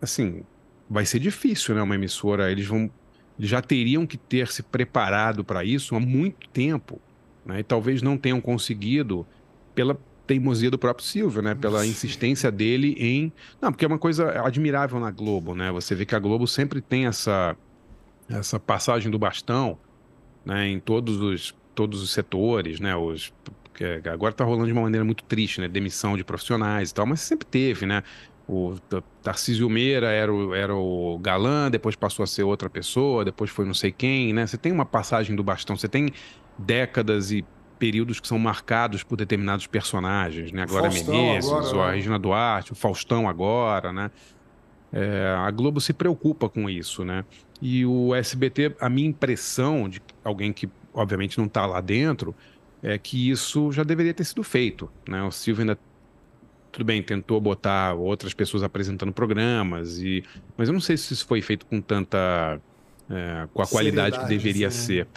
assim, 0.00 0.42
vai 0.88 1.04
ser 1.04 1.18
difícil, 1.18 1.74
né? 1.74 1.82
Uma 1.82 1.94
emissora, 1.94 2.50
eles 2.50 2.66
vão. 2.66 2.90
Já 3.38 3.62
teriam 3.62 4.06
que 4.06 4.16
ter 4.16 4.48
se 4.48 4.62
preparado 4.62 5.44
para 5.44 5.64
isso 5.64 5.94
há 5.94 6.00
muito 6.00 6.48
tempo. 6.48 7.00
Né? 7.44 7.60
E 7.60 7.62
talvez 7.62 8.02
não 8.02 8.18
tenham 8.18 8.40
conseguido 8.40 9.26
pela 9.74 9.98
teimosia 10.26 10.70
do 10.70 10.78
próprio 10.78 11.06
Silvio, 11.06 11.42
né? 11.42 11.54
Pela 11.54 11.86
insistência 11.86 12.50
dele 12.50 12.94
em. 12.98 13.32
Não, 13.60 13.72
porque 13.72 13.84
é 13.84 13.88
uma 13.88 13.98
coisa 13.98 14.44
admirável 14.44 15.00
na 15.00 15.10
Globo, 15.10 15.54
né? 15.54 15.72
Você 15.72 15.94
vê 15.94 16.04
que 16.04 16.14
a 16.14 16.18
Globo 16.18 16.46
sempre 16.46 16.80
tem 16.80 17.06
essa 17.06 17.56
essa 18.30 18.58
passagem 18.60 19.10
do 19.10 19.18
bastão, 19.18 19.78
né, 20.44 20.68
em 20.68 20.78
todos 20.78 21.20
os, 21.20 21.54
todos 21.74 22.02
os 22.02 22.10
setores, 22.12 22.80
né, 22.80 22.96
os, 22.96 23.32
agora 24.12 24.32
está 24.32 24.44
rolando 24.44 24.66
de 24.66 24.72
uma 24.72 24.82
maneira 24.82 25.04
muito 25.04 25.24
triste, 25.24 25.60
né, 25.60 25.68
demissão 25.68 26.16
de 26.16 26.24
profissionais 26.24 26.90
e 26.90 26.94
tal, 26.94 27.06
mas 27.06 27.20
sempre 27.20 27.46
teve, 27.46 27.86
né, 27.86 28.02
o 28.48 28.76
Tarcísio 29.22 29.68
Meira 29.68 30.10
era 30.10 30.32
o, 30.32 30.54
era 30.54 30.74
o 30.74 31.18
galã, 31.18 31.70
depois 31.70 31.94
passou 31.94 32.22
a 32.22 32.26
ser 32.26 32.42
outra 32.42 32.68
pessoa, 32.68 33.24
depois 33.24 33.50
foi 33.50 33.64
não 33.64 33.74
sei 33.74 33.92
quem, 33.92 34.32
né, 34.32 34.46
você 34.46 34.56
tem 34.56 34.72
uma 34.72 34.86
passagem 34.86 35.34
do 35.34 35.42
bastão, 35.42 35.76
você 35.76 35.88
tem 35.88 36.10
décadas 36.58 37.32
e 37.32 37.44
períodos 37.78 38.20
que 38.20 38.28
são 38.28 38.38
marcados 38.38 39.02
por 39.02 39.16
determinados 39.16 39.66
personagens, 39.66 40.52
né, 40.52 40.62
agora 40.62 40.90
Faustão, 40.90 41.14
Menezes, 41.14 41.50
agora, 41.50 41.82
a 41.82 41.86
né? 41.88 41.94
Regina 41.96 42.18
Duarte, 42.18 42.72
o 42.72 42.74
Faustão 42.74 43.28
agora, 43.28 43.92
né, 43.92 44.10
é, 44.92 45.34
a 45.38 45.50
Globo 45.50 45.80
se 45.80 45.92
preocupa 45.92 46.48
com 46.48 46.68
isso, 46.68 47.04
né? 47.04 47.24
E 47.60 47.84
o 47.84 48.14
SBT, 48.14 48.76
a 48.80 48.88
minha 48.88 49.08
impressão 49.08 49.88
de 49.88 50.00
alguém 50.24 50.52
que 50.52 50.68
obviamente 50.94 51.38
não 51.38 51.46
está 51.46 51.66
lá 51.66 51.80
dentro, 51.80 52.34
é 52.82 52.96
que 52.98 53.30
isso 53.30 53.70
já 53.70 53.82
deveria 53.82 54.14
ter 54.14 54.24
sido 54.24 54.42
feito, 54.42 54.90
né? 55.06 55.22
O 55.22 55.30
Silvio 55.30 55.62
ainda 55.62 55.78
tudo 56.72 56.84
bem, 56.84 57.02
tentou 57.02 57.40
botar 57.40 57.94
outras 57.94 58.32
pessoas 58.32 58.62
apresentando 58.62 59.12
programas 59.12 59.98
e 59.98 60.22
mas 60.56 60.68
eu 60.68 60.72
não 60.72 60.80
sei 60.80 60.96
se 60.96 61.12
isso 61.12 61.26
foi 61.26 61.42
feito 61.42 61.66
com 61.66 61.80
tanta 61.80 62.60
é, 63.10 63.48
com 63.52 63.60
a 63.60 63.66
qualidade 63.66 64.18
que 64.20 64.26
deveria 64.26 64.70
sim. 64.70 64.86
ser. 64.86 65.08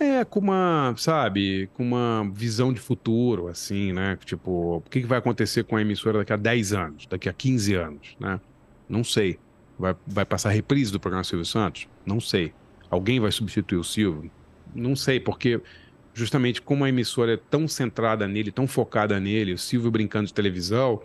É, 0.00 0.24
com 0.24 0.38
uma, 0.38 0.94
sabe, 0.96 1.68
com 1.74 1.82
uma 1.82 2.28
visão 2.32 2.72
de 2.72 2.78
futuro, 2.78 3.48
assim, 3.48 3.92
né? 3.92 4.16
Tipo, 4.24 4.76
o 4.76 4.80
que 4.82 5.00
vai 5.00 5.18
acontecer 5.18 5.64
com 5.64 5.76
a 5.76 5.80
emissora 5.80 6.18
daqui 6.18 6.32
a 6.32 6.36
10 6.36 6.72
anos, 6.72 7.06
daqui 7.06 7.28
a 7.28 7.32
15 7.32 7.74
anos, 7.74 8.16
né? 8.20 8.40
Não 8.88 9.02
sei. 9.02 9.38
Vai, 9.78 9.94
vai 10.06 10.24
passar 10.24 10.50
reprise 10.50 10.90
do 10.90 10.98
programa 10.98 11.24
Silvio 11.24 11.44
Santos? 11.44 11.86
Não 12.04 12.20
sei. 12.20 12.52
Alguém 12.90 13.20
vai 13.20 13.30
substituir 13.30 13.78
o 13.78 13.84
Silvio? 13.84 14.30
Não 14.74 14.96
sei, 14.96 15.20
porque 15.20 15.60
justamente 16.12 16.60
como 16.60 16.84
a 16.84 16.88
emissora 16.88 17.34
é 17.34 17.36
tão 17.36 17.68
centrada 17.68 18.26
nele, 18.26 18.50
tão 18.50 18.66
focada 18.66 19.20
nele, 19.20 19.52
o 19.52 19.58
Silvio 19.58 19.90
brincando 19.90 20.26
de 20.26 20.34
televisão, 20.34 21.00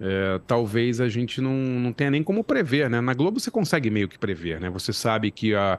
é, 0.00 0.40
talvez 0.46 1.00
a 1.00 1.08
gente 1.08 1.40
não, 1.40 1.52
não 1.52 1.92
tenha 1.92 2.10
nem 2.10 2.22
como 2.22 2.44
prever, 2.44 2.88
né? 2.90 3.00
Na 3.00 3.14
Globo 3.14 3.40
você 3.40 3.50
consegue 3.50 3.90
meio 3.90 4.08
que 4.08 4.18
prever, 4.18 4.60
né? 4.60 4.68
Você 4.70 4.92
sabe 4.92 5.30
que 5.30 5.54
a, 5.54 5.78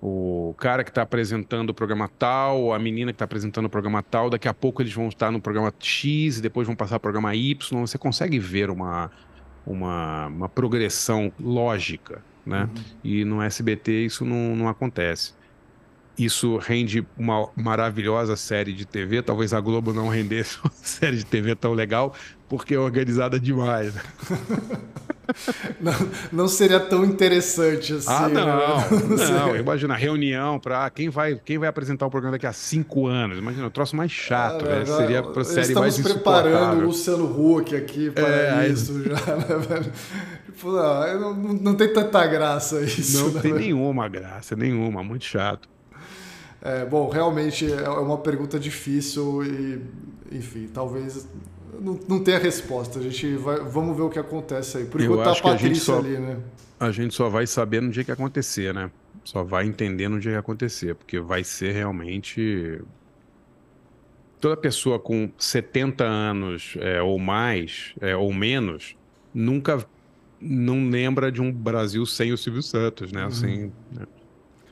o 0.00 0.54
cara 0.58 0.82
que 0.84 0.90
está 0.90 1.02
apresentando 1.02 1.70
o 1.70 1.74
programa 1.74 2.08
tal, 2.08 2.72
a 2.72 2.78
menina 2.78 3.12
que 3.12 3.16
está 3.16 3.24
apresentando 3.24 3.66
o 3.66 3.70
programa 3.70 4.02
tal, 4.02 4.28
daqui 4.28 4.48
a 4.48 4.54
pouco 4.54 4.82
eles 4.82 4.92
vão 4.92 5.08
estar 5.08 5.30
no 5.30 5.40
programa 5.40 5.72
X 5.78 6.38
e 6.38 6.42
depois 6.42 6.66
vão 6.66 6.76
passar 6.76 6.98
para 6.98 7.08
o 7.08 7.12
programa 7.12 7.34
Y. 7.34 7.80
Você 7.80 7.96
consegue 7.96 8.38
ver 8.38 8.68
uma, 8.68 9.10
uma, 9.66 10.26
uma 10.26 10.48
progressão 10.48 11.32
lógica, 11.38 12.22
né? 12.44 12.62
Uhum. 12.64 12.82
E 13.04 13.24
no 13.24 13.42
SBT 13.42 14.04
isso 14.06 14.24
não, 14.24 14.56
não 14.56 14.68
acontece 14.68 15.34
isso 16.18 16.56
rende 16.58 17.06
uma 17.16 17.48
maravilhosa 17.56 18.36
série 18.36 18.72
de 18.72 18.84
TV. 18.84 19.22
Talvez 19.22 19.52
a 19.52 19.60
Globo 19.60 19.92
não 19.92 20.08
rendesse 20.08 20.58
uma 20.62 20.72
série 20.72 21.16
de 21.16 21.26
TV 21.26 21.54
tão 21.54 21.72
legal, 21.72 22.14
porque 22.48 22.74
é 22.74 22.78
organizada 22.78 23.38
demais. 23.38 23.94
Não, 25.80 25.92
não 26.32 26.48
seria 26.48 26.78
tão 26.78 27.04
interessante 27.04 27.94
assim. 27.94 28.08
Ah, 28.08 28.28
não. 28.28 28.46
Né? 28.46 29.26
Não, 29.30 29.48
não 29.48 29.56
imagina, 29.56 29.94
reunião 29.94 30.58
para 30.58 30.88
quem 30.90 31.08
vai, 31.08 31.40
quem 31.44 31.58
vai 31.58 31.68
apresentar 31.68 32.06
o 32.06 32.10
programa 32.10 32.36
daqui 32.36 32.46
a 32.46 32.52
cinco 32.52 33.06
anos. 33.06 33.38
Imagina, 33.38 33.66
o 33.66 33.70
troço 33.70 33.96
mais 33.96 34.10
chato, 34.10 34.64
ah, 34.64 34.78
né? 34.78 34.84
Seria 34.84 35.22
para 35.22 35.44
série 35.44 35.74
mais 35.74 35.98
preparando 35.98 36.82
o 36.82 36.86
Luciano 36.86 37.24
Huck 37.24 37.74
aqui 37.74 38.10
para 38.10 38.64
é, 38.64 38.68
isso 38.68 38.92
aí... 38.92 39.04
já, 39.04 39.36
né, 39.36 39.66
velho? 39.68 39.92
Tipo, 40.46 40.72
não, 40.72 41.34
não, 41.34 41.52
não, 41.54 41.74
tem 41.74 41.92
tanta 41.92 42.26
graça 42.26 42.80
isso. 42.80 43.18
Não 43.18 43.32
né, 43.32 43.40
tem 43.40 43.52
velho? 43.52 43.64
nenhuma 43.64 44.08
graça, 44.08 44.54
nenhuma, 44.54 45.02
muito 45.02 45.24
chato. 45.24 45.68
É, 46.60 46.84
bom, 46.84 47.08
realmente 47.08 47.70
é 47.72 47.88
uma 47.88 48.18
pergunta 48.18 48.58
difícil 48.58 49.44
e, 49.44 49.80
enfim, 50.30 50.68
talvez 50.72 51.26
não, 51.80 51.98
não 52.08 52.22
tenha 52.22 52.38
resposta. 52.38 52.98
A 52.98 53.02
gente 53.02 53.36
vai, 53.36 53.60
vamos 53.60 53.96
ver 53.96 54.02
o 54.02 54.10
que 54.10 54.18
acontece 54.18 54.78
aí. 54.78 54.84
Por 54.84 55.00
enquanto 55.00 55.24
tá 55.24 55.32
a 55.32 55.42
Patrícia 55.42 55.84
só, 55.84 55.98
ali, 55.98 56.18
né? 56.18 56.38
A 56.78 56.90
gente 56.90 57.14
só 57.14 57.28
vai 57.28 57.46
saber 57.46 57.80
no 57.80 57.90
dia 57.90 58.04
que 58.04 58.12
acontecer, 58.12 58.74
né? 58.74 58.90
Só 59.24 59.42
vai 59.42 59.66
entender 59.66 60.08
no 60.08 60.18
dia 60.18 60.32
que 60.32 60.38
acontecer, 60.38 60.94
porque 60.94 61.20
vai 61.20 61.44
ser 61.44 61.72
realmente 61.72 62.80
toda 64.40 64.56
pessoa 64.56 64.98
com 64.98 65.30
70 65.38 66.04
anos 66.04 66.74
é, 66.80 67.00
ou 67.00 67.18
mais, 67.18 67.94
é, 68.00 68.16
ou 68.16 68.32
menos, 68.32 68.96
nunca 69.32 69.86
não 70.40 70.90
lembra 70.90 71.30
de 71.30 71.40
um 71.40 71.52
Brasil 71.52 72.04
sem 72.04 72.32
o 72.32 72.36
Silvio 72.36 72.62
Santos, 72.62 73.12
né? 73.12 73.24
Assim, 73.24 73.64
uhum. 73.64 73.72
né? 73.92 74.06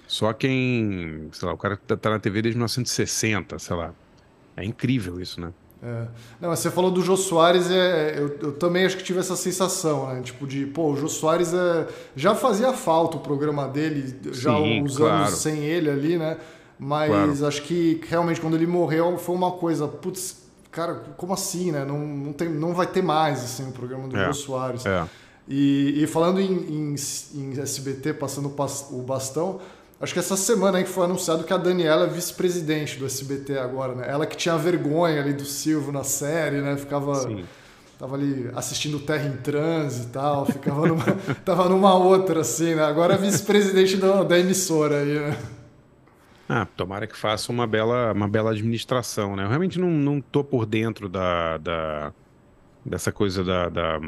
Só 0.08 0.32
quem, 0.32 1.28
sei 1.30 1.46
lá, 1.46 1.54
o 1.54 1.56
cara 1.56 1.76
tá, 1.76 1.96
tá 1.96 2.10
na 2.10 2.18
TV 2.18 2.42
desde 2.42 2.58
1960, 2.58 3.56
sei 3.60 3.76
lá. 3.76 3.94
É 4.56 4.64
incrível 4.64 5.20
isso, 5.20 5.40
né? 5.40 5.52
É. 5.82 6.06
Não, 6.40 6.50
você 6.50 6.70
falou 6.70 6.90
do 6.90 7.00
Jô 7.00 7.16
Soares, 7.16 7.70
é, 7.70 8.18
eu, 8.18 8.38
eu, 8.42 8.52
também 8.52 8.84
acho 8.84 8.98
que 8.98 9.02
tive 9.02 9.18
essa 9.18 9.34
sensação, 9.34 10.12
né? 10.12 10.20
Tipo, 10.20 10.46
de, 10.46 10.66
pô, 10.66 10.90
o 10.92 10.96
Jô 10.96 11.08
Soares 11.08 11.54
é, 11.54 11.88
já 12.14 12.34
fazia 12.34 12.72
falta 12.72 13.16
o 13.16 13.20
programa 13.20 13.66
dele, 13.66 14.14
já 14.32 14.54
Sim, 14.54 14.82
os 14.82 14.98
claro. 14.98 15.14
anos 15.14 15.38
sem 15.38 15.64
ele 15.64 15.88
ali, 15.88 16.18
né? 16.18 16.36
Mas 16.78 17.10
claro. 17.10 17.46
acho 17.46 17.62
que 17.62 18.00
realmente 18.08 18.40
quando 18.40 18.56
ele 18.56 18.66
morreu 18.66 19.16
foi 19.16 19.34
uma 19.34 19.52
coisa, 19.52 19.88
putz, 19.88 20.42
cara, 20.70 20.94
como 21.16 21.32
assim, 21.32 21.72
né? 21.72 21.84
Não, 21.84 21.98
não, 21.98 22.32
tem, 22.32 22.48
não 22.50 22.74
vai 22.74 22.86
ter 22.86 23.02
mais 23.02 23.42
assim, 23.42 23.68
o 23.68 23.72
programa 23.72 24.06
do 24.06 24.16
é. 24.16 24.26
Jô 24.26 24.34
Soares. 24.34 24.84
É. 24.84 25.06
E, 25.48 26.02
e 26.02 26.06
falando 26.06 26.40
em, 26.40 26.52
em, 26.52 26.94
em 27.34 27.60
SBT, 27.60 28.14
passando 28.14 28.54
o 28.92 29.02
bastão, 29.02 29.60
Acho 30.00 30.14
que 30.14 30.18
essa 30.18 30.36
semana 30.36 30.78
aí 30.78 30.84
que 30.84 30.90
foi 30.90 31.04
anunciado 31.04 31.44
que 31.44 31.52
a 31.52 31.58
Daniela 31.58 32.06
é 32.06 32.08
vice-presidente 32.08 32.98
do 32.98 33.04
SBT 33.04 33.58
agora, 33.58 33.94
né? 33.94 34.06
Ela 34.08 34.24
que 34.24 34.34
tinha 34.34 34.56
vergonha 34.56 35.20
ali 35.20 35.34
do 35.34 35.44
Silvio 35.44 35.92
na 35.92 36.04
série, 36.04 36.62
né? 36.62 36.76
Ficava. 36.76 37.14
Sim. 37.16 37.44
Tava 37.98 38.14
ali 38.14 38.50
assistindo 38.56 38.98
Terra 38.98 39.28
em 39.28 39.36
Transe 39.36 40.04
e 40.04 40.06
tal, 40.06 40.46
ficava 40.46 40.86
numa, 40.86 41.04
tava 41.44 41.68
numa 41.68 41.94
outra, 41.94 42.40
assim, 42.40 42.74
né? 42.74 42.82
Agora 42.82 43.12
é 43.12 43.18
vice-presidente 43.18 43.98
da, 43.98 44.22
da 44.22 44.38
emissora 44.38 45.00
aí, 45.00 45.20
né? 45.20 45.36
Ah, 46.48 46.66
tomara 46.74 47.06
que 47.06 47.16
faça 47.16 47.52
uma 47.52 47.66
bela, 47.66 48.12
uma 48.14 48.26
bela 48.26 48.52
administração, 48.52 49.36
né? 49.36 49.44
Eu 49.44 49.48
realmente 49.48 49.78
não, 49.78 49.90
não 49.90 50.18
tô 50.18 50.42
por 50.42 50.64
dentro 50.64 51.10
da, 51.10 51.58
da 51.58 52.12
dessa 52.82 53.12
coisa 53.12 53.44
da, 53.44 53.68
da 53.68 54.00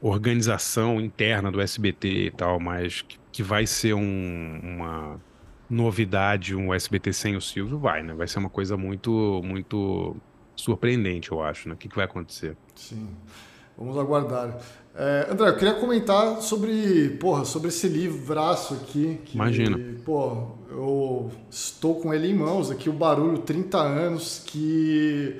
organização 0.00 0.98
interna 0.98 1.52
do 1.52 1.60
SBT 1.60 2.08
e 2.08 2.30
tal, 2.30 2.58
mas 2.58 3.02
que 3.02 3.19
que 3.40 3.42
vai 3.42 3.66
ser 3.66 3.94
um, 3.94 4.60
uma 4.62 5.18
novidade, 5.68 6.54
um 6.54 6.74
SBT 6.74 7.10
sem 7.14 7.36
o 7.36 7.40
Silvio, 7.40 7.78
vai, 7.78 8.02
né? 8.02 8.12
Vai 8.12 8.28
ser 8.28 8.38
uma 8.38 8.50
coisa 8.50 8.76
muito, 8.76 9.40
muito 9.42 10.14
surpreendente, 10.54 11.32
eu 11.32 11.42
acho, 11.42 11.66
né? 11.66 11.74
O 11.74 11.78
que, 11.78 11.88
que 11.88 11.96
vai 11.96 12.04
acontecer? 12.04 12.54
Sim, 12.74 13.08
vamos 13.78 13.96
aguardar. 13.96 14.58
É, 14.94 15.28
André, 15.30 15.48
eu 15.48 15.56
queria 15.56 15.72
comentar 15.72 16.42
sobre, 16.42 17.16
porra, 17.18 17.46
sobre 17.46 17.68
esse 17.68 17.88
livraço 17.88 18.74
aqui. 18.74 19.18
Que, 19.24 19.36
Imagina. 19.36 19.78
Pô, 20.04 20.48
eu 20.68 21.30
estou 21.48 21.98
com 21.98 22.12
ele 22.12 22.28
em 22.28 22.34
mãos 22.34 22.70
aqui, 22.70 22.90
o 22.90 22.92
Barulho 22.92 23.38
30 23.38 23.78
anos, 23.78 24.42
que 24.44 25.38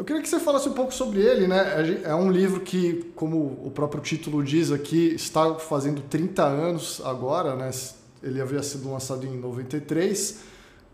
eu 0.00 0.04
queria 0.04 0.22
que 0.22 0.28
você 0.30 0.40
falasse 0.40 0.66
um 0.66 0.72
pouco 0.72 0.94
sobre 0.94 1.20
ele, 1.20 1.46
né? 1.46 2.00
É 2.04 2.14
um 2.14 2.30
livro 2.30 2.60
que, 2.60 3.12
como 3.14 3.60
o 3.62 3.70
próprio 3.70 4.02
título 4.02 4.42
diz 4.42 4.72
aqui, 4.72 5.14
está 5.14 5.56
fazendo 5.56 6.00
30 6.00 6.42
anos 6.42 7.02
agora, 7.04 7.54
né? 7.54 7.70
Ele 8.22 8.40
havia 8.40 8.62
sido 8.62 8.90
lançado 8.90 9.26
em 9.26 9.36
93, 9.36 10.40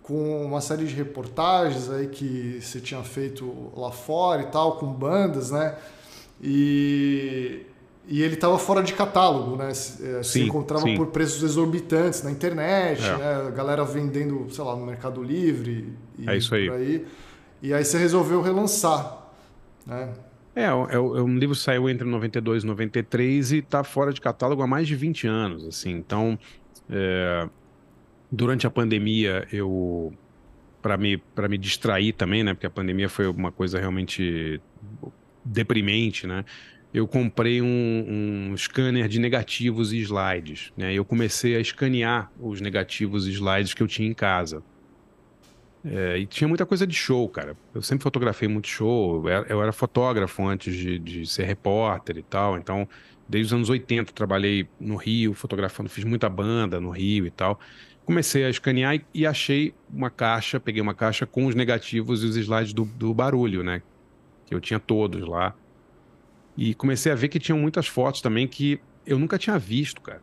com 0.02 0.44
uma 0.44 0.60
série 0.60 0.84
de 0.84 0.92
reportagens 0.92 1.88
aí 1.88 2.08
que 2.08 2.58
você 2.60 2.80
tinha 2.80 3.00
feito 3.04 3.70
lá 3.76 3.92
fora 3.92 4.42
e 4.42 4.46
tal, 4.46 4.76
com 4.76 4.92
bandas, 4.92 5.52
né? 5.52 5.76
E, 6.42 7.60
e 8.08 8.20
ele 8.24 8.34
estava 8.34 8.58
fora 8.58 8.82
de 8.82 8.92
catálogo, 8.92 9.54
né? 9.54 9.72
Se, 9.72 10.04
é, 10.04 10.20
sim, 10.24 10.30
se 10.30 10.42
encontrava 10.42 10.82
sim. 10.82 10.96
por 10.96 11.06
preços 11.06 11.44
exorbitantes 11.44 12.24
na 12.24 12.32
internet, 12.32 13.04
é. 13.04 13.16
né? 13.18 13.34
A 13.46 13.50
galera 13.50 13.84
vendendo, 13.84 14.48
sei 14.50 14.64
lá, 14.64 14.74
no 14.74 14.84
Mercado 14.84 15.22
Livre 15.22 15.94
e 16.18 16.28
é 16.28 16.36
isso 16.36 16.52
aí. 16.56 16.66
por 16.66 16.74
aí. 16.74 17.06
E 17.62 17.72
aí 17.72 17.84
você 17.84 17.98
resolveu 17.98 18.42
relançar, 18.42 19.26
né? 19.86 20.12
É, 20.54 20.62
é, 20.62 20.94
é, 20.94 20.98
um 20.98 21.36
livro 21.36 21.54
saiu 21.54 21.88
entre 21.88 22.08
92 22.08 22.62
e 22.62 22.66
93 22.66 23.52
e 23.52 23.58
está 23.58 23.84
fora 23.84 24.10
de 24.10 24.22
catálogo 24.22 24.62
há 24.62 24.66
mais 24.66 24.88
de 24.88 24.96
20 24.96 25.26
anos, 25.26 25.66
assim. 25.66 25.90
Então, 25.90 26.38
é, 26.88 27.46
durante 28.32 28.66
a 28.66 28.70
pandemia, 28.70 29.46
eu 29.52 30.14
para 30.80 30.96
me 30.96 31.18
para 31.18 31.48
me 31.48 31.58
distrair 31.58 32.12
também, 32.14 32.42
né? 32.42 32.54
Porque 32.54 32.66
a 32.66 32.70
pandemia 32.70 33.08
foi 33.08 33.26
uma 33.26 33.52
coisa 33.52 33.78
realmente 33.78 34.60
deprimente, 35.44 36.26
né? 36.26 36.44
Eu 36.94 37.06
comprei 37.06 37.60
um, 37.60 37.66
um 38.52 38.56
scanner 38.56 39.08
de 39.08 39.18
negativos 39.18 39.92
e 39.92 39.98
slides, 39.98 40.72
né? 40.74 40.94
Eu 40.94 41.04
comecei 41.04 41.54
a 41.56 41.60
escanear 41.60 42.32
os 42.40 42.62
negativos 42.62 43.26
e 43.26 43.32
slides 43.32 43.74
que 43.74 43.82
eu 43.82 43.86
tinha 43.86 44.08
em 44.08 44.14
casa. 44.14 44.62
É, 45.88 46.18
e 46.18 46.26
tinha 46.26 46.48
muita 46.48 46.66
coisa 46.66 46.84
de 46.84 46.94
show, 46.94 47.28
cara. 47.28 47.56
Eu 47.72 47.80
sempre 47.80 48.02
fotografei 48.02 48.48
muito 48.48 48.66
show. 48.66 49.22
Eu 49.22 49.28
era, 49.28 49.46
eu 49.48 49.62
era 49.62 49.72
fotógrafo 49.72 50.44
antes 50.44 50.74
de, 50.74 50.98
de, 50.98 51.26
ser 51.26 51.44
repórter 51.44 52.18
e 52.18 52.22
tal. 52.22 52.58
Então, 52.58 52.88
desde 53.28 53.46
os 53.46 53.52
anos 53.52 53.70
80, 53.70 54.12
trabalhei 54.12 54.68
no 54.80 54.96
Rio, 54.96 55.32
fotografando, 55.32 55.88
fiz 55.88 56.02
muita 56.02 56.28
banda 56.28 56.80
no 56.80 56.90
Rio 56.90 57.24
e 57.24 57.30
tal. 57.30 57.60
Comecei 58.04 58.44
a 58.44 58.50
escanear 58.50 58.96
e, 58.96 59.04
e 59.14 59.26
achei 59.26 59.72
uma 59.88 60.10
caixa, 60.10 60.58
peguei 60.58 60.82
uma 60.82 60.94
caixa 60.94 61.24
com 61.24 61.46
os 61.46 61.54
negativos 61.54 62.24
e 62.24 62.26
os 62.26 62.36
slides 62.36 62.72
do, 62.72 62.84
do 62.84 63.14
barulho, 63.14 63.62
né? 63.62 63.80
Que 64.46 64.54
eu 64.54 64.60
tinha 64.60 64.80
todos 64.80 65.26
lá. 65.26 65.54
E 66.56 66.74
comecei 66.74 67.12
a 67.12 67.14
ver 67.14 67.28
que 67.28 67.38
tinham 67.38 67.58
muitas 67.58 67.86
fotos 67.86 68.20
também 68.20 68.48
que 68.48 68.80
eu 69.06 69.20
nunca 69.20 69.38
tinha 69.38 69.56
visto, 69.56 70.00
cara 70.00 70.20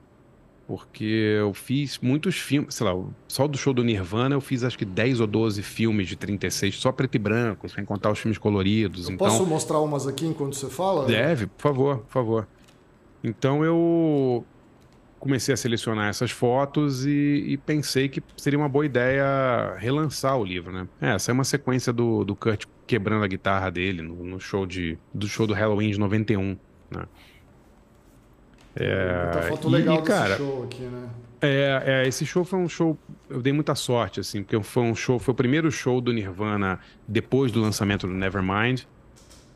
porque 0.68 1.38
eu 1.40 1.54
fiz 1.54 2.00
muitos 2.00 2.38
filmes, 2.38 2.76
sei 2.76 2.88
lá, 2.88 2.94
só 3.28 3.48
do 3.48 3.58
show 3.58 3.74
do 3.74 3.84
Nirvana 3.84 4.36
eu 4.36 4.42
fiz 4.42 4.64
acho 4.64 4.78
que 4.78 4.86
10 4.86 5.20
ou 5.20 5.28
12 5.28 5.62
filmes 5.62 6.08
de 6.08 6.16
36, 6.16 6.76
só 6.78 6.92
preto 6.92 7.16
e 7.16 7.20
branco, 7.20 7.68
sem 7.68 7.84
contar 7.84 8.12
os 8.12 8.20
filmes 8.20 8.38
coloridos. 8.38 9.08
Eu 9.08 9.16
então, 9.16 9.28
posso 9.28 9.46
mostrar 9.46 9.80
umas 9.80 10.08
aqui 10.08 10.26
enquanto 10.26 10.56
você 10.56 10.70
fala? 10.70 11.06
Deve, 11.06 11.48
por 11.48 11.62
favor, 11.62 11.98
por 12.00 12.12
favor. 12.12 12.48
Então 13.24 13.64
eu 13.64 14.46
comecei 15.20 15.54
a 15.54 15.58
selecionar 15.58 16.10
essas 16.10 16.32
fotos 16.32 17.06
e, 17.06 17.46
e, 17.48 17.58
pensei 17.58 18.10
que 18.10 18.22
seria 18.36 18.60
uma 18.60 18.68
boa 18.68 18.86
ideia 18.86 19.74
relançar 19.78 20.38
o 20.38 20.44
livro, 20.44 20.74
né? 20.74 20.86
É, 21.00 21.12
essa 21.12 21.32
é 21.32 21.34
uma 21.34 21.46
sequência 21.46 21.94
do, 21.94 22.26
do 22.26 22.36
Kurt 22.36 22.66
quebrando 22.86 23.24
a 23.24 23.28
guitarra 23.28 23.72
dele 23.72 24.02
no, 24.02 24.16
no 24.16 24.38
show 24.38 24.66
de, 24.66 24.98
do 25.14 25.26
show 25.26 25.48
do 25.48 25.54
Halloween 25.54 25.92
de 25.92 25.98
91, 25.98 26.58
né? 26.92 27.06
É, 28.76 29.24
muita 29.24 29.42
foto 29.44 29.70
legal 29.70 29.96
e, 29.96 30.02
desse 30.02 30.12
cara, 30.12 30.38
show 30.38 30.64
aqui, 30.64 30.82
né? 30.82 31.10
É, 31.42 31.84
é, 31.86 32.08
esse 32.08 32.26
show 32.26 32.46
foi 32.46 32.60
um 32.60 32.70
show. 32.70 32.98
Eu 33.30 33.42
dei 33.42 33.52
muita 33.52 33.76
sorte, 33.76 34.20
assim, 34.20 34.44
porque 34.44 34.62
foi 34.64 34.84
um 34.84 34.96
show, 34.96 35.20
foi 35.20 35.34
o 35.34 35.36
primeiro 35.36 35.70
show 35.72 36.00
do 36.00 36.14
Nirvana 36.14 36.80
depois 37.08 37.52
do 37.52 37.60
lançamento 37.62 38.08
do 38.08 38.14
Nevermind. 38.14 38.84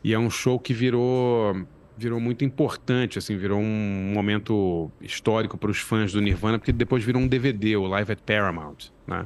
E 0.03 0.13
é 0.13 0.19
um 0.19 0.29
show 0.29 0.59
que 0.59 0.73
virou 0.73 1.65
virou 1.97 2.19
muito 2.19 2.45
importante, 2.45 3.17
assim, 3.17 3.35
virou 3.35 3.59
um 3.59 4.11
momento 4.13 4.91
histórico 5.01 5.57
para 5.57 5.71
os 5.71 5.79
fãs 5.79 6.13
do 6.13 6.21
Nirvana, 6.21 6.59
porque 6.59 6.71
depois 6.71 7.03
virou 7.03 7.19
um 7.19 7.27
DVD, 7.27 7.75
o 7.75 7.87
Live 7.87 8.11
at 8.11 8.19
Paramount, 8.19 8.91
né? 9.07 9.25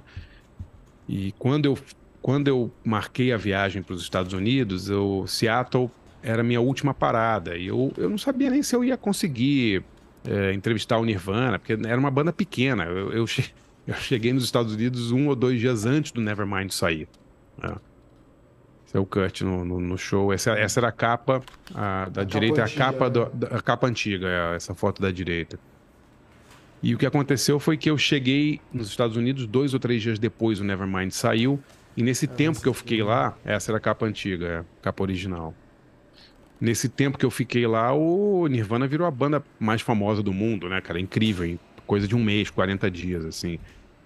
E 1.09 1.33
quando 1.33 1.65
eu 1.65 1.77
quando 2.21 2.47
eu 2.47 2.71
marquei 2.85 3.33
a 3.33 3.37
viagem 3.37 3.81
para 3.81 3.95
os 3.95 4.03
Estados 4.03 4.31
Unidos, 4.31 4.89
eu, 4.89 5.25
Seattle 5.27 5.89
era 6.23 6.41
a 6.41 6.43
minha 6.43 6.61
última 6.61 6.93
parada. 6.93 7.57
E 7.57 7.67
eu, 7.67 7.91
eu 7.97 8.09
não 8.09 8.17
sabia 8.17 8.49
nem 8.49 8.61
se 8.63 8.75
eu 8.75 8.83
ia 8.83 8.97
conseguir 8.97 9.83
é, 10.25 10.53
entrevistar 10.53 10.97
o 10.97 11.05
Nirvana, 11.05 11.57
porque 11.57 11.73
era 11.73 11.99
uma 11.99 12.11
banda 12.11 12.31
pequena. 12.31 12.85
Eu, 12.85 13.11
eu, 13.11 13.27
che 13.27 13.51
eu, 13.87 13.95
cheguei 13.95 14.33
nos 14.33 14.43
Estados 14.43 14.73
Unidos 14.73 15.11
um 15.11 15.27
ou 15.27 15.35
dois 15.35 15.59
dias 15.59 15.85
antes 15.85 16.11
do 16.11 16.21
Nevermind 16.21 16.71
sair. 16.71 17.07
Né? 17.61 17.75
Esse 18.85 18.97
é 18.97 18.99
o 18.99 19.05
Kurt 19.05 19.41
no, 19.41 19.63
no, 19.63 19.79
no 19.79 19.97
show. 19.97 20.33
Essa, 20.33 20.51
essa, 20.51 20.79
era 20.79 20.89
a 20.89 20.91
capa 20.91 21.41
a, 21.73 22.09
da 22.09 22.21
a 22.21 22.23
direita, 22.23 22.63
capa 22.63 22.69
é 22.69 22.73
a 22.73 22.77
capa, 22.77 23.09
do, 23.09 23.25
da, 23.29 23.47
a 23.47 23.61
capa 23.61 23.87
antiga, 23.87 24.27
é 24.27 24.55
essa 24.55 24.75
foto 24.75 25.01
da 25.01 25.09
direita. 25.11 25.57
E 26.83 26.95
o 26.95 26.97
que 26.97 27.05
aconteceu 27.05 27.59
foi 27.59 27.77
que 27.77 27.89
eu 27.89 27.97
cheguei 27.97 28.59
nos 28.73 28.89
Estados 28.89 29.15
Unidos 29.15 29.45
dois 29.45 29.73
ou 29.73 29.79
três 29.79 30.01
dias 30.01 30.17
depois 30.17 30.59
o 30.59 30.63
Nevermind 30.63 31.11
saiu. 31.11 31.59
E 31.95 32.03
nesse 32.03 32.25
é, 32.25 32.27
tempo 32.27 32.59
que 32.59 32.67
eu 32.67 32.73
fiquei 32.73 33.03
lá, 33.03 33.37
essa 33.45 33.71
era 33.71 33.77
a 33.77 33.81
capa 33.81 34.05
antiga, 34.05 34.45
é, 34.45 34.57
a 34.59 34.65
capa 34.81 35.03
original. 35.03 35.53
Nesse 36.61 36.87
tempo 36.87 37.17
que 37.17 37.25
eu 37.25 37.31
fiquei 37.31 37.65
lá, 37.65 37.91
o 37.91 38.45
Nirvana 38.45 38.85
virou 38.87 39.07
a 39.07 39.11
banda 39.11 39.43
mais 39.59 39.81
famosa 39.81 40.21
do 40.21 40.31
mundo, 40.31 40.69
né, 40.69 40.79
cara? 40.79 40.99
Incrível, 40.99 41.57
coisa 41.87 42.07
de 42.07 42.15
um 42.15 42.23
mês, 42.23 42.51
40 42.51 42.91
dias, 42.91 43.25
assim. 43.25 43.57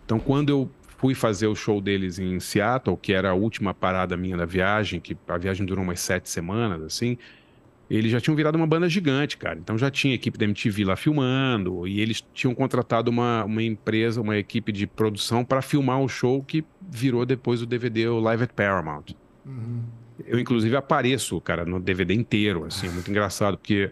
Então, 0.05 0.17
quando 0.17 0.49
eu 0.51 0.71
fui 0.97 1.13
fazer 1.13 1.47
o 1.47 1.55
show 1.55 1.81
deles 1.81 2.17
em 2.17 2.39
Seattle, 2.39 2.95
que 2.95 3.11
era 3.11 3.31
a 3.31 3.33
última 3.33 3.73
parada 3.73 4.15
minha 4.15 4.37
da 4.37 4.45
viagem, 4.45 5.01
que 5.01 5.17
a 5.27 5.37
viagem 5.37 5.65
durou 5.65 5.83
umas 5.83 5.99
sete 5.99 6.29
semanas, 6.29 6.81
assim, 6.81 7.17
eles 7.89 8.09
já 8.09 8.21
tinham 8.21 8.37
virado 8.37 8.55
uma 8.55 8.65
banda 8.65 8.87
gigante, 8.87 9.35
cara. 9.35 9.59
Então 9.59 9.77
já 9.77 9.91
tinha 9.91 10.15
equipe 10.15 10.37
da 10.37 10.45
MTV 10.45 10.85
lá 10.85 10.95
filmando, 10.95 11.85
e 11.85 11.99
eles 11.99 12.23
tinham 12.33 12.55
contratado 12.55 13.11
uma, 13.11 13.43
uma 13.43 13.61
empresa, 13.61 14.21
uma 14.21 14.37
equipe 14.37 14.71
de 14.71 14.87
produção 14.87 15.43
para 15.43 15.61
filmar 15.61 15.99
o 15.99 16.07
show 16.07 16.41
que 16.41 16.63
virou 16.81 17.25
depois 17.25 17.61
o 17.61 17.65
DVD 17.65 18.07
o 18.07 18.19
Live 18.21 18.43
at 18.43 18.53
Paramount. 18.53 19.05
Uhum. 19.45 20.04
Eu, 20.25 20.39
inclusive, 20.39 20.75
apareço, 20.75 21.39
cara, 21.41 21.65
no 21.65 21.79
DVD 21.79 22.13
inteiro, 22.13 22.65
assim, 22.65 22.87
é 22.87 22.91
muito 22.91 23.09
engraçado, 23.09 23.57
porque 23.57 23.91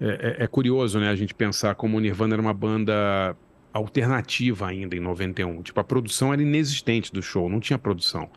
é, 0.00 0.36
é, 0.40 0.44
é, 0.44 0.46
curioso, 0.46 0.98
né, 0.98 1.08
a 1.08 1.16
gente 1.16 1.34
pensar 1.34 1.74
como 1.74 1.96
o 1.96 2.00
Nirvana 2.00 2.34
era 2.34 2.42
uma 2.42 2.54
banda 2.54 3.36
alternativa 3.72 4.66
ainda 4.66 4.96
em 4.96 5.00
91. 5.00 5.62
Tipo, 5.62 5.80
a 5.80 5.84
produção 5.84 6.32
era 6.32 6.42
inexistente 6.42 7.12
do 7.12 7.22
show, 7.22 7.48
não 7.48 7.60
tinha 7.60 7.78
produção. 7.78 8.28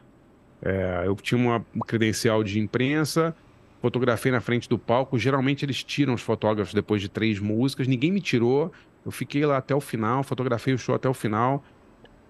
É, 0.62 1.04
eu 1.06 1.16
tinha 1.16 1.40
uma 1.40 1.66
credencial 1.86 2.44
de 2.44 2.60
imprensa, 2.60 3.36
fotografei 3.82 4.32
na 4.32 4.42
frente 4.42 4.68
do 4.68 4.78
palco. 4.78 5.18
Geralmente 5.18 5.64
eles 5.64 5.84
tiram 5.84 6.14
os 6.14 6.22
fotógrafos 6.22 6.74
depois 6.74 7.02
de 7.02 7.10
três 7.10 7.40
músicas. 7.40 7.88
Ninguém 7.88 8.12
me 8.12 8.22
tirou. 8.22 8.72
Eu 9.06 9.12
fiquei 9.12 9.46
lá 9.46 9.58
até 9.58 9.74
o 9.74 9.80
final, 9.80 10.24
fotografei 10.24 10.74
o 10.74 10.78
show 10.78 10.94
até 10.94 11.08
o 11.08 11.14
final. 11.14 11.64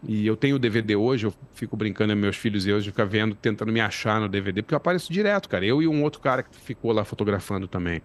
E 0.07 0.26
eu 0.26 0.38
tenho 0.38 0.55
o 0.55 0.59
DVD 0.59 0.95
hoje, 0.95 1.26
eu 1.26 1.34
fico 1.53 1.76
brincando 1.76 2.13
com 2.13 2.19
meus 2.19 2.38
filhos 2.38 2.65
e 2.65 2.69
eu, 2.69 2.80
de 2.80 2.89
ficar 2.89 3.05
vendo, 3.05 3.35
tentando 3.35 3.71
me 3.71 3.81
achar 3.81 4.21
no 4.21 4.30
DVD, 4.30 4.61
porque 4.61 4.73
eu 4.73 4.77
apareço 4.77 5.11
direto, 5.11 5.49
cara. 5.49 5.65
Eu 5.65 5.81
e 5.81 5.88
um 5.88 6.03
outro 6.03 6.21
cara 6.21 6.41
que 6.43 6.55
ficou 6.57 6.91
lá 6.91 7.03
fotografando 7.03 7.67
também. 7.67 8.01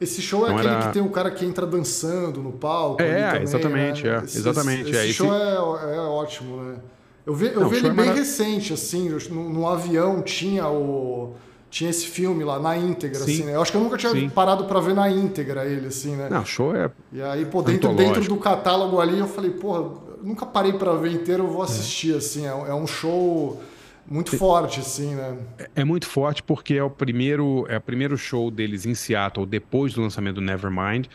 Esse 0.00 0.20
show 0.20 0.40
é 0.40 0.46
então 0.46 0.56
aquele 0.56 0.74
era... 0.74 0.86
que 0.86 0.92
tem 0.92 1.02
um 1.02 1.08
cara 1.08 1.30
que 1.30 1.44
entra 1.44 1.64
dançando 1.64 2.42
no 2.42 2.52
palco. 2.52 3.00
É, 3.00 3.26
também, 3.26 3.42
exatamente, 3.42 4.04
né? 4.04 4.16
é, 4.16 4.24
exatamente. 4.24 4.90
Esse, 4.90 4.98
é, 4.98 5.04
esse 5.04 5.12
show 5.12 5.32
é, 5.32 5.94
é, 5.94 6.00
ótimo, 6.00 6.60
né? 6.60 6.76
Eu 7.24 7.34
vi, 7.34 7.46
eu 7.46 7.60
Não, 7.60 7.68
vi 7.68 7.76
ele 7.76 7.86
é 7.86 7.90
bem 7.92 8.12
recente, 8.12 8.72
assim, 8.72 9.08
no, 9.30 9.48
no 9.48 9.68
avião 9.68 10.20
tinha 10.22 10.66
o 10.66 11.34
tinha 11.70 11.88
esse 11.88 12.06
filme 12.06 12.44
lá 12.44 12.58
na 12.58 12.76
íntegra, 12.76 13.20
Sim. 13.20 13.32
assim, 13.32 13.44
né? 13.44 13.54
Eu 13.54 13.62
acho 13.62 13.70
que 13.70 13.78
eu 13.78 13.80
nunca 13.80 13.96
tinha 13.96 14.12
Sim. 14.12 14.28
parado 14.28 14.66
para 14.66 14.78
ver 14.78 14.94
na 14.94 15.08
íntegra 15.08 15.64
ele, 15.64 15.86
assim, 15.86 16.14
né? 16.16 16.28
Não, 16.28 16.44
show 16.44 16.76
é. 16.76 16.90
E 17.10 17.22
aí, 17.22 17.46
pô, 17.46 17.62
dentro, 17.62 17.94
dentro 17.94 18.22
do 18.24 18.36
catálogo 18.36 19.00
ali, 19.00 19.18
eu 19.18 19.26
falei, 19.26 19.52
porra, 19.52 19.90
nunca 20.22 20.46
parei 20.46 20.72
para 20.72 20.94
ver 20.94 21.12
inteiro, 21.12 21.44
eu 21.44 21.50
vou 21.50 21.62
assistir, 21.62 22.14
é. 22.14 22.16
assim. 22.16 22.46
É, 22.46 22.50
é, 22.50 22.74
um 22.74 22.86
show 22.86 23.60
muito 24.06 24.36
forte, 24.36 24.80
assim, 24.80 25.14
né? 25.14 25.38
É, 25.58 25.70
é 25.76 25.84
muito 25.84 26.06
forte 26.06 26.42
porque 26.42 26.74
é 26.74 26.82
o 26.82 26.90
primeiro, 26.90 27.66
é 27.68 27.76
o 27.76 27.80
primeiro 27.80 28.16
show 28.16 28.50
deles 28.50 28.86
em 28.86 28.94
Seattle 28.94 29.46
depois 29.46 29.94
do 29.94 30.00
lançamento 30.00 30.36
do 30.36 30.40
Nevermind. 30.40 31.06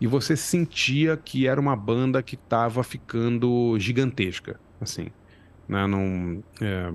E 0.00 0.06
você 0.06 0.36
sentia 0.36 1.16
que 1.16 1.46
era 1.46 1.60
uma 1.60 1.76
banda 1.76 2.22
que 2.22 2.34
estava 2.34 2.82
ficando 2.82 3.78
gigantesca, 3.78 4.60
assim. 4.80 5.06
Né? 5.68 5.86
Não, 5.86 6.42
é, 6.60 6.92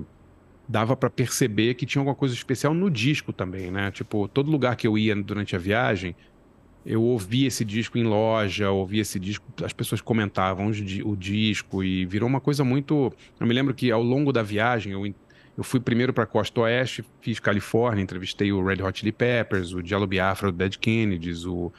dava 0.68 0.94
para 0.94 1.10
perceber 1.10 1.74
que 1.74 1.84
tinha 1.84 2.00
alguma 2.00 2.14
coisa 2.14 2.34
especial 2.34 2.72
no 2.72 2.88
disco 2.88 3.32
também, 3.32 3.70
né? 3.70 3.90
Tipo, 3.90 4.28
todo 4.28 4.50
lugar 4.50 4.76
que 4.76 4.86
eu 4.86 4.96
ia 4.96 5.16
durante 5.16 5.56
a 5.56 5.58
viagem, 5.58 6.14
eu 6.84 7.02
ouvia 7.02 7.48
esse 7.48 7.64
disco 7.64 7.98
em 7.98 8.04
loja, 8.04 8.70
ouvia 8.70 9.02
esse 9.02 9.18
disco, 9.18 9.44
as 9.62 9.72
pessoas 9.72 10.00
comentavam 10.00 10.70
o 11.04 11.16
disco 11.16 11.84
e 11.84 12.06
virou 12.06 12.28
uma 12.28 12.40
coisa 12.40 12.64
muito. 12.64 13.12
Eu 13.38 13.46
me 13.46 13.54
lembro 13.54 13.74
que 13.74 13.90
ao 13.90 14.02
longo 14.02 14.32
da 14.32 14.42
viagem 14.42 14.92
eu, 14.92 15.06
eu 15.56 15.64
fui 15.64 15.78
primeiro 15.78 16.12
para 16.12 16.24
Costa 16.26 16.62
Oeste, 16.62 17.04
fiz 17.20 17.38
Califórnia, 17.38 18.02
entrevistei 18.02 18.50
o 18.50 18.64
Red 18.64 18.82
Hot 18.82 18.98
Chili 18.98 19.12
Peppers, 19.12 19.72
o 19.72 19.84
Jello 19.84 20.06
Biafra, 20.06 20.48
o 20.48 20.52
Dead 20.52 20.76
Kennedys, 20.76 21.44
o 21.44 21.70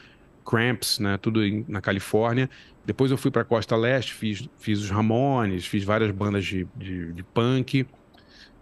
Cramps, 0.45 0.99
né? 0.99 1.17
Tudo 1.17 1.41
na 1.67 1.81
Califórnia. 1.81 2.49
Depois 2.85 3.11
eu 3.11 3.17
fui 3.17 3.31
para 3.31 3.43
Costa 3.43 3.75
Leste, 3.75 4.13
fiz, 4.13 4.47
fiz 4.59 4.79
os 4.79 4.89
Ramones, 4.89 5.65
fiz 5.65 5.83
várias 5.83 6.11
bandas 6.11 6.45
de, 6.45 6.67
de, 6.75 7.13
de 7.13 7.23
punk. 7.23 7.87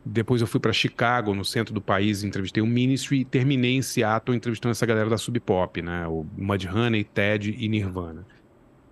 Depois 0.06 0.42
eu 0.42 0.48
fui 0.48 0.60
para 0.60 0.72
Chicago, 0.72 1.36
no 1.36 1.44
centro 1.44 1.74
do 1.74 1.82
país, 1.82 2.24
entrevistei 2.24 2.64
o 2.64 2.68
Ministry 2.68 3.20
e 3.20 3.26
terminei 3.26 3.76
em 3.76 3.82
Seattle 3.82 4.36
entrevistando 4.36 4.72
essa 4.72 4.86
galera 4.86 5.10
da 5.10 5.18
Sub 5.18 5.40
Pop, 5.40 5.82
né? 5.82 6.08
O 6.08 6.26
Mudhoney, 6.38 7.04
Ted 7.04 7.56
e 7.58 7.68
Nirvana. 7.68 8.26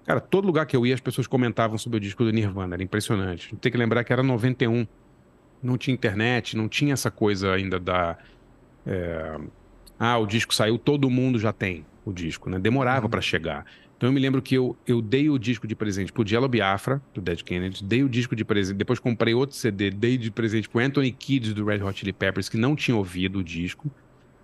Cara, 0.05 0.19
todo 0.19 0.45
lugar 0.45 0.65
que 0.65 0.75
eu 0.75 0.85
ia 0.85 0.93
as 0.93 1.01
pessoas 1.01 1.27
comentavam 1.27 1.77
sobre 1.77 1.97
o 1.97 1.99
disco 1.99 2.23
do 2.23 2.31
Nirvana, 2.31 2.75
era 2.75 2.83
impressionante. 2.83 3.55
Tem 3.57 3.71
que 3.71 3.77
lembrar 3.77 4.03
que 4.03 4.13
era 4.13 4.23
91, 4.23 4.87
não 5.61 5.77
tinha 5.77 5.93
internet, 5.93 6.55
não 6.55 6.67
tinha 6.67 6.93
essa 6.93 7.11
coisa 7.11 7.53
ainda 7.53 7.79
da... 7.79 8.17
É... 8.85 9.37
Ah, 9.99 10.17
o 10.17 10.25
disco 10.25 10.53
saiu, 10.53 10.77
todo 10.77 11.09
mundo 11.09 11.39
já 11.39 11.51
tem 11.51 11.85
o 12.05 12.13
disco, 12.13 12.49
né? 12.49 12.59
Demorava 12.59 13.05
uhum. 13.05 13.09
para 13.09 13.21
chegar. 13.21 13.65
Então 13.97 14.09
eu 14.09 14.13
me 14.13 14.19
lembro 14.19 14.41
que 14.43 14.55
eu, 14.55 14.77
eu 14.85 15.01
dei 15.01 15.27
o 15.27 15.39
disco 15.39 15.67
de 15.67 15.75
presente 15.75 16.13
pro 16.13 16.25
Jello 16.25 16.47
Biafra, 16.47 17.01
do 17.15 17.19
Dead 17.19 17.41
Kennedy, 17.41 17.83
dei 17.83 18.03
o 18.03 18.09
disco 18.09 18.35
de 18.35 18.45
presente, 18.45 18.77
depois 18.77 18.99
comprei 18.99 19.33
outro 19.33 19.55
CD, 19.55 19.89
dei 19.89 20.17
de 20.17 20.29
presente 20.29 20.69
pro 20.69 20.79
Anthony 20.79 21.11
Kidd 21.11 21.53
do 21.55 21.65
Red 21.65 21.81
Hot 21.81 21.99
Chili 21.99 22.13
Peppers, 22.13 22.47
que 22.47 22.57
não 22.57 22.75
tinha 22.75 22.95
ouvido 22.95 23.39
o 23.39 23.43
disco. 23.43 23.89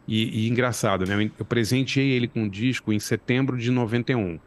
E, 0.07 0.45
e 0.45 0.49
engraçado, 0.49 1.05
né? 1.05 1.31
Eu 1.39 1.45
presenteei 1.45 2.11
ele 2.11 2.27
com 2.27 2.43
o 2.43 2.49
disco 2.49 2.91
em 2.91 2.99
setembro 2.99 3.57
de 3.57 3.71
91. 3.71 4.39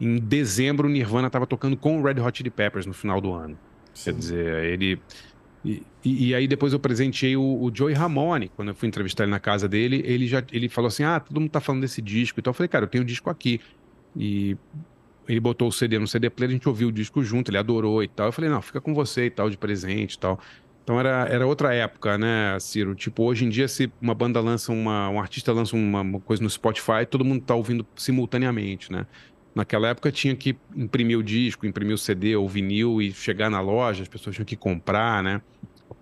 Em 0.00 0.18
dezembro, 0.18 0.88
o 0.88 0.90
Nirvana 0.90 1.26
estava 1.26 1.46
tocando 1.46 1.76
com 1.76 2.00
o 2.00 2.04
Red 2.04 2.20
Hot 2.20 2.38
Chili 2.38 2.50
Peppers 2.50 2.86
no 2.86 2.94
final 2.94 3.20
do 3.20 3.32
ano. 3.32 3.58
Sim. 3.92 4.04
Quer 4.04 4.18
dizer, 4.18 4.64
ele. 4.64 5.00
E, 5.64 5.82
e, 6.04 6.34
aí 6.34 6.48
depois 6.48 6.72
eu 6.72 6.80
presenteei 6.80 7.36
o, 7.36 7.42
o 7.42 7.70
Joey 7.72 7.94
Ramone, 7.94 8.48
quando 8.48 8.68
eu 8.68 8.74
fui 8.74 8.88
entrevistar 8.88 9.24
ele 9.24 9.30
na 9.30 9.38
casa 9.38 9.68
dele, 9.68 10.02
ele 10.04 10.26
já 10.26 10.42
ele 10.50 10.68
falou 10.68 10.88
assim: 10.88 11.04
Ah, 11.04 11.20
todo 11.20 11.40
mundo 11.40 11.50
tá 11.50 11.60
falando 11.60 11.82
desse 11.82 12.00
disco. 12.00 12.40
Então 12.40 12.50
eu 12.50 12.54
falei, 12.54 12.68
cara, 12.68 12.84
eu 12.84 12.88
tenho 12.88 13.02
o 13.02 13.06
disco 13.06 13.28
aqui. 13.28 13.60
E 14.16 14.56
ele 15.28 15.40
botou 15.40 15.68
o 15.68 15.72
CD 15.72 15.98
no 15.98 16.06
CD 16.06 16.28
player, 16.28 16.50
a 16.50 16.54
gente 16.54 16.68
ouviu 16.68 16.88
o 16.88 16.92
disco 16.92 17.22
junto, 17.22 17.50
ele 17.50 17.58
adorou 17.58 18.02
e 18.02 18.08
tal. 18.08 18.26
Eu 18.26 18.32
falei, 18.32 18.50
não, 18.50 18.60
fica 18.60 18.80
com 18.80 18.94
você 18.94 19.26
e 19.26 19.30
tal, 19.30 19.48
de 19.48 19.56
presente 19.56 20.14
e 20.14 20.18
tal. 20.18 20.38
Então 20.82 20.98
era, 20.98 21.26
era 21.28 21.46
outra 21.46 21.72
época, 21.74 22.18
né, 22.18 22.58
Ciro? 22.58 22.94
Tipo, 22.94 23.22
hoje 23.22 23.44
em 23.44 23.48
dia, 23.48 23.68
se 23.68 23.90
uma 24.00 24.14
banda 24.14 24.40
lança 24.40 24.72
uma. 24.72 25.08
Um 25.08 25.20
artista 25.20 25.52
lança 25.52 25.76
uma, 25.76 26.00
uma 26.00 26.20
coisa 26.20 26.42
no 26.42 26.50
Spotify, 26.50 27.06
todo 27.08 27.24
mundo 27.24 27.42
tá 27.44 27.54
ouvindo 27.54 27.86
simultaneamente, 27.94 28.90
né? 28.90 29.06
Naquela 29.54 29.88
época 29.88 30.10
tinha 30.10 30.34
que 30.34 30.56
imprimir 30.74 31.18
o 31.18 31.22
disco, 31.22 31.66
imprimir 31.66 31.94
o 31.94 31.98
CD 31.98 32.34
ou 32.34 32.48
vinil 32.48 33.00
e 33.00 33.12
chegar 33.12 33.50
na 33.50 33.60
loja, 33.60 34.02
as 34.02 34.08
pessoas 34.08 34.34
tinham 34.34 34.46
que 34.46 34.56
comprar, 34.56 35.22
né? 35.22 35.40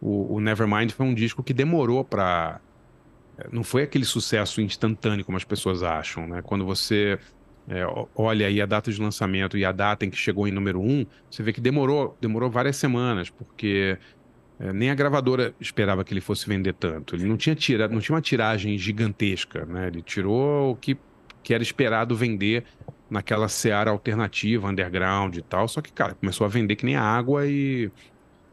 O, 0.01 0.37
o 0.37 0.41
Nevermind 0.41 0.93
foi 0.93 1.05
um 1.05 1.15
disco 1.15 1.43
que 1.43 1.53
demorou 1.53 2.05
para 2.05 2.61
Não 3.53 3.65
foi 3.65 3.82
aquele 3.82 4.05
sucesso 4.05 4.61
instantâneo 4.62 5.24
como 5.24 5.37
as 5.37 5.45
pessoas 5.45 5.82
acham, 5.82 6.27
né? 6.27 6.43
Quando 6.43 6.65
você 6.65 7.19
é, 7.71 7.87
olha 8.17 8.49
aí 8.49 8.61
a 8.61 8.67
data 8.67 8.91
de 8.91 9.01
lançamento 9.01 9.57
e 9.57 9.65
a 9.65 9.71
data 9.71 10.05
em 10.05 10.11
que 10.11 10.17
chegou 10.17 10.49
em 10.49 10.51
número 10.51 10.81
um, 10.81 11.07
você 11.31 11.41
vê 11.41 11.53
que 11.53 11.61
demorou, 11.61 12.19
demorou 12.21 12.51
várias 12.51 12.77
semanas, 12.77 13.31
porque 13.31 13.97
é, 14.59 14.73
nem 14.73 14.91
a 14.91 14.95
gravadora 14.95 15.55
esperava 15.61 16.03
que 16.03 16.13
ele 16.13 16.21
fosse 16.21 16.49
vender 16.49 16.75
tanto. 16.75 17.15
Ele 17.15 17.27
não 17.27 17.37
tinha, 17.37 17.55
tira, 17.55 17.87
não 17.87 18.01
tinha 18.01 18.17
uma 18.17 18.21
tiragem 18.21 18.77
gigantesca, 18.77 19.65
né? 19.67 19.87
Ele 19.87 20.03
tirou 20.03 20.73
o 20.73 20.77
que, 20.77 20.99
que 21.45 21.55
era 21.55 21.63
esperado 21.63 22.17
vender 22.17 22.65
naquela 23.09 23.49
seara 23.49 23.93
alternativa, 23.93 24.69
underground 24.69 25.37
e 25.37 25.43
tal. 25.43 25.69
Só 25.69 25.81
que, 25.81 25.93
cara, 25.93 26.15
começou 26.15 26.45
a 26.45 26.49
vender 26.49 26.75
que 26.75 26.85
nem 26.85 26.97
água 26.97 27.47
e, 27.47 27.89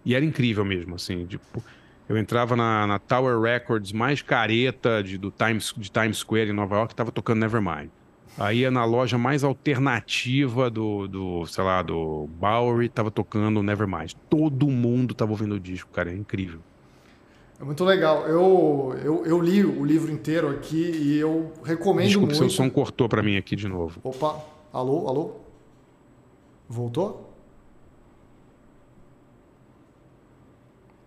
e 0.06 0.14
era 0.14 0.24
incrível 0.24 0.64
mesmo, 0.64 0.94
assim. 0.94 1.26
Tipo, 1.26 1.64
eu 2.08 2.16
entrava 2.18 2.56
na, 2.56 2.86
na 2.86 3.00
Tower 3.00 3.42
Records 3.42 3.92
mais 3.92 4.22
careta 4.22 5.02
de, 5.04 5.18
do 5.18 5.32
Times, 5.32 5.74
de 5.76 5.90
Times 5.90 6.18
Square 6.18 6.52
em 6.52 6.54
Nova 6.54 6.76
York, 6.76 6.94
estava 6.94 7.12
tocando 7.12 7.40
Nevermind. 7.40 7.90
Aí 8.38 8.70
na 8.70 8.86
loja 8.86 9.18
mais 9.18 9.44
alternativa 9.44 10.70
do, 10.70 11.08
do 11.08 11.46
sei 11.48 11.64
lá, 11.64 11.82
do 11.82 12.28
Bowery, 12.40 12.88
tava 12.88 13.10
tocando 13.10 13.64
Nevermind. 13.64 14.14
Todo 14.30 14.68
mundo 14.68 15.16
tava 15.16 15.32
ouvindo 15.32 15.56
o 15.56 15.60
disco, 15.60 15.90
cara, 15.92 16.12
é 16.12 16.16
incrível. 16.16 16.60
É 17.60 17.64
muito 17.64 17.84
legal. 17.84 18.28
Eu, 18.28 18.96
eu, 19.04 19.26
eu 19.26 19.42
li 19.42 19.66
o 19.66 19.84
livro 19.84 20.12
inteiro 20.12 20.50
aqui 20.50 20.92
e 20.92 21.18
eu 21.18 21.52
recomendo 21.64 22.08
Desculpa, 22.08 22.28
muito. 22.28 22.38
seu 22.38 22.50
som 22.50 22.70
cortou 22.70 23.10
para 23.10 23.24
mim 23.24 23.38
aqui 23.38 23.56
de 23.56 23.68
novo. 23.68 24.00
Opa, 24.04 24.40
alô, 24.72 25.08
alô? 25.08 25.36
Voltou? 26.70 27.34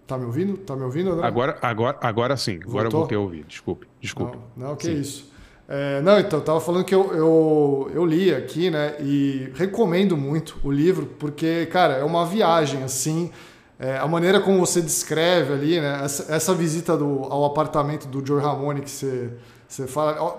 Tá 0.04 0.18
me 0.18 0.24
ouvindo? 0.24 0.56
Tá 0.56 0.74
me 0.74 0.82
ouvindo? 0.82 1.22
Agora, 1.22 1.56
agora, 1.62 1.96
agora 2.00 2.36
sim. 2.36 2.56
Agora 2.56 2.66
Voltou? 2.66 2.84
eu 2.84 2.90
voltei 2.90 3.16
a 3.16 3.20
ouvir. 3.20 3.44
Desculpe. 3.44 3.86
Desculpe. 4.00 4.36
Não, 4.56 4.70
não 4.70 4.76
que 4.76 4.86
sim. 4.86 5.00
isso. 5.00 5.29
É, 5.72 6.00
não, 6.00 6.18
então, 6.18 6.40
eu 6.40 6.44
tava 6.44 6.60
falando 6.60 6.84
que 6.84 6.92
eu, 6.92 7.12
eu, 7.14 7.90
eu 7.94 8.04
li 8.04 8.34
aqui, 8.34 8.70
né? 8.70 8.96
E 8.98 9.52
recomendo 9.54 10.16
muito 10.16 10.58
o 10.64 10.70
livro, 10.72 11.06
porque, 11.16 11.64
cara, 11.66 11.94
é 11.94 12.02
uma 12.02 12.26
viagem, 12.26 12.82
assim. 12.82 13.30
É, 13.78 13.96
a 13.96 14.08
maneira 14.08 14.40
como 14.40 14.58
você 14.58 14.82
descreve 14.82 15.52
ali, 15.52 15.80
né? 15.80 16.00
Essa, 16.02 16.34
essa 16.34 16.52
visita 16.54 16.96
do, 16.96 17.22
ao 17.22 17.44
apartamento 17.44 18.08
do 18.08 18.26
Joe 18.26 18.42
Ramone 18.42 18.80
que 18.80 18.90
você, 18.90 19.30
você 19.68 19.86
fala. 19.86 20.20
Ó, 20.20 20.38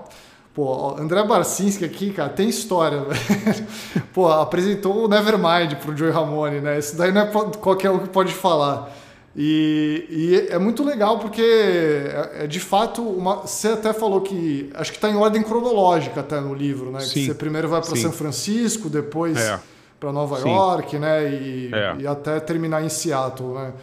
pô, 0.53 0.97
André 0.99 1.23
Barcinski 1.23 1.85
aqui, 1.85 2.11
cara, 2.11 2.27
tem 2.27 2.49
história, 2.49 2.99
velho. 3.07 3.67
Pô, 4.13 4.27
apresentou 4.29 5.05
o 5.05 5.07
Nevermind 5.07 5.75
pro 5.81 5.95
Joe 5.95 6.11
Ramone, 6.11 6.59
né? 6.59 6.77
Isso 6.77 6.97
daí 6.97 7.13
não 7.13 7.21
é 7.21 7.31
qualquer 7.57 7.89
um 7.89 7.99
que 7.99 8.09
pode 8.09 8.33
falar. 8.33 8.91
E, 9.35 10.07
e, 10.09 10.47
é 10.49 10.59
muito 10.59 10.83
legal 10.83 11.17
porque 11.17 11.41
é, 11.41 12.43
é, 12.43 12.47
de 12.47 12.59
fato 12.59 13.01
uma. 13.01 13.37
Você 13.37 13.69
até 13.69 13.93
falou 13.93 14.19
que 14.19 14.69
acho 14.73 14.91
que 14.91 14.97
está 14.97 15.09
em 15.09 15.15
ordem 15.15 15.41
cronológica 15.41 16.19
até 16.19 16.39
no 16.41 16.53
livro, 16.53 16.91
né? 16.91 16.99
Sim. 16.99 17.13
Que 17.13 17.25
você 17.27 17.33
primeiro 17.33 17.69
vai 17.69 17.81
para 17.81 17.95
São 17.95 18.11
Francisco, 18.11 18.89
depois 18.89 19.37
é. 19.37 19.57
para 19.97 20.11
Nova 20.11 20.41
Sim. 20.41 20.49
York, 20.49 20.99
né? 20.99 21.31
E, 21.31 21.71
é. 21.73 21.95
e, 21.99 22.07
até 22.07 22.41
terminar 22.41 22.83
em 22.83 22.89
Seattle, 22.89 23.53
né? 23.53 23.73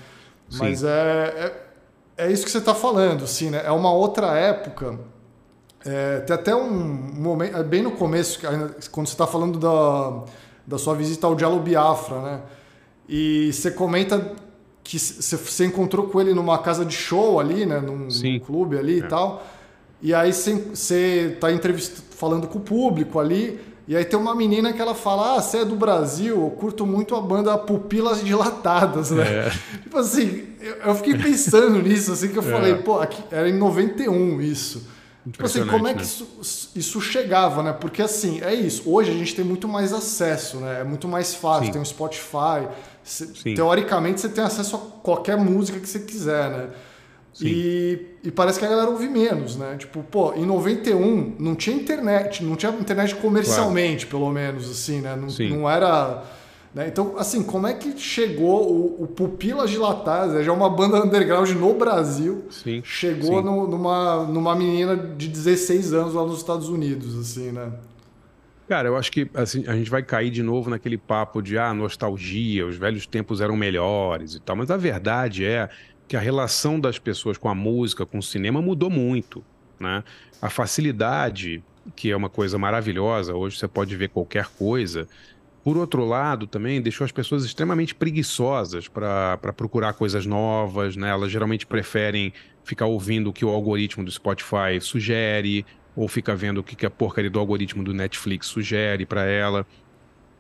Sim. 0.50 0.58
Mas 0.58 0.84
é, 0.84 0.90
é, 2.16 2.26
é 2.26 2.30
isso 2.30 2.44
que 2.44 2.50
você 2.50 2.58
está 2.58 2.74
falando, 2.74 3.24
assim, 3.24 3.48
né? 3.48 3.62
É 3.64 3.72
uma 3.72 3.90
outra 3.90 4.36
época. 4.36 4.98
É, 5.82 6.20
tem 6.20 6.34
até 6.34 6.54
um 6.54 6.70
momento, 6.70 7.56
é 7.56 7.62
bem 7.62 7.82
no 7.82 7.92
começo, 7.92 8.38
quando 8.92 9.06
você 9.06 9.14
está 9.14 9.26
falando 9.26 9.58
da, 9.58 10.24
da 10.66 10.76
sua 10.76 10.94
visita 10.94 11.26
ao 11.26 11.34
Diallo 11.34 11.60
Biafra, 11.60 12.20
né? 12.20 12.40
E 13.08 13.50
você 13.50 13.70
comenta 13.70 14.36
que 14.89 14.98
você 14.98 15.66
encontrou 15.66 16.06
com 16.06 16.19
ele 16.19 16.32
numa 16.32 16.56
casa 16.56 16.82
de 16.82 16.94
show 16.94 17.39
ali, 17.39 17.66
né? 17.66 17.78
Num, 17.78 18.09
num 18.09 18.40
clube 18.40 18.78
ali 18.78 18.94
é. 18.94 18.98
e 18.98 19.02
tal. 19.02 19.47
E 20.01 20.15
aí 20.15 20.32
você 20.32 21.36
tá 21.39 21.52
entrevistando, 21.52 22.05
falando 22.12 22.47
com 22.47 22.59
o 22.59 22.62
público 22.62 23.19
ali. 23.19 23.60
E 23.86 23.94
aí 23.94 24.05
tem 24.05 24.19
uma 24.19 24.35
menina 24.35 24.73
que 24.73 24.81
ela 24.81 24.94
fala: 24.94 25.36
Ah, 25.36 25.43
você 25.43 25.59
é 25.59 25.65
do 25.65 25.77
Brasil, 25.77 26.36
eu 26.36 26.51
curto 26.52 26.86
muito 26.86 27.15
a 27.15 27.20
banda 27.20 27.59
Pupilas 27.59 28.24
Dilatadas, 28.24 29.10
né? 29.10 29.48
É. 29.48 29.52
Tipo 29.85 29.98
assim, 29.98 30.44
eu, 30.82 30.94
fiquei 30.94 31.19
pensando 31.19 31.82
nisso, 31.82 32.12
assim, 32.12 32.28
que 32.28 32.39
eu 32.39 32.43
é. 32.43 32.51
falei, 32.51 32.74
pô, 32.77 32.98
aqui, 32.98 33.23
era 33.31 33.47
em 33.47 33.59
91 33.59 34.40
isso. 34.40 34.86
Tipo 35.31 35.44
assim, 35.44 35.66
como 35.66 35.86
é 35.86 35.93
que 35.93 35.98
né? 35.98 36.05
isso, 36.05 36.70
isso, 36.74 37.01
chegava, 37.02 37.62
né? 37.62 37.74
Porque 37.74 38.01
assim, 38.01 38.40
é 38.40 38.55
isso. 38.55 38.90
Hoje 38.90 39.10
a 39.10 39.15
gente 39.15 39.35
tem 39.35 39.44
muito 39.44 39.69
mais 39.69 39.93
acesso, 39.93 40.56
né? 40.59 40.81
É 40.81 40.85
muito 40.85 41.06
mais 41.06 41.35
fácil. 41.35 41.66
Sim. 41.66 41.73
Tem 41.73 41.82
o 41.82 41.85
Spotify, 41.85 42.66
Sim. 43.09 43.55
Teoricamente, 43.55 44.20
você 44.20 44.28
tem 44.28 44.44
acesso 44.44 44.76
a 44.76 44.78
qualquer 45.02 45.36
música 45.36 45.80
que 45.80 45.89
você 45.89 46.01
quiser, 46.01 46.51
né? 46.51 46.68
E, 47.40 48.16
e, 48.24 48.30
parece 48.30 48.59
que 48.59 48.64
a 48.64 48.68
galera 48.68 48.90
ouve 48.90 49.09
menos, 49.09 49.56
né? 49.56 49.76
Tipo, 49.78 50.02
pô, 50.02 50.35
em 50.35 50.44
91 50.44 51.36
não 51.39 51.55
tinha 51.55 51.76
internet, 51.76 52.43
não 52.43 52.56
tinha 52.56 52.72
internet 52.72 53.14
comercialmente, 53.14 54.06
claro. 54.06 54.24
pelo 54.24 54.32
menos, 54.32 54.68
assim, 54.68 55.01
né? 55.01 55.14
Não, 55.14 55.28
não 55.56 55.70
era. 55.70 56.24
Né? 56.74 56.89
Então, 56.89 57.14
assim, 57.16 57.43
como 57.43 57.66
é 57.66 57.74
que 57.74 57.97
chegou 57.97 58.68
o, 58.68 59.05
o 59.05 59.06
Pupilas 59.06 59.70
Dilatadas, 59.70 60.44
já 60.44 60.51
é 60.51 60.55
uma 60.55 60.68
banda 60.68 61.05
underground 61.05 61.48
no 61.51 61.74
Brasil, 61.74 62.44
Sim. 62.51 62.82
chegou 62.85 63.39
Sim. 63.39 63.44
No, 63.44 63.68
numa, 63.68 64.24
numa 64.24 64.56
menina 64.56 64.97
de 64.97 65.28
16 65.28 65.93
anos 65.93 66.14
lá 66.14 66.24
nos 66.24 66.39
Estados 66.39 66.68
Unidos, 66.68 67.16
assim, 67.18 67.52
né? 67.52 67.70
Cara, 68.68 68.86
eu 68.86 68.96
acho 68.98 69.10
que 69.10 69.30
assim, 69.32 69.66
a 69.66 69.74
gente 69.74 69.88
vai 69.88 70.02
cair 70.02 70.30
de 70.30 70.42
novo 70.42 70.68
naquele 70.68 70.98
papo 70.98 71.40
de 71.40 71.56
ah, 71.56 71.72
nostalgia, 71.72 72.66
os 72.66 72.76
velhos 72.76 73.06
tempos 73.06 73.40
eram 73.40 73.56
melhores 73.56 74.34
e 74.34 74.40
tal, 74.40 74.54
mas 74.56 74.70
a 74.70 74.76
verdade 74.76 75.46
é 75.46 75.70
que 76.06 76.14
a 76.14 76.20
relação 76.20 76.78
das 76.78 76.98
pessoas 76.98 77.38
com 77.38 77.48
a 77.48 77.54
música, 77.54 78.04
com 78.04 78.18
o 78.18 78.22
cinema 78.22 78.60
mudou 78.60 78.90
muito, 78.90 79.42
né? 79.80 80.04
A 80.40 80.50
facilidade, 80.50 81.64
que 81.96 82.10
é 82.10 82.16
uma 82.16 82.28
coisa 82.28 82.58
maravilhosa, 82.58 83.34
hoje 83.34 83.56
você 83.56 83.66
pode 83.66 83.96
ver 83.96 84.10
qualquer 84.10 84.46
coisa. 84.48 85.08
Por 85.64 85.78
outro 85.78 86.04
lado, 86.04 86.46
também 86.46 86.80
deixou 86.80 87.04
as 87.06 87.12
pessoas 87.12 87.44
extremamente 87.44 87.94
preguiçosas 87.94 88.86
para 88.86 89.38
procurar 89.56 89.94
coisas 89.94 90.26
novas, 90.26 90.94
né? 90.94 91.08
Elas 91.10 91.30
geralmente 91.30 91.66
preferem 91.66 92.34
ficar 92.64 92.86
ouvindo 92.86 93.30
o 93.30 93.32
que 93.32 93.44
o 93.44 93.48
algoritmo 93.48 94.04
do 94.04 94.10
Spotify 94.10 94.78
sugere, 94.80 95.64
ou 95.98 96.06
fica 96.06 96.32
vendo 96.36 96.58
o 96.58 96.62
que, 96.62 96.86
a 96.86 96.90
porcaria 96.90 97.28
do 97.28 97.40
algoritmo 97.40 97.82
do 97.82 97.92
Netflix 97.92 98.46
sugere 98.46 99.04
para 99.04 99.24
ela. 99.24 99.66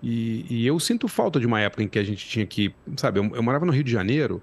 E, 0.00 0.46
e, 0.48 0.64
eu 0.64 0.78
sinto 0.78 1.08
falta 1.08 1.40
de 1.40 1.46
uma 1.48 1.60
época 1.60 1.82
em 1.82 1.88
que 1.88 1.98
a 1.98 2.04
gente 2.04 2.28
tinha 2.28 2.46
que, 2.46 2.72
sabe, 2.96 3.18
eu, 3.18 3.24
eu, 3.34 3.42
morava 3.42 3.66
no 3.66 3.72
Rio 3.72 3.82
de 3.82 3.90
Janeiro 3.90 4.40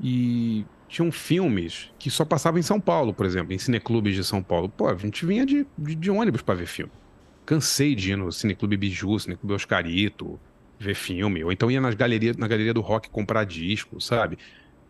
e 0.00 0.64
tinham 0.86 1.10
filmes 1.10 1.90
que 1.98 2.08
só 2.08 2.24
passavam 2.24 2.60
em 2.60 2.62
São 2.62 2.80
Paulo, 2.80 3.12
por 3.12 3.26
exemplo, 3.26 3.52
em 3.52 3.58
cineclubes 3.58 4.14
de 4.14 4.22
São 4.22 4.40
Paulo. 4.40 4.68
Pô, 4.68 4.86
a 4.86 4.94
gente 4.94 5.26
vinha 5.26 5.44
de, 5.44 5.66
de, 5.76 5.96
de 5.96 6.08
ônibus 6.08 6.40
para 6.40 6.54
ver 6.54 6.66
filme. 6.66 6.92
Cansei 7.44 7.96
de 7.96 8.12
ir 8.12 8.16
no 8.16 8.30
Cineclube 8.30 8.76
Biju, 8.76 9.18
Cineclube 9.18 9.54
Oscarito, 9.54 10.38
ver 10.78 10.94
filme. 10.94 11.42
Ou 11.42 11.50
então 11.50 11.68
ia 11.68 11.80
nas 11.80 11.96
galeria, 11.96 12.32
na 12.38 12.46
galeria 12.46 12.72
do 12.72 12.80
rock 12.80 13.10
comprar 13.10 13.42
disco, 13.42 14.00
sabe? 14.00 14.38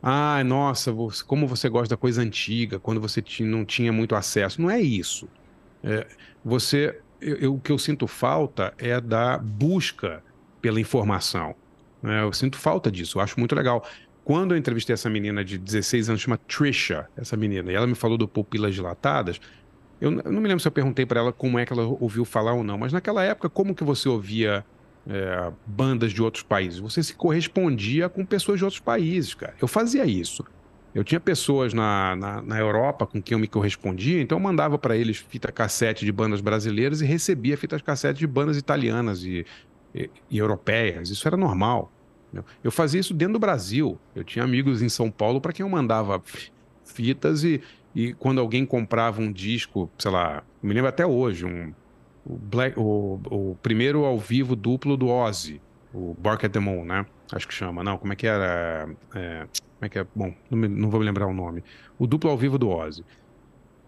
Ah, 0.02 0.44
nossa, 0.44 0.94
como 1.26 1.46
você 1.46 1.70
gosta 1.70 1.94
da 1.94 1.96
coisa 1.96 2.20
antiga, 2.20 2.78
quando 2.78 3.00
você 3.00 3.24
não 3.40 3.64
tinha 3.64 3.90
muito 3.90 4.14
acesso. 4.14 4.60
Não 4.60 4.70
é 4.70 4.78
isso. 4.78 5.26
É, 5.84 6.06
você, 6.44 6.98
eu, 7.20 7.36
eu, 7.36 7.54
o 7.54 7.60
que 7.60 7.70
eu 7.70 7.78
sinto 7.78 8.06
falta 8.06 8.72
é 8.78 9.00
da 9.00 9.38
busca 9.38 10.22
pela 10.60 10.80
informação. 10.80 11.54
Né? 12.02 12.22
Eu 12.22 12.32
sinto 12.32 12.56
falta 12.56 12.90
disso, 12.90 13.18
eu 13.18 13.22
acho 13.22 13.38
muito 13.38 13.54
legal. 13.54 13.86
Quando 14.24 14.54
eu 14.54 14.58
entrevistei 14.58 14.94
essa 14.94 15.10
menina 15.10 15.44
de 15.44 15.58
16 15.58 16.08
anos, 16.08 16.22
chama 16.22 16.38
Trisha, 16.38 17.06
essa 17.14 17.36
menina, 17.36 17.70
e 17.70 17.74
ela 17.74 17.86
me 17.86 17.94
falou 17.94 18.16
do 18.16 18.26
Pupilas 18.26 18.74
Dilatadas, 18.74 19.38
eu, 20.00 20.10
eu 20.10 20.32
não 20.32 20.40
me 20.40 20.48
lembro 20.48 20.60
se 20.60 20.66
eu 20.66 20.72
perguntei 20.72 21.04
para 21.04 21.20
ela 21.20 21.32
como 21.32 21.58
é 21.58 21.66
que 21.66 21.72
ela 21.72 21.84
ouviu 21.84 22.24
falar 22.24 22.54
ou 22.54 22.64
não, 22.64 22.78
mas 22.78 22.92
naquela 22.92 23.22
época, 23.22 23.50
como 23.50 23.74
que 23.74 23.84
você 23.84 24.08
ouvia 24.08 24.64
é, 25.06 25.52
bandas 25.66 26.12
de 26.12 26.22
outros 26.22 26.42
países? 26.42 26.78
Você 26.78 27.02
se 27.02 27.14
correspondia 27.14 28.08
com 28.08 28.24
pessoas 28.24 28.58
de 28.58 28.64
outros 28.64 28.80
países, 28.80 29.34
cara. 29.34 29.54
Eu 29.60 29.68
fazia 29.68 30.06
isso. 30.06 30.44
Eu 30.94 31.02
tinha 31.02 31.18
pessoas 31.18 31.74
na, 31.74 32.14
na, 32.14 32.40
na, 32.42 32.58
Europa 32.58 33.04
com 33.04 33.20
quem 33.20 33.34
eu 33.34 33.38
me 33.38 33.48
correspondia, 33.48 34.22
então 34.22 34.38
eu 34.38 34.42
mandava 34.42 34.78
para 34.78 34.96
eles 34.96 35.16
fita 35.16 35.50
cassete 35.50 36.04
de 36.04 36.12
bandas 36.12 36.40
brasileiras 36.40 37.00
e 37.00 37.04
recebia 37.04 37.56
fitas 37.56 37.82
cassete 37.82 38.20
de 38.20 38.26
bandas 38.26 38.56
italianas 38.56 39.24
e, 39.24 39.44
e, 39.92 40.08
e 40.30 40.38
europeias. 40.38 41.10
Isso 41.10 41.26
era 41.26 41.36
normal. 41.36 41.90
Eu 42.62 42.70
fazia 42.70 43.00
isso 43.00 43.12
dentro 43.12 43.34
do 43.34 43.38
Brasil. 43.38 43.98
Eu 44.14 44.24
tinha 44.24 44.44
amigos 44.44 44.82
em 44.82 44.88
São 44.88 45.10
Paulo 45.10 45.40
para 45.40 45.52
quem 45.52 45.64
eu 45.64 45.70
mandava 45.70 46.22
fitas 46.84 47.44
e, 47.44 47.60
e 47.94 48.12
quando 48.14 48.40
alguém 48.40 48.64
comprava 48.64 49.20
um 49.20 49.32
disco, 49.32 49.90
sei 49.98 50.10
lá, 50.10 50.42
me 50.62 50.72
lembro 50.72 50.88
até 50.88 51.04
hoje, 51.04 51.44
um, 51.44 51.72
o, 52.24 52.36
Black, 52.36 52.78
o, 52.78 53.20
o 53.30 53.56
primeiro 53.62 54.04
ao 54.04 54.18
vivo 54.18 54.56
duplo 54.56 54.96
do 54.96 55.08
Ozzy, 55.08 55.60
o 55.92 56.14
Bark 56.18 56.44
at 56.44 56.52
the 56.52 56.60
Moon, 56.60 56.84
né? 56.84 57.06
Acho 57.34 57.48
que 57.48 57.54
chama. 57.54 57.82
Não, 57.82 57.98
como 57.98 58.12
é 58.12 58.16
que 58.16 58.26
era? 58.28 58.88
É, 59.12 59.40
como 59.40 59.82
é 59.82 59.88
que 59.88 59.98
é? 59.98 60.06
Bom, 60.14 60.32
não, 60.48 60.56
me, 60.56 60.68
não 60.68 60.88
vou 60.88 61.00
me 61.00 61.06
lembrar 61.06 61.26
o 61.26 61.34
nome. 61.34 61.64
O 61.98 62.06
duplo 62.06 62.30
ao 62.30 62.38
vivo 62.38 62.56
do 62.56 62.70
Ozzy. 62.70 63.04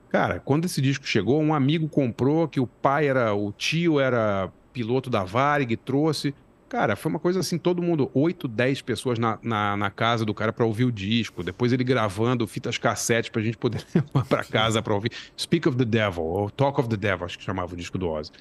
Cara, 0.08 0.40
quando 0.40 0.64
esse 0.64 0.80
disco 0.80 1.06
chegou, 1.06 1.40
um 1.40 1.54
amigo 1.54 1.88
comprou, 1.88 2.48
que 2.48 2.58
o 2.58 2.66
pai 2.66 3.06
era, 3.06 3.34
o 3.34 3.52
tio 3.52 4.00
era 4.00 4.50
piloto 4.72 5.08
da 5.08 5.22
Varig, 5.22 5.76
trouxe. 5.76 6.34
Cara, 6.68 6.96
foi 6.96 7.10
uma 7.10 7.20
coisa 7.20 7.38
assim, 7.38 7.56
todo 7.56 7.80
mundo, 7.80 8.10
8, 8.12 8.48
10 8.48 8.82
pessoas 8.82 9.18
na, 9.18 9.38
na, 9.40 9.76
na 9.76 9.90
casa 9.90 10.24
do 10.24 10.34
cara 10.34 10.52
para 10.52 10.64
ouvir 10.64 10.84
o 10.84 10.90
disco. 10.90 11.44
Depois 11.44 11.72
ele 11.72 11.84
gravando 11.84 12.44
fitas 12.48 12.76
cassete 12.76 13.30
pra 13.30 13.40
gente 13.40 13.56
poder 13.56 13.84
levar 13.94 14.26
pra 14.26 14.42
casa 14.42 14.82
pra 14.82 14.92
ouvir. 14.92 15.12
Speak 15.38 15.68
of 15.68 15.78
the 15.78 15.84
Devil, 15.84 16.24
ou 16.24 16.50
Talk 16.50 16.80
of 16.80 16.88
the 16.88 16.96
Devil, 16.96 17.26
acho 17.26 17.38
que 17.38 17.44
chamava 17.44 17.74
o 17.74 17.76
disco 17.76 17.96
do 17.96 18.08
Ozzy. 18.08 18.32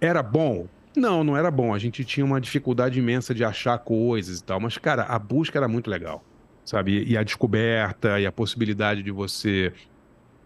Era 0.00 0.22
bom? 0.22 0.68
Não, 0.96 1.24
não 1.24 1.36
era 1.36 1.50
bom. 1.50 1.74
A 1.74 1.78
gente 1.78 2.04
tinha 2.04 2.24
uma 2.24 2.40
dificuldade 2.40 2.98
imensa 2.98 3.34
de 3.34 3.44
achar 3.44 3.78
coisas 3.78 4.38
e 4.38 4.44
tal. 4.44 4.60
Mas, 4.60 4.78
cara, 4.78 5.02
a 5.04 5.18
busca 5.18 5.58
era 5.58 5.66
muito 5.66 5.90
legal, 5.90 6.24
sabe? 6.64 7.04
E 7.04 7.16
a 7.16 7.22
descoberta 7.22 8.20
e 8.20 8.26
a 8.26 8.32
possibilidade 8.32 9.02
de 9.02 9.10
você 9.10 9.72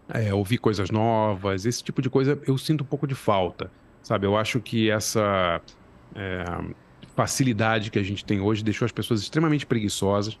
é, 0.09 0.33
ouvir 0.33 0.57
coisas 0.57 0.89
novas, 0.89 1.65
esse 1.65 1.83
tipo 1.83 2.01
de 2.01 2.09
coisa 2.09 2.39
eu 2.47 2.57
sinto 2.57 2.83
um 2.83 2.87
pouco 2.87 3.05
de 3.05 3.13
falta, 3.13 3.71
sabe? 4.01 4.25
Eu 4.25 4.35
acho 4.35 4.59
que 4.59 4.89
essa 4.89 5.61
é, 6.15 6.43
facilidade 7.15 7.91
que 7.91 7.99
a 7.99 8.03
gente 8.03 8.25
tem 8.25 8.41
hoje 8.41 8.63
deixou 8.63 8.85
as 8.85 8.91
pessoas 8.91 9.21
extremamente 9.21 9.65
preguiçosas. 9.65 10.39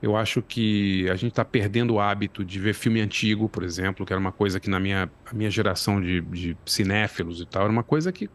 Eu 0.00 0.16
acho 0.16 0.42
que 0.42 1.08
a 1.08 1.16
gente 1.16 1.32
está 1.32 1.44
perdendo 1.44 1.94
o 1.94 2.00
hábito 2.00 2.44
de 2.44 2.58
ver 2.58 2.74
filme 2.74 3.00
antigo, 3.00 3.48
por 3.48 3.62
exemplo, 3.62 4.04
que 4.04 4.12
era 4.12 4.20
uma 4.20 4.32
coisa 4.32 4.58
que 4.60 4.68
na 4.68 4.80
minha, 4.80 5.10
minha 5.32 5.50
geração 5.50 6.00
de, 6.00 6.20
de 6.20 6.56
cinéfilos 6.66 7.40
e 7.40 7.46
tal, 7.46 7.62
era 7.62 7.72
uma 7.72 7.82
coisa 7.82 8.12
que 8.12 8.28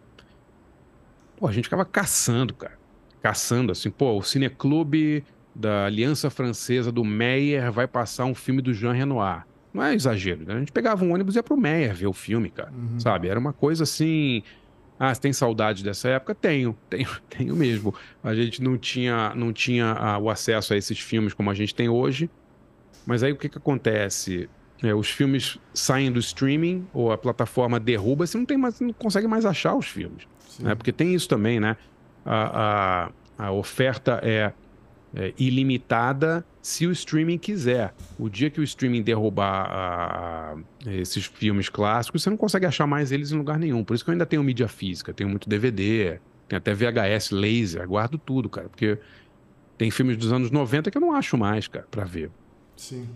Pô, 1.39 1.47
a 1.47 1.51
gente 1.51 1.65
ficava 1.65 1.85
caçando, 1.85 2.53
cara. 2.53 2.77
Caçando, 3.21 3.71
assim, 3.71 3.89
pô, 3.89 4.17
o 4.17 4.21
Cineclube 4.21 5.23
da 5.55 5.85
Aliança 5.85 6.29
Francesa 6.29 6.91
do 6.91 7.03
Meyer 7.03 7.71
vai 7.71 7.87
passar 7.87 8.25
um 8.25 8.35
filme 8.35 8.61
do 8.61 8.73
Jean 8.73 8.91
Renoir. 8.91 9.45
Não 9.73 9.83
é 9.83 9.93
exagero, 9.93 10.45
né? 10.45 10.55
A 10.55 10.59
gente 10.59 10.71
pegava 10.71 11.03
um 11.05 11.13
ônibus 11.13 11.35
e 11.35 11.39
ia 11.39 11.43
pro 11.43 11.55
Meyer 11.55 11.95
ver 11.95 12.07
o 12.07 12.13
filme, 12.13 12.49
cara. 12.49 12.71
Uhum. 12.71 12.99
Sabe? 12.99 13.29
Era 13.29 13.39
uma 13.39 13.53
coisa 13.53 13.83
assim. 13.83 14.43
Ah, 14.99 15.13
você 15.13 15.21
tem 15.21 15.31
saudade 15.31 15.81
dessa 15.83 16.09
época? 16.09 16.35
Tenho, 16.35 16.77
tenho, 16.89 17.09
tenho 17.29 17.55
mesmo. 17.55 17.93
A 18.21 18.35
gente 18.35 18.61
não 18.61 18.77
tinha, 18.77 19.33
não 19.35 19.53
tinha 19.53 19.93
ah, 19.93 20.17
o 20.17 20.29
acesso 20.29 20.73
a 20.73 20.77
esses 20.77 20.99
filmes 20.99 21.33
como 21.33 21.49
a 21.49 21.53
gente 21.53 21.73
tem 21.73 21.87
hoje. 21.87 22.29
Mas 23.05 23.23
aí 23.23 23.31
o 23.31 23.37
que, 23.37 23.47
que 23.47 23.57
acontece? 23.57 24.49
É, 24.81 24.93
os 24.93 25.10
filmes 25.10 25.57
saem 25.73 26.11
do 26.11 26.19
streaming 26.19 26.88
ou 26.93 27.11
a 27.11 27.18
plataforma 27.18 27.80
derruba, 27.80 28.26
você 28.26 28.38
não 28.38 28.45
tem 28.45 28.57
mais, 28.57 28.80
não 28.80 28.93
consegue 28.93 29.27
mais 29.27 29.45
achar 29.45 29.76
os 29.76 29.88
filmes. 29.88 30.26
Né? 30.60 30.73
Porque 30.76 30.91
tem 30.91 31.14
isso 31.14 31.27
também, 31.27 31.60
né? 31.60 31.76
A, 32.26 33.10
a, 33.38 33.47
a 33.47 33.51
oferta 33.51 34.19
é, 34.23 34.53
é, 35.15 35.34
ilimitada 35.38 36.45
se 36.61 36.85
o 36.85 36.91
streaming 36.91 37.38
quiser. 37.38 37.93
O 38.18 38.30
dia 38.30 38.49
que 38.49 38.60
o 38.60 38.64
streaming 38.64 39.01
derrubar 39.01 39.68
a, 39.69 40.57
esses 40.85 41.26
filmes 41.26 41.69
clássicos, 41.69 42.23
você 42.23 42.30
não 42.30 42.38
consegue 42.38 42.65
achar 42.65 42.85
mais 42.85 43.11
eles 43.11 43.31
em 43.31 43.38
lugar 43.38 43.57
nenhum. 43.57 43.84
Por 43.84 43.95
isso 43.95 44.03
que 44.03 44.10
eu 44.10 44.14
ainda 44.14 44.26
tenho 44.26 44.43
mídia 44.43 44.68
física, 44.68 45.14
tenho 45.14 45.30
muito 45.30 45.49
DVD, 45.49 46.19
tem 46.47 46.57
até 46.57 46.73
VHS, 46.73 47.31
laser, 47.31 47.88
guardo 47.88 48.18
tudo, 48.18 48.49
cara. 48.49 48.69
Porque 48.69 48.97
tem 49.77 49.89
filmes 49.89 50.18
dos 50.18 50.31
anos 50.31 50.51
90 50.51 50.91
que 50.91 50.97
eu 50.97 51.01
não 51.01 51.14
acho 51.14 51.38
mais, 51.38 51.68
cara, 51.68 51.88
pra 51.89 52.03
ver. 52.03 52.30
Sim. 52.76 53.07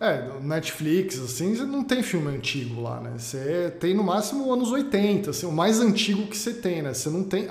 É, 0.00 0.30
Netflix, 0.40 1.20
assim, 1.20 1.54
você 1.54 1.64
não 1.64 1.82
tem 1.82 2.02
filme 2.02 2.28
antigo 2.28 2.80
lá, 2.80 3.00
né? 3.00 3.14
Você 3.18 3.72
tem 3.80 3.94
no 3.94 4.04
máximo 4.04 4.52
anos 4.52 4.70
80, 4.70 5.30
assim, 5.30 5.46
o 5.46 5.52
mais 5.52 5.80
antigo 5.80 6.26
que 6.28 6.36
você 6.36 6.54
tem, 6.54 6.82
né? 6.82 6.94
Você 6.94 7.10
não 7.10 7.24
tem. 7.24 7.48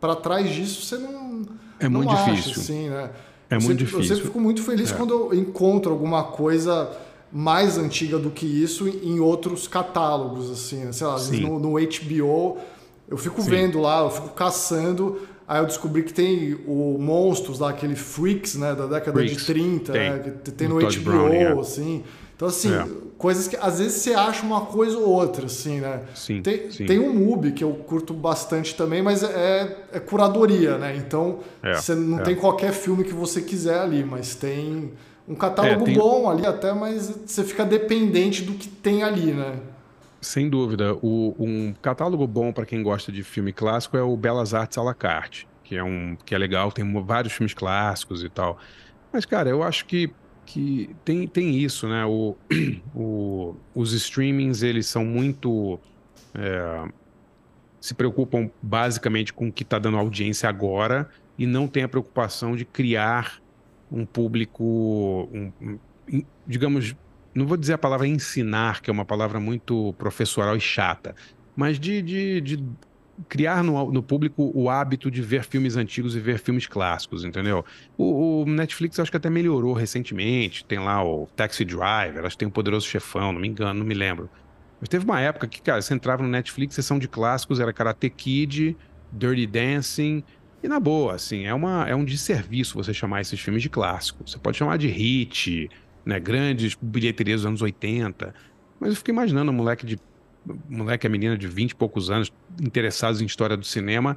para 0.00 0.16
trás 0.16 0.50
disso, 0.50 0.86
você 0.86 0.96
não. 0.96 1.42
É 1.78 1.88
não 1.88 2.00
muito 2.00 2.12
acha, 2.12 2.32
difícil. 2.32 2.62
Assim, 2.62 2.88
né? 2.88 3.10
É 3.50 3.56
eu 3.56 3.60
muito 3.60 3.62
sempre, 3.62 3.76
difícil. 3.84 4.00
Eu 4.00 4.04
sempre 4.06 4.22
fico 4.24 4.40
muito 4.40 4.62
feliz 4.62 4.92
É. 4.92 4.94
quando 4.94 5.12
eu 5.12 5.34
encontro 5.34 5.92
alguma 5.92 6.22
coisa 6.24 6.90
mais 7.32 7.76
antiga 7.76 8.18
do 8.18 8.30
que 8.30 8.46
isso 8.46 8.88
em 8.88 9.20
outros 9.20 9.68
catálogos, 9.68 10.50
assim, 10.50 10.84
né? 10.84 10.92
sei 10.92 11.06
lá, 11.06 11.18
no, 11.18 11.58
no 11.58 11.72
HBO, 11.74 12.58
eu 13.08 13.16
fico 13.16 13.42
Sim. 13.42 13.50
vendo 13.50 13.80
lá, 13.80 14.00
eu 14.00 14.10
fico 14.10 14.28
caçando, 14.30 15.20
aí 15.50 15.60
eu 15.60 15.66
descobri 15.66 16.02
que 16.04 16.12
tem 16.12 16.54
o 16.66 16.96
Monstros 16.98 17.58
lá, 17.58 17.70
aquele 17.70 17.96
Freaks, 17.96 18.54
né, 18.54 18.74
da 18.74 18.86
década 18.86 19.18
Freaks, 19.18 19.38
de 19.38 19.44
30, 19.46 19.92
tem. 19.92 20.10
né, 20.10 20.32
que 20.44 20.50
tem 20.52 20.68
no 20.68 20.78
Todd 20.78 20.98
HBO, 21.00 21.10
Browning, 21.10 21.36
é. 21.36 21.52
assim. 21.60 22.04
Então, 22.36 22.48
assim, 22.48 22.72
É. 22.72 22.86
coisas 23.18 23.46
que 23.48 23.56
às 23.56 23.80
vezes 23.80 24.00
você 24.00 24.14
acha 24.14 24.46
uma 24.46 24.62
coisa 24.62 24.96
ou 24.96 25.08
outra, 25.08 25.44
assim, 25.46 25.80
né? 25.80 26.00
Sim, 26.14 26.40
Tem, 26.40 26.70
sim. 26.70 26.86
tem 26.86 26.98
um 26.98 27.12
MUBI 27.12 27.52
que 27.52 27.62
eu 27.62 27.70
curto 27.74 28.14
bastante 28.14 28.74
também, 28.74 29.02
mas 29.02 29.22
é, 29.22 29.76
é 29.92 30.00
curadoria, 30.00 30.78
né? 30.78 30.96
Então, 30.96 31.40
É, 31.62 31.74
você 31.74 31.94
não 31.94 32.20
é. 32.20 32.22
tem 32.22 32.34
qualquer 32.36 32.72
filme 32.72 33.04
que 33.04 33.12
você 33.12 33.42
quiser 33.42 33.80
ali, 33.80 34.02
mas 34.04 34.34
tem 34.36 34.92
um 35.28 35.34
catálogo 35.34 35.84
tem- 35.84 35.98
bom 35.98 36.30
ali 36.30 36.46
até, 36.46 36.72
mas 36.72 37.12
você 37.26 37.44
fica 37.44 37.62
dependente 37.64 38.42
do 38.42 38.52
que 38.54 38.68
tem 38.68 39.02
ali, 39.02 39.32
né? 39.32 39.56
Sem 40.20 40.50
dúvida. 40.50 40.94
O- 41.02 41.34
um 41.38 41.72
catálogo 41.74 42.26
bom 42.26 42.52
para 42.52 42.66
quem 42.66 42.82
gosta 42.82 43.10
de 43.10 43.22
filme 43.22 43.52
clássico 43.52 43.96
é 43.96 44.02
o 44.02 44.16
Belas 44.16 44.52
Artes 44.54 44.76
à 44.78 44.82
la 44.82 44.94
carte, 44.94 45.48
que 45.64 45.76
é, 45.76 45.82
um, 45.82 46.16
que 46.16 46.34
é 46.34 46.38
legal, 46.38 46.70
tem 46.70 46.84
vários 47.04 47.32
filmes 47.32 47.54
clássicos 47.54 48.22
e 48.22 48.28
tal. 48.28 48.58
Mas, 49.12 49.24
cara, 49.24 49.48
eu 49.48 49.62
acho 49.62 49.86
que, 49.86 50.14
que 50.44 50.94
tem, 51.04 51.26
tem 51.26 51.56
isso, 51.56 51.88
né? 51.88 52.04
O, 52.04 52.36
o- 52.94 53.56
os 53.74 53.92
streamings, 53.92 54.62
eles 54.62 54.86
são 54.86 55.04
muito. 55.04 55.80
é, 56.34 56.88
se 57.80 57.94
preocupam 57.94 58.50
basicamente 58.62 59.32
com 59.32 59.48
o 59.48 59.52
que 59.52 59.62
está 59.62 59.78
dando 59.78 59.96
audiência 59.96 60.48
agora 60.48 61.08
e 61.38 61.46
não 61.46 61.66
tem 61.66 61.82
a 61.82 61.88
preocupação 61.88 62.54
de 62.54 62.64
criar 62.64 63.40
um 63.90 64.04
público, 64.04 65.28
um- 65.32 65.52
digamos, 66.46 66.94
não 67.34 67.46
vou 67.46 67.56
dizer 67.56 67.74
a 67.74 67.78
palavra 67.78 68.06
ensinar, 68.06 68.80
que 68.80 68.90
é 68.90 68.92
uma 68.92 69.04
palavra 69.04 69.38
muito 69.38 69.94
professoral 69.98 70.56
e 70.56 70.60
chata, 70.60 71.14
mas 71.54 71.78
de, 71.78 72.02
de, 72.02 72.40
de 72.40 72.64
criar 73.28 73.62
no, 73.62 73.92
no 73.92 74.02
público 74.02 74.50
o 74.54 74.70
hábito 74.70 75.10
de 75.10 75.22
ver 75.22 75.44
filmes 75.44 75.76
antigos 75.76 76.16
e 76.16 76.20
ver 76.20 76.38
filmes 76.38 76.66
clássicos, 76.66 77.24
entendeu? 77.24 77.64
O, 77.96 78.42
o 78.42 78.46
Netflix 78.46 78.98
acho 78.98 79.10
que 79.10 79.16
até 79.16 79.30
melhorou 79.30 79.72
recentemente, 79.72 80.64
tem 80.64 80.78
lá 80.78 81.04
o 81.04 81.26
Taxi 81.36 81.64
Driver, 81.64 82.24
acho 82.24 82.36
que 82.36 82.40
tem 82.40 82.48
o 82.48 82.50
Poderoso 82.50 82.86
Chefão, 82.86 83.32
não 83.32 83.40
me 83.40 83.48
engano, 83.48 83.80
não 83.80 83.86
me 83.86 83.94
lembro. 83.94 84.30
Mas 84.80 84.88
teve 84.88 85.04
uma 85.04 85.20
época 85.20 85.46
que, 85.46 85.60
cara, 85.60 85.82
você 85.82 85.92
entrava 85.92 86.22
no 86.22 86.28
Netflix, 86.28 86.74
sessão 86.74 86.98
de 86.98 87.06
clássicos, 87.06 87.60
era 87.60 87.72
Karate 87.72 88.08
Kid, 88.08 88.76
Dirty 89.12 89.46
Dancing, 89.46 90.24
e 90.62 90.68
na 90.68 90.78
boa, 90.78 91.14
assim, 91.14 91.46
é, 91.46 91.54
uma, 91.54 91.88
é 91.88 91.94
um 91.94 92.04
desserviço 92.04 92.74
você 92.74 92.92
chamar 92.92 93.22
esses 93.22 93.40
filmes 93.40 93.62
de 93.62 93.70
clássico. 93.70 94.26
Você 94.26 94.38
pode 94.38 94.58
chamar 94.58 94.76
de 94.76 94.88
hit, 94.88 95.70
né, 96.04 96.18
grandes 96.18 96.76
bilheterias 96.80 97.40
dos 97.40 97.46
anos 97.46 97.62
80, 97.62 98.34
mas 98.78 98.90
eu 98.90 98.96
fico 98.96 99.10
imaginando 99.10 99.50
um 99.50 99.54
moleque 99.54 99.86
de 99.86 99.98
moleque 100.68 101.06
a 101.06 101.10
menina 101.10 101.36
de 101.36 101.46
20 101.46 101.72
e 101.72 101.74
poucos 101.74 102.10
anos 102.10 102.32
interessados 102.60 103.20
em 103.20 103.26
história 103.26 103.56
do 103.56 103.64
cinema, 103.64 104.16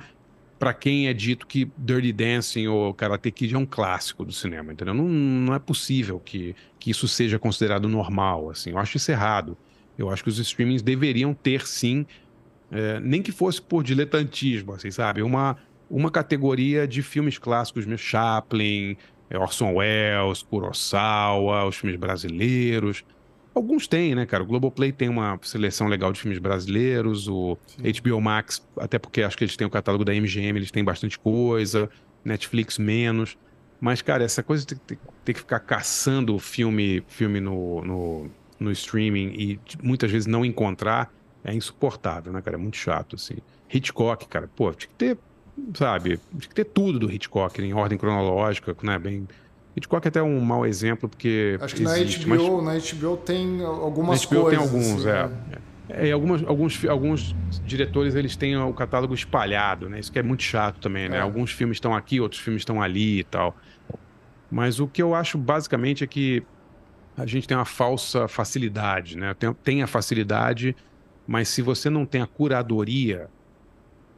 para 0.57 0.73
quem 0.73 1.07
é 1.07 1.13
dito 1.13 1.45
que 1.45 1.69
Dirty 1.77 2.13
Dancing 2.13 2.67
ou 2.67 2.93
Karate 2.93 3.29
Kid 3.31 3.53
é 3.53 3.57
um 3.57 3.65
clássico 3.65 4.23
do 4.23 4.31
cinema, 4.31 4.71
entendeu? 4.71 4.93
Não, 4.93 5.07
não 5.07 5.53
é 5.53 5.59
possível 5.59 6.19
que, 6.19 6.55
que 6.79 6.89
isso 6.89 7.07
seja 7.07 7.37
considerado 7.37 7.89
normal, 7.89 8.49
assim. 8.49 8.69
Eu 8.69 8.77
acho 8.77 8.95
isso 8.95 9.11
errado. 9.11 9.57
Eu 9.97 10.09
acho 10.09 10.23
que 10.23 10.29
os 10.29 10.39
streamings 10.39 10.81
deveriam 10.81 11.33
ter, 11.33 11.67
sim, 11.67 12.05
é, 12.71 12.99
nem 13.01 13.21
que 13.21 13.31
fosse 13.31 13.61
por 13.61 13.83
diletantismo, 13.83 14.73
assim, 14.73 14.89
sabe? 14.89 15.21
Uma, 15.21 15.57
uma 15.89 16.09
categoria 16.09 16.87
de 16.87 17.01
filmes 17.01 17.37
clássicos, 17.37 17.85
Chaplin, 17.99 18.95
Orson 19.37 19.73
Welles, 19.73 20.43
Kurosawa, 20.43 21.65
os 21.65 21.77
filmes 21.77 21.99
brasileiros. 21.99 23.03
Alguns 23.53 23.87
têm, 23.87 24.15
né, 24.15 24.25
cara? 24.25 24.41
O 24.41 24.45
Globoplay 24.45 24.91
tem 24.91 25.09
uma 25.09 25.39
seleção 25.43 25.87
legal 25.87 26.11
de 26.11 26.19
filmes 26.19 26.39
brasileiros, 26.39 27.27
o 27.27 27.57
HBO 27.77 28.19
Max, 28.19 28.65
até 28.77 28.97
porque 28.97 29.21
acho 29.21 29.37
que 29.37 29.43
eles 29.43 29.55
têm 29.55 29.67
o 29.67 29.69
catálogo 29.69 30.03
da 30.03 30.13
MGM, 30.13 30.57
eles 30.57 30.71
têm 30.71 30.83
bastante 30.83 31.19
coisa, 31.19 31.89
Netflix 32.25 32.79
menos. 32.79 33.37
Mas, 33.79 34.01
cara, 34.01 34.23
essa 34.23 34.41
coisa 34.41 34.65
de 34.65 34.75
ter, 34.75 34.97
ter 35.23 35.33
que 35.33 35.39
ficar 35.39 35.59
caçando 35.59 36.39
filme, 36.39 37.03
filme 37.07 37.39
no, 37.39 37.83
no, 37.83 38.31
no 38.59 38.71
streaming 38.71 39.33
e 39.37 39.59
muitas 39.83 40.09
vezes 40.09 40.25
não 40.25 40.43
encontrar 40.43 41.13
é 41.43 41.53
insuportável, 41.53 42.31
né, 42.31 42.41
cara? 42.41 42.55
É 42.55 42.59
muito 42.59 42.77
chato, 42.77 43.15
assim. 43.15 43.35
Hitchcock, 43.71 44.27
cara, 44.27 44.49
pô, 44.55 44.73
tinha 44.73 44.89
que 44.89 44.95
ter, 44.95 45.17
sabe, 45.73 46.19
tinha 46.29 46.49
que 46.49 46.55
ter 46.55 46.65
tudo 46.65 46.99
do 46.99 47.11
Hitchcock 47.11 47.61
em 47.61 47.73
ordem 47.73 47.97
cronológica, 47.97 48.75
né? 48.83 48.97
Bem. 48.97 49.27
Hitchcock 49.75 50.05
é 50.05 50.09
até 50.09 50.21
um 50.21 50.39
mau 50.39 50.65
exemplo, 50.65 51.09
porque. 51.09 51.57
Acho 51.61 51.75
que 51.75 51.83
existe, 51.83 52.27
na, 52.27 52.35
mas- 52.35 52.45
HBO, 52.45 52.61
na 52.61 52.73
HBO 52.73 53.17
tem 53.17 53.63
algumas 53.63 54.21
na 54.21 54.27
HBO 54.27 54.49
tem 54.49 54.59
coisas. 54.59 54.73
alguns, 54.73 55.05
assim, 55.05 55.09
é. 55.09 55.27
né? 55.27 55.57
É, 55.89 56.07
e 56.07 56.11
algumas, 56.11 56.43
alguns, 56.43 56.85
alguns 56.85 57.35
diretores 57.65 58.15
eles 58.15 58.35
têm 58.35 58.55
o 58.57 58.73
catálogo 58.73 59.13
espalhado, 59.13 59.89
né? 59.89 59.99
Isso 59.99 60.11
que 60.11 60.19
é 60.19 60.23
muito 60.23 60.41
chato 60.43 60.79
também, 60.79 61.09
né? 61.09 61.17
É. 61.17 61.21
Alguns 61.21 61.51
filmes 61.51 61.75
estão 61.77 61.93
aqui, 61.93 62.21
outros 62.21 62.41
filmes 62.41 62.61
estão 62.61 62.81
ali 62.81 63.19
e 63.19 63.23
tal. 63.23 63.55
Mas 64.49 64.79
o 64.79 64.87
que 64.87 65.01
eu 65.01 65.13
acho 65.13 65.37
basicamente 65.37 66.03
é 66.03 66.07
que 66.07 66.43
a 67.17 67.25
gente 67.25 67.47
tem 67.47 67.57
uma 67.57 67.65
falsa 67.65 68.27
facilidade, 68.27 69.17
né? 69.17 69.33
Tem, 69.33 69.53
tem 69.53 69.83
a 69.83 69.87
facilidade, 69.87 70.75
mas 71.27 71.49
se 71.49 71.61
você 71.61 71.89
não 71.89 72.05
tem 72.05 72.21
a 72.21 72.27
curadoria, 72.27 73.29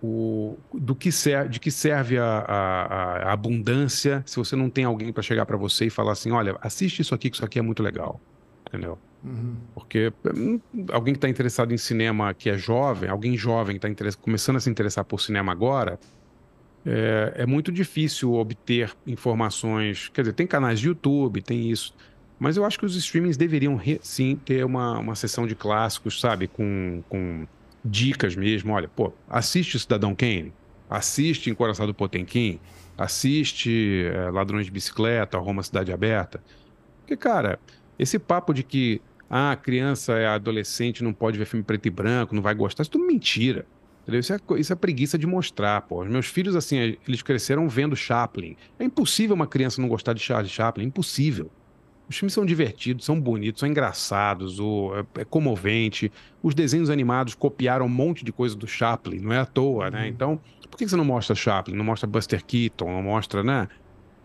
o, 0.02 0.64
do 0.74 0.96
que 0.96 1.12
ser, 1.12 1.50
de 1.50 1.60
que 1.60 1.72
serve 1.72 2.18
a, 2.18 2.24
a- 2.40 3.30
a 3.30 3.34
abundância 3.34 4.24
se 4.26 4.36
você 4.38 4.56
não 4.56 4.70
tem 4.70 4.84
alguém 4.86 5.12
para 5.14 5.24
chegar 5.24 5.46
para 5.46 5.58
você 5.58 5.86
e 5.88 5.90
falar 5.90 6.12
assim, 6.14 6.32
olha, 6.32 6.58
assiste 6.62 7.02
isso 7.02 7.16
aqui 7.16 7.30
que 7.30 7.36
isso 7.38 7.46
aqui 7.46 7.60
é 7.60 7.62
muito 7.62 7.82
legal, 7.84 8.24
entendeu? 8.68 9.02
Uhum. 9.24 9.58
Porque 9.74 10.14
hum, 10.36 10.62
alguém 10.92 11.14
que 11.14 11.18
está 11.18 11.30
interessado 11.30 11.74
em 11.74 11.78
cinema 11.78 12.34
que 12.34 12.50
é 12.50 12.58
jovem, 12.58 13.10
alguém 13.10 13.36
jovem 13.38 13.80
que 13.80 13.88
está 13.88 14.12
começando 14.22 14.58
a 14.58 14.60
se 14.60 14.70
interessar 14.70 15.06
por 15.06 15.20
cinema 15.22 15.52
agora, 15.52 16.00
é, 16.86 17.34
é 17.44 17.46
muito 17.46 17.72
difícil 17.72 18.34
obter 18.34 18.96
informações. 19.06 20.10
Quer 20.10 20.22
dizer, 20.22 20.34
tem 20.34 20.48
canais 20.48 20.80
de 20.80 20.88
YouTube, 20.88 21.42
tem 21.42 21.70
isso. 21.72 21.96
Mas 22.38 22.58
eu 22.58 22.66
acho 22.66 22.78
que 22.78 22.86
os 22.86 22.96
streamings 22.96 23.38
deveriam 23.38 23.80
sim 24.02 24.36
ter 24.36 24.66
uma, 24.66 25.00
uma 25.00 25.16
sessão 25.16 25.48
de 25.48 25.56
clássicos, 25.56 26.20
sabe? 26.20 26.48
Com, 26.48 27.04
com 27.10 27.48
dicas 27.86 28.36
mesmo. 28.36 28.74
Olha, 28.74 28.88
pô, 28.88 29.14
assiste 29.30 29.80
Cidadão 29.80 30.16
Kane, 30.16 30.52
assiste 30.90 31.50
Encoraçado 31.50 31.94
Potemkin, 31.94 32.60
assiste 32.98 34.06
é, 34.12 34.30
Ladrões 34.32 34.66
de 34.66 34.72
Bicicleta, 34.72 35.38
Roma 35.38 35.62
Cidade 35.62 35.94
Aberta. 35.94 36.44
Porque, 37.00 37.16
cara, 37.16 37.60
esse 38.00 38.18
papo 38.18 38.54
de 38.54 38.64
que 38.64 39.02
ah, 39.30 39.52
a 39.52 39.56
criança 39.56 40.14
é 40.14 40.28
adolescente, 40.28 41.04
não 41.04 41.14
pode 41.14 41.38
ver 41.38 41.46
filme 41.46 41.64
preto 41.64 41.86
e 41.88 41.92
branco, 41.92 42.34
não 42.34 42.42
vai 42.42 42.56
gostar, 42.56 42.84
isso 42.84 42.90
é 42.90 42.94
tudo 42.94 43.06
mentira. 43.06 43.66
Isso, 44.08 44.34
é, 44.34 44.40
isso 44.58 44.72
é 44.72 44.76
preguiça 44.76 45.18
de 45.18 45.26
mostrar, 45.26 45.82
pô. 45.82 46.04
Os 46.04 46.10
meus 46.10 46.28
filhos, 46.28 46.56
assim, 46.56 46.78
eles 47.08 47.24
cresceram 47.24 47.68
vendo 47.68 47.96
Chaplin. 47.96 48.56
É 48.78 48.84
impossível 48.84 49.36
uma 49.36 49.48
criança 49.48 49.82
não 49.82 49.90
gostar 49.90 50.14
de 50.14 50.20
Charles 50.20 50.52
Chaplin, 50.52 50.84
é 50.84 50.88
impossível. 50.88 51.50
Os 52.08 52.18
filmes 52.18 52.34
são 52.34 52.46
divertidos, 52.46 53.06
são 53.06 53.20
bonitos, 53.20 53.60
são 53.60 53.68
engraçados, 53.68 54.60
o, 54.60 54.92
é, 54.96 55.22
é 55.22 55.26
comovente. 55.26 56.12
Os 56.44 56.54
desenhos 56.54 56.90
animados 56.90 57.34
copiaram 57.34 57.88
um 57.88 57.90
monte 57.90 58.24
de 58.24 58.32
coisa 58.32 58.56
do 58.56 58.68
Chaplin, 58.68 59.20
não 59.20 59.34
é 59.34 59.40
à 59.40 59.46
toa, 59.46 59.90
né? 59.90 60.08
Então, 60.08 60.40
por 60.70 60.78
que 60.78 60.88
você 60.88 60.96
não 60.96 61.06
mostra 61.06 61.36
Chaplin? 61.36 61.76
Não 61.76 61.84
mostra 61.86 62.08
Buster 62.08 62.46
Keaton, 62.46 62.92
não 62.92 63.02
mostra, 63.02 63.44
né? 63.44 63.68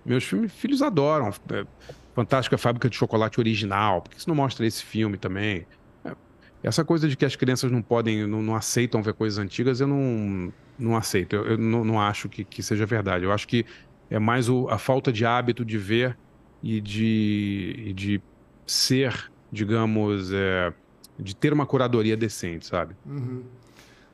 Meus 0.05 0.25
filmes, 0.25 0.53
filhos 0.53 0.83
adoram. 0.83 1.33
é, 1.53 1.67
Fantástica 2.15 2.59
Fábrica 2.59 2.89
de 2.89 2.97
Chocolate 2.97 3.39
original. 3.41 4.03
Por 4.03 4.11
que 4.11 4.21
você 4.21 4.29
não 4.29 4.35
mostra 4.35 4.67
esse 4.67 4.85
filme 4.85 5.17
também? 5.17 5.67
É, 6.05 6.15
Essa 6.63 6.85
coisa 6.85 7.09
de 7.09 7.17
que 7.17 7.25
as 7.25 7.37
crianças 7.37 7.71
não 7.71 7.81
podem, 7.81 8.27
não, 8.27 8.43
não 8.43 8.57
aceitam 8.57 9.03
ver 9.03 9.15
coisas 9.15 9.39
antigas, 9.39 9.81
eu 9.81 9.87
não, 9.87 10.53
não 10.79 10.97
aceito. 10.97 11.37
Eu, 11.37 11.47
eu 11.47 11.59
não, 11.59 11.85
não, 11.85 12.01
acho 12.01 12.29
que, 12.29 12.45
que, 12.45 12.63
seja 12.63 12.85
verdade. 12.85 13.25
Eu 13.25 13.33
acho 13.33 13.47
que 13.47 13.65
é 14.11 14.19
mais 14.19 14.49
o, 14.49 14.69
a 14.69 14.79
falta 14.79 15.13
de 15.13 15.25
hábito 15.25 15.65
de 15.65 15.79
ver 15.79 16.19
e 16.63 16.81
de, 16.81 17.75
e 17.87 17.93
de 17.93 18.23
ser, 18.67 19.31
digamos, 19.51 20.31
é, 20.33 20.73
de 21.19 21.35
ter 21.35 21.53
uma 21.53 21.67
curadoria 21.67 22.17
decente, 22.17 22.67
sabe? 22.67 22.95
Uhum. 23.07 23.43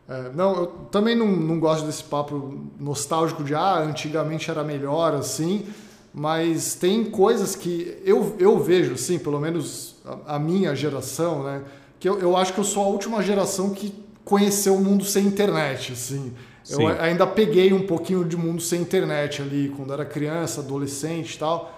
É, 0.09 0.31
não, 0.35 0.55
eu 0.57 0.67
também 0.91 1.17
não, 1.17 1.27
não 1.27 1.59
gosto 1.59 1.85
desse 1.85 2.05
papo 2.05 2.69
nostálgico 2.79 3.43
de 3.43 3.55
ah, 3.55 3.79
antigamente 3.79 4.51
era 4.51 4.63
melhor 4.63 5.15
assim, 5.15 5.67
mas 6.15 6.75
tem 6.75 7.05
coisas 7.05 7.57
que 7.57 8.01
eu, 8.05 8.37
eu 8.39 8.59
vejo, 8.59 8.95
assim, 8.95 9.19
pelo 9.19 9.41
menos 9.41 9.97
a, 10.05 10.37
a 10.37 10.39
minha 10.39 10.75
geração, 10.75 11.43
né? 11.43 11.63
Que 11.99 12.09
eu, 12.09 12.19
eu 12.21 12.37
acho 12.37 12.53
que 12.53 12.61
eu 12.61 12.65
sou 12.65 12.85
a 12.85 12.87
última 12.87 13.23
geração 13.23 13.71
que 13.71 13.93
conheceu 14.25 14.77
o 14.77 14.81
mundo 14.81 15.05
sem 15.05 15.27
internet, 15.27 15.93
assim. 15.93 16.33
Sim. 16.63 16.83
Eu 16.83 16.89
ainda 17.01 17.27
peguei 17.27 17.73
um 17.73 17.87
pouquinho 17.87 18.25
de 18.25 18.37
mundo 18.37 18.61
sem 18.61 18.81
internet 18.81 19.43
ali, 19.43 19.73
quando 19.77 19.93
era 19.93 20.05
criança, 20.05 20.61
adolescente 20.61 21.35
e 21.35 21.39
tal, 21.39 21.76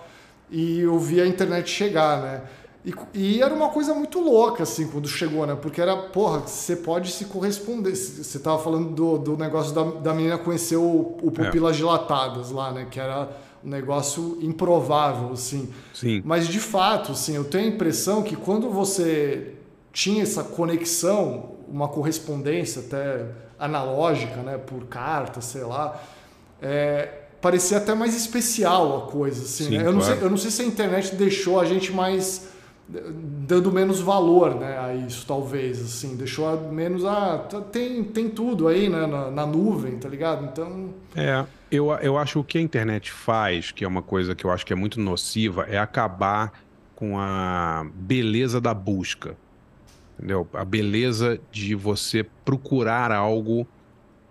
e 0.51 0.81
eu 0.81 0.99
vi 0.99 1.21
a 1.21 1.27
internet 1.27 1.71
chegar, 1.71 2.23
né? 2.23 2.43
E, 2.85 2.95
e, 3.13 3.43
era 3.43 3.53
uma 3.53 3.69
coisa 3.69 3.93
muito 3.93 4.21
louca, 4.21 4.63
assim, 4.63 4.87
quando 4.87 5.09
chegou, 5.09 5.47
né? 5.47 5.57
Porque 5.61 5.81
era, 5.81 5.97
porra, 5.97 6.41
você 6.41 6.77
pode 6.77 7.11
se 7.11 7.27
corresponder. 7.27 7.95
Você 7.95 8.39
tava 8.39 8.59
falando 8.63 8.95
do, 8.95 9.19
do 9.19 9.37
negócio 9.37 9.75
da, 9.75 9.83
da 9.83 10.15
menina 10.15 10.39
conhecer 10.39 10.77
o, 10.77 11.17
o 11.23 11.31
Pupilas 11.31 11.75
é. 11.75 11.79
Dilatadas 11.79 12.51
lá, 12.51 12.73
né? 12.73 12.87
Que 12.91 12.99
era 12.99 13.29
um 13.63 13.69
negócio 13.69 14.39
improvável, 14.41 15.33
assim. 15.33 15.71
Sim. 15.93 16.23
Mas, 16.25 16.47
de 16.49 16.61
fato, 16.61 17.13
assim, 17.13 17.35
eu 17.35 17.45
tenho 17.45 17.65
a 17.71 17.75
impressão 17.75 18.23
que 18.23 18.37
quando 18.37 18.71
você 18.71 19.55
tinha 19.93 20.23
essa 20.23 20.45
conexão, 20.45 21.57
uma 21.69 21.89
correspondência 21.89 22.83
até 22.83 23.27
analógica, 23.59 24.37
né, 24.37 24.57
por 24.57 24.87
carta, 24.87 25.41
sei 25.41 25.65
lá, 25.65 26.01
é, 26.63 27.18
parecia 27.41 27.79
até 27.79 27.95
mais 27.95 28.15
especial 28.17 28.99
a 28.99 29.11
coisa, 29.11 29.43
assim. 29.43 29.65
Sim, 29.65 29.79
né? 29.79 29.87
eu, 29.87 29.93
não 29.93 30.01
sei, 30.01 30.19
eu 30.21 30.31
não 30.31 30.37
sei 30.37 30.51
se 30.51 30.63
a 30.63 30.65
internet 30.65 31.15
deixou 31.15 31.61
a 31.61 31.65
gente 31.65 31.93
mais 31.93 32.49
dando 32.91 33.71
menos 33.71 34.01
valor 34.01 34.55
né, 34.55 34.79
a 34.79 34.95
isso, 34.95 35.27
talvez, 35.27 35.79
assim, 35.79 36.17
deixou 36.17 36.59
menos, 36.73 37.05
ah, 37.05 37.47
tem, 37.71 38.03
tem 38.03 38.31
tudo 38.31 38.67
aí 38.67 38.89
né, 38.89 39.07
na, 39.07 39.31
na 39.31 39.47
nuvem, 39.47 39.99
tá 39.99 40.09
ligado? 40.09 40.47
Então... 40.47 40.89
É, 41.15 41.45
eu, 41.71 41.93
eu 42.01 42.17
acho 42.17 42.33
que 42.33 42.39
o 42.39 42.45
que 42.45 42.59
a 42.59 42.63
internet 42.63 43.13
faz, 43.13 43.71
que 43.71 43.85
é 43.85 43.89
uma 43.89 44.01
coisa 44.01 44.35
que 44.35 44.43
eu 44.43 44.51
acho 44.51 44.65
que 44.65 44.73
é 44.73 44.77
muito 44.77 44.99
nociva, 44.99 45.67
é 45.69 45.79
acabar 45.79 46.51
com 46.97 47.19
a 47.19 47.87
beleza 47.95 48.59
da 48.59 48.73
busca 48.73 49.37
entendeu? 50.19 50.47
A 50.53 50.65
beleza 50.65 51.41
de 51.51 51.75
você 51.75 52.27
procurar 52.45 53.13
algo 53.13 53.67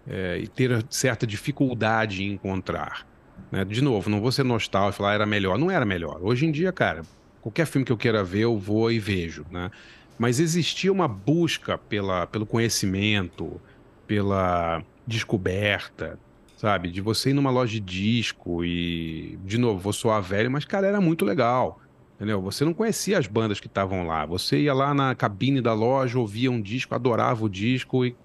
é, 0.07 0.39
e 0.39 0.47
ter 0.47 0.85
certa 0.89 1.27
dificuldade 1.27 2.23
em 2.23 2.33
encontrar. 2.33 3.05
Né? 3.51 3.63
De 3.65 3.81
novo, 3.81 4.09
não 4.09 4.21
vou 4.21 4.31
ser 4.31 4.43
nostálgico, 4.43 4.97
falar 4.97 5.13
era 5.13 5.25
melhor. 5.25 5.57
Não 5.57 5.69
era 5.69 5.85
melhor. 5.85 6.19
Hoje 6.21 6.45
em 6.45 6.51
dia, 6.51 6.71
cara, 6.71 7.03
qualquer 7.41 7.65
filme 7.65 7.85
que 7.85 7.91
eu 7.91 7.97
queira 7.97 8.23
ver, 8.23 8.41
eu 8.41 8.57
vou 8.57 8.91
e 8.91 8.99
vejo, 8.99 9.45
né? 9.51 9.69
Mas 10.17 10.39
existia 10.39 10.91
uma 10.91 11.07
busca 11.07 11.77
pela, 11.77 12.25
pelo 12.25 12.45
conhecimento, 12.45 13.61
pela 14.07 14.83
descoberta, 15.05 16.19
sabe? 16.57 16.89
De 16.89 17.01
você 17.01 17.29
ir 17.29 17.33
numa 17.33 17.51
loja 17.51 17.73
de 17.73 17.79
disco 17.79 18.65
e, 18.65 19.37
de 19.45 19.59
novo, 19.59 19.79
vou 19.79 19.93
soar 19.93 20.21
velho, 20.23 20.49
mas, 20.49 20.65
cara, 20.65 20.87
era 20.87 20.99
muito 20.99 21.23
legal. 21.23 21.79
Entendeu? 22.15 22.41
Você 22.41 22.65
não 22.65 22.73
conhecia 22.73 23.19
as 23.19 23.27
bandas 23.27 23.59
que 23.59 23.67
estavam 23.67 24.07
lá. 24.07 24.25
Você 24.25 24.61
ia 24.61 24.73
lá 24.73 24.91
na 24.91 25.13
cabine 25.13 25.61
da 25.61 25.73
loja, 25.73 26.17
ouvia 26.17 26.49
um 26.49 26.59
disco, 26.59 26.95
adorava 26.95 27.45
o 27.45 27.49
disco 27.49 28.03
e 28.03 28.15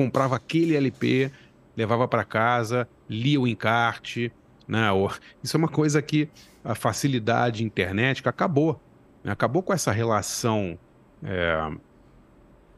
comprava 0.00 0.34
aquele 0.34 0.74
LP, 0.74 1.30
levava 1.76 2.08
para 2.08 2.24
casa, 2.24 2.88
lia 3.06 3.38
o 3.38 3.46
encarte. 3.46 4.32
Né? 4.66 4.86
Isso 5.44 5.54
é 5.54 5.58
uma 5.58 5.68
coisa 5.68 6.00
que 6.00 6.26
a 6.64 6.74
facilidade 6.74 7.62
internet 7.62 8.26
acabou. 8.26 8.80
Né? 9.22 9.30
Acabou 9.30 9.62
com 9.62 9.74
essa 9.74 9.92
relação, 9.92 10.78
é, 11.22 11.70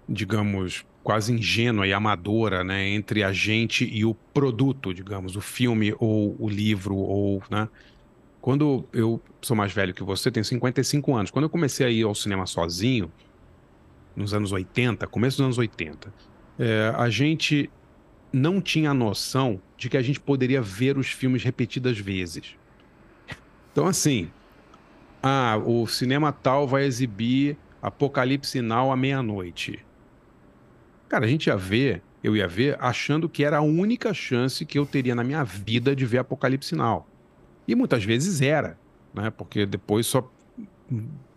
digamos, 0.08 0.84
quase 1.04 1.32
ingênua 1.32 1.86
e 1.86 1.92
amadora 1.92 2.64
né? 2.64 2.88
entre 2.88 3.22
a 3.22 3.32
gente 3.32 3.84
e 3.84 4.04
o 4.04 4.14
produto, 4.34 4.92
digamos, 4.92 5.36
o 5.36 5.40
filme 5.40 5.94
ou 6.00 6.34
o 6.40 6.48
livro 6.48 6.96
ou, 6.96 7.40
né? 7.48 7.68
Quando 8.40 8.84
eu 8.92 9.22
sou 9.40 9.56
mais 9.56 9.72
velho 9.72 9.94
que 9.94 10.02
você, 10.02 10.28
tenho 10.28 10.44
55 10.44 11.14
anos. 11.14 11.30
Quando 11.30 11.44
eu 11.44 11.48
comecei 11.48 11.86
a 11.86 11.90
ir 11.90 12.02
ao 12.02 12.12
cinema 12.12 12.44
sozinho, 12.44 13.08
nos 14.16 14.34
anos 14.34 14.50
80, 14.50 15.06
começo 15.06 15.36
dos 15.36 15.44
anos 15.44 15.58
80, 15.58 16.12
é, 16.58 16.92
a 16.96 17.08
gente 17.08 17.70
não 18.32 18.60
tinha 18.60 18.94
noção 18.94 19.60
de 19.76 19.88
que 19.88 19.96
a 19.96 20.02
gente 20.02 20.20
poderia 20.20 20.62
ver 20.62 20.96
os 20.96 21.08
filmes 21.08 21.42
repetidas 21.42 21.98
vezes. 21.98 22.56
Então, 23.72 23.86
assim, 23.86 24.30
ah, 25.22 25.60
o 25.64 25.86
cinema 25.86 26.32
tal 26.32 26.66
vai 26.66 26.84
exibir 26.84 27.56
Apocalipse 27.80 28.60
Now 28.60 28.92
à 28.92 28.96
meia-noite. 28.96 29.84
Cara, 31.08 31.26
a 31.26 31.28
gente 31.28 31.46
ia 31.46 31.56
ver, 31.56 32.02
eu 32.22 32.36
ia 32.36 32.48
ver, 32.48 32.76
achando 32.80 33.28
que 33.28 33.44
era 33.44 33.58
a 33.58 33.60
única 33.60 34.14
chance 34.14 34.64
que 34.64 34.78
eu 34.78 34.86
teria 34.86 35.14
na 35.14 35.24
minha 35.24 35.44
vida 35.44 35.94
de 35.94 36.06
ver 36.06 36.18
Apocalipse 36.18 36.74
Now. 36.74 37.06
E 37.66 37.74
muitas 37.74 38.04
vezes 38.04 38.40
era, 38.40 38.78
né? 39.14 39.30
Porque 39.30 39.66
depois 39.66 40.06
só 40.06 40.28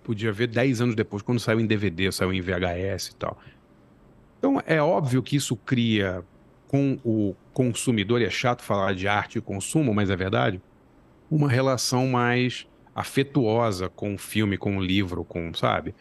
podia 0.03 0.31
ver 0.31 0.47
10 0.47 0.81
anos 0.81 0.95
depois, 0.95 1.23
quando 1.23 1.39
saiu 1.39 1.59
em 1.59 1.65
DVD, 1.65 2.11
saiu 2.11 2.31
em 2.31 2.41
VHS 2.41 3.07
e 3.07 3.15
tal. 3.15 3.39
Então 4.45 4.61
é 4.67 4.79
óbvio 4.79 5.23
que 5.23 5.35
isso 5.35 5.55
cria 5.55 6.23
com 6.67 6.99
o 7.03 7.33
consumidor, 7.51 8.21
e 8.21 8.25
é 8.25 8.29
chato 8.29 8.61
falar 8.61 8.93
de 8.93 9.07
arte 9.07 9.39
e 9.39 9.41
consumo, 9.41 9.91
mas 9.91 10.11
é 10.11 10.15
verdade, 10.15 10.61
uma 11.31 11.49
relação 11.49 12.05
mais 12.05 12.67
afetuosa 12.93 13.89
com 13.89 14.13
o 14.13 14.17
filme, 14.19 14.55
com 14.55 14.77
o 14.77 14.83
livro, 14.83 15.23
com, 15.23 15.51
sabe? 15.55 15.95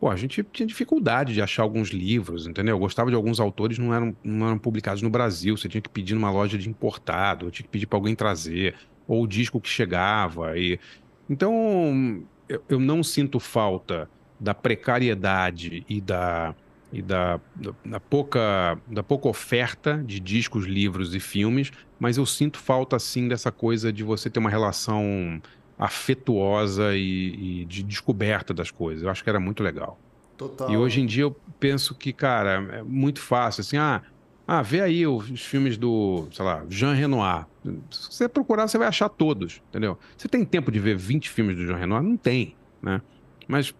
Pô, 0.00 0.08
a 0.08 0.16
gente 0.16 0.42
tinha 0.44 0.66
dificuldade 0.66 1.34
de 1.34 1.42
achar 1.42 1.62
alguns 1.62 1.90
livros, 1.90 2.46
entendeu? 2.46 2.74
Eu 2.76 2.78
gostava 2.78 3.10
de 3.10 3.16
alguns 3.16 3.38
autores 3.38 3.76
não 3.76 3.92
eram, 3.92 4.16
não 4.24 4.46
eram 4.46 4.58
publicados 4.58 5.02
no 5.02 5.10
Brasil, 5.10 5.54
você 5.54 5.68
tinha 5.68 5.82
que 5.82 5.90
pedir 5.90 6.14
numa 6.14 6.30
loja 6.30 6.56
de 6.56 6.70
importado, 6.70 7.50
tinha 7.50 7.64
que 7.64 7.70
pedir 7.70 7.86
para 7.86 7.98
alguém 7.98 8.14
trazer 8.14 8.76
ou 9.06 9.24
o 9.24 9.26
disco 9.26 9.60
que 9.60 9.68
chegava. 9.68 10.56
E... 10.56 10.80
Então, 11.28 12.24
eu, 12.48 12.64
eu 12.66 12.80
não 12.80 13.02
sinto 13.02 13.38
falta 13.38 14.08
da 14.40 14.54
precariedade 14.54 15.84
e 15.86 16.00
da, 16.00 16.54
e 16.92 17.00
da, 17.00 17.40
da, 17.84 18.00
pouca, 18.00 18.78
da 18.86 19.02
pouca 19.02 19.28
oferta 19.28 20.02
de 20.04 20.18
discos, 20.18 20.66
livros 20.66 21.14
e 21.14 21.20
filmes, 21.20 21.70
mas 21.98 22.16
eu 22.16 22.26
sinto 22.26 22.58
falta, 22.58 22.98
sim, 22.98 23.28
dessa 23.28 23.52
coisa 23.52 23.92
de 23.92 24.02
você 24.02 24.28
ter 24.28 24.38
uma 24.38 24.50
relação 24.50 25.40
afetuosa 25.78 26.94
e, 26.94 27.62
e 27.62 27.64
de 27.64 27.82
descoberta 27.82 28.52
das 28.52 28.70
coisas. 28.70 29.02
Eu 29.02 29.10
acho 29.10 29.22
que 29.22 29.30
era 29.30 29.40
muito 29.40 29.62
legal. 29.62 29.98
Total. 30.36 30.70
E 30.70 30.76
hoje 30.76 31.00
em 31.00 31.06
dia 31.06 31.24
eu 31.24 31.36
penso 31.58 31.94
que, 31.94 32.12
cara, 32.12 32.66
é 32.72 32.82
muito 32.82 33.20
fácil, 33.20 33.60
assim, 33.60 33.76
ah, 33.76 34.02
ah, 34.46 34.62
vê 34.62 34.80
aí 34.80 35.06
os 35.06 35.42
filmes 35.42 35.78
do, 35.78 36.26
sei 36.32 36.44
lá, 36.44 36.64
Jean 36.68 36.92
Renoir. 36.92 37.46
Se 37.90 38.12
você 38.12 38.28
procurar, 38.28 38.66
você 38.66 38.76
vai 38.76 38.88
achar 38.88 39.08
todos, 39.08 39.62
entendeu? 39.68 39.96
Você 40.16 40.28
tem 40.28 40.44
tempo 40.44 40.72
de 40.72 40.80
ver 40.80 40.96
20 40.96 41.30
filmes 41.30 41.56
do 41.56 41.64
Jean 41.64 41.76
Renoir? 41.76 42.02
Não 42.02 42.16
tem, 42.16 42.56
né? 42.82 43.00
Mas 43.46 43.72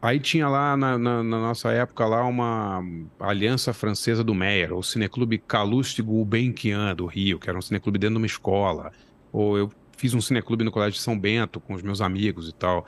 aí 0.00 0.18
tinha 0.20 0.48
lá, 0.48 0.76
na, 0.76 0.98
na, 0.98 1.22
na 1.22 1.40
nossa 1.40 1.70
época, 1.70 2.04
lá 2.06 2.24
uma 2.24 2.82
aliança 3.18 3.72
francesa 3.72 4.22
do 4.24 4.34
Meyer, 4.34 4.72
o 4.72 4.82
Cineclube 4.82 5.38
Calouste 5.38 6.02
Gulbenkian 6.02 6.94
do 6.94 7.06
Rio, 7.06 7.38
que 7.38 7.48
era 7.48 7.58
um 7.58 7.62
cineclube 7.62 7.98
dentro 7.98 8.14
de 8.14 8.18
uma 8.18 8.26
escola. 8.26 8.92
Ou 9.32 9.58
eu 9.58 9.72
fiz 9.96 10.14
um 10.14 10.20
cineclube 10.20 10.64
no 10.64 10.70
Colégio 10.70 10.94
de 10.94 11.00
São 11.00 11.18
Bento 11.18 11.60
com 11.60 11.74
os 11.74 11.82
meus 11.82 12.00
amigos 12.00 12.48
e 12.48 12.54
tal 12.54 12.86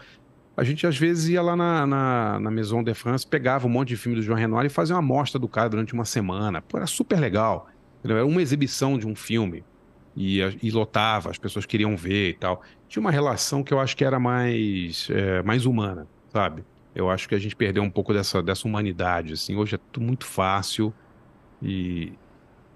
a 0.56 0.64
gente 0.64 0.86
às 0.86 0.96
vezes 0.96 1.28
ia 1.28 1.42
lá 1.42 1.56
na, 1.56 1.86
na, 1.86 2.40
na, 2.40 2.50
Maison 2.50 2.82
de 2.82 2.92
France, 2.94 3.26
pegava 3.26 3.66
um 3.66 3.70
monte 3.70 3.88
de 3.88 3.96
filme 3.96 4.16
do 4.16 4.22
João 4.22 4.38
Renoir 4.38 4.66
e 4.66 4.68
fazia 4.68 4.94
uma 4.94 5.00
amostra 5.00 5.38
do 5.38 5.48
cara 5.48 5.70
durante 5.70 5.94
uma 5.94 6.04
semana. 6.04 6.60
Pô, 6.60 6.76
era 6.76 6.86
super 6.86 7.18
legal. 7.18 7.68
Era 8.04 8.24
uma 8.26 8.42
exibição 8.42 8.98
de 8.98 9.06
um 9.06 9.14
filme. 9.14 9.64
E, 10.14 10.40
e, 10.62 10.70
lotava, 10.70 11.30
as 11.30 11.38
pessoas 11.38 11.64
queriam 11.64 11.96
ver 11.96 12.30
e 12.30 12.34
tal. 12.34 12.62
Tinha 12.86 13.00
uma 13.00 13.10
relação 13.10 13.62
que 13.62 13.72
eu 13.72 13.80
acho 13.80 13.96
que 13.96 14.04
era 14.04 14.20
mais, 14.20 15.08
é, 15.10 15.42
mais 15.42 15.64
humana, 15.64 16.06
sabe? 16.28 16.64
Eu 16.94 17.10
acho 17.10 17.28
que 17.28 17.34
a 17.34 17.38
gente 17.38 17.56
perdeu 17.56 17.82
um 17.82 17.90
pouco 17.90 18.12
dessa, 18.12 18.42
dessa 18.42 18.66
humanidade. 18.66 19.34
Assim. 19.34 19.56
Hoje 19.56 19.76
é 19.76 19.78
tudo 19.90 20.04
muito 20.04 20.26
fácil 20.26 20.92
e 21.62 22.12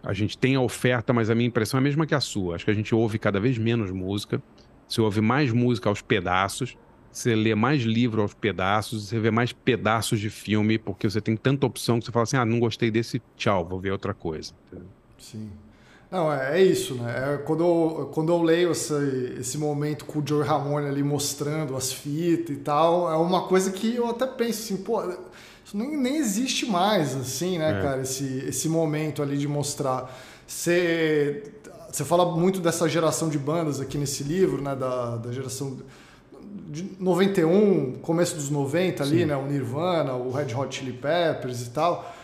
a 0.02 0.12
gente 0.12 0.38
tem 0.38 0.54
a 0.54 0.60
oferta, 0.60 1.12
mas 1.12 1.28
a 1.30 1.34
minha 1.34 1.48
impressão 1.48 1.78
é 1.78 1.80
a 1.80 1.84
mesma 1.84 2.06
que 2.06 2.14
a 2.14 2.20
sua. 2.20 2.54
Acho 2.54 2.64
que 2.64 2.70
a 2.70 2.74
gente 2.74 2.94
ouve 2.94 3.18
cada 3.18 3.40
vez 3.40 3.58
menos 3.58 3.90
música, 3.90 4.42
se 4.88 5.00
ouve 5.00 5.20
mais 5.20 5.52
música 5.52 5.88
aos 5.88 6.00
pedaços 6.00 6.76
você 7.16 7.34
lê 7.34 7.54
mais 7.54 7.82
livro 7.82 8.20
aos 8.20 8.34
pedaços, 8.34 9.08
você 9.08 9.18
vê 9.18 9.30
mais 9.30 9.50
pedaços 9.50 10.20
de 10.20 10.28
filme, 10.28 10.78
porque 10.78 11.08
você 11.08 11.18
tem 11.18 11.34
tanta 11.34 11.64
opção 11.64 11.98
que 11.98 12.04
você 12.04 12.12
fala 12.12 12.24
assim: 12.24 12.36
ah, 12.36 12.44
não 12.44 12.60
gostei 12.60 12.90
desse, 12.90 13.22
tchau, 13.36 13.64
vou 13.64 13.80
ver 13.80 13.90
outra 13.90 14.12
coisa. 14.12 14.52
Sim. 15.16 15.50
Não, 16.10 16.32
é, 16.32 16.60
é 16.60 16.62
isso, 16.62 16.94
né? 16.94 17.34
É 17.34 17.38
quando, 17.38 17.64
eu, 17.64 18.10
quando 18.12 18.32
eu 18.32 18.40
leio 18.42 18.72
esse, 18.72 19.34
esse 19.38 19.58
momento 19.58 20.04
com 20.04 20.20
o 20.20 20.26
Joey 20.26 20.46
Ramone 20.46 20.86
ali 20.86 21.02
mostrando 21.02 21.76
as 21.76 21.92
fitas 21.92 22.56
e 22.56 22.60
tal, 22.60 23.10
é 23.10 23.16
uma 23.16 23.48
coisa 23.48 23.70
que 23.72 23.96
eu 23.96 24.08
até 24.08 24.26
penso 24.26 24.62
assim, 24.62 24.82
pô, 24.82 25.02
isso 25.64 25.76
nem, 25.76 25.96
nem 25.96 26.16
existe 26.16 26.64
mais, 26.64 27.16
assim, 27.16 27.58
né, 27.58 27.78
é. 27.78 27.82
cara, 27.82 28.02
esse, 28.02 28.44
esse 28.46 28.68
momento 28.68 29.20
ali 29.20 29.36
de 29.36 29.48
mostrar. 29.48 30.16
Você, 30.46 31.52
você 31.90 32.04
fala 32.04 32.36
muito 32.36 32.60
dessa 32.60 32.88
geração 32.88 33.28
de 33.28 33.38
bandas 33.38 33.80
aqui 33.80 33.98
nesse 33.98 34.22
livro, 34.22 34.62
né, 34.62 34.76
da, 34.76 35.16
da 35.16 35.32
geração 35.32 35.76
de 36.68 36.88
91, 37.00 37.94
começo 38.00 38.36
dos 38.36 38.48
90 38.48 39.02
ali, 39.02 39.18
Sim. 39.20 39.24
né, 39.24 39.36
o 39.36 39.44
Nirvana, 39.44 40.14
o 40.14 40.30
Red 40.30 40.54
Hot 40.54 40.72
Chili 40.72 40.92
Peppers 40.92 41.62
e 41.62 41.70
tal 41.70 42.15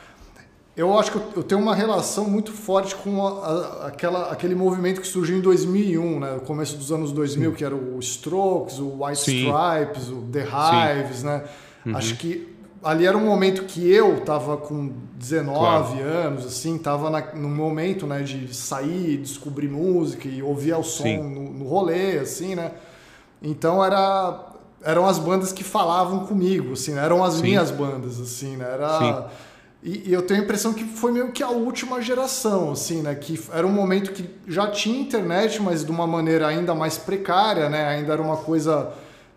eu 0.75 0.99
acho 0.99 1.13
que 1.13 1.37
eu 1.37 1.43
tenho 1.43 1.61
uma 1.61 1.75
relação 1.75 2.29
muito 2.29 2.53
forte 2.53 2.95
com 2.97 3.27
a, 3.27 3.31
a, 3.31 3.87
aquela, 3.89 4.33
aquele 4.33 4.55
movimento 4.55 5.01
que 5.01 5.07
surgiu 5.07 5.37
em 5.37 5.41
2001, 5.41 6.21
né? 6.21 6.33
No 6.35 6.41
começo 6.41 6.77
dos 6.77 6.91
anos 6.91 7.13
2000, 7.13 7.51
Sim. 7.51 7.57
que 7.57 7.65
era 7.65 7.75
o 7.75 7.99
Strokes, 7.99 8.79
o 8.79 9.05
White 9.05 9.21
Sim. 9.21 9.47
Stripes, 9.47 10.09
o 10.09 10.23
The 10.33 10.41
Hives, 10.41 11.19
Sim. 11.19 11.27
né? 11.27 11.45
Uhum. 11.85 11.97
Acho 11.97 12.17
que 12.17 12.49
ali 12.83 13.07
era 13.07 13.17
um 13.17 13.25
momento 13.25 13.65
que 13.65 13.91
eu 13.93 14.21
tava 14.23 14.57
com 14.57 14.93
19 15.17 15.59
claro. 15.59 16.05
anos, 16.05 16.47
assim, 16.47 16.79
tava 16.79 17.11
na, 17.11 17.21
no 17.35 17.49
momento, 17.49 18.07
né, 18.07 18.23
de 18.23 18.55
sair, 18.55 19.19
descobrir 19.19 19.69
música 19.69 20.27
e 20.27 20.43
ouvir 20.43 20.75
o 20.75 20.83
som 20.83 21.23
no, 21.23 21.53
no 21.53 21.65
rolê, 21.67 22.19
assim, 22.19 22.55
né? 22.55 22.73
Então 23.43 23.85
era 23.85 24.49
eram 24.85 25.07
as 25.07 25.17
bandas 25.17 25.53
que 25.53 25.63
falavam 25.63 26.27
comigo, 26.27 26.73
assim, 26.73 26.93
né? 26.93 27.05
eram 27.05 27.23
as 27.23 27.41
minhas 27.41 27.71
bandas, 27.71 28.21
assim, 28.21 28.57
né? 28.57 28.65
Era 28.73 29.31
e, 29.83 30.11
e, 30.11 30.13
eu 30.13 30.23
tenho 30.23 30.41
a 30.41 30.45
impressão 30.45 30.73
que 30.73 30.85
foi 30.85 31.11
meio 31.11 31.33
que 31.33 31.43
a 31.43 31.51
última 31.51 32.01
geração, 32.01 32.71
assim, 32.71 33.03
né? 33.03 33.15
Que 33.17 33.41
era 33.53 33.67
um 33.67 33.73
momento 33.73 34.13
que 34.13 34.31
já 34.47 34.71
tinha 34.71 35.01
internet, 35.01 35.61
mas 35.61 35.85
de 35.85 35.91
uma 35.91 36.07
maneira 36.07 36.47
ainda 36.47 36.73
mais 36.73 36.97
precária, 36.97 37.69
né? 37.69 37.89
Ainda 37.89 38.13
era 38.13 38.23
uma 38.23 38.37
coisa. 38.37 38.93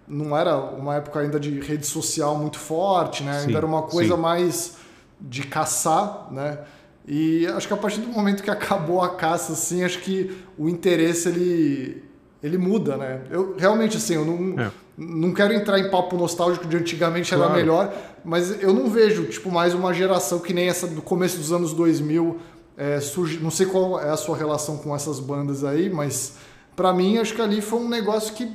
Não 0.08 0.38
era 0.38 0.56
uma 0.56 0.98
época 0.98 1.20
ainda 1.20 1.40
de 1.40 1.60
rede 1.60 1.88
social 1.88 2.38
muito 2.38 2.60
forte, 2.60 3.24
né? 3.24 3.40
Ainda 3.40 3.52
sim, 3.52 3.58
era 3.58 3.66
uma 3.66 3.82
coisa 3.82 4.16
sim. 4.16 4.22
mais 4.22 4.78
de 5.20 5.44
caçar, 5.48 6.28
né? 6.32 6.60
E 7.08 7.48
acho 7.48 7.68
que 7.68 7.74
a 7.74 7.78
partir 7.78 8.02
do 8.02 8.08
momento 8.08 8.44
que 8.44 8.52
acabou 8.52 9.02
a 9.02 9.16
caça, 9.16 9.54
assim, 9.54 9.84
acho 9.84 10.00
que 10.00 10.38
o 10.60 10.70
interesse 10.70 11.28
ele, 11.28 12.04
ele 12.44 12.60
muda, 12.60 12.98
né? 12.98 13.22
Eu 13.32 13.56
realmente, 13.58 13.98
assim, 13.98 14.14
eu 14.14 14.24
não. 14.24 14.60
É 14.60 14.85
não 14.98 15.34
quero 15.34 15.54
entrar 15.54 15.80
em 15.80 15.90
papo 15.90 16.16
nostálgico 16.16 16.68
de 16.68 16.78
antigamente 16.78 17.34
claro. 17.34 17.52
era 17.52 17.54
melhor, 17.54 17.94
mas 18.24 18.62
eu 18.62 18.74
não 18.74 18.90
vejo 18.90 19.26
tipo 19.26 19.52
mais 19.52 19.74
uma 19.74 19.94
geração 19.94 20.40
que 20.40 20.54
nem 20.54 20.70
essa 20.70 20.88
do 20.88 21.02
começo 21.02 21.38
dos 21.38 21.52
anos 21.52 21.74
2000 21.74 22.40
é, 22.78 23.00
surge, 23.00 23.40
não 23.40 23.52
sei 23.52 23.66
qual 23.66 24.00
é 24.00 24.10
a 24.10 24.18
sua 24.18 24.38
relação 24.38 24.78
com 24.78 24.96
essas 24.96 25.20
bandas 25.20 25.64
aí, 25.64 25.90
mas 25.90 26.38
para 26.76 26.94
mim 26.94 27.18
acho 27.18 27.34
que 27.34 27.42
ali 27.42 27.62
foi 27.62 27.80
um 27.80 27.90
negócio 27.90 28.34
que 28.34 28.46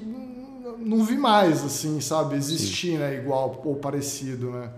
não 0.78 1.04
vi 1.04 1.16
mais 1.16 1.64
assim, 1.64 2.00
sabe, 2.00 2.36
existir, 2.36 2.92
Sim. 2.92 2.98
né, 2.98 3.16
igual 3.16 3.60
ou 3.64 3.76
parecido, 3.76 4.50
né? 4.50 4.70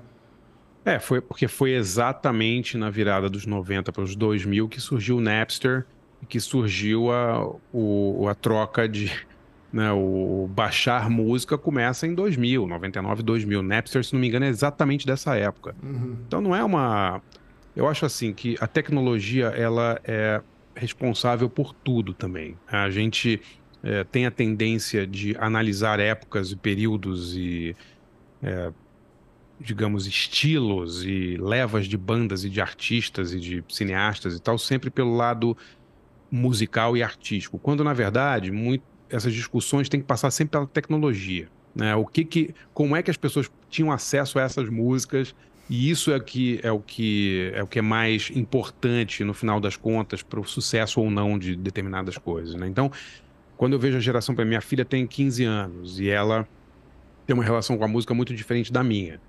É, 0.84 0.98
foi 0.98 1.20
porque 1.20 1.46
foi 1.46 1.74
exatamente 1.74 2.76
na 2.76 2.90
virada 2.90 3.30
dos 3.30 3.46
90 3.46 3.92
para 3.92 4.02
os 4.02 4.16
2000 4.16 4.68
que 4.68 4.80
surgiu 4.80 5.18
o 5.18 5.20
Napster, 5.20 5.86
que 6.28 6.40
surgiu 6.40 7.12
a, 7.12 7.54
o, 7.72 8.26
a 8.28 8.34
troca 8.34 8.88
de 8.88 9.12
né, 9.72 9.90
o 9.92 10.48
baixar 10.50 11.08
música 11.08 11.56
começa 11.56 12.06
em 12.06 12.14
2000, 12.14 12.66
99, 12.66 13.22
2000. 13.22 13.62
Napster, 13.62 14.04
se 14.04 14.12
não 14.12 14.20
me 14.20 14.28
engano, 14.28 14.44
é 14.44 14.48
exatamente 14.48 15.06
dessa 15.06 15.34
época. 15.34 15.74
Uhum. 15.82 16.16
Então 16.26 16.40
não 16.40 16.54
é 16.54 16.62
uma. 16.62 17.22
Eu 17.74 17.88
acho 17.88 18.04
assim 18.04 18.34
que 18.34 18.56
a 18.60 18.66
tecnologia 18.66 19.46
ela 19.46 19.98
é 20.04 20.42
responsável 20.74 21.48
por 21.48 21.72
tudo 21.72 22.12
também. 22.12 22.56
A 22.66 22.90
gente 22.90 23.40
é, 23.82 24.04
tem 24.04 24.26
a 24.26 24.30
tendência 24.30 25.06
de 25.06 25.36
analisar 25.38 25.98
épocas 25.98 26.52
e 26.52 26.56
períodos 26.56 27.34
e 27.34 27.74
é, 28.42 28.72
digamos, 29.62 30.06
estilos 30.06 31.04
e 31.04 31.36
levas 31.38 31.86
de 31.86 31.96
bandas 31.96 32.44
e 32.44 32.50
de 32.50 32.60
artistas 32.60 33.32
e 33.32 33.40
de 33.40 33.64
cineastas 33.68 34.36
e 34.36 34.42
tal, 34.42 34.58
sempre 34.58 34.90
pelo 34.90 35.14
lado 35.14 35.56
musical 36.30 36.96
e 36.96 37.02
artístico. 37.02 37.58
Quando, 37.58 37.84
na 37.84 37.92
verdade, 37.92 38.50
muito, 38.50 38.84
essas 39.12 39.32
discussões 39.32 39.88
têm 39.88 40.00
que 40.00 40.06
passar 40.06 40.30
sempre 40.30 40.52
pela 40.52 40.66
tecnologia. 40.66 41.48
Né? 41.74 41.94
O 41.94 42.04
que 42.06 42.24
que, 42.24 42.54
como 42.74 42.96
é 42.96 43.02
que 43.02 43.10
as 43.10 43.16
pessoas 43.16 43.50
tinham 43.68 43.92
acesso 43.92 44.38
a 44.38 44.42
essas 44.42 44.68
músicas 44.68 45.34
e 45.70 45.90
isso 45.90 46.12
é, 46.12 46.20
que, 46.20 46.60
é, 46.62 46.70
o 46.70 46.80
que, 46.80 47.50
é 47.54 47.62
o 47.62 47.66
que 47.66 47.78
é 47.78 47.82
mais 47.82 48.30
importante, 48.34 49.24
no 49.24 49.32
final 49.32 49.60
das 49.60 49.76
contas, 49.76 50.22
para 50.22 50.40
o 50.40 50.44
sucesso 50.44 51.00
ou 51.00 51.10
não 51.10 51.38
de 51.38 51.56
determinadas 51.56 52.18
coisas. 52.18 52.54
Né? 52.54 52.66
Então, 52.66 52.90
quando 53.56 53.74
eu 53.74 53.78
vejo 53.78 53.96
a 53.96 54.00
geração, 54.00 54.34
para 54.34 54.44
minha 54.44 54.60
filha 54.60 54.84
tem 54.84 55.06
15 55.06 55.44
anos 55.44 56.00
e 56.00 56.08
ela 56.08 56.46
tem 57.26 57.32
uma 57.34 57.44
relação 57.44 57.78
com 57.78 57.84
a 57.84 57.88
música 57.88 58.12
muito 58.12 58.34
diferente 58.34 58.72
da 58.72 58.82
minha. 58.82 59.20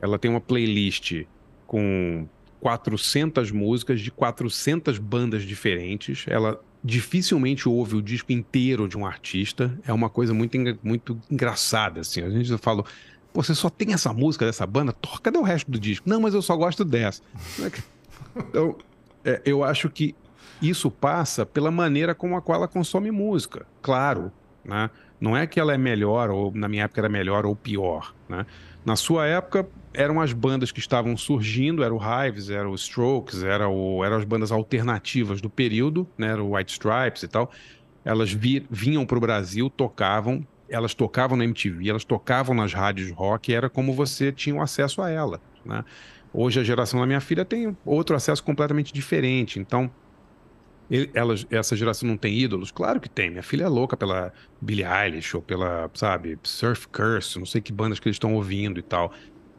Ela 0.00 0.18
tem 0.18 0.30
uma 0.30 0.40
playlist 0.40 1.24
com 1.66 2.26
400 2.60 3.50
músicas 3.50 4.00
de 4.00 4.10
400 4.10 4.98
bandas 4.98 5.42
diferentes. 5.42 6.24
Ela 6.28 6.62
dificilmente 6.84 7.68
ouve 7.68 7.96
o 7.96 8.02
disco 8.02 8.32
inteiro 8.32 8.88
de 8.88 8.96
um 8.96 9.06
artista. 9.06 9.78
É 9.86 9.92
uma 9.92 10.10
coisa 10.10 10.34
muito, 10.34 10.56
muito 10.82 11.20
engraçada, 11.30 12.00
assim. 12.00 12.22
A 12.22 12.30
gente 12.30 12.56
fala, 12.58 12.84
você 13.32 13.54
só 13.54 13.70
tem 13.70 13.92
essa 13.92 14.12
música 14.12 14.44
dessa 14.44 14.66
banda? 14.66 14.94
Cadê 15.22 15.38
o 15.38 15.42
resto 15.42 15.70
do 15.70 15.78
disco? 15.78 16.08
Não, 16.08 16.20
mas 16.20 16.34
eu 16.34 16.42
só 16.42 16.56
gosto 16.56 16.84
dessa. 16.84 17.22
Então, 18.34 18.78
é, 19.22 19.42
eu 19.44 19.62
acho 19.62 19.90
que 19.90 20.14
isso 20.62 20.90
passa 20.90 21.44
pela 21.44 21.70
maneira 21.70 22.14
com 22.14 22.34
a 22.34 22.40
qual 22.40 22.56
ela 22.56 22.68
consome 22.68 23.10
música. 23.10 23.66
Claro, 23.82 24.32
né? 24.64 24.88
Não 25.20 25.36
é 25.36 25.46
que 25.46 25.60
ela 25.60 25.74
é 25.74 25.76
melhor, 25.76 26.30
ou 26.30 26.50
na 26.54 26.66
minha 26.66 26.84
época 26.84 27.02
era 27.02 27.10
melhor 27.10 27.44
ou 27.44 27.54
pior, 27.54 28.14
né? 28.28 28.46
Na 28.84 28.96
sua 28.96 29.26
época, 29.26 29.68
eram 29.94 30.20
as 30.20 30.32
bandas 30.32 30.72
que 30.72 30.80
estavam 30.80 31.16
surgindo, 31.16 31.82
era 31.82 31.94
o 31.94 31.98
Hives, 31.98 32.50
era 32.50 32.68
o 32.68 32.74
Strokes, 32.74 33.42
era 33.42 33.68
o, 33.68 34.04
eram 34.04 34.16
as 34.16 34.24
bandas 34.24 34.50
alternativas 34.50 35.40
do 35.40 35.50
período, 35.50 36.08
né? 36.16 36.28
Era 36.28 36.42
o 36.42 36.56
White 36.56 36.72
Stripes 36.72 37.22
e 37.22 37.28
tal. 37.28 37.50
Elas 38.04 38.32
vi, 38.32 38.66
vinham 38.70 39.04
para 39.04 39.18
o 39.18 39.20
Brasil, 39.20 39.68
tocavam, 39.70 40.46
elas 40.68 40.94
tocavam 40.94 41.36
na 41.36 41.44
MTV, 41.44 41.88
elas 41.88 42.04
tocavam 42.04 42.54
nas 42.54 42.72
rádios 42.72 43.10
rock, 43.12 43.52
era 43.52 43.68
como 43.68 43.92
você 43.92 44.32
tinha 44.32 44.54
um 44.54 44.62
acesso 44.62 45.02
a 45.02 45.10
ela, 45.10 45.40
né? 45.64 45.84
Hoje 46.34 46.58
a 46.58 46.64
geração 46.64 46.98
da 46.98 47.06
minha 47.06 47.20
filha 47.20 47.44
tem 47.44 47.76
outro 47.84 48.16
acesso 48.16 48.42
completamente 48.42 48.92
diferente, 48.92 49.60
então 49.60 49.90
elas, 51.14 51.46
essa 51.50 51.74
geração 51.74 52.08
não 52.08 52.16
tem 52.16 52.38
ídolos? 52.38 52.70
Claro 52.70 53.00
que 53.00 53.08
tem. 53.08 53.30
Minha 53.30 53.42
filha 53.42 53.64
é 53.64 53.68
louca 53.68 53.96
pela 53.96 54.32
Billie 54.60 54.84
Eilish 54.84 55.34
ou 55.34 55.42
pela, 55.42 55.90
sabe, 55.94 56.38
Surf 56.42 56.86
Curse, 56.88 57.38
não 57.38 57.46
sei 57.46 57.60
que 57.60 57.72
bandas 57.72 57.98
que 57.98 58.08
eles 58.08 58.16
estão 58.16 58.34
ouvindo 58.34 58.78
e 58.78 58.82
tal. 58.82 59.12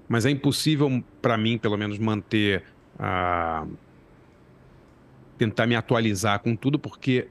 Mas 0.08 0.26
é 0.26 0.30
impossível 0.30 1.04
para 1.22 1.38
mim, 1.38 1.58
pelo 1.58 1.78
menos, 1.78 1.98
manter 1.98 2.64
a. 3.00 3.66
tentar 5.38 5.66
me 5.66 5.76
atualizar 5.76 6.40
com 6.40 6.56
tudo, 6.56 6.78
porque 6.78 7.28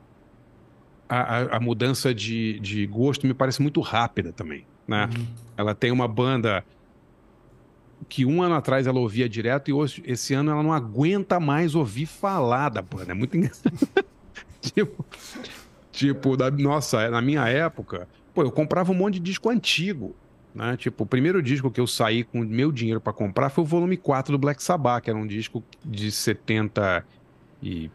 a, 1.08 1.20
a, 1.20 1.56
a 1.56 1.60
mudança 1.60 2.14
de, 2.14 2.58
de 2.60 2.86
gosto 2.86 3.26
me 3.26 3.34
parece 3.34 3.60
muito 3.60 3.80
rápida 3.80 4.32
também. 4.32 4.64
Né? 4.86 5.04
Uhum. 5.04 5.26
Ela 5.56 5.74
tem 5.74 5.90
uma 5.90 6.08
banda 6.08 6.64
que 8.08 8.24
um 8.26 8.42
ano 8.42 8.54
atrás 8.54 8.86
ela 8.86 8.98
ouvia 8.98 9.28
direto 9.28 9.68
e 9.68 9.72
hoje, 9.72 10.02
esse 10.06 10.34
ano 10.34 10.50
ela 10.50 10.62
não 10.62 10.72
aguenta 10.72 11.38
mais 11.38 11.74
ouvir 11.74 12.06
falar 12.06 12.68
da 12.68 12.82
banda. 12.82 13.12
É 13.12 13.14
muito 13.14 13.36
engraçado. 13.38 13.78
tipo, 14.60 15.04
tipo 15.90 16.36
da, 16.36 16.50
nossa, 16.50 17.08
na 17.10 17.22
minha 17.22 17.46
época, 17.48 18.08
pô, 18.34 18.42
eu 18.42 18.50
comprava 18.50 18.92
um 18.92 18.94
monte 18.94 19.14
de 19.14 19.20
disco 19.20 19.48
antigo. 19.50 20.16
Né? 20.54 20.76
Tipo, 20.76 21.04
o 21.04 21.06
primeiro 21.06 21.42
disco 21.42 21.70
que 21.70 21.80
eu 21.80 21.86
saí 21.86 22.24
com 22.24 22.40
meu 22.40 22.70
dinheiro 22.70 23.00
para 23.00 23.12
comprar 23.12 23.50
foi 23.50 23.64
o 23.64 23.66
volume 23.66 23.96
4 23.96 24.32
do 24.32 24.38
Black 24.38 24.62
Sabbath, 24.62 25.04
que 25.04 25.10
era 25.10 25.18
um 25.18 25.26
disco 25.26 25.62
de 25.84 26.10
70 26.10 27.04
e 27.62 27.90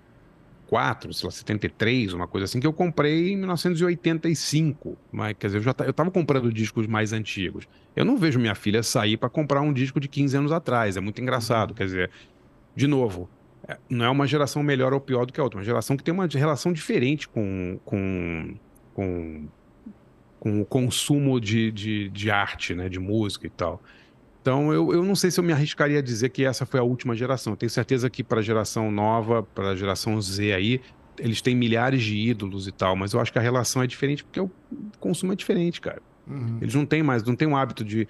74, 0.68 1.14
sei 1.14 1.28
lá, 1.28 1.32
73, 1.32 2.14
uma 2.14 2.28
coisa 2.28 2.46
assim, 2.46 2.60
que 2.60 2.68
eu 2.68 2.74
comprei 2.74 3.32
em 3.32 3.38
1985. 3.38 4.98
Mas, 5.12 5.36
quer 5.40 5.48
dizer, 5.48 5.58
eu 5.60 5.62
já 5.62 5.76
eu 5.86 5.94
tava 5.94 6.12
comprando 6.12 6.52
discos 6.52 6.86
mais 6.88 7.14
antigos. 7.14 7.68
Eu 7.96 8.06
não 8.06 8.18
vejo 8.18 8.40
minha 8.40 8.56
filha 8.56 8.84
sair 8.84 9.18
para 9.18 9.30
comprar 9.30 9.62
um 9.62 9.74
disco 9.74 10.00
de 10.00 10.08
15 10.08 10.38
anos 10.38 10.52
atrás. 10.52 10.98
É 10.98 11.00
muito 11.00 11.22
engraçado. 11.22 11.74
Quer 11.74 11.86
dizer, 11.86 12.12
de 12.76 12.86
novo, 12.86 13.30
é, 13.68 13.78
não 13.90 14.06
é 14.06 14.10
uma 14.10 14.28
geração 14.28 14.62
melhor 14.62 14.94
ou 14.94 15.00
pior 15.00 15.26
do 15.26 15.34
que 15.34 15.40
a 15.40 15.44
outra, 15.44 15.58
é 15.58 15.62
uma 15.62 15.66
geração 15.66 15.98
que 15.98 16.04
tem 16.04 16.14
uma 16.14 16.28
relação 16.28 16.72
diferente 16.72 17.28
com, 17.28 17.80
com, 17.84 18.56
com, 18.94 19.48
com 20.40 20.62
o 20.62 20.66
consumo 20.66 21.40
de, 21.40 21.72
de, 21.72 22.10
de 22.10 22.32
arte, 22.32 22.76
né, 22.76 22.90
de 22.90 23.00
música 23.00 23.48
e 23.48 23.50
tal. 23.50 23.82
Então, 24.42 24.72
eu, 24.72 24.94
eu 24.94 25.04
não 25.04 25.16
sei 25.16 25.30
se 25.30 25.40
eu 25.40 25.44
me 25.44 25.52
arriscaria 25.52 26.00
a 26.00 26.02
dizer 26.02 26.30
que 26.30 26.46
essa 26.46 26.66
foi 26.66 26.80
a 26.80 26.84
última 26.84 27.16
geração. 27.16 27.54
Eu 27.54 27.58
tenho 27.58 27.70
certeza 27.70 28.10
que 28.10 28.24
para 28.24 28.40
a 28.40 28.44
geração 28.44 28.90
nova, 28.92 29.44
para 29.44 29.72
a 29.72 29.76
geração 29.76 30.22
Z 30.22 30.54
aí, 30.54 30.80
eles 31.20 31.42
têm 31.42 31.56
milhares 31.56 32.02
de 32.02 32.16
ídolos 32.16 32.68
e 32.68 32.72
tal, 32.72 32.96
mas 32.96 33.14
eu 33.14 33.20
acho 33.20 33.32
que 33.32 33.40
a 33.40 33.42
relação 33.42 33.82
é 33.82 33.88
diferente 33.88 34.24
porque 34.24 34.40
o 34.40 34.50
consumo 35.00 35.34
é 35.34 35.36
diferente, 35.36 35.82
cara. 35.82 36.02
Uhum. 36.26 36.60
Eles 36.62 36.74
não 36.76 36.86
têm 36.86 37.04
mais, 37.04 37.24
não 37.24 37.36
têm 37.36 37.48
o 37.48 37.56
hábito 37.56 37.84
de, 37.84 38.08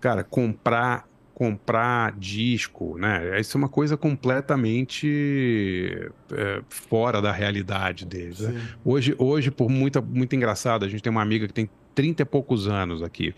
cara, 0.00 0.24
comprar 0.24 1.06
comprar 1.38 2.18
disco, 2.18 2.98
né? 2.98 3.38
Isso 3.38 3.56
é 3.56 3.58
uma 3.58 3.68
coisa 3.68 3.96
completamente 3.96 6.10
é, 6.32 6.62
fora 6.68 7.22
da 7.22 7.30
realidade 7.30 8.04
deles. 8.04 8.40
Né? 8.40 8.60
Hoje, 8.84 9.14
hoje, 9.16 9.48
por 9.48 9.70
muita, 9.70 10.00
muito 10.00 10.34
engraçado, 10.34 10.84
a 10.84 10.88
gente 10.88 11.00
tem 11.00 11.12
uma 11.12 11.22
amiga 11.22 11.46
que 11.46 11.54
tem 11.54 11.70
30 11.94 12.22
e 12.22 12.24
poucos 12.24 12.66
anos 12.66 13.04
aqui, 13.04 13.32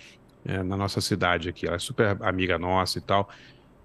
é, 0.47 0.63
na 0.63 0.79
nossa 0.79 1.03
cidade 1.03 1.51
aqui. 1.51 1.67
Ela 1.67 1.77
é 1.77 1.79
super 1.79 2.17
amiga 2.23 2.59
nossa 2.59 2.97
e 2.97 3.03
tal. 3.03 3.29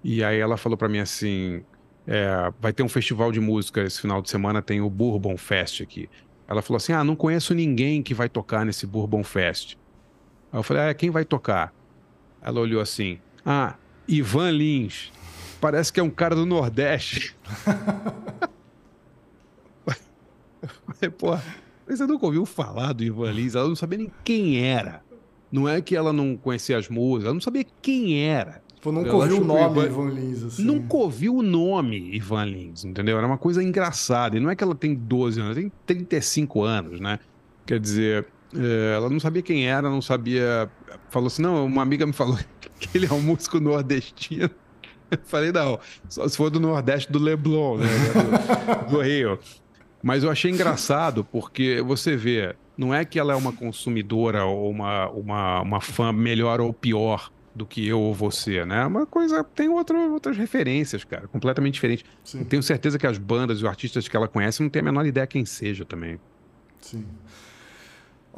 E 0.02 0.24
aí 0.24 0.38
ela 0.38 0.56
falou 0.56 0.78
para 0.78 0.88
mim 0.88 1.00
assim, 1.00 1.62
é, 2.06 2.50
vai 2.58 2.72
ter 2.72 2.82
um 2.82 2.88
festival 2.88 3.30
de 3.30 3.38
música 3.38 3.82
esse 3.82 4.00
final 4.00 4.22
de 4.22 4.30
semana, 4.30 4.62
tem 4.62 4.80
o 4.80 4.88
Bourbon 4.88 5.36
Fest 5.36 5.82
aqui. 5.82 6.08
Ela 6.48 6.62
falou 6.62 6.78
assim, 6.78 6.94
ah, 6.94 7.04
não 7.04 7.14
conheço 7.14 7.52
ninguém 7.52 8.02
que 8.02 8.14
vai 8.14 8.30
tocar 8.30 8.64
nesse 8.64 8.86
Bourbon 8.86 9.22
Fest. 9.22 9.76
Aí 10.50 10.58
eu 10.58 10.62
falei, 10.62 10.88
ah, 10.88 10.94
quem 10.94 11.10
vai 11.10 11.26
tocar? 11.26 11.70
Ela 12.40 12.60
olhou 12.60 12.80
assim, 12.80 13.18
ah, 13.44 13.74
Ivan 14.08 14.50
Lins. 14.50 15.12
Parece 15.60 15.92
que 15.92 16.00
é 16.00 16.02
um 16.02 16.10
cara 16.10 16.34
do 16.34 16.46
Nordeste. 16.46 17.36
Pô, 21.18 21.36
você 21.86 22.06
nunca 22.06 22.26
ouviu 22.26 22.46
falar 22.46 22.92
do 22.92 23.04
Ivan 23.04 23.30
Lins? 23.32 23.54
Ela 23.54 23.68
não 23.68 23.76
sabia 23.76 23.98
nem 23.98 24.10
quem 24.24 24.62
era. 24.64 25.02
Não 25.50 25.68
é 25.68 25.80
que 25.80 25.94
ela 25.94 26.12
não 26.12 26.36
conhecia 26.36 26.76
as 26.76 26.88
músicas, 26.88 27.24
ela 27.26 27.34
não 27.34 27.40
sabia 27.40 27.64
quem 27.80 28.20
era. 28.24 28.62
Tipo, 28.74 28.92
nunca 28.92 29.16
ouviu 29.16 29.40
o 29.40 29.44
nome 29.44 29.80
Ivan, 29.80 29.86
Ivan 29.86 30.10
Lins, 30.10 30.42
assim. 30.44 30.64
Nunca 30.64 30.96
ouviu 30.96 31.36
o 31.36 31.42
nome 31.42 32.14
Ivan 32.14 32.44
Lins, 32.44 32.84
entendeu? 32.84 33.18
Era 33.18 33.26
uma 33.26 33.38
coisa 33.38 33.62
engraçada. 33.62 34.36
E 34.36 34.40
não 34.40 34.50
é 34.50 34.54
que 34.54 34.62
ela 34.62 34.74
tem 34.74 34.94
12 34.94 35.40
anos, 35.40 35.56
ela 35.56 35.68
tem 35.68 35.72
35 35.86 36.62
anos, 36.62 37.00
né? 37.00 37.18
Quer 37.64 37.80
dizer, 37.80 38.26
ela 38.94 39.10
não 39.10 39.20
sabia 39.20 39.42
quem 39.42 39.68
era, 39.68 39.88
não 39.88 40.02
sabia. 40.02 40.70
Falou 41.10 41.26
assim: 41.28 41.42
não, 41.42 41.66
uma 41.66 41.82
amiga 41.82 42.06
me 42.06 42.12
falou 42.12 42.38
que 42.78 42.96
ele 42.96 43.06
é 43.06 43.12
um 43.12 43.20
músico 43.20 43.60
nordestino. 43.60 44.50
Eu 45.10 45.18
falei, 45.24 45.52
não, 45.52 45.78
só 46.08 46.26
se 46.26 46.36
for 46.36 46.50
do 46.50 46.58
Nordeste 46.58 47.12
do 47.12 47.18
Leblon, 47.20 47.78
né? 47.78 47.86
Do, 48.88 48.90
do 48.90 49.00
Rio. 49.00 49.38
Mas 50.02 50.24
eu 50.24 50.30
achei 50.30 50.50
engraçado, 50.50 51.24
porque 51.24 51.80
você 51.80 52.16
vê, 52.16 52.56
não 52.76 52.92
é 52.92 53.04
que 53.04 53.18
ela 53.18 53.32
é 53.32 53.36
uma 53.36 53.52
consumidora 53.52 54.44
ou 54.44 54.70
uma, 54.70 55.08
uma, 55.10 55.60
uma 55.62 55.80
fã 55.80 56.12
melhor 56.12 56.60
ou 56.60 56.72
pior 56.72 57.30
do 57.54 57.64
que 57.64 57.86
eu 57.86 58.00
ou 58.00 58.12
você, 58.12 58.64
né? 58.66 58.82
É 58.82 58.86
uma 58.86 59.06
coisa 59.06 59.42
tem 59.42 59.68
outra, 59.68 59.98
outras 60.10 60.36
referências, 60.36 61.04
cara, 61.04 61.26
completamente 61.26 61.74
diferente. 61.74 62.04
Tenho 62.48 62.62
certeza 62.62 62.98
que 62.98 63.06
as 63.06 63.16
bandas 63.16 63.58
e 63.58 63.62
os 63.62 63.68
artistas 63.68 64.06
que 64.06 64.16
ela 64.16 64.28
conhece 64.28 64.62
não 64.62 64.68
tem 64.68 64.80
a 64.80 64.84
menor 64.84 65.06
ideia 65.06 65.26
quem 65.26 65.44
seja 65.46 65.84
também. 65.84 66.20
Sim. 66.80 67.04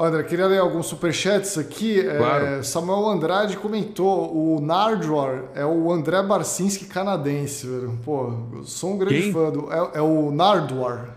André, 0.06 0.22
queria 0.22 0.46
ler 0.46 0.58
alguns 0.58 0.86
superchats 0.86 1.58
aqui. 1.58 1.98
É, 1.98 2.16
claro. 2.16 2.46
É, 2.46 2.62
Samuel 2.62 3.08
Andrade 3.08 3.56
comentou: 3.56 4.32
o 4.32 4.60
Nardwar 4.60 5.44
é 5.56 5.66
o 5.66 5.90
André 5.90 6.22
Barcinski 6.22 6.84
canadense, 6.84 7.66
velho. 7.66 7.98
Pô, 8.04 8.32
eu 8.54 8.64
sou 8.64 8.92
um 8.92 8.98
grande 8.98 9.22
Quem? 9.22 9.32
fã 9.32 9.50
do. 9.50 9.72
É, 9.72 9.98
é, 9.98 10.00
o 10.00 10.30
Nardwar. 10.30 11.16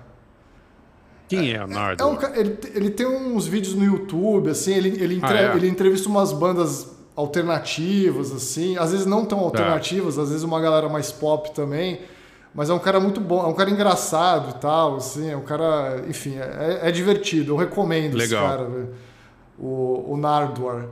Quem 1.27 1.53
é 1.53 1.63
o 1.63 1.67
Nardwar? 1.67 2.23
É, 2.23 2.31
um, 2.33 2.35
ele, 2.35 2.57
ele 2.73 2.89
tem 2.89 3.05
uns 3.05 3.45
vídeos 3.45 3.75
no 3.75 3.85
YouTube, 3.85 4.49
assim, 4.49 4.73
ele, 4.73 4.89
ele, 5.01 5.15
entre, 5.17 5.37
ah, 5.37 5.53
é? 5.53 5.55
ele 5.55 5.67
entrevista 5.67 6.09
umas 6.09 6.33
bandas 6.33 6.89
alternativas, 7.15 8.31
assim, 8.31 8.77
às 8.77 8.91
vezes 8.91 9.05
não 9.05 9.25
tão 9.25 9.39
tá. 9.39 9.45
alternativas, 9.45 10.17
às 10.17 10.29
vezes 10.29 10.43
uma 10.43 10.59
galera 10.59 10.89
mais 10.89 11.11
pop 11.11 11.53
também. 11.53 12.01
Mas 12.53 12.69
é 12.69 12.73
um 12.73 12.79
cara 12.79 12.99
muito 12.99 13.21
bom, 13.21 13.43
é 13.43 13.47
um 13.47 13.53
cara 13.53 13.69
engraçado 13.69 14.49
e 14.49 14.59
tal, 14.59 14.97
assim, 14.97 15.29
é 15.29 15.37
um 15.37 15.43
cara, 15.43 16.03
enfim, 16.07 16.37
é, 16.37 16.89
é 16.89 16.91
divertido. 16.91 17.53
Eu 17.53 17.55
recomendo 17.55 18.15
Legal. 18.15 18.43
esse 18.43 18.57
cara, 18.57 18.89
o, 19.57 20.13
o 20.13 20.17
Nardwar. 20.17 20.87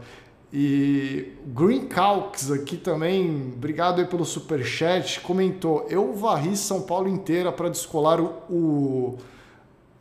E 0.52 1.34
Green 1.48 1.86
Calx 1.86 2.49
aqui 2.49 2.77
também, 2.77 3.53
obrigado 3.56 3.99
aí 3.99 4.07
pelo 4.07 4.26
super 4.26 4.64
chat, 4.64 5.19
comentou: 5.19 5.86
"Eu 5.90 6.14
varri 6.14 6.56
São 6.56 6.81
Paulo 6.81 7.07
inteira 7.07 7.52
para 7.52 7.69
descolar 7.69 8.19
o, 8.19 8.34
o 8.49 9.18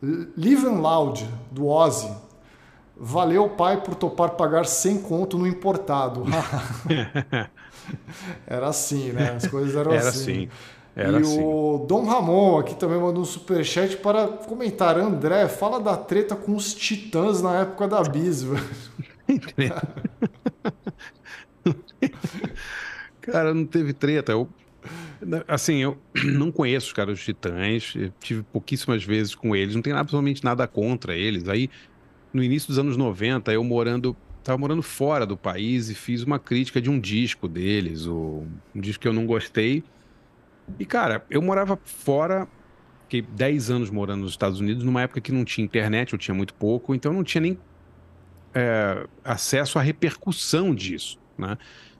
Live 0.01 0.65
and 0.65 0.79
Loud 0.79 1.29
do 1.51 1.67
Ozzy. 1.67 2.11
Valeu, 2.97 3.49
pai, 3.49 3.81
por 3.81 3.95
topar 3.95 4.31
pagar 4.31 4.65
100 4.65 5.01
conto 5.01 5.37
no 5.37 5.45
importado." 5.45 6.23
Era 8.47 8.67
assim, 8.67 9.11
né? 9.11 9.31
As 9.35 9.47
coisas 9.47 9.75
eram 9.75 9.91
Era 9.91 10.09
assim. 10.09 10.47
assim. 10.47 10.49
Era 10.99 11.19
e 11.19 11.21
assim. 11.21 11.41
o 11.41 11.85
Dom 11.87 12.03
Ramon 12.03 12.59
aqui 12.59 12.75
também 12.75 12.99
mandou 12.99 13.23
um 13.23 13.25
superchat 13.25 13.95
para 13.97 14.27
comentar. 14.27 14.97
André, 14.97 15.47
fala 15.47 15.79
da 15.79 15.95
treta 15.95 16.35
com 16.35 16.53
os 16.53 16.73
titãs 16.73 17.41
na 17.41 17.61
época 17.61 17.87
da 17.87 18.03
Bis, 18.03 18.45
Cara, 23.21 23.53
não 23.53 23.65
teve 23.65 23.93
treta. 23.93 24.33
Eu, 24.33 24.49
assim, 25.47 25.77
eu 25.77 25.97
não 26.25 26.51
conheço 26.51 26.87
os 26.87 26.93
caras 26.93 27.15
dos 27.15 27.23
Titãs, 27.23 27.93
tive 28.19 28.43
pouquíssimas 28.43 29.03
vezes 29.03 29.33
com 29.35 29.55
eles, 29.55 29.75
não 29.75 29.81
tenho 29.81 29.95
absolutamente 29.95 30.43
nada 30.43 30.67
contra 30.67 31.15
eles. 31.15 31.47
Aí, 31.47 31.69
no 32.33 32.43
início 32.43 32.67
dos 32.67 32.77
anos 32.77 32.97
90, 32.97 33.53
eu 33.53 33.63
morando, 33.63 34.17
tava 34.43 34.57
morando 34.57 34.81
fora 34.81 35.25
do 35.25 35.37
país 35.37 35.89
e 35.89 35.95
fiz 35.95 36.23
uma 36.23 36.39
crítica 36.39 36.81
de 36.81 36.89
um 36.89 36.99
disco 36.99 37.47
deles, 37.47 38.05
um 38.05 38.45
disco 38.75 39.01
que 39.01 39.07
eu 39.07 39.13
não 39.13 39.25
gostei. 39.25 39.81
E, 40.77 40.85
cara, 40.85 41.25
eu 41.29 41.41
morava 41.41 41.79
fora, 41.83 42.47
fiquei 43.03 43.21
10 43.21 43.71
anos 43.71 43.89
morando 43.89 44.21
nos 44.21 44.31
Estados 44.31 44.59
Unidos, 44.59 44.83
numa 44.83 45.01
época 45.01 45.21
que 45.21 45.31
não 45.31 45.43
tinha 45.43 45.65
internet, 45.65 46.13
eu 46.13 46.19
tinha 46.19 46.35
muito 46.35 46.53
pouco, 46.53 46.93
então 46.93 47.11
não 47.11 47.23
tinha 47.23 47.41
nem 47.41 47.57
é, 48.53 49.07
acesso 49.23 49.79
à 49.79 49.81
repercussão 49.81 50.73
disso, 50.73 51.19
né? 51.37 51.57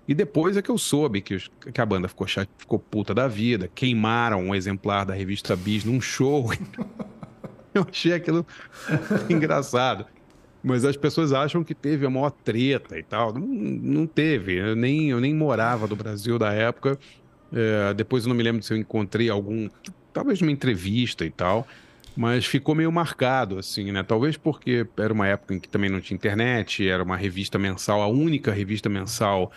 E 0.07 0.13
depois 0.15 0.57
é 0.57 0.61
que 0.63 0.71
eu 0.71 0.77
soube 0.77 1.21
que, 1.21 1.37
que 1.71 1.79
a 1.79 1.85
banda 1.85 2.07
ficou, 2.07 2.25
ficou 2.57 2.79
puta 2.79 3.13
da 3.13 3.27
vida, 3.27 3.69
queimaram 3.73 4.41
um 4.41 4.55
exemplar 4.55 5.05
da 5.05 5.13
revista 5.13 5.55
Bis 5.55 5.85
num 5.85 6.01
show. 6.01 6.51
eu 7.75 7.85
achei 7.87 8.13
aquilo 8.13 8.43
engraçado. 9.29 10.07
Mas 10.63 10.83
as 10.83 10.97
pessoas 10.97 11.31
acham 11.31 11.63
que 11.63 11.75
teve 11.75 12.07
a 12.07 12.09
maior 12.09 12.31
treta 12.31 12.97
e 12.97 13.03
tal. 13.03 13.31
Não, 13.31 13.45
não 13.45 14.07
teve. 14.07 14.55
Eu 14.55 14.75
nem, 14.75 15.11
eu 15.11 15.19
nem 15.19 15.33
morava 15.33 15.85
no 15.85 15.95
Brasil 15.95 16.39
da 16.39 16.51
época. 16.53 16.97
É, 17.53 17.93
depois 17.93 18.23
eu 18.23 18.29
não 18.29 18.35
me 18.35 18.43
lembro 18.43 18.61
se 18.61 18.73
eu 18.73 18.77
encontrei 18.77 19.29
algum, 19.29 19.69
talvez 20.13 20.39
numa 20.41 20.51
entrevista 20.51 21.25
e 21.25 21.29
tal, 21.29 21.67
mas 22.15 22.45
ficou 22.45 22.75
meio 22.75 22.91
marcado, 22.91 23.57
assim, 23.57 23.91
né? 23.91 24.03
Talvez 24.03 24.37
porque 24.37 24.85
era 24.97 25.13
uma 25.13 25.27
época 25.27 25.53
em 25.53 25.59
que 25.59 25.69
também 25.69 25.89
não 25.89 26.01
tinha 26.01 26.15
internet, 26.15 26.87
era 26.87 27.03
uma 27.03 27.15
revista 27.15 27.57
mensal, 27.57 28.01
a 28.01 28.07
única 28.07 28.51
revista 28.51 28.89
mensal 28.89 29.51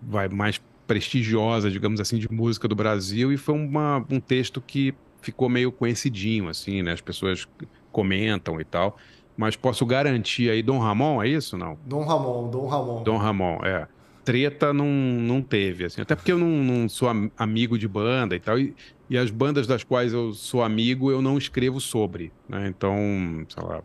vai 0.00 0.28
mais 0.28 0.60
prestigiosa, 0.86 1.70
digamos 1.70 2.00
assim, 2.00 2.18
de 2.18 2.30
música 2.32 2.66
do 2.66 2.74
Brasil, 2.74 3.32
e 3.32 3.36
foi 3.36 3.54
uma, 3.54 4.04
um 4.10 4.20
texto 4.20 4.60
que 4.60 4.94
ficou 5.20 5.48
meio 5.48 5.70
conhecidinho, 5.70 6.48
assim, 6.48 6.82
né? 6.82 6.92
As 6.92 7.00
pessoas 7.00 7.46
comentam 7.92 8.60
e 8.60 8.64
tal. 8.64 8.96
Mas 9.36 9.54
posso 9.54 9.84
garantir 9.86 10.50
aí, 10.50 10.62
Dom 10.62 10.78
Ramon, 10.78 11.22
é 11.22 11.28
isso 11.28 11.56
não? 11.56 11.78
Dom 11.84 12.04
Ramon, 12.04 12.50
Dom 12.50 12.66
Ramon. 12.66 13.02
Dom 13.02 13.16
Ramon, 13.16 13.58
é 13.62 13.86
treta 14.28 14.74
não, 14.74 14.84
não 14.84 15.40
teve, 15.40 15.86
assim. 15.86 16.02
Até 16.02 16.14
porque 16.14 16.30
eu 16.30 16.36
não, 16.36 16.50
não 16.50 16.86
sou 16.86 17.08
amigo 17.34 17.78
de 17.78 17.88
banda 17.88 18.36
e 18.36 18.40
tal. 18.40 18.58
E, 18.58 18.74
e, 19.08 19.16
as 19.16 19.30
bandas 19.30 19.66
das 19.66 19.82
quais 19.82 20.12
eu 20.12 20.34
sou 20.34 20.62
amigo, 20.62 21.10
eu 21.10 21.22
não 21.22 21.38
escrevo 21.38 21.80
sobre, 21.80 22.30
né? 22.46 22.68
Então, 22.68 22.94
sei 23.48 23.62
lá, 23.62 23.82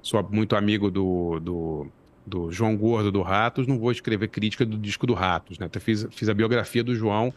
sou 0.00 0.26
muito 0.32 0.56
amigo 0.56 0.90
do, 0.90 1.38
do, 1.38 1.86
do 2.26 2.50
João 2.50 2.74
Gordo 2.74 3.12
do 3.12 3.20
Ratos, 3.20 3.66
não 3.66 3.78
vou 3.78 3.92
escrever 3.92 4.28
crítica 4.28 4.64
do 4.64 4.78
disco 4.78 5.06
do 5.06 5.12
Ratos, 5.12 5.58
né? 5.58 5.66
Até 5.66 5.78
fiz, 5.78 6.08
fiz 6.12 6.30
a 6.30 6.34
biografia 6.34 6.82
do 6.82 6.94
João, 6.94 7.30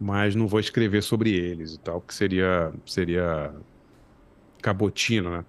mas 0.00 0.34
não 0.34 0.48
vou 0.48 0.58
escrever 0.58 1.04
sobre 1.04 1.30
eles 1.32 1.74
e 1.74 1.78
tal, 1.78 2.00
que 2.00 2.12
seria, 2.12 2.72
seria 2.84 3.54
cabotino, 4.60 5.30
né? 5.30 5.44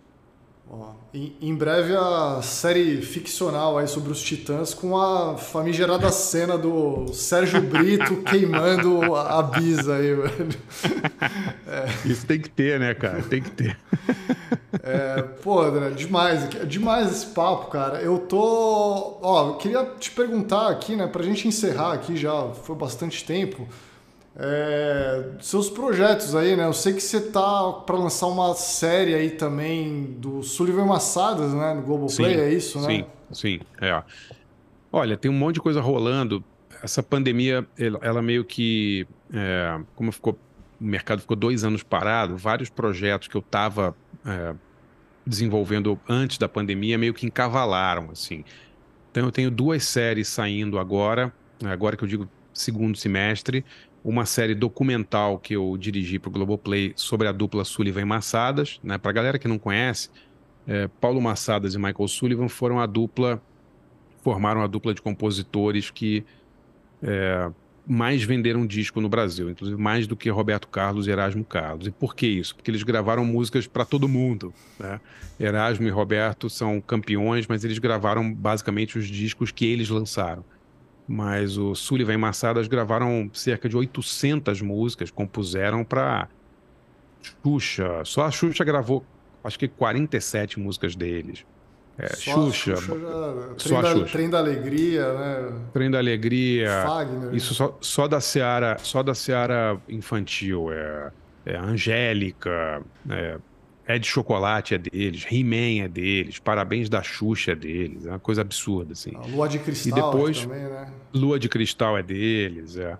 Em, 1.13 1.35
em, 1.41 1.55
breve 1.55 1.95
a 1.95 2.41
série 2.41 3.01
ficcional 3.01 3.77
aí 3.77 3.87
sobre 3.87 4.11
os 4.11 4.21
Titãs 4.21 4.73
com 4.73 4.97
a 4.97 5.37
famigerada 5.37 6.09
cena 6.11 6.57
do 6.57 7.13
Sérgio 7.13 7.61
Brito 7.61 8.17
queimando 8.23 9.13
a 9.13 9.41
Bisa 9.43 9.95
aí, 9.95 10.15
velho. 10.15 10.49
É. 11.67 11.85
Isso 12.09 12.25
tem 12.25 12.39
que 12.39 12.49
ter, 12.49 12.79
né, 12.79 12.93
cara? 12.93 13.21
Tem 13.23 13.41
que 13.41 13.51
ter. 13.51 13.77
É, 14.81 15.21
pô, 15.21 15.61
André, 15.61 15.89
demais, 15.89 16.47
demais 16.65 17.11
esse 17.11 17.25
papo, 17.27 17.69
cara. 17.69 18.01
Eu 18.01 18.19
tô. 18.19 19.19
Ó, 19.21 19.49
eu 19.49 19.53
queria 19.55 19.85
te 19.99 20.11
perguntar 20.11 20.69
aqui, 20.69 20.95
né, 20.95 21.07
pra 21.07 21.21
gente 21.23 21.47
encerrar 21.47 21.93
aqui 21.93 22.15
já, 22.15 22.49
foi 22.63 22.75
bastante 22.75 23.25
tempo. 23.25 23.67
É, 24.35 25.31
seus 25.41 25.69
projetos 25.69 26.35
aí, 26.35 26.55
né? 26.55 26.65
Eu 26.65 26.73
sei 26.73 26.93
que 26.93 27.01
você 27.01 27.19
tá 27.19 27.73
para 27.85 27.97
lançar 27.97 28.27
uma 28.27 28.53
série 28.53 29.13
aí 29.13 29.31
também 29.31 30.15
do 30.17 30.41
Sullivan 30.41 30.85
Massadas, 30.85 31.53
né? 31.53 31.73
No 31.73 31.81
Globoplay, 31.81 32.39
é 32.39 32.53
isso, 32.53 32.79
né? 32.79 32.87
Sim, 32.87 33.05
sim. 33.31 33.59
É. 33.81 34.01
Olha, 34.91 35.17
tem 35.17 35.29
um 35.29 35.33
monte 35.33 35.55
de 35.55 35.61
coisa 35.61 35.81
rolando. 35.81 36.43
Essa 36.81 37.03
pandemia, 37.03 37.67
ela 38.01 38.21
meio 38.21 38.45
que. 38.45 39.05
É, 39.33 39.79
como 39.95 40.11
ficou. 40.11 40.37
O 40.79 40.83
mercado 40.83 41.21
ficou 41.21 41.37
dois 41.37 41.63
anos 41.63 41.83
parado, 41.83 42.35
vários 42.35 42.67
projetos 42.67 43.27
que 43.27 43.35
eu 43.35 43.41
estava 43.41 43.95
é, 44.25 44.55
desenvolvendo 45.25 45.99
antes 46.09 46.39
da 46.39 46.49
pandemia 46.49 46.97
meio 46.97 47.13
que 47.13 47.27
encavalaram, 47.27 48.09
assim. 48.11 48.43
Então 49.11 49.25
eu 49.25 49.31
tenho 49.31 49.51
duas 49.51 49.83
séries 49.83 50.27
saindo 50.27 50.79
agora. 50.79 51.31
Agora 51.63 51.95
que 51.95 52.03
eu 52.03 52.07
digo 52.07 52.27
segundo 52.53 52.97
semestre, 52.97 53.63
uma 54.03 54.25
série 54.25 54.55
documental 54.55 55.37
que 55.37 55.55
eu 55.55 55.77
dirigi 55.77 56.17
para 56.17 56.29
o 56.29 56.31
Globoplay 56.31 56.93
sobre 56.95 57.27
a 57.27 57.31
dupla 57.31 57.63
Sullivan 57.63 58.01
e 58.01 58.05
Massadas. 58.05 58.79
Né? 58.83 58.97
Para 58.97 59.11
a 59.11 59.13
galera 59.13 59.39
que 59.39 59.47
não 59.47 59.59
conhece, 59.59 60.09
é, 60.67 60.87
Paulo 60.87 61.21
Massadas 61.21 61.75
e 61.75 61.77
Michael 61.77 62.07
Sullivan 62.07 62.49
foram 62.49 62.79
a 62.79 62.85
dupla, 62.85 63.41
formaram 64.23 64.61
a 64.61 64.67
dupla 64.67 64.93
de 64.93 65.01
compositores 65.01 65.91
que 65.91 66.25
é, 67.03 67.51
mais 67.87 68.23
venderam 68.23 68.65
disco 68.65 69.01
no 69.01 69.09
Brasil, 69.09 69.49
inclusive 69.49 69.79
mais 69.79 70.07
do 70.07 70.15
que 70.15 70.29
Roberto 70.29 70.67
Carlos 70.67 71.07
e 71.07 71.11
Erasmo 71.11 71.43
Carlos. 71.43 71.87
E 71.87 71.91
por 71.91 72.15
que 72.15 72.27
isso? 72.27 72.55
Porque 72.55 72.71
eles 72.71 72.83
gravaram 72.83 73.25
músicas 73.25 73.67
para 73.67 73.85
todo 73.85 74.07
mundo. 74.07 74.53
Né? 74.79 74.99
Erasmo 75.39 75.85
e 75.87 75.89
Roberto 75.89 76.49
são 76.49 76.79
campeões, 76.79 77.47
mas 77.47 77.63
eles 77.63 77.79
gravaram 77.79 78.33
basicamente 78.33 78.97
os 78.97 79.07
discos 79.07 79.51
que 79.51 79.65
eles 79.65 79.89
lançaram. 79.89 80.43
Mas 81.11 81.57
o 81.57 81.75
Sullivan 81.75 82.13
e 82.13 82.17
Massadas 82.17 82.69
gravaram 82.69 83.29
cerca 83.33 83.67
de 83.67 83.75
800 83.75 84.61
músicas, 84.61 85.11
compuseram 85.11 85.83
para 85.83 86.29
Xuxa. 87.21 88.01
Só 88.05 88.23
a 88.23 88.31
Xuxa 88.31 88.63
gravou, 88.63 89.03
acho 89.43 89.59
que 89.59 89.67
47 89.67 90.57
músicas 90.57 90.95
deles. 90.95 91.45
É, 91.97 92.07
só 92.15 92.31
Xuxa. 92.49 92.77
Xuxa 92.77 92.97
já... 92.97 93.55
Trem, 93.57 93.81
da, 93.81 93.91
Xuxa. 93.91 94.11
Trem 94.13 94.29
da 94.29 94.37
Alegria, 94.37 95.13
né? 95.13 95.53
Trem 95.73 95.91
da 95.91 95.97
Alegria. 95.97 96.83
Fagner. 96.87 97.35
Isso 97.35 97.53
só, 97.53 97.77
só 97.81 98.07
da 98.07 98.21
Seara, 98.21 98.77
só 98.79 99.03
da 99.03 99.13
Seara 99.13 99.77
infantil. 99.89 100.71
É, 100.71 101.11
é 101.45 101.57
Angélica, 101.57 102.81
é, 103.09 103.37
é 103.95 103.99
de 103.99 104.07
Chocolate 104.07 104.75
é 104.75 104.77
deles, 104.77 105.25
He-Man 105.29 105.83
é 105.83 105.87
deles, 105.87 106.39
Parabéns 106.39 106.89
da 106.89 107.01
Xuxa 107.01 107.51
é 107.51 107.55
deles. 107.55 108.05
É 108.05 108.09
uma 108.09 108.19
coisa 108.19 108.41
absurda, 108.41 108.93
assim. 108.93 109.11
A 109.15 109.25
Lua 109.27 109.47
de 109.47 109.59
Cristal 109.59 109.91
e 109.91 110.01
depois, 110.01 110.41
também, 110.41 110.63
né? 110.63 110.91
Lua 111.13 111.39
de 111.39 111.49
Cristal 111.49 111.97
é 111.97 112.03
deles, 112.03 112.77
é. 112.77 112.97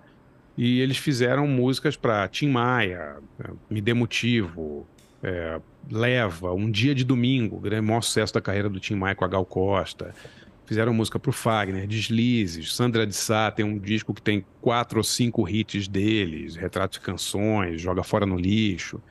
E 0.56 0.80
eles 0.80 0.98
fizeram 0.98 1.46
músicas 1.46 1.96
para 1.96 2.28
Tim 2.28 2.48
Maia, 2.48 3.16
é, 3.40 3.50
Me 3.70 3.80
Dê 3.80 3.94
Motivo, 3.94 4.86
é, 5.22 5.60
Leva, 5.90 6.52
Um 6.52 6.70
Dia 6.70 6.94
de 6.94 7.04
Domingo, 7.04 7.56
o 7.56 7.82
maior 7.82 8.02
sucesso 8.02 8.34
da 8.34 8.40
carreira 8.40 8.68
do 8.68 8.78
Tim 8.78 8.94
Maia 8.94 9.14
com 9.14 9.24
a 9.24 9.28
Gal 9.28 9.44
Costa. 9.44 10.14
Fizeram 10.66 10.94
música 10.94 11.18
para 11.18 11.30
o 11.30 11.32
Fagner, 11.32 11.86
Deslizes, 11.86 12.74
Sandra 12.74 13.06
de 13.06 13.14
Sá 13.14 13.50
tem 13.50 13.64
um 13.64 13.78
disco 13.78 14.14
que 14.14 14.22
tem 14.22 14.44
quatro 14.60 14.98
ou 14.98 15.04
cinco 15.04 15.48
hits 15.48 15.88
deles, 15.88 16.54
retratos 16.54 16.98
de 16.98 17.04
canções, 17.04 17.80
Joga 17.80 18.02
Fora 18.02 18.24
no 18.24 18.36
Lixo. 18.36 19.02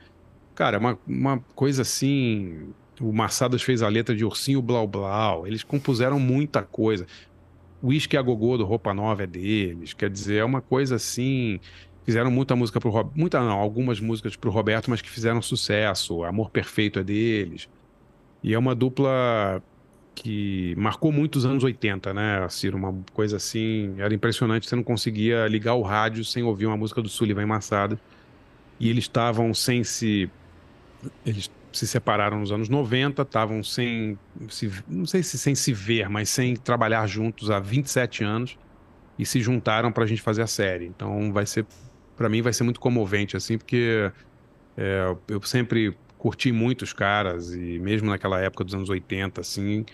Cara, 0.62 0.78
uma, 0.78 0.96
uma 1.08 1.38
coisa 1.56 1.82
assim. 1.82 2.72
O 3.00 3.12
Massadas 3.12 3.62
fez 3.62 3.82
a 3.82 3.88
letra 3.88 4.14
de 4.14 4.24
Ursinho 4.24 4.62
Blau 4.62 4.86
Blau. 4.86 5.44
Eles 5.44 5.64
compuseram 5.64 6.20
muita 6.20 6.62
coisa. 6.62 7.04
Whisky 7.82 8.16
a 8.16 8.22
Gogô 8.22 8.56
do 8.56 8.64
Roupa 8.64 8.94
Nova 8.94 9.24
é 9.24 9.26
deles. 9.26 9.92
Quer 9.92 10.08
dizer, 10.08 10.36
é 10.36 10.44
uma 10.44 10.60
coisa 10.60 10.94
assim. 10.94 11.58
Fizeram 12.04 12.30
muita 12.30 12.54
música 12.54 12.78
pro 12.78 12.90
Roberto. 12.90 13.18
Muita 13.18 13.40
não, 13.40 13.58
algumas 13.58 13.98
músicas 13.98 14.36
pro 14.36 14.52
Roberto, 14.52 14.88
mas 14.88 15.02
que 15.02 15.10
fizeram 15.10 15.42
sucesso. 15.42 16.22
Amor 16.22 16.48
Perfeito 16.48 17.00
é 17.00 17.02
deles. 17.02 17.68
E 18.40 18.54
é 18.54 18.58
uma 18.58 18.72
dupla 18.72 19.60
que 20.14 20.76
marcou 20.78 21.10
muito 21.10 21.40
os 21.40 21.44
anos 21.44 21.64
80, 21.64 22.14
né, 22.14 22.48
Ciro? 22.50 22.76
Uma 22.76 22.94
coisa 23.12 23.36
assim. 23.36 23.96
Era 23.98 24.14
impressionante, 24.14 24.68
você 24.68 24.76
não 24.76 24.84
conseguia 24.84 25.48
ligar 25.48 25.74
o 25.74 25.82
rádio 25.82 26.24
sem 26.24 26.44
ouvir 26.44 26.66
uma 26.66 26.76
música 26.76 27.02
do 27.02 27.08
Sullivan 27.08 27.46
Massada. 27.48 27.98
E 28.78 28.88
eles 28.88 29.02
estavam 29.04 29.52
sem 29.52 29.82
se. 29.82 30.30
Eles 31.24 31.50
se 31.72 31.86
separaram 31.86 32.40
nos 32.40 32.52
anos 32.52 32.68
90, 32.68 33.22
estavam 33.22 33.62
sem. 33.62 34.18
Se, 34.48 34.70
não 34.86 35.06
sei 35.06 35.22
se 35.22 35.38
sem 35.38 35.54
se 35.54 35.72
ver, 35.72 36.08
mas 36.08 36.28
sem 36.28 36.54
trabalhar 36.54 37.06
juntos 37.06 37.50
há 37.50 37.58
27 37.58 38.24
anos. 38.24 38.58
E 39.18 39.26
se 39.26 39.40
juntaram 39.40 39.92
para 39.92 40.04
a 40.04 40.06
gente 40.06 40.22
fazer 40.22 40.42
a 40.42 40.46
série. 40.46 40.86
Então 40.86 41.32
vai 41.32 41.46
ser 41.46 41.66
para 42.16 42.28
mim 42.28 42.42
vai 42.42 42.52
ser 42.52 42.64
muito 42.64 42.80
comovente, 42.80 43.36
assim, 43.36 43.58
porque 43.58 44.10
é, 44.76 45.16
eu 45.28 45.42
sempre 45.42 45.96
curti 46.16 46.52
muito 46.52 46.82
os 46.82 46.92
caras 46.92 47.52
e 47.52 47.78
mesmo 47.80 48.08
naquela 48.08 48.40
época 48.40 48.62
dos 48.62 48.74
anos 48.74 48.88
80, 48.88 49.40
assim, 49.40 49.84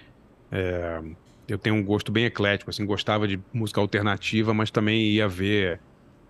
é, 0.53 1.01
eu 1.49 1.57
tenho 1.57 1.77
um 1.77 1.83
gosto 1.83 2.13
bem 2.13 2.27
eclético, 2.27 2.71
assim, 2.71 2.85
gostava 2.85 3.27
de 3.27 3.41
música 3.53 3.81
alternativa, 3.81 4.53
mas 4.53 4.71
também 4.71 5.01
ia 5.11 5.27
ver 5.27 5.81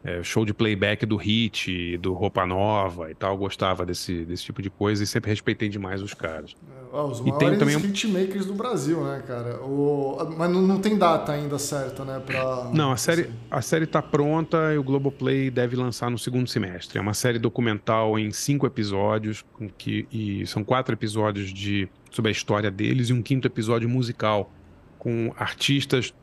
é, 0.05 0.23
show 0.23 0.45
de 0.45 0.55
playback 0.55 1.05
do 1.05 1.17
Hit, 1.17 1.97
do 1.99 2.13
Roupa 2.13 2.47
Nova 2.47 3.11
e 3.11 3.15
tal, 3.15 3.37
gostava 3.37 3.85
desse, 3.85 4.25
desse 4.25 4.45
tipo 4.45 4.63
de 4.63 4.71
coisa 4.71 5.03
e 5.03 5.07
sempre 5.07 5.31
respeitei 5.31 5.69
demais 5.69 6.01
os 6.01 6.15
caras. 6.15 6.55
Ah, 6.93 7.03
os 7.03 7.21
e 7.21 7.33
tem 7.39 7.59
também 7.59 7.77
hitmakers 7.77 8.47
do 8.47 8.55
Brasil, 8.55 9.03
né, 9.05 9.23
cara? 9.27 9.61
O... 9.63 10.17
Mas 10.37 10.51
não, 10.51 10.63
não, 10.63 10.81
tem 10.81 10.97
data 10.97 11.33
ainda 11.33 11.59
certa, 11.59 12.05
né? 12.05 12.23
Pra... 12.25 12.71
Não, 12.73 12.93
a 12.93 12.97
série, 12.97 13.31
a 13.51 13.61
série 13.61 13.87
tá 13.87 14.01
pronta 14.01 14.73
e 14.73 14.79
o 14.79 14.85
Globoplay 14.85 15.51
deve 15.51 15.77
lançar 15.77 16.11
no 16.11 16.19
segundo 16.19 16.49
semestre. 16.49 16.99
É 16.99 17.01
uma 17.01 17.15
série 17.15 17.39
documental 17.39 18.19
em 18.19 18.31
cinco 18.31 18.67
episódios, 18.67 19.45
que, 19.77 20.07
e 20.13 20.47
são 20.47 20.63
quatro 20.63 20.95
episódios 20.95 21.53
de, 21.53 21.89
sobre 22.11 22.31
a 22.31 22.33
história 22.33 22.71
deles 22.71 23.11
e 23.11 23.13
um 23.13 23.21
quinto 23.21 23.47
episódio 23.47 23.89
musical, 23.89 24.51
com 24.99 25.33
artistas 25.37 26.15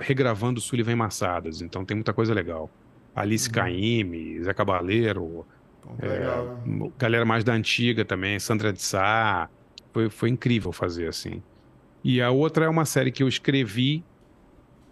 regravando 0.00 0.60
Sullivan 0.60 0.96
Massadas. 0.96 1.60
Então 1.62 1.84
tem 1.84 1.96
muita 1.96 2.12
coisa 2.12 2.32
legal. 2.32 2.70
Alice 3.16 3.48
uhum. 3.48 3.54
Caymmi, 3.54 4.42
Zé 4.42 4.52
Cabaleiro, 4.52 5.46
é, 6.00 6.90
galera 6.98 7.24
mais 7.24 7.42
da 7.42 7.54
antiga 7.54 8.04
também, 8.04 8.38
Sandra 8.38 8.72
de 8.72 8.82
Sá. 8.82 9.48
Foi, 9.92 10.10
foi 10.10 10.28
incrível 10.28 10.70
fazer 10.70 11.08
assim. 11.08 11.42
E 12.04 12.20
a 12.20 12.30
outra 12.30 12.66
é 12.66 12.68
uma 12.68 12.84
série 12.84 13.10
que 13.10 13.22
eu 13.22 13.28
escrevi 13.28 14.04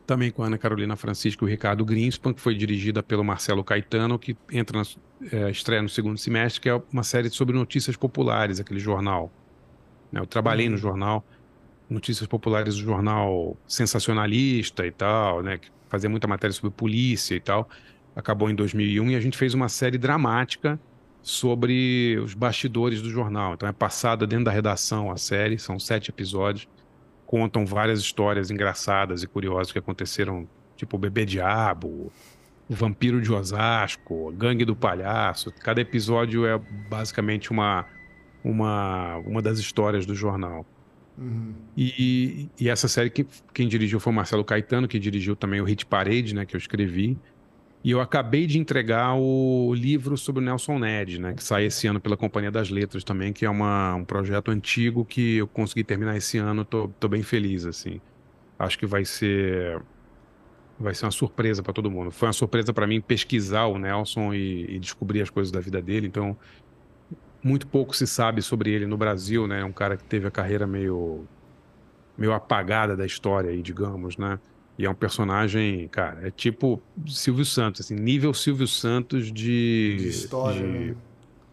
também 0.07 0.31
com 0.31 0.43
a 0.43 0.47
Ana 0.47 0.57
Carolina 0.57 0.97
Francisco 0.97 1.45
e 1.45 1.47
o 1.47 1.51
Ricardo 1.51 1.85
Greenspan, 1.85 2.33
que 2.33 2.41
foi 2.41 2.55
dirigida 2.55 3.03
pelo 3.03 3.23
Marcelo 3.23 3.63
Caetano, 3.63 4.19
que 4.19 4.37
entra 4.51 4.79
na 4.79 4.85
é, 5.31 5.51
estreia 5.51 5.83
no 5.83 5.89
segundo 5.89 6.19
semestre, 6.19 6.61
que 6.61 6.69
é 6.69 6.83
uma 6.93 7.03
série 7.03 7.29
sobre 7.29 7.55
notícias 7.55 7.97
populares, 7.97 8.59
aquele 8.59 8.81
jornal. 8.81 9.31
Né? 10.11 10.21
Eu 10.21 10.27
trabalhei 10.27 10.67
uhum. 10.67 10.73
no 10.73 10.79
jornal, 10.79 11.25
Notícias 11.89 12.27
Populares, 12.27 12.77
o 12.77 12.81
jornal 12.81 13.59
sensacionalista 13.69 14.87
e 14.87 14.91
tal, 14.91 15.43
né? 15.43 15.59
Que 15.59 15.69
fazia 15.87 16.09
muita 16.09 16.27
matéria 16.27 16.53
sobre 16.53 16.71
polícia 16.71 17.35
e 17.35 17.41
tal 17.41 17.69
acabou 18.15 18.51
em 18.51 18.55
2001 18.55 19.11
e 19.11 19.17
a 19.17 19.21
gente 19.21 19.37
fez 19.37 19.55
uma 19.55 19.69
série 19.69 19.99
dramática 19.99 20.79
sobre 21.23 22.19
os 22.23 22.35
bastidores 22.35 23.01
do 23.01 23.11
jornal. 23.11 23.55
Então 23.55 23.69
é 23.69 23.73
passada 23.73 24.27
dentro 24.27 24.45
da 24.45 24.51
redação 24.51 25.11
a 25.11 25.17
série, 25.17 25.59
são 25.59 25.79
sete 25.79 26.11
episódios, 26.11 26.69
contam 27.27 27.65
várias 27.65 28.01
histórias 28.01 28.51
engraçadas 28.51 29.23
e 29.23 29.27
curiosas 29.27 29.73
que 29.73 29.79
aconteceram, 29.79 30.47
tipo 30.77 30.97
o 30.97 30.99
Bebê 30.99 31.25
Diabo, 31.25 32.13
o 32.69 32.75
Vampiro 32.75 33.21
de 33.21 33.33
Osasco, 33.33 34.29
a 34.29 34.33
Gangue 34.33 34.65
do 34.65 34.77
Palhaço. 34.77 35.51
Cada 35.61 35.81
episódio 35.81 36.47
é 36.47 36.59
basicamente 36.89 37.51
uma, 37.51 37.87
uma, 38.45 39.17
uma 39.19 39.41
das 39.41 39.59
histórias 39.59 40.05
do 40.05 40.15
jornal. 40.15 40.67
Uhum. 41.17 41.55
E, 41.77 42.49
e, 42.59 42.69
essa 42.69 42.89
série 42.89 43.09
que, 43.09 43.27
quem 43.53 43.69
dirigiu 43.69 44.01
foi 44.01 44.13
o 44.13 44.17
Marcelo 44.17 44.45
Caetano, 44.45 44.89
que 44.89 44.99
dirigiu 44.99 45.37
também 45.37 45.61
o 45.61 45.65
Hit 45.65 45.87
Parade, 45.87 46.35
né, 46.35 46.45
que 46.45 46.57
eu 46.57 46.59
escrevi. 46.59 47.17
E 47.85 47.91
eu 47.91 48.01
acabei 48.01 48.47
de 48.47 48.59
entregar 48.59 49.15
o 49.15 49.75
livro 49.75 50.17
sobre 50.17 50.41
o 50.41 50.45
Nelson 50.45 50.79
Ned, 50.79 51.21
né, 51.21 51.35
que 51.35 51.45
sai 51.45 51.67
esse 51.67 51.87
ano 51.87 52.01
pela 52.01 52.17
Companhia 52.17 52.51
das 52.51 52.71
Letras 52.71 53.05
também, 53.05 53.31
que 53.31 53.45
é 53.45 53.51
uma, 53.51 53.95
um 53.95 54.05
projeto 54.07 54.51
antigo 54.51 55.05
que 55.05 55.37
eu 55.37 55.47
consegui 55.47 55.85
terminar 55.85 56.17
esse 56.17 56.39
ano, 56.39 56.65
tô, 56.65 56.89
tô 56.99 57.09
bem 57.09 57.23
feliz, 57.23 57.67
assim. 57.67 58.01
Acho 58.59 58.79
que 58.79 58.87
vai 58.87 59.05
ser 59.05 59.83
vai 60.79 60.95
ser 60.95 61.05
uma 61.05 61.11
surpresa 61.13 61.63
para 61.63 61.73
todo 61.73 61.91
mundo. 61.91 62.11
Foi 62.11 62.27
uma 62.27 62.33
surpresa 62.33 62.73
para 62.73 62.87
mim 62.87 63.01
pesquisar 63.01 63.67
o 63.67 63.79
Nelson 63.79 64.33
e, 64.35 64.77
e, 64.77 64.79
descobrir 64.79 65.23
as 65.23 65.31
coisas 65.31 65.53
da 65.53 65.61
vida 65.61 65.81
dele, 65.83 66.07
então 66.07 66.37
muito 67.43 67.67
pouco 67.67 67.95
se 67.95 68.07
sabe 68.07 68.41
sobre 68.41 68.71
ele 68.71 68.87
no 68.87 68.97
Brasil, 68.97 69.47
né? 69.47 69.61
É 69.61 69.65
um 69.65 69.73
cara 69.73 69.97
que 69.99 70.05
teve 70.05 70.27
a 70.27 70.31
carreira 70.31 70.67
meio 70.67 71.27
meio 72.17 72.33
apagada 72.33 72.97
da 72.97 73.05
história 73.05 73.51
aí, 73.51 73.61
digamos, 73.63 74.17
né? 74.17 74.39
E 74.77 74.85
é 74.85 74.91
um 74.91 74.95
personagem, 74.95 75.87
cara, 75.89 76.27
é 76.27 76.31
tipo 76.31 76.83
Silvio 77.07 77.45
Santos, 77.45 77.83
assim, 77.83 77.95
nível 77.95 78.35
Silvio 78.35 78.67
Santos 78.67 79.33
de. 79.33 79.97
De 79.97 80.09
história. 80.09 80.61
De... 80.61 80.67
Né? 80.67 80.97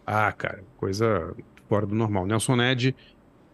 Ah, 0.04 0.32
cara, 0.32 0.64
coisa 0.76 1.34
fora 1.68 1.86
do 1.86 1.94
normal. 1.94 2.26
Nelson 2.26 2.56
Ned, 2.56 2.94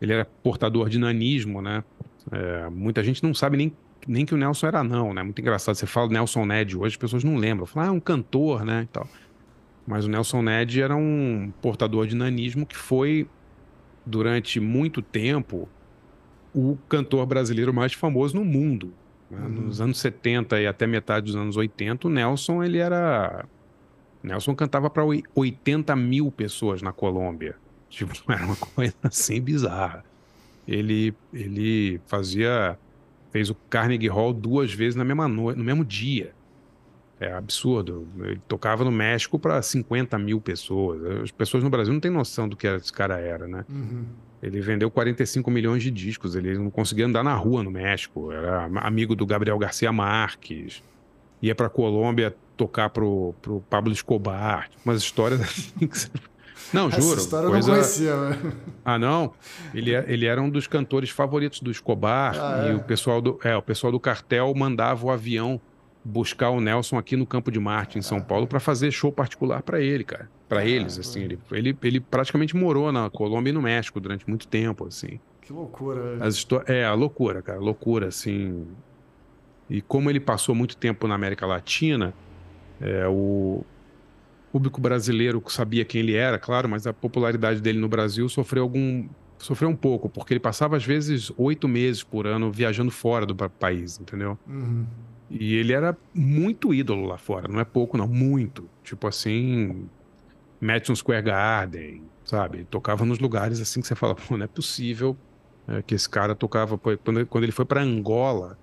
ele 0.01 0.12
era 0.12 0.24
portador 0.24 0.89
de 0.89 0.99
nanismo, 0.99 1.61
né? 1.61 1.85
É, 2.32 2.69
muita 2.70 3.05
gente 3.05 3.23
não 3.23 3.35
sabe 3.35 3.57
nem, 3.57 3.73
nem 4.07 4.24
que 4.24 4.35
o 4.35 4.36
Nelson 4.36 4.66
era 4.66 4.82
não, 4.82 5.12
né? 5.12 5.23
Muito 5.23 5.40
engraçado. 5.40 5.74
Você 5.74 5.86
fala 5.86 6.09
Nelson 6.09 6.47
Ned 6.47 6.77
hoje, 6.77 6.95
as 6.95 6.97
pessoas 6.97 7.23
não 7.23 7.36
lembram. 7.36 7.66
Falam, 7.66 7.90
ah, 7.90 7.93
é 7.93 7.97
um 7.97 8.01
cantor, 8.01 8.65
né? 8.65 8.82
E 8.85 8.86
tal. 8.86 9.07
Mas 9.86 10.05
o 10.05 10.09
Nelson 10.09 10.43
Ned 10.43 10.81
era 10.81 10.97
um 10.97 11.53
portador 11.61 12.07
de 12.07 12.16
nanismo 12.16 12.66
que 12.66 12.77
foi, 12.77 13.28
durante 14.05 14.61
muito 14.61 15.01
tempo, 15.03 15.69
o 16.55 16.77
cantor 16.89 17.24
brasileiro 17.27 17.73
mais 17.73 17.93
famoso 17.93 18.35
no 18.35 18.45
mundo. 18.45 18.93
Nos 19.31 19.81
anos 19.81 19.99
70 19.99 20.61
e 20.61 20.67
até 20.67 20.87
metade 20.87 21.27
dos 21.27 21.37
anos 21.37 21.57
80, 21.57 22.07
o 22.07 22.11
Nelson 22.11 22.63
ele 22.63 22.79
era. 22.79 23.45
Nelson 24.23 24.55
cantava 24.55 24.89
para 24.89 25.05
80 25.35 25.95
mil 25.95 26.31
pessoas 26.31 26.83
na 26.83 26.93
Colômbia. 26.93 27.57
Tipo, 27.89 28.13
era 28.31 28.45
uma 28.45 28.57
coisa 28.57 28.95
assim 29.03 29.41
bizarra. 29.41 30.05
Ele, 30.67 31.15
ele 31.33 32.01
fazia. 32.07 32.79
fez 33.31 33.49
o 33.49 33.55
Carnegie 33.55 34.09
Hall 34.09 34.33
duas 34.33 34.73
vezes 34.73 34.95
na 34.95 35.05
mesma 35.05 35.27
no 35.27 35.57
mesmo 35.57 35.85
dia. 35.85 36.35
É 37.21 37.33
absurdo. 37.33 38.07
Ele 38.19 38.41
tocava 38.47 38.85
no 38.85 38.93
México 38.93 39.39
para 39.39 39.61
50 39.61 40.19
mil 40.19 40.41
pessoas. 40.41 41.23
As 41.23 41.31
pessoas 41.31 41.65
no 41.65 41.71
Brasil 41.71 41.93
não 41.93 42.01
têm 42.01 42.11
noção 42.11 42.49
do 42.49 42.57
que 42.57 42.67
esse 42.67 42.93
cara 42.93 43.19
era, 43.19 43.49
né? 43.49 43.65
Uhum. 43.69 44.05
Ele 44.43 44.60
vendeu 44.60 44.90
45 44.90 45.51
milhões 45.51 45.82
de 45.82 45.90
discos. 45.90 46.36
Ele 46.36 46.56
não 46.56 46.70
conseguia 46.70 47.06
andar 47.06 47.24
na 47.24 47.35
rua 47.35 47.62
no 47.62 47.70
México. 47.70 48.31
Era 48.31 48.66
amigo 48.77 49.16
do 49.16 49.27
Gabriel 49.27 49.59
Garcia 49.59 49.93
Marques. 49.93 50.82
Ia 51.43 51.55
para 51.55 51.69
Colômbia 51.69 52.35
tocar 52.56 52.90
pro, 52.90 53.35
pro 53.43 53.60
Pablo 53.69 53.93
Escobar. 53.93 54.69
Umas 54.85 54.98
histórias 54.98 55.40
assim 55.43 55.86
que 55.86 55.98
você... 55.98 56.09
Não, 56.73 56.90
juro. 56.90 57.12
Essa 57.12 57.20
história 57.20 57.48
coisa... 57.48 57.70
eu 57.70 57.74
não 57.74 57.82
conhecia, 57.82 58.16
velho. 58.16 58.56
Ah, 58.85 58.98
não? 58.98 59.32
Ele, 59.73 59.94
é, 59.94 60.05
ele 60.09 60.27
era 60.27 60.40
um 60.40 60.51
dos 60.51 60.66
cantores 60.66 61.09
favoritos 61.10 61.60
do 61.60 61.70
Escobar. 61.70 62.35
Ah, 62.39 62.66
e 62.66 62.70
é? 62.70 62.74
o, 62.74 62.81
pessoal 62.81 63.20
do, 63.20 63.39
é, 63.43 63.56
o 63.56 63.62
pessoal 63.62 63.90
do 63.90 63.98
cartel 63.98 64.52
mandava 64.55 65.06
o 65.06 65.10
avião 65.10 65.60
buscar 66.05 66.51
o 66.51 66.60
Nelson 66.60 66.97
aqui 66.97 67.16
no 67.16 67.27
Campo 67.27 67.51
de 67.51 67.59
Marte, 67.59 67.98
em 67.98 68.02
São 68.02 68.20
Paulo, 68.20 68.47
para 68.47 68.60
fazer 68.60 68.90
show 68.90 69.12
particular 69.12 69.62
para 69.62 69.81
ele, 69.81 70.05
cara. 70.05 70.31
Para 70.49 70.65
eles, 70.65 70.99
assim. 70.99 71.23
Ele, 71.23 71.39
ele, 71.53 71.77
ele 71.83 72.01
praticamente 72.01 72.57
morou 72.57 72.91
na 72.91 73.11
Colômbia 73.11 73.51
e 73.51 73.53
no 73.53 73.61
México 73.61 74.01
durante 74.01 74.29
muito 74.29 74.49
tempo, 74.49 74.87
assim. 74.87 75.20
Que 75.43 75.53
loucura, 75.53 76.03
velho. 76.03 76.25
As 76.25 76.47
É, 76.66 76.85
a 76.85 76.95
loucura, 76.95 77.43
cara. 77.43 77.59
Loucura, 77.59 78.09
assim. 78.09 78.66
E 79.69 79.83
como 79.83 80.09
ele 80.09 80.20
passou 80.20 80.55
muito 80.55 80.77
tempo 80.77 81.07
na 81.07 81.15
América 81.15 81.47
Latina, 81.47 82.15
é, 82.81 83.07
o 83.07 83.62
público 84.51 84.81
brasileiro 84.81 85.43
sabia 85.49 85.85
quem 85.85 86.01
ele 86.01 86.15
era, 86.15 86.39
claro, 86.39 86.69
mas 86.69 86.87
a 86.87 86.93
popularidade 86.93 87.61
dele 87.61 87.79
no 87.79 87.89
Brasil 87.89 88.29
sofreu 88.29 88.62
algum 88.62 89.07
sofreu 89.39 89.69
um 89.69 89.77
pouco, 89.77 90.09
porque 90.09 90.33
ele 90.33 90.41
passava 90.41 90.77
às 90.77 90.85
vezes 90.85 91.31
oito 91.37 91.69
meses 91.69 92.03
por 92.03 92.27
ano 92.27 92.51
viajando 92.51 92.91
fora 92.91 93.25
do 93.25 93.35
país, 93.35 94.01
entendeu? 94.01 94.37
Uhum. 94.47 94.85
E 95.31 95.55
ele 95.55 95.73
era 95.73 95.97
muito 96.12 96.75
ídolo 96.75 97.07
lá 97.07 97.19
fora, 97.19 97.47
não 97.47 97.61
é 97.61 97.65
pouco, 97.65 97.97
não, 97.97 98.09
muito. 98.09 98.69
Tipo 98.83 99.07
assim, 99.07 99.89
Madison 100.60 100.94
Square 100.94 101.22
Garden, 101.22 102.02
sabe? 102.24 102.64
Tocava 102.64 103.05
nos 103.05 103.18
lugares 103.18 103.60
assim 103.60 103.80
que 103.80 103.86
você 103.86 103.94
fala, 103.94 104.14
pô, 104.14 104.36
não 104.36 104.44
é 104.44 104.48
possível 104.48 105.16
é, 105.66 105.82
que 105.82 105.94
esse 105.94 106.09
cara 106.09 106.35
tocava. 106.35 106.78
Quando, 106.78 107.26
quando 107.26 107.44
ele 107.44 107.52
foi 107.52 107.64
para 107.64 107.82
Angola, 107.82 108.59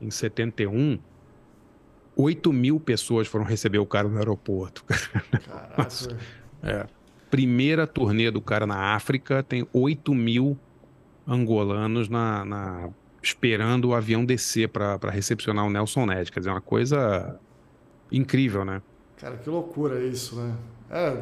em 0.00 0.10
71, 0.10 0.98
8 2.16 2.52
mil 2.52 2.80
pessoas 2.80 3.26
foram 3.26 3.44
receber 3.44 3.78
o 3.78 3.86
cara 3.86 4.08
no 4.08 4.18
aeroporto. 4.18 4.84
Caraca. 5.46 6.18
é. 6.62 6.86
Primeira 7.30 7.86
turnê 7.86 8.30
do 8.30 8.42
cara 8.42 8.66
na 8.66 8.94
África, 8.94 9.42
tem 9.42 9.66
8 9.72 10.14
mil 10.14 10.58
angolanos 11.26 12.08
na, 12.08 12.44
na 12.44 12.90
esperando 13.22 13.86
o 13.86 13.94
avião 13.94 14.24
descer 14.24 14.68
para 14.68 15.10
recepcionar 15.10 15.64
o 15.64 15.70
Nelson 15.70 16.06
Ned. 16.06 16.30
Quer 16.30 16.40
dizer, 16.40 16.50
uma 16.50 16.60
coisa 16.60 17.38
incrível, 18.10 18.64
né? 18.64 18.82
Cara, 19.16 19.36
que 19.36 19.48
loucura 19.48 20.04
isso, 20.04 20.36
né? 20.36 20.54
É, 20.92 21.14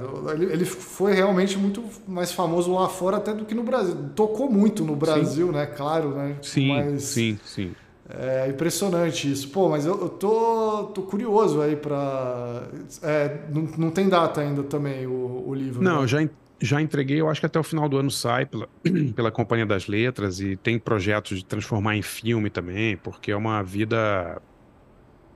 ele, 0.52 0.64
foi 0.64 1.14
realmente 1.14 1.56
muito 1.56 1.84
mais 2.09 2.32
famoso 2.32 2.74
lá 2.74 2.88
fora 2.88 3.18
até 3.18 3.32
do 3.32 3.44
que 3.44 3.55
no 3.55 3.62
Brasil. 3.62 3.94
Tocou 4.16 4.51
muito 4.51 4.84
no 4.84 4.97
Brasil, 4.97 5.47
sim. 5.47 5.52
né? 5.52 5.64
Claro, 5.64 6.10
né? 6.10 6.36
Sim, 6.42 6.68
mas 6.68 7.05
sim, 7.05 7.38
sim. 7.44 7.72
É 8.09 8.48
impressionante 8.48 9.30
isso. 9.30 9.48
Pô, 9.51 9.68
mas 9.68 9.86
eu, 9.86 9.92
eu 10.01 10.09
tô, 10.09 10.90
tô 10.92 11.02
curioso 11.02 11.60
aí 11.60 11.76
para 11.76 12.64
é, 13.01 13.44
não, 13.55 13.62
não 13.78 13.90
tem 13.92 14.09
data 14.09 14.40
ainda 14.40 14.64
também 14.64 15.06
o, 15.06 15.44
o 15.47 15.55
livro. 15.55 15.80
Não, 15.80 16.01
né? 16.01 16.09
já, 16.09 16.28
já 16.60 16.82
entreguei, 16.82 17.20
eu 17.20 17.28
acho 17.28 17.38
que 17.38 17.47
até 17.47 17.60
o 17.60 17.62
final 17.62 17.88
do 17.88 17.97
ano 17.97 18.10
sai 18.10 18.47
pela, 18.47 18.68
pela 19.14 19.30
Companhia 19.30 19.66
das 19.66 19.86
Letras 19.86 20.40
e 20.40 20.56
tem 20.56 20.80
projetos 20.80 21.38
de 21.38 21.44
transformar 21.44 21.97
em 21.97 22.02
filme 22.02 22.51
também, 22.51 22.97
porque 22.97 23.30
é 23.30 23.36
uma 23.36 23.62
vida. 23.62 24.42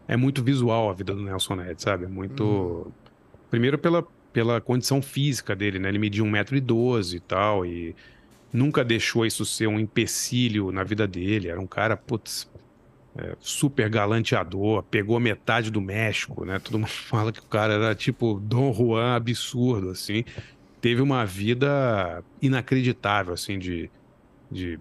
É 0.08 0.16
muito 0.16 0.42
visual 0.42 0.90
a 0.90 0.92
vida 0.92 1.14
do 1.14 1.22
Nelson 1.22 1.54
Ned, 1.54 1.80
sabe? 1.80 2.06
É 2.06 2.08
muito. 2.08 2.44
Hum. 2.44 2.92
Primeiro 3.48 3.78
pela, 3.78 4.04
pela 4.34 4.60
condição 4.60 5.00
física 5.00 5.56
dele, 5.56 5.78
né? 5.78 5.88
Ele 5.88 5.98
media 5.98 6.22
1,12m 6.22 7.14
e 7.14 7.20
tal, 7.20 7.64
e 7.64 7.96
nunca 8.52 8.84
deixou 8.84 9.24
isso 9.24 9.46
ser 9.46 9.66
um 9.66 9.80
empecilho 9.80 10.70
na 10.70 10.84
vida 10.84 11.06
dele. 11.06 11.48
Era 11.48 11.58
um 11.58 11.66
cara, 11.66 11.96
putz, 11.96 12.46
é, 13.16 13.34
super 13.40 13.88
galanteador, 13.88 14.82
pegou 14.82 15.18
metade 15.18 15.70
do 15.70 15.80
México, 15.80 16.44
né? 16.44 16.58
Todo 16.58 16.78
mundo 16.78 16.90
fala 17.08 17.32
que 17.32 17.40
o 17.40 17.44
cara 17.44 17.72
era 17.72 17.94
tipo 17.94 18.38
Dom 18.38 18.74
Juan 18.74 19.14
absurdo, 19.16 19.88
assim 19.88 20.22
teve 20.84 21.00
uma 21.00 21.24
vida 21.24 22.22
inacreditável, 22.42 23.32
assim, 23.32 23.58
de, 23.58 23.90
de 24.52 24.78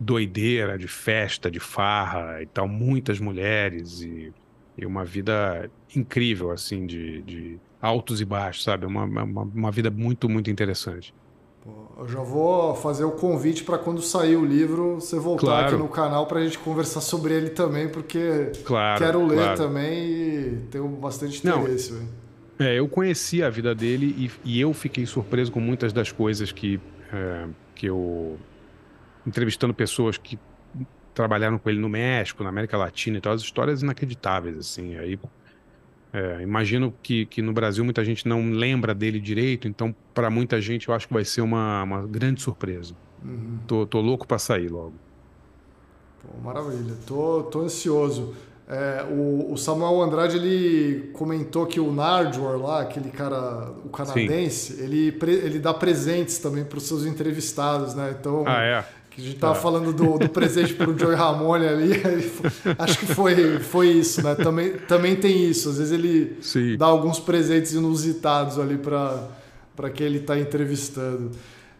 doideira, 0.00 0.78
de 0.78 0.88
festa, 0.88 1.50
de 1.50 1.60
farra 1.60 2.40
e 2.40 2.46
tal, 2.46 2.66
muitas 2.66 3.20
mulheres 3.20 4.00
e, 4.00 4.32
e 4.74 4.86
uma 4.86 5.04
vida 5.04 5.70
incrível, 5.94 6.50
assim, 6.50 6.86
de, 6.86 7.20
de 7.20 7.60
altos 7.84 8.20
e 8.20 8.24
baixos, 8.24 8.64
sabe? 8.64 8.86
Uma, 8.86 9.04
uma, 9.04 9.42
uma 9.42 9.70
vida 9.70 9.90
muito, 9.90 10.26
muito 10.28 10.50
interessante. 10.50 11.14
Eu 11.98 12.08
já 12.08 12.20
vou 12.20 12.74
fazer 12.74 13.04
o 13.04 13.12
convite 13.12 13.62
para 13.62 13.78
quando 13.78 14.02
sair 14.02 14.36
o 14.36 14.44
livro 14.44 14.96
você 14.96 15.18
voltar 15.18 15.46
claro. 15.46 15.66
aqui 15.66 15.76
no 15.76 15.88
canal 15.88 16.26
para 16.26 16.40
a 16.40 16.44
gente 16.44 16.58
conversar 16.58 17.00
sobre 17.00 17.34
ele 17.34 17.50
também, 17.50 17.88
porque 17.88 18.52
claro, 18.64 19.02
quero 19.02 19.26
ler 19.26 19.36
claro. 19.36 19.56
também 19.56 20.04
e 20.04 20.58
tenho 20.70 20.88
bastante 20.88 21.46
interesse. 21.46 21.92
Não, 21.92 22.66
é, 22.66 22.78
eu 22.78 22.88
conheci 22.88 23.42
a 23.42 23.50
vida 23.50 23.74
dele 23.74 24.30
e, 24.44 24.56
e, 24.56 24.60
eu 24.60 24.72
fiquei 24.72 25.04
surpreso 25.06 25.52
com 25.52 25.60
muitas 25.60 25.92
das 25.92 26.10
coisas 26.10 26.52
que, 26.52 26.80
é, 27.12 27.46
que 27.74 27.86
eu. 27.86 28.38
Entrevistando 29.26 29.72
pessoas 29.72 30.18
que 30.18 30.38
trabalharam 31.14 31.58
com 31.58 31.70
ele 31.70 31.78
no 31.78 31.88
México, 31.88 32.42
na 32.42 32.50
América 32.50 32.76
Latina 32.76 33.16
e 33.16 33.20
tal, 33.20 33.32
as 33.32 33.40
histórias 33.40 33.82
inacreditáveis, 33.82 34.58
assim. 34.58 34.96
Aí, 34.96 35.18
é, 36.14 36.40
imagino 36.40 36.94
que, 37.02 37.26
que 37.26 37.42
no 37.42 37.52
Brasil 37.52 37.84
muita 37.84 38.04
gente 38.04 38.28
não 38.28 38.48
lembra 38.52 38.94
dele 38.94 39.18
direito, 39.18 39.66
então 39.66 39.92
para 40.14 40.30
muita 40.30 40.60
gente 40.60 40.88
eu 40.88 40.94
acho 40.94 41.08
que 41.08 41.12
vai 41.12 41.24
ser 41.24 41.40
uma, 41.40 41.82
uma 41.82 42.06
grande 42.06 42.40
surpresa. 42.40 42.94
Uhum. 43.24 43.58
Tô, 43.66 43.84
tô 43.84 44.00
louco 44.00 44.24
para 44.24 44.38
sair 44.38 44.68
logo. 44.68 44.94
Pô, 46.22 46.40
maravilha, 46.40 46.94
tô, 47.04 47.42
tô 47.42 47.62
ansioso. 47.62 48.32
É, 48.68 49.04
o, 49.10 49.52
o, 49.52 49.58
Samuel 49.58 50.00
Andrade 50.00 50.36
ele 50.36 51.10
comentou 51.12 51.66
que 51.66 51.80
o 51.80 51.92
Nardwar 51.92 52.56
lá, 52.58 52.82
aquele 52.82 53.10
cara, 53.10 53.72
o 53.84 53.88
canadense, 53.88 54.80
ele, 54.80 55.18
ele 55.20 55.58
dá 55.58 55.74
presentes 55.74 56.38
também 56.38 56.64
para 56.64 56.78
os 56.78 56.84
seus 56.84 57.04
entrevistados, 57.04 57.94
né? 57.94 58.14
Então, 58.18 58.44
ah, 58.46 58.62
é? 58.62 58.84
Que 59.14 59.20
a 59.20 59.24
gente 59.24 59.38
tava 59.38 59.52
ah. 59.52 59.56
falando 59.56 59.92
do, 59.92 60.18
do 60.18 60.28
presente 60.28 60.74
para 60.74 60.90
o 60.90 60.96
Joey 60.98 61.14
Ramone 61.14 61.66
ali, 61.66 61.92
acho 62.78 62.98
que 62.98 63.06
foi, 63.06 63.60
foi 63.60 63.88
isso, 63.88 64.22
né? 64.22 64.34
Também, 64.34 64.72
também 64.88 65.14
tem 65.14 65.48
isso, 65.48 65.68
às 65.68 65.78
vezes 65.78 65.92
ele 65.92 66.36
Sim. 66.40 66.76
dá 66.76 66.86
alguns 66.86 67.20
presentes 67.20 67.72
inusitados 67.74 68.58
ali 68.58 68.76
para 68.76 69.90
quem 69.90 70.06
ele 70.06 70.18
está 70.18 70.38
entrevistando. 70.38 71.30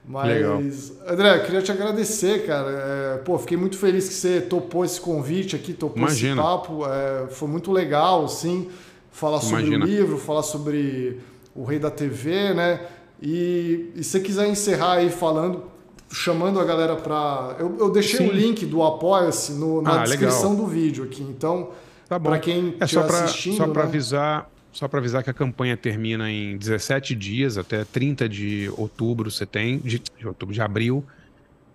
Mas, 0.06 0.28
Legal. 0.28 0.60
André, 1.08 1.38
queria 1.40 1.62
te 1.62 1.72
agradecer, 1.72 2.46
cara. 2.46 2.70
É, 2.70 3.16
pô, 3.24 3.38
fiquei 3.38 3.56
muito 3.56 3.78
feliz 3.78 4.06
que 4.06 4.14
você 4.14 4.40
topou 4.40 4.84
esse 4.84 5.00
convite 5.00 5.56
aqui, 5.56 5.72
topou 5.72 5.98
Imagina. 5.98 6.34
esse 6.34 6.42
papo. 6.42 6.86
É, 6.86 7.26
foi 7.28 7.48
muito 7.48 7.72
legal, 7.72 8.28
sim, 8.28 8.68
falar 9.10 9.40
sobre 9.40 9.64
Imagina. 9.64 9.84
o 9.84 9.88
livro, 9.88 10.18
falar 10.18 10.42
sobre 10.42 11.20
o 11.54 11.64
Rei 11.64 11.78
da 11.78 11.90
TV, 11.90 12.52
né? 12.52 12.80
E, 13.22 13.92
e 13.96 14.04
se 14.04 14.10
você 14.10 14.20
quiser 14.20 14.46
encerrar 14.46 14.94
aí 14.96 15.08
falando, 15.08 15.73
chamando 16.14 16.60
a 16.60 16.64
galera 16.64 16.96
para. 16.96 17.56
Eu, 17.58 17.76
eu 17.78 17.90
deixei 17.90 18.26
o 18.26 18.32
link 18.32 18.64
do 18.64 18.82
Apoia-se 18.82 19.52
na 19.52 20.00
ah, 20.00 20.04
descrição 20.04 20.52
legal. 20.52 20.64
do 20.64 20.66
vídeo 20.66 21.04
aqui. 21.04 21.22
Então, 21.22 21.70
tá 22.08 22.18
para 22.18 22.38
quem 22.38 22.76
é 22.78 22.86
só 22.86 23.02
pra, 23.02 23.24
assistindo. 23.24 23.56
Só 23.56 23.66
para 23.66 23.82
né? 23.82 23.88
avisar 23.88 24.50
só 24.72 24.88
para 24.88 24.98
avisar 24.98 25.22
que 25.22 25.30
a 25.30 25.32
campanha 25.32 25.76
termina 25.76 26.28
em 26.28 26.56
17 26.56 27.14
dias, 27.14 27.56
até 27.56 27.84
30 27.84 28.28
de 28.28 28.68
outubro 28.76 29.30
você 29.30 29.46
tem, 29.46 29.78
de, 29.78 30.00
de 30.00 30.26
outubro, 30.26 30.52
de 30.52 30.60
abril. 30.60 31.04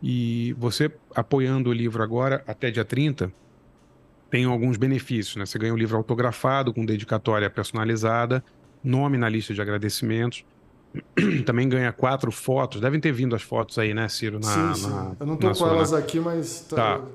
E 0.04 0.54
você 0.60 0.92
apoiando 1.16 1.70
o 1.70 1.74
livro 1.74 2.04
agora, 2.04 2.44
até 2.46 2.70
dia 2.70 2.84
30, 2.84 3.32
tem 4.30 4.44
alguns 4.44 4.76
benefícios, 4.76 5.38
né? 5.38 5.46
Você 5.46 5.58
ganha 5.58 5.74
um 5.74 5.78
livro 5.78 5.96
autografado, 5.96 6.74
com 6.74 6.86
dedicatória 6.86 7.50
personalizada, 7.50 8.44
nome 8.84 9.18
na 9.18 9.30
lista 9.30 9.54
de 9.54 9.62
agradecimentos. 9.62 10.44
Também 11.46 11.68
ganha 11.70 11.92
quatro 11.92 12.32
fotos. 12.32 12.82
Devem 12.82 13.00
ter 13.00 13.12
vindo 13.12 13.36
as 13.36 13.42
fotos 13.42 13.78
aí, 13.78 13.94
né, 13.94 14.08
Ciro? 14.10 14.40
Na, 14.40 14.74
sim, 14.74 14.84
sim. 14.84 14.90
Na, 14.90 15.16
Eu 15.20 15.26
não 15.26 15.38
tô 15.38 15.48
com 15.48 15.54
sua, 15.54 15.70
elas 15.70 15.94
aqui, 15.94 16.20
mas. 16.20 16.62
Tá. 16.70 17.00
tá. 17.00 17.06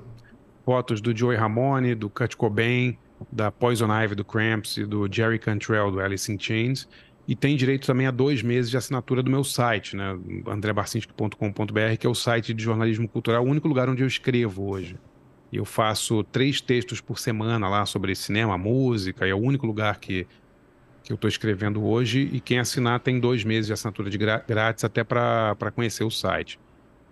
Fotos 0.63 1.01
do 1.01 1.15
Joey 1.15 1.37
Ramone, 1.37 1.93
do 1.93 2.09
Kurt 2.09 2.35
Cobain, 2.35 2.97
da 3.31 3.51
Poison 3.51 3.87
Ivy, 3.91 4.15
do 4.15 4.25
Cramps 4.25 4.77
e 4.77 4.85
do 4.85 5.07
Jerry 5.11 5.37
Cantrell, 5.37 5.91
do 5.91 5.99
Alice 5.99 6.31
in 6.31 6.39
Chains. 6.39 6.87
E 7.27 7.35
tem 7.35 7.55
direito 7.55 7.87
também 7.87 8.05
a 8.05 8.11
dois 8.11 8.43
meses 8.43 8.69
de 8.69 8.77
assinatura 8.77 9.23
do 9.23 9.31
meu 9.31 9.43
site, 9.43 9.95
né? 9.95 10.17
andrebarcinski.com.br, 10.47 11.97
que 11.99 12.05
é 12.05 12.09
o 12.09 12.13
site 12.13 12.53
de 12.53 12.63
jornalismo 12.63 13.07
cultural, 13.07 13.43
o 13.43 13.47
único 13.47 13.67
lugar 13.67 13.89
onde 13.89 14.03
eu 14.03 14.07
escrevo 14.07 14.69
hoje. 14.69 14.95
Eu 15.51 15.65
faço 15.65 16.23
três 16.23 16.61
textos 16.61 17.01
por 17.01 17.17
semana 17.17 17.67
lá 17.67 17.85
sobre 17.85 18.13
cinema, 18.15 18.57
música, 18.57 19.25
e 19.25 19.31
é 19.31 19.33
o 19.33 19.39
único 19.39 19.65
lugar 19.65 19.99
que, 19.99 20.27
que 21.05 21.13
eu 21.13 21.15
estou 21.15 21.27
escrevendo 21.27 21.85
hoje. 21.85 22.29
E 22.33 22.39
quem 22.39 22.59
assinar 22.59 22.99
tem 22.99 23.19
dois 23.19 23.43
meses 23.43 23.67
de 23.67 23.73
assinatura 23.73 24.09
de 24.09 24.17
grátis 24.17 24.83
até 24.83 25.03
para 25.03 25.71
conhecer 25.73 26.03
o 26.03 26.09
site. 26.09 26.59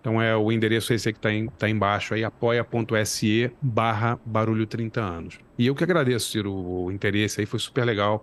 Então 0.00 0.20
é 0.20 0.36
o 0.36 0.52
endereço 0.52 0.92
esse 0.92 1.10
que 1.12 1.18
está 1.18 1.30
tá 1.56 1.68
embaixo 1.68 2.12
aí, 2.12 2.22
apoia.se 2.22 3.50
barra 3.62 4.18
barulho 4.26 4.66
30 4.66 5.00
anos. 5.00 5.38
E 5.56 5.66
eu 5.66 5.74
que 5.74 5.82
agradeço, 5.82 6.30
Ciro, 6.30 6.52
o 6.52 6.92
interesse 6.92 7.40
aí, 7.40 7.46
foi 7.46 7.58
super 7.58 7.84
legal. 7.84 8.22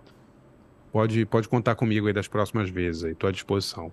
Pode, 0.92 1.24
pode 1.26 1.48
contar 1.48 1.74
comigo 1.74 2.06
aí 2.06 2.12
das 2.12 2.28
próximas 2.28 2.70
vezes 2.70 3.02
estou 3.02 3.28
à 3.28 3.32
disposição. 3.32 3.90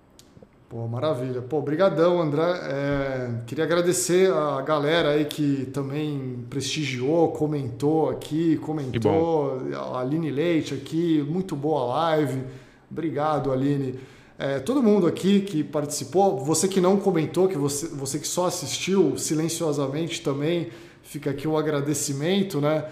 Pô, 0.70 0.86
maravilha. 0.86 1.42
Pô, 1.42 1.60
brigadão, 1.60 2.22
André. 2.22 2.44
É, 2.44 3.30
queria 3.44 3.64
agradecer 3.64 4.32
a 4.32 4.62
galera 4.62 5.08
aí 5.08 5.24
que 5.24 5.66
também 5.72 6.46
prestigiou, 6.48 7.32
comentou 7.32 8.08
aqui, 8.08 8.56
comentou. 8.58 9.62
A 9.74 9.98
Aline 9.98 10.30
Leite 10.30 10.72
aqui, 10.72 11.26
muito 11.28 11.56
boa 11.56 11.86
live. 11.86 12.44
Obrigado, 12.88 13.50
Aline. 13.50 13.98
É, 14.38 14.60
todo 14.60 14.80
mundo 14.80 15.08
aqui 15.08 15.40
que 15.40 15.64
participou, 15.64 16.38
você 16.38 16.68
que 16.68 16.80
não 16.80 16.98
comentou, 16.98 17.48
que 17.48 17.58
você, 17.58 17.88
você 17.88 18.20
que 18.20 18.28
só 18.28 18.46
assistiu 18.46 19.18
silenciosamente 19.18 20.22
também, 20.22 20.68
fica 21.02 21.30
aqui 21.30 21.48
o 21.48 21.54
um 21.54 21.58
agradecimento, 21.58 22.60
né? 22.60 22.84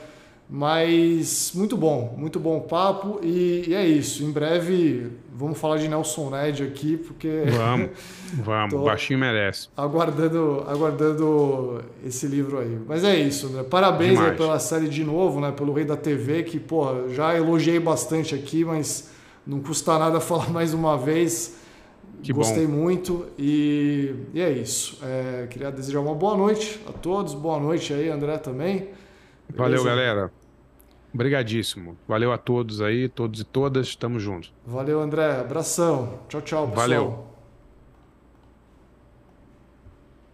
Mas 0.51 1.53
muito 1.55 1.77
bom, 1.77 2.15
muito 2.17 2.41
bom 2.41 2.61
papo 2.61 3.21
e, 3.23 3.65
e, 3.69 3.75
é 3.75 3.87
isso. 3.87 4.25
Em 4.25 4.31
breve 4.31 5.11
vamos 5.31 5.59
falar 5.59 5.77
de 5.77 5.87
Nelson 5.89 6.31
Ned 6.31 6.63
aqui, 6.63 6.97
porque. 6.97 7.45
Vamos, 7.55 7.91
vamos, 8.43 8.75
o 8.75 8.85
baixinho 8.85 9.19
merece. 9.19 9.69
Aguardando, 9.77 10.65
aguardando 10.67 11.85
esse 12.03 12.27
livro 12.27 12.59
aí. 12.59 12.79
Mas 12.89 13.05
é 13.05 13.15
isso, 13.15 13.49
né? 13.51 13.63
Parabéns 13.63 14.19
pela 14.39 14.59
série 14.59 14.89
de 14.89 15.05
novo, 15.05 15.39
né? 15.39 15.53
Pelo 15.53 15.75
Rei 15.75 15.85
da 15.85 15.99
TV, 15.99 16.43
que, 16.45 16.59
porra, 16.59 17.11
já 17.11 17.37
elogiei 17.37 17.79
bastante 17.79 18.35
aqui, 18.35 18.65
mas 18.65 19.11
não 19.47 19.61
custa 19.61 19.99
nada 19.99 20.19
falar 20.21 20.49
mais 20.49 20.73
uma 20.73 20.97
vez. 20.97 21.59
Que 22.23 22.33
Gostei 22.33 22.67
bom. 22.67 22.73
muito 22.73 23.27
e, 23.39 24.13
e, 24.33 24.41
é 24.41 24.51
isso. 24.51 24.99
É, 25.05 25.47
queria 25.49 25.71
desejar 25.71 26.01
uma 26.01 26.15
boa 26.15 26.37
noite 26.37 26.81
a 26.89 26.93
todos. 26.93 27.35
Boa 27.35 27.61
noite 27.61 27.93
aí, 27.93 28.09
André, 28.09 28.39
também. 28.39 28.89
Beleza? 29.49 29.57
Valeu, 29.57 29.85
galera. 29.85 30.38
Obrigadíssimo. 31.13 31.97
Valeu 32.07 32.33
a 32.33 32.39
todos 32.39 32.81
aí, 32.81 33.09
todos 33.09 33.41
e 33.41 33.45
todas. 33.45 33.97
Tamo 33.97 34.21
junto. 34.21 34.51
Valeu, 34.67 35.01
André. 35.01 35.41
Abração. 35.41 36.21
Tchau, 36.29 36.41
tchau, 36.43 36.69
pessoal. 36.69 36.89
Valeu. 36.89 37.28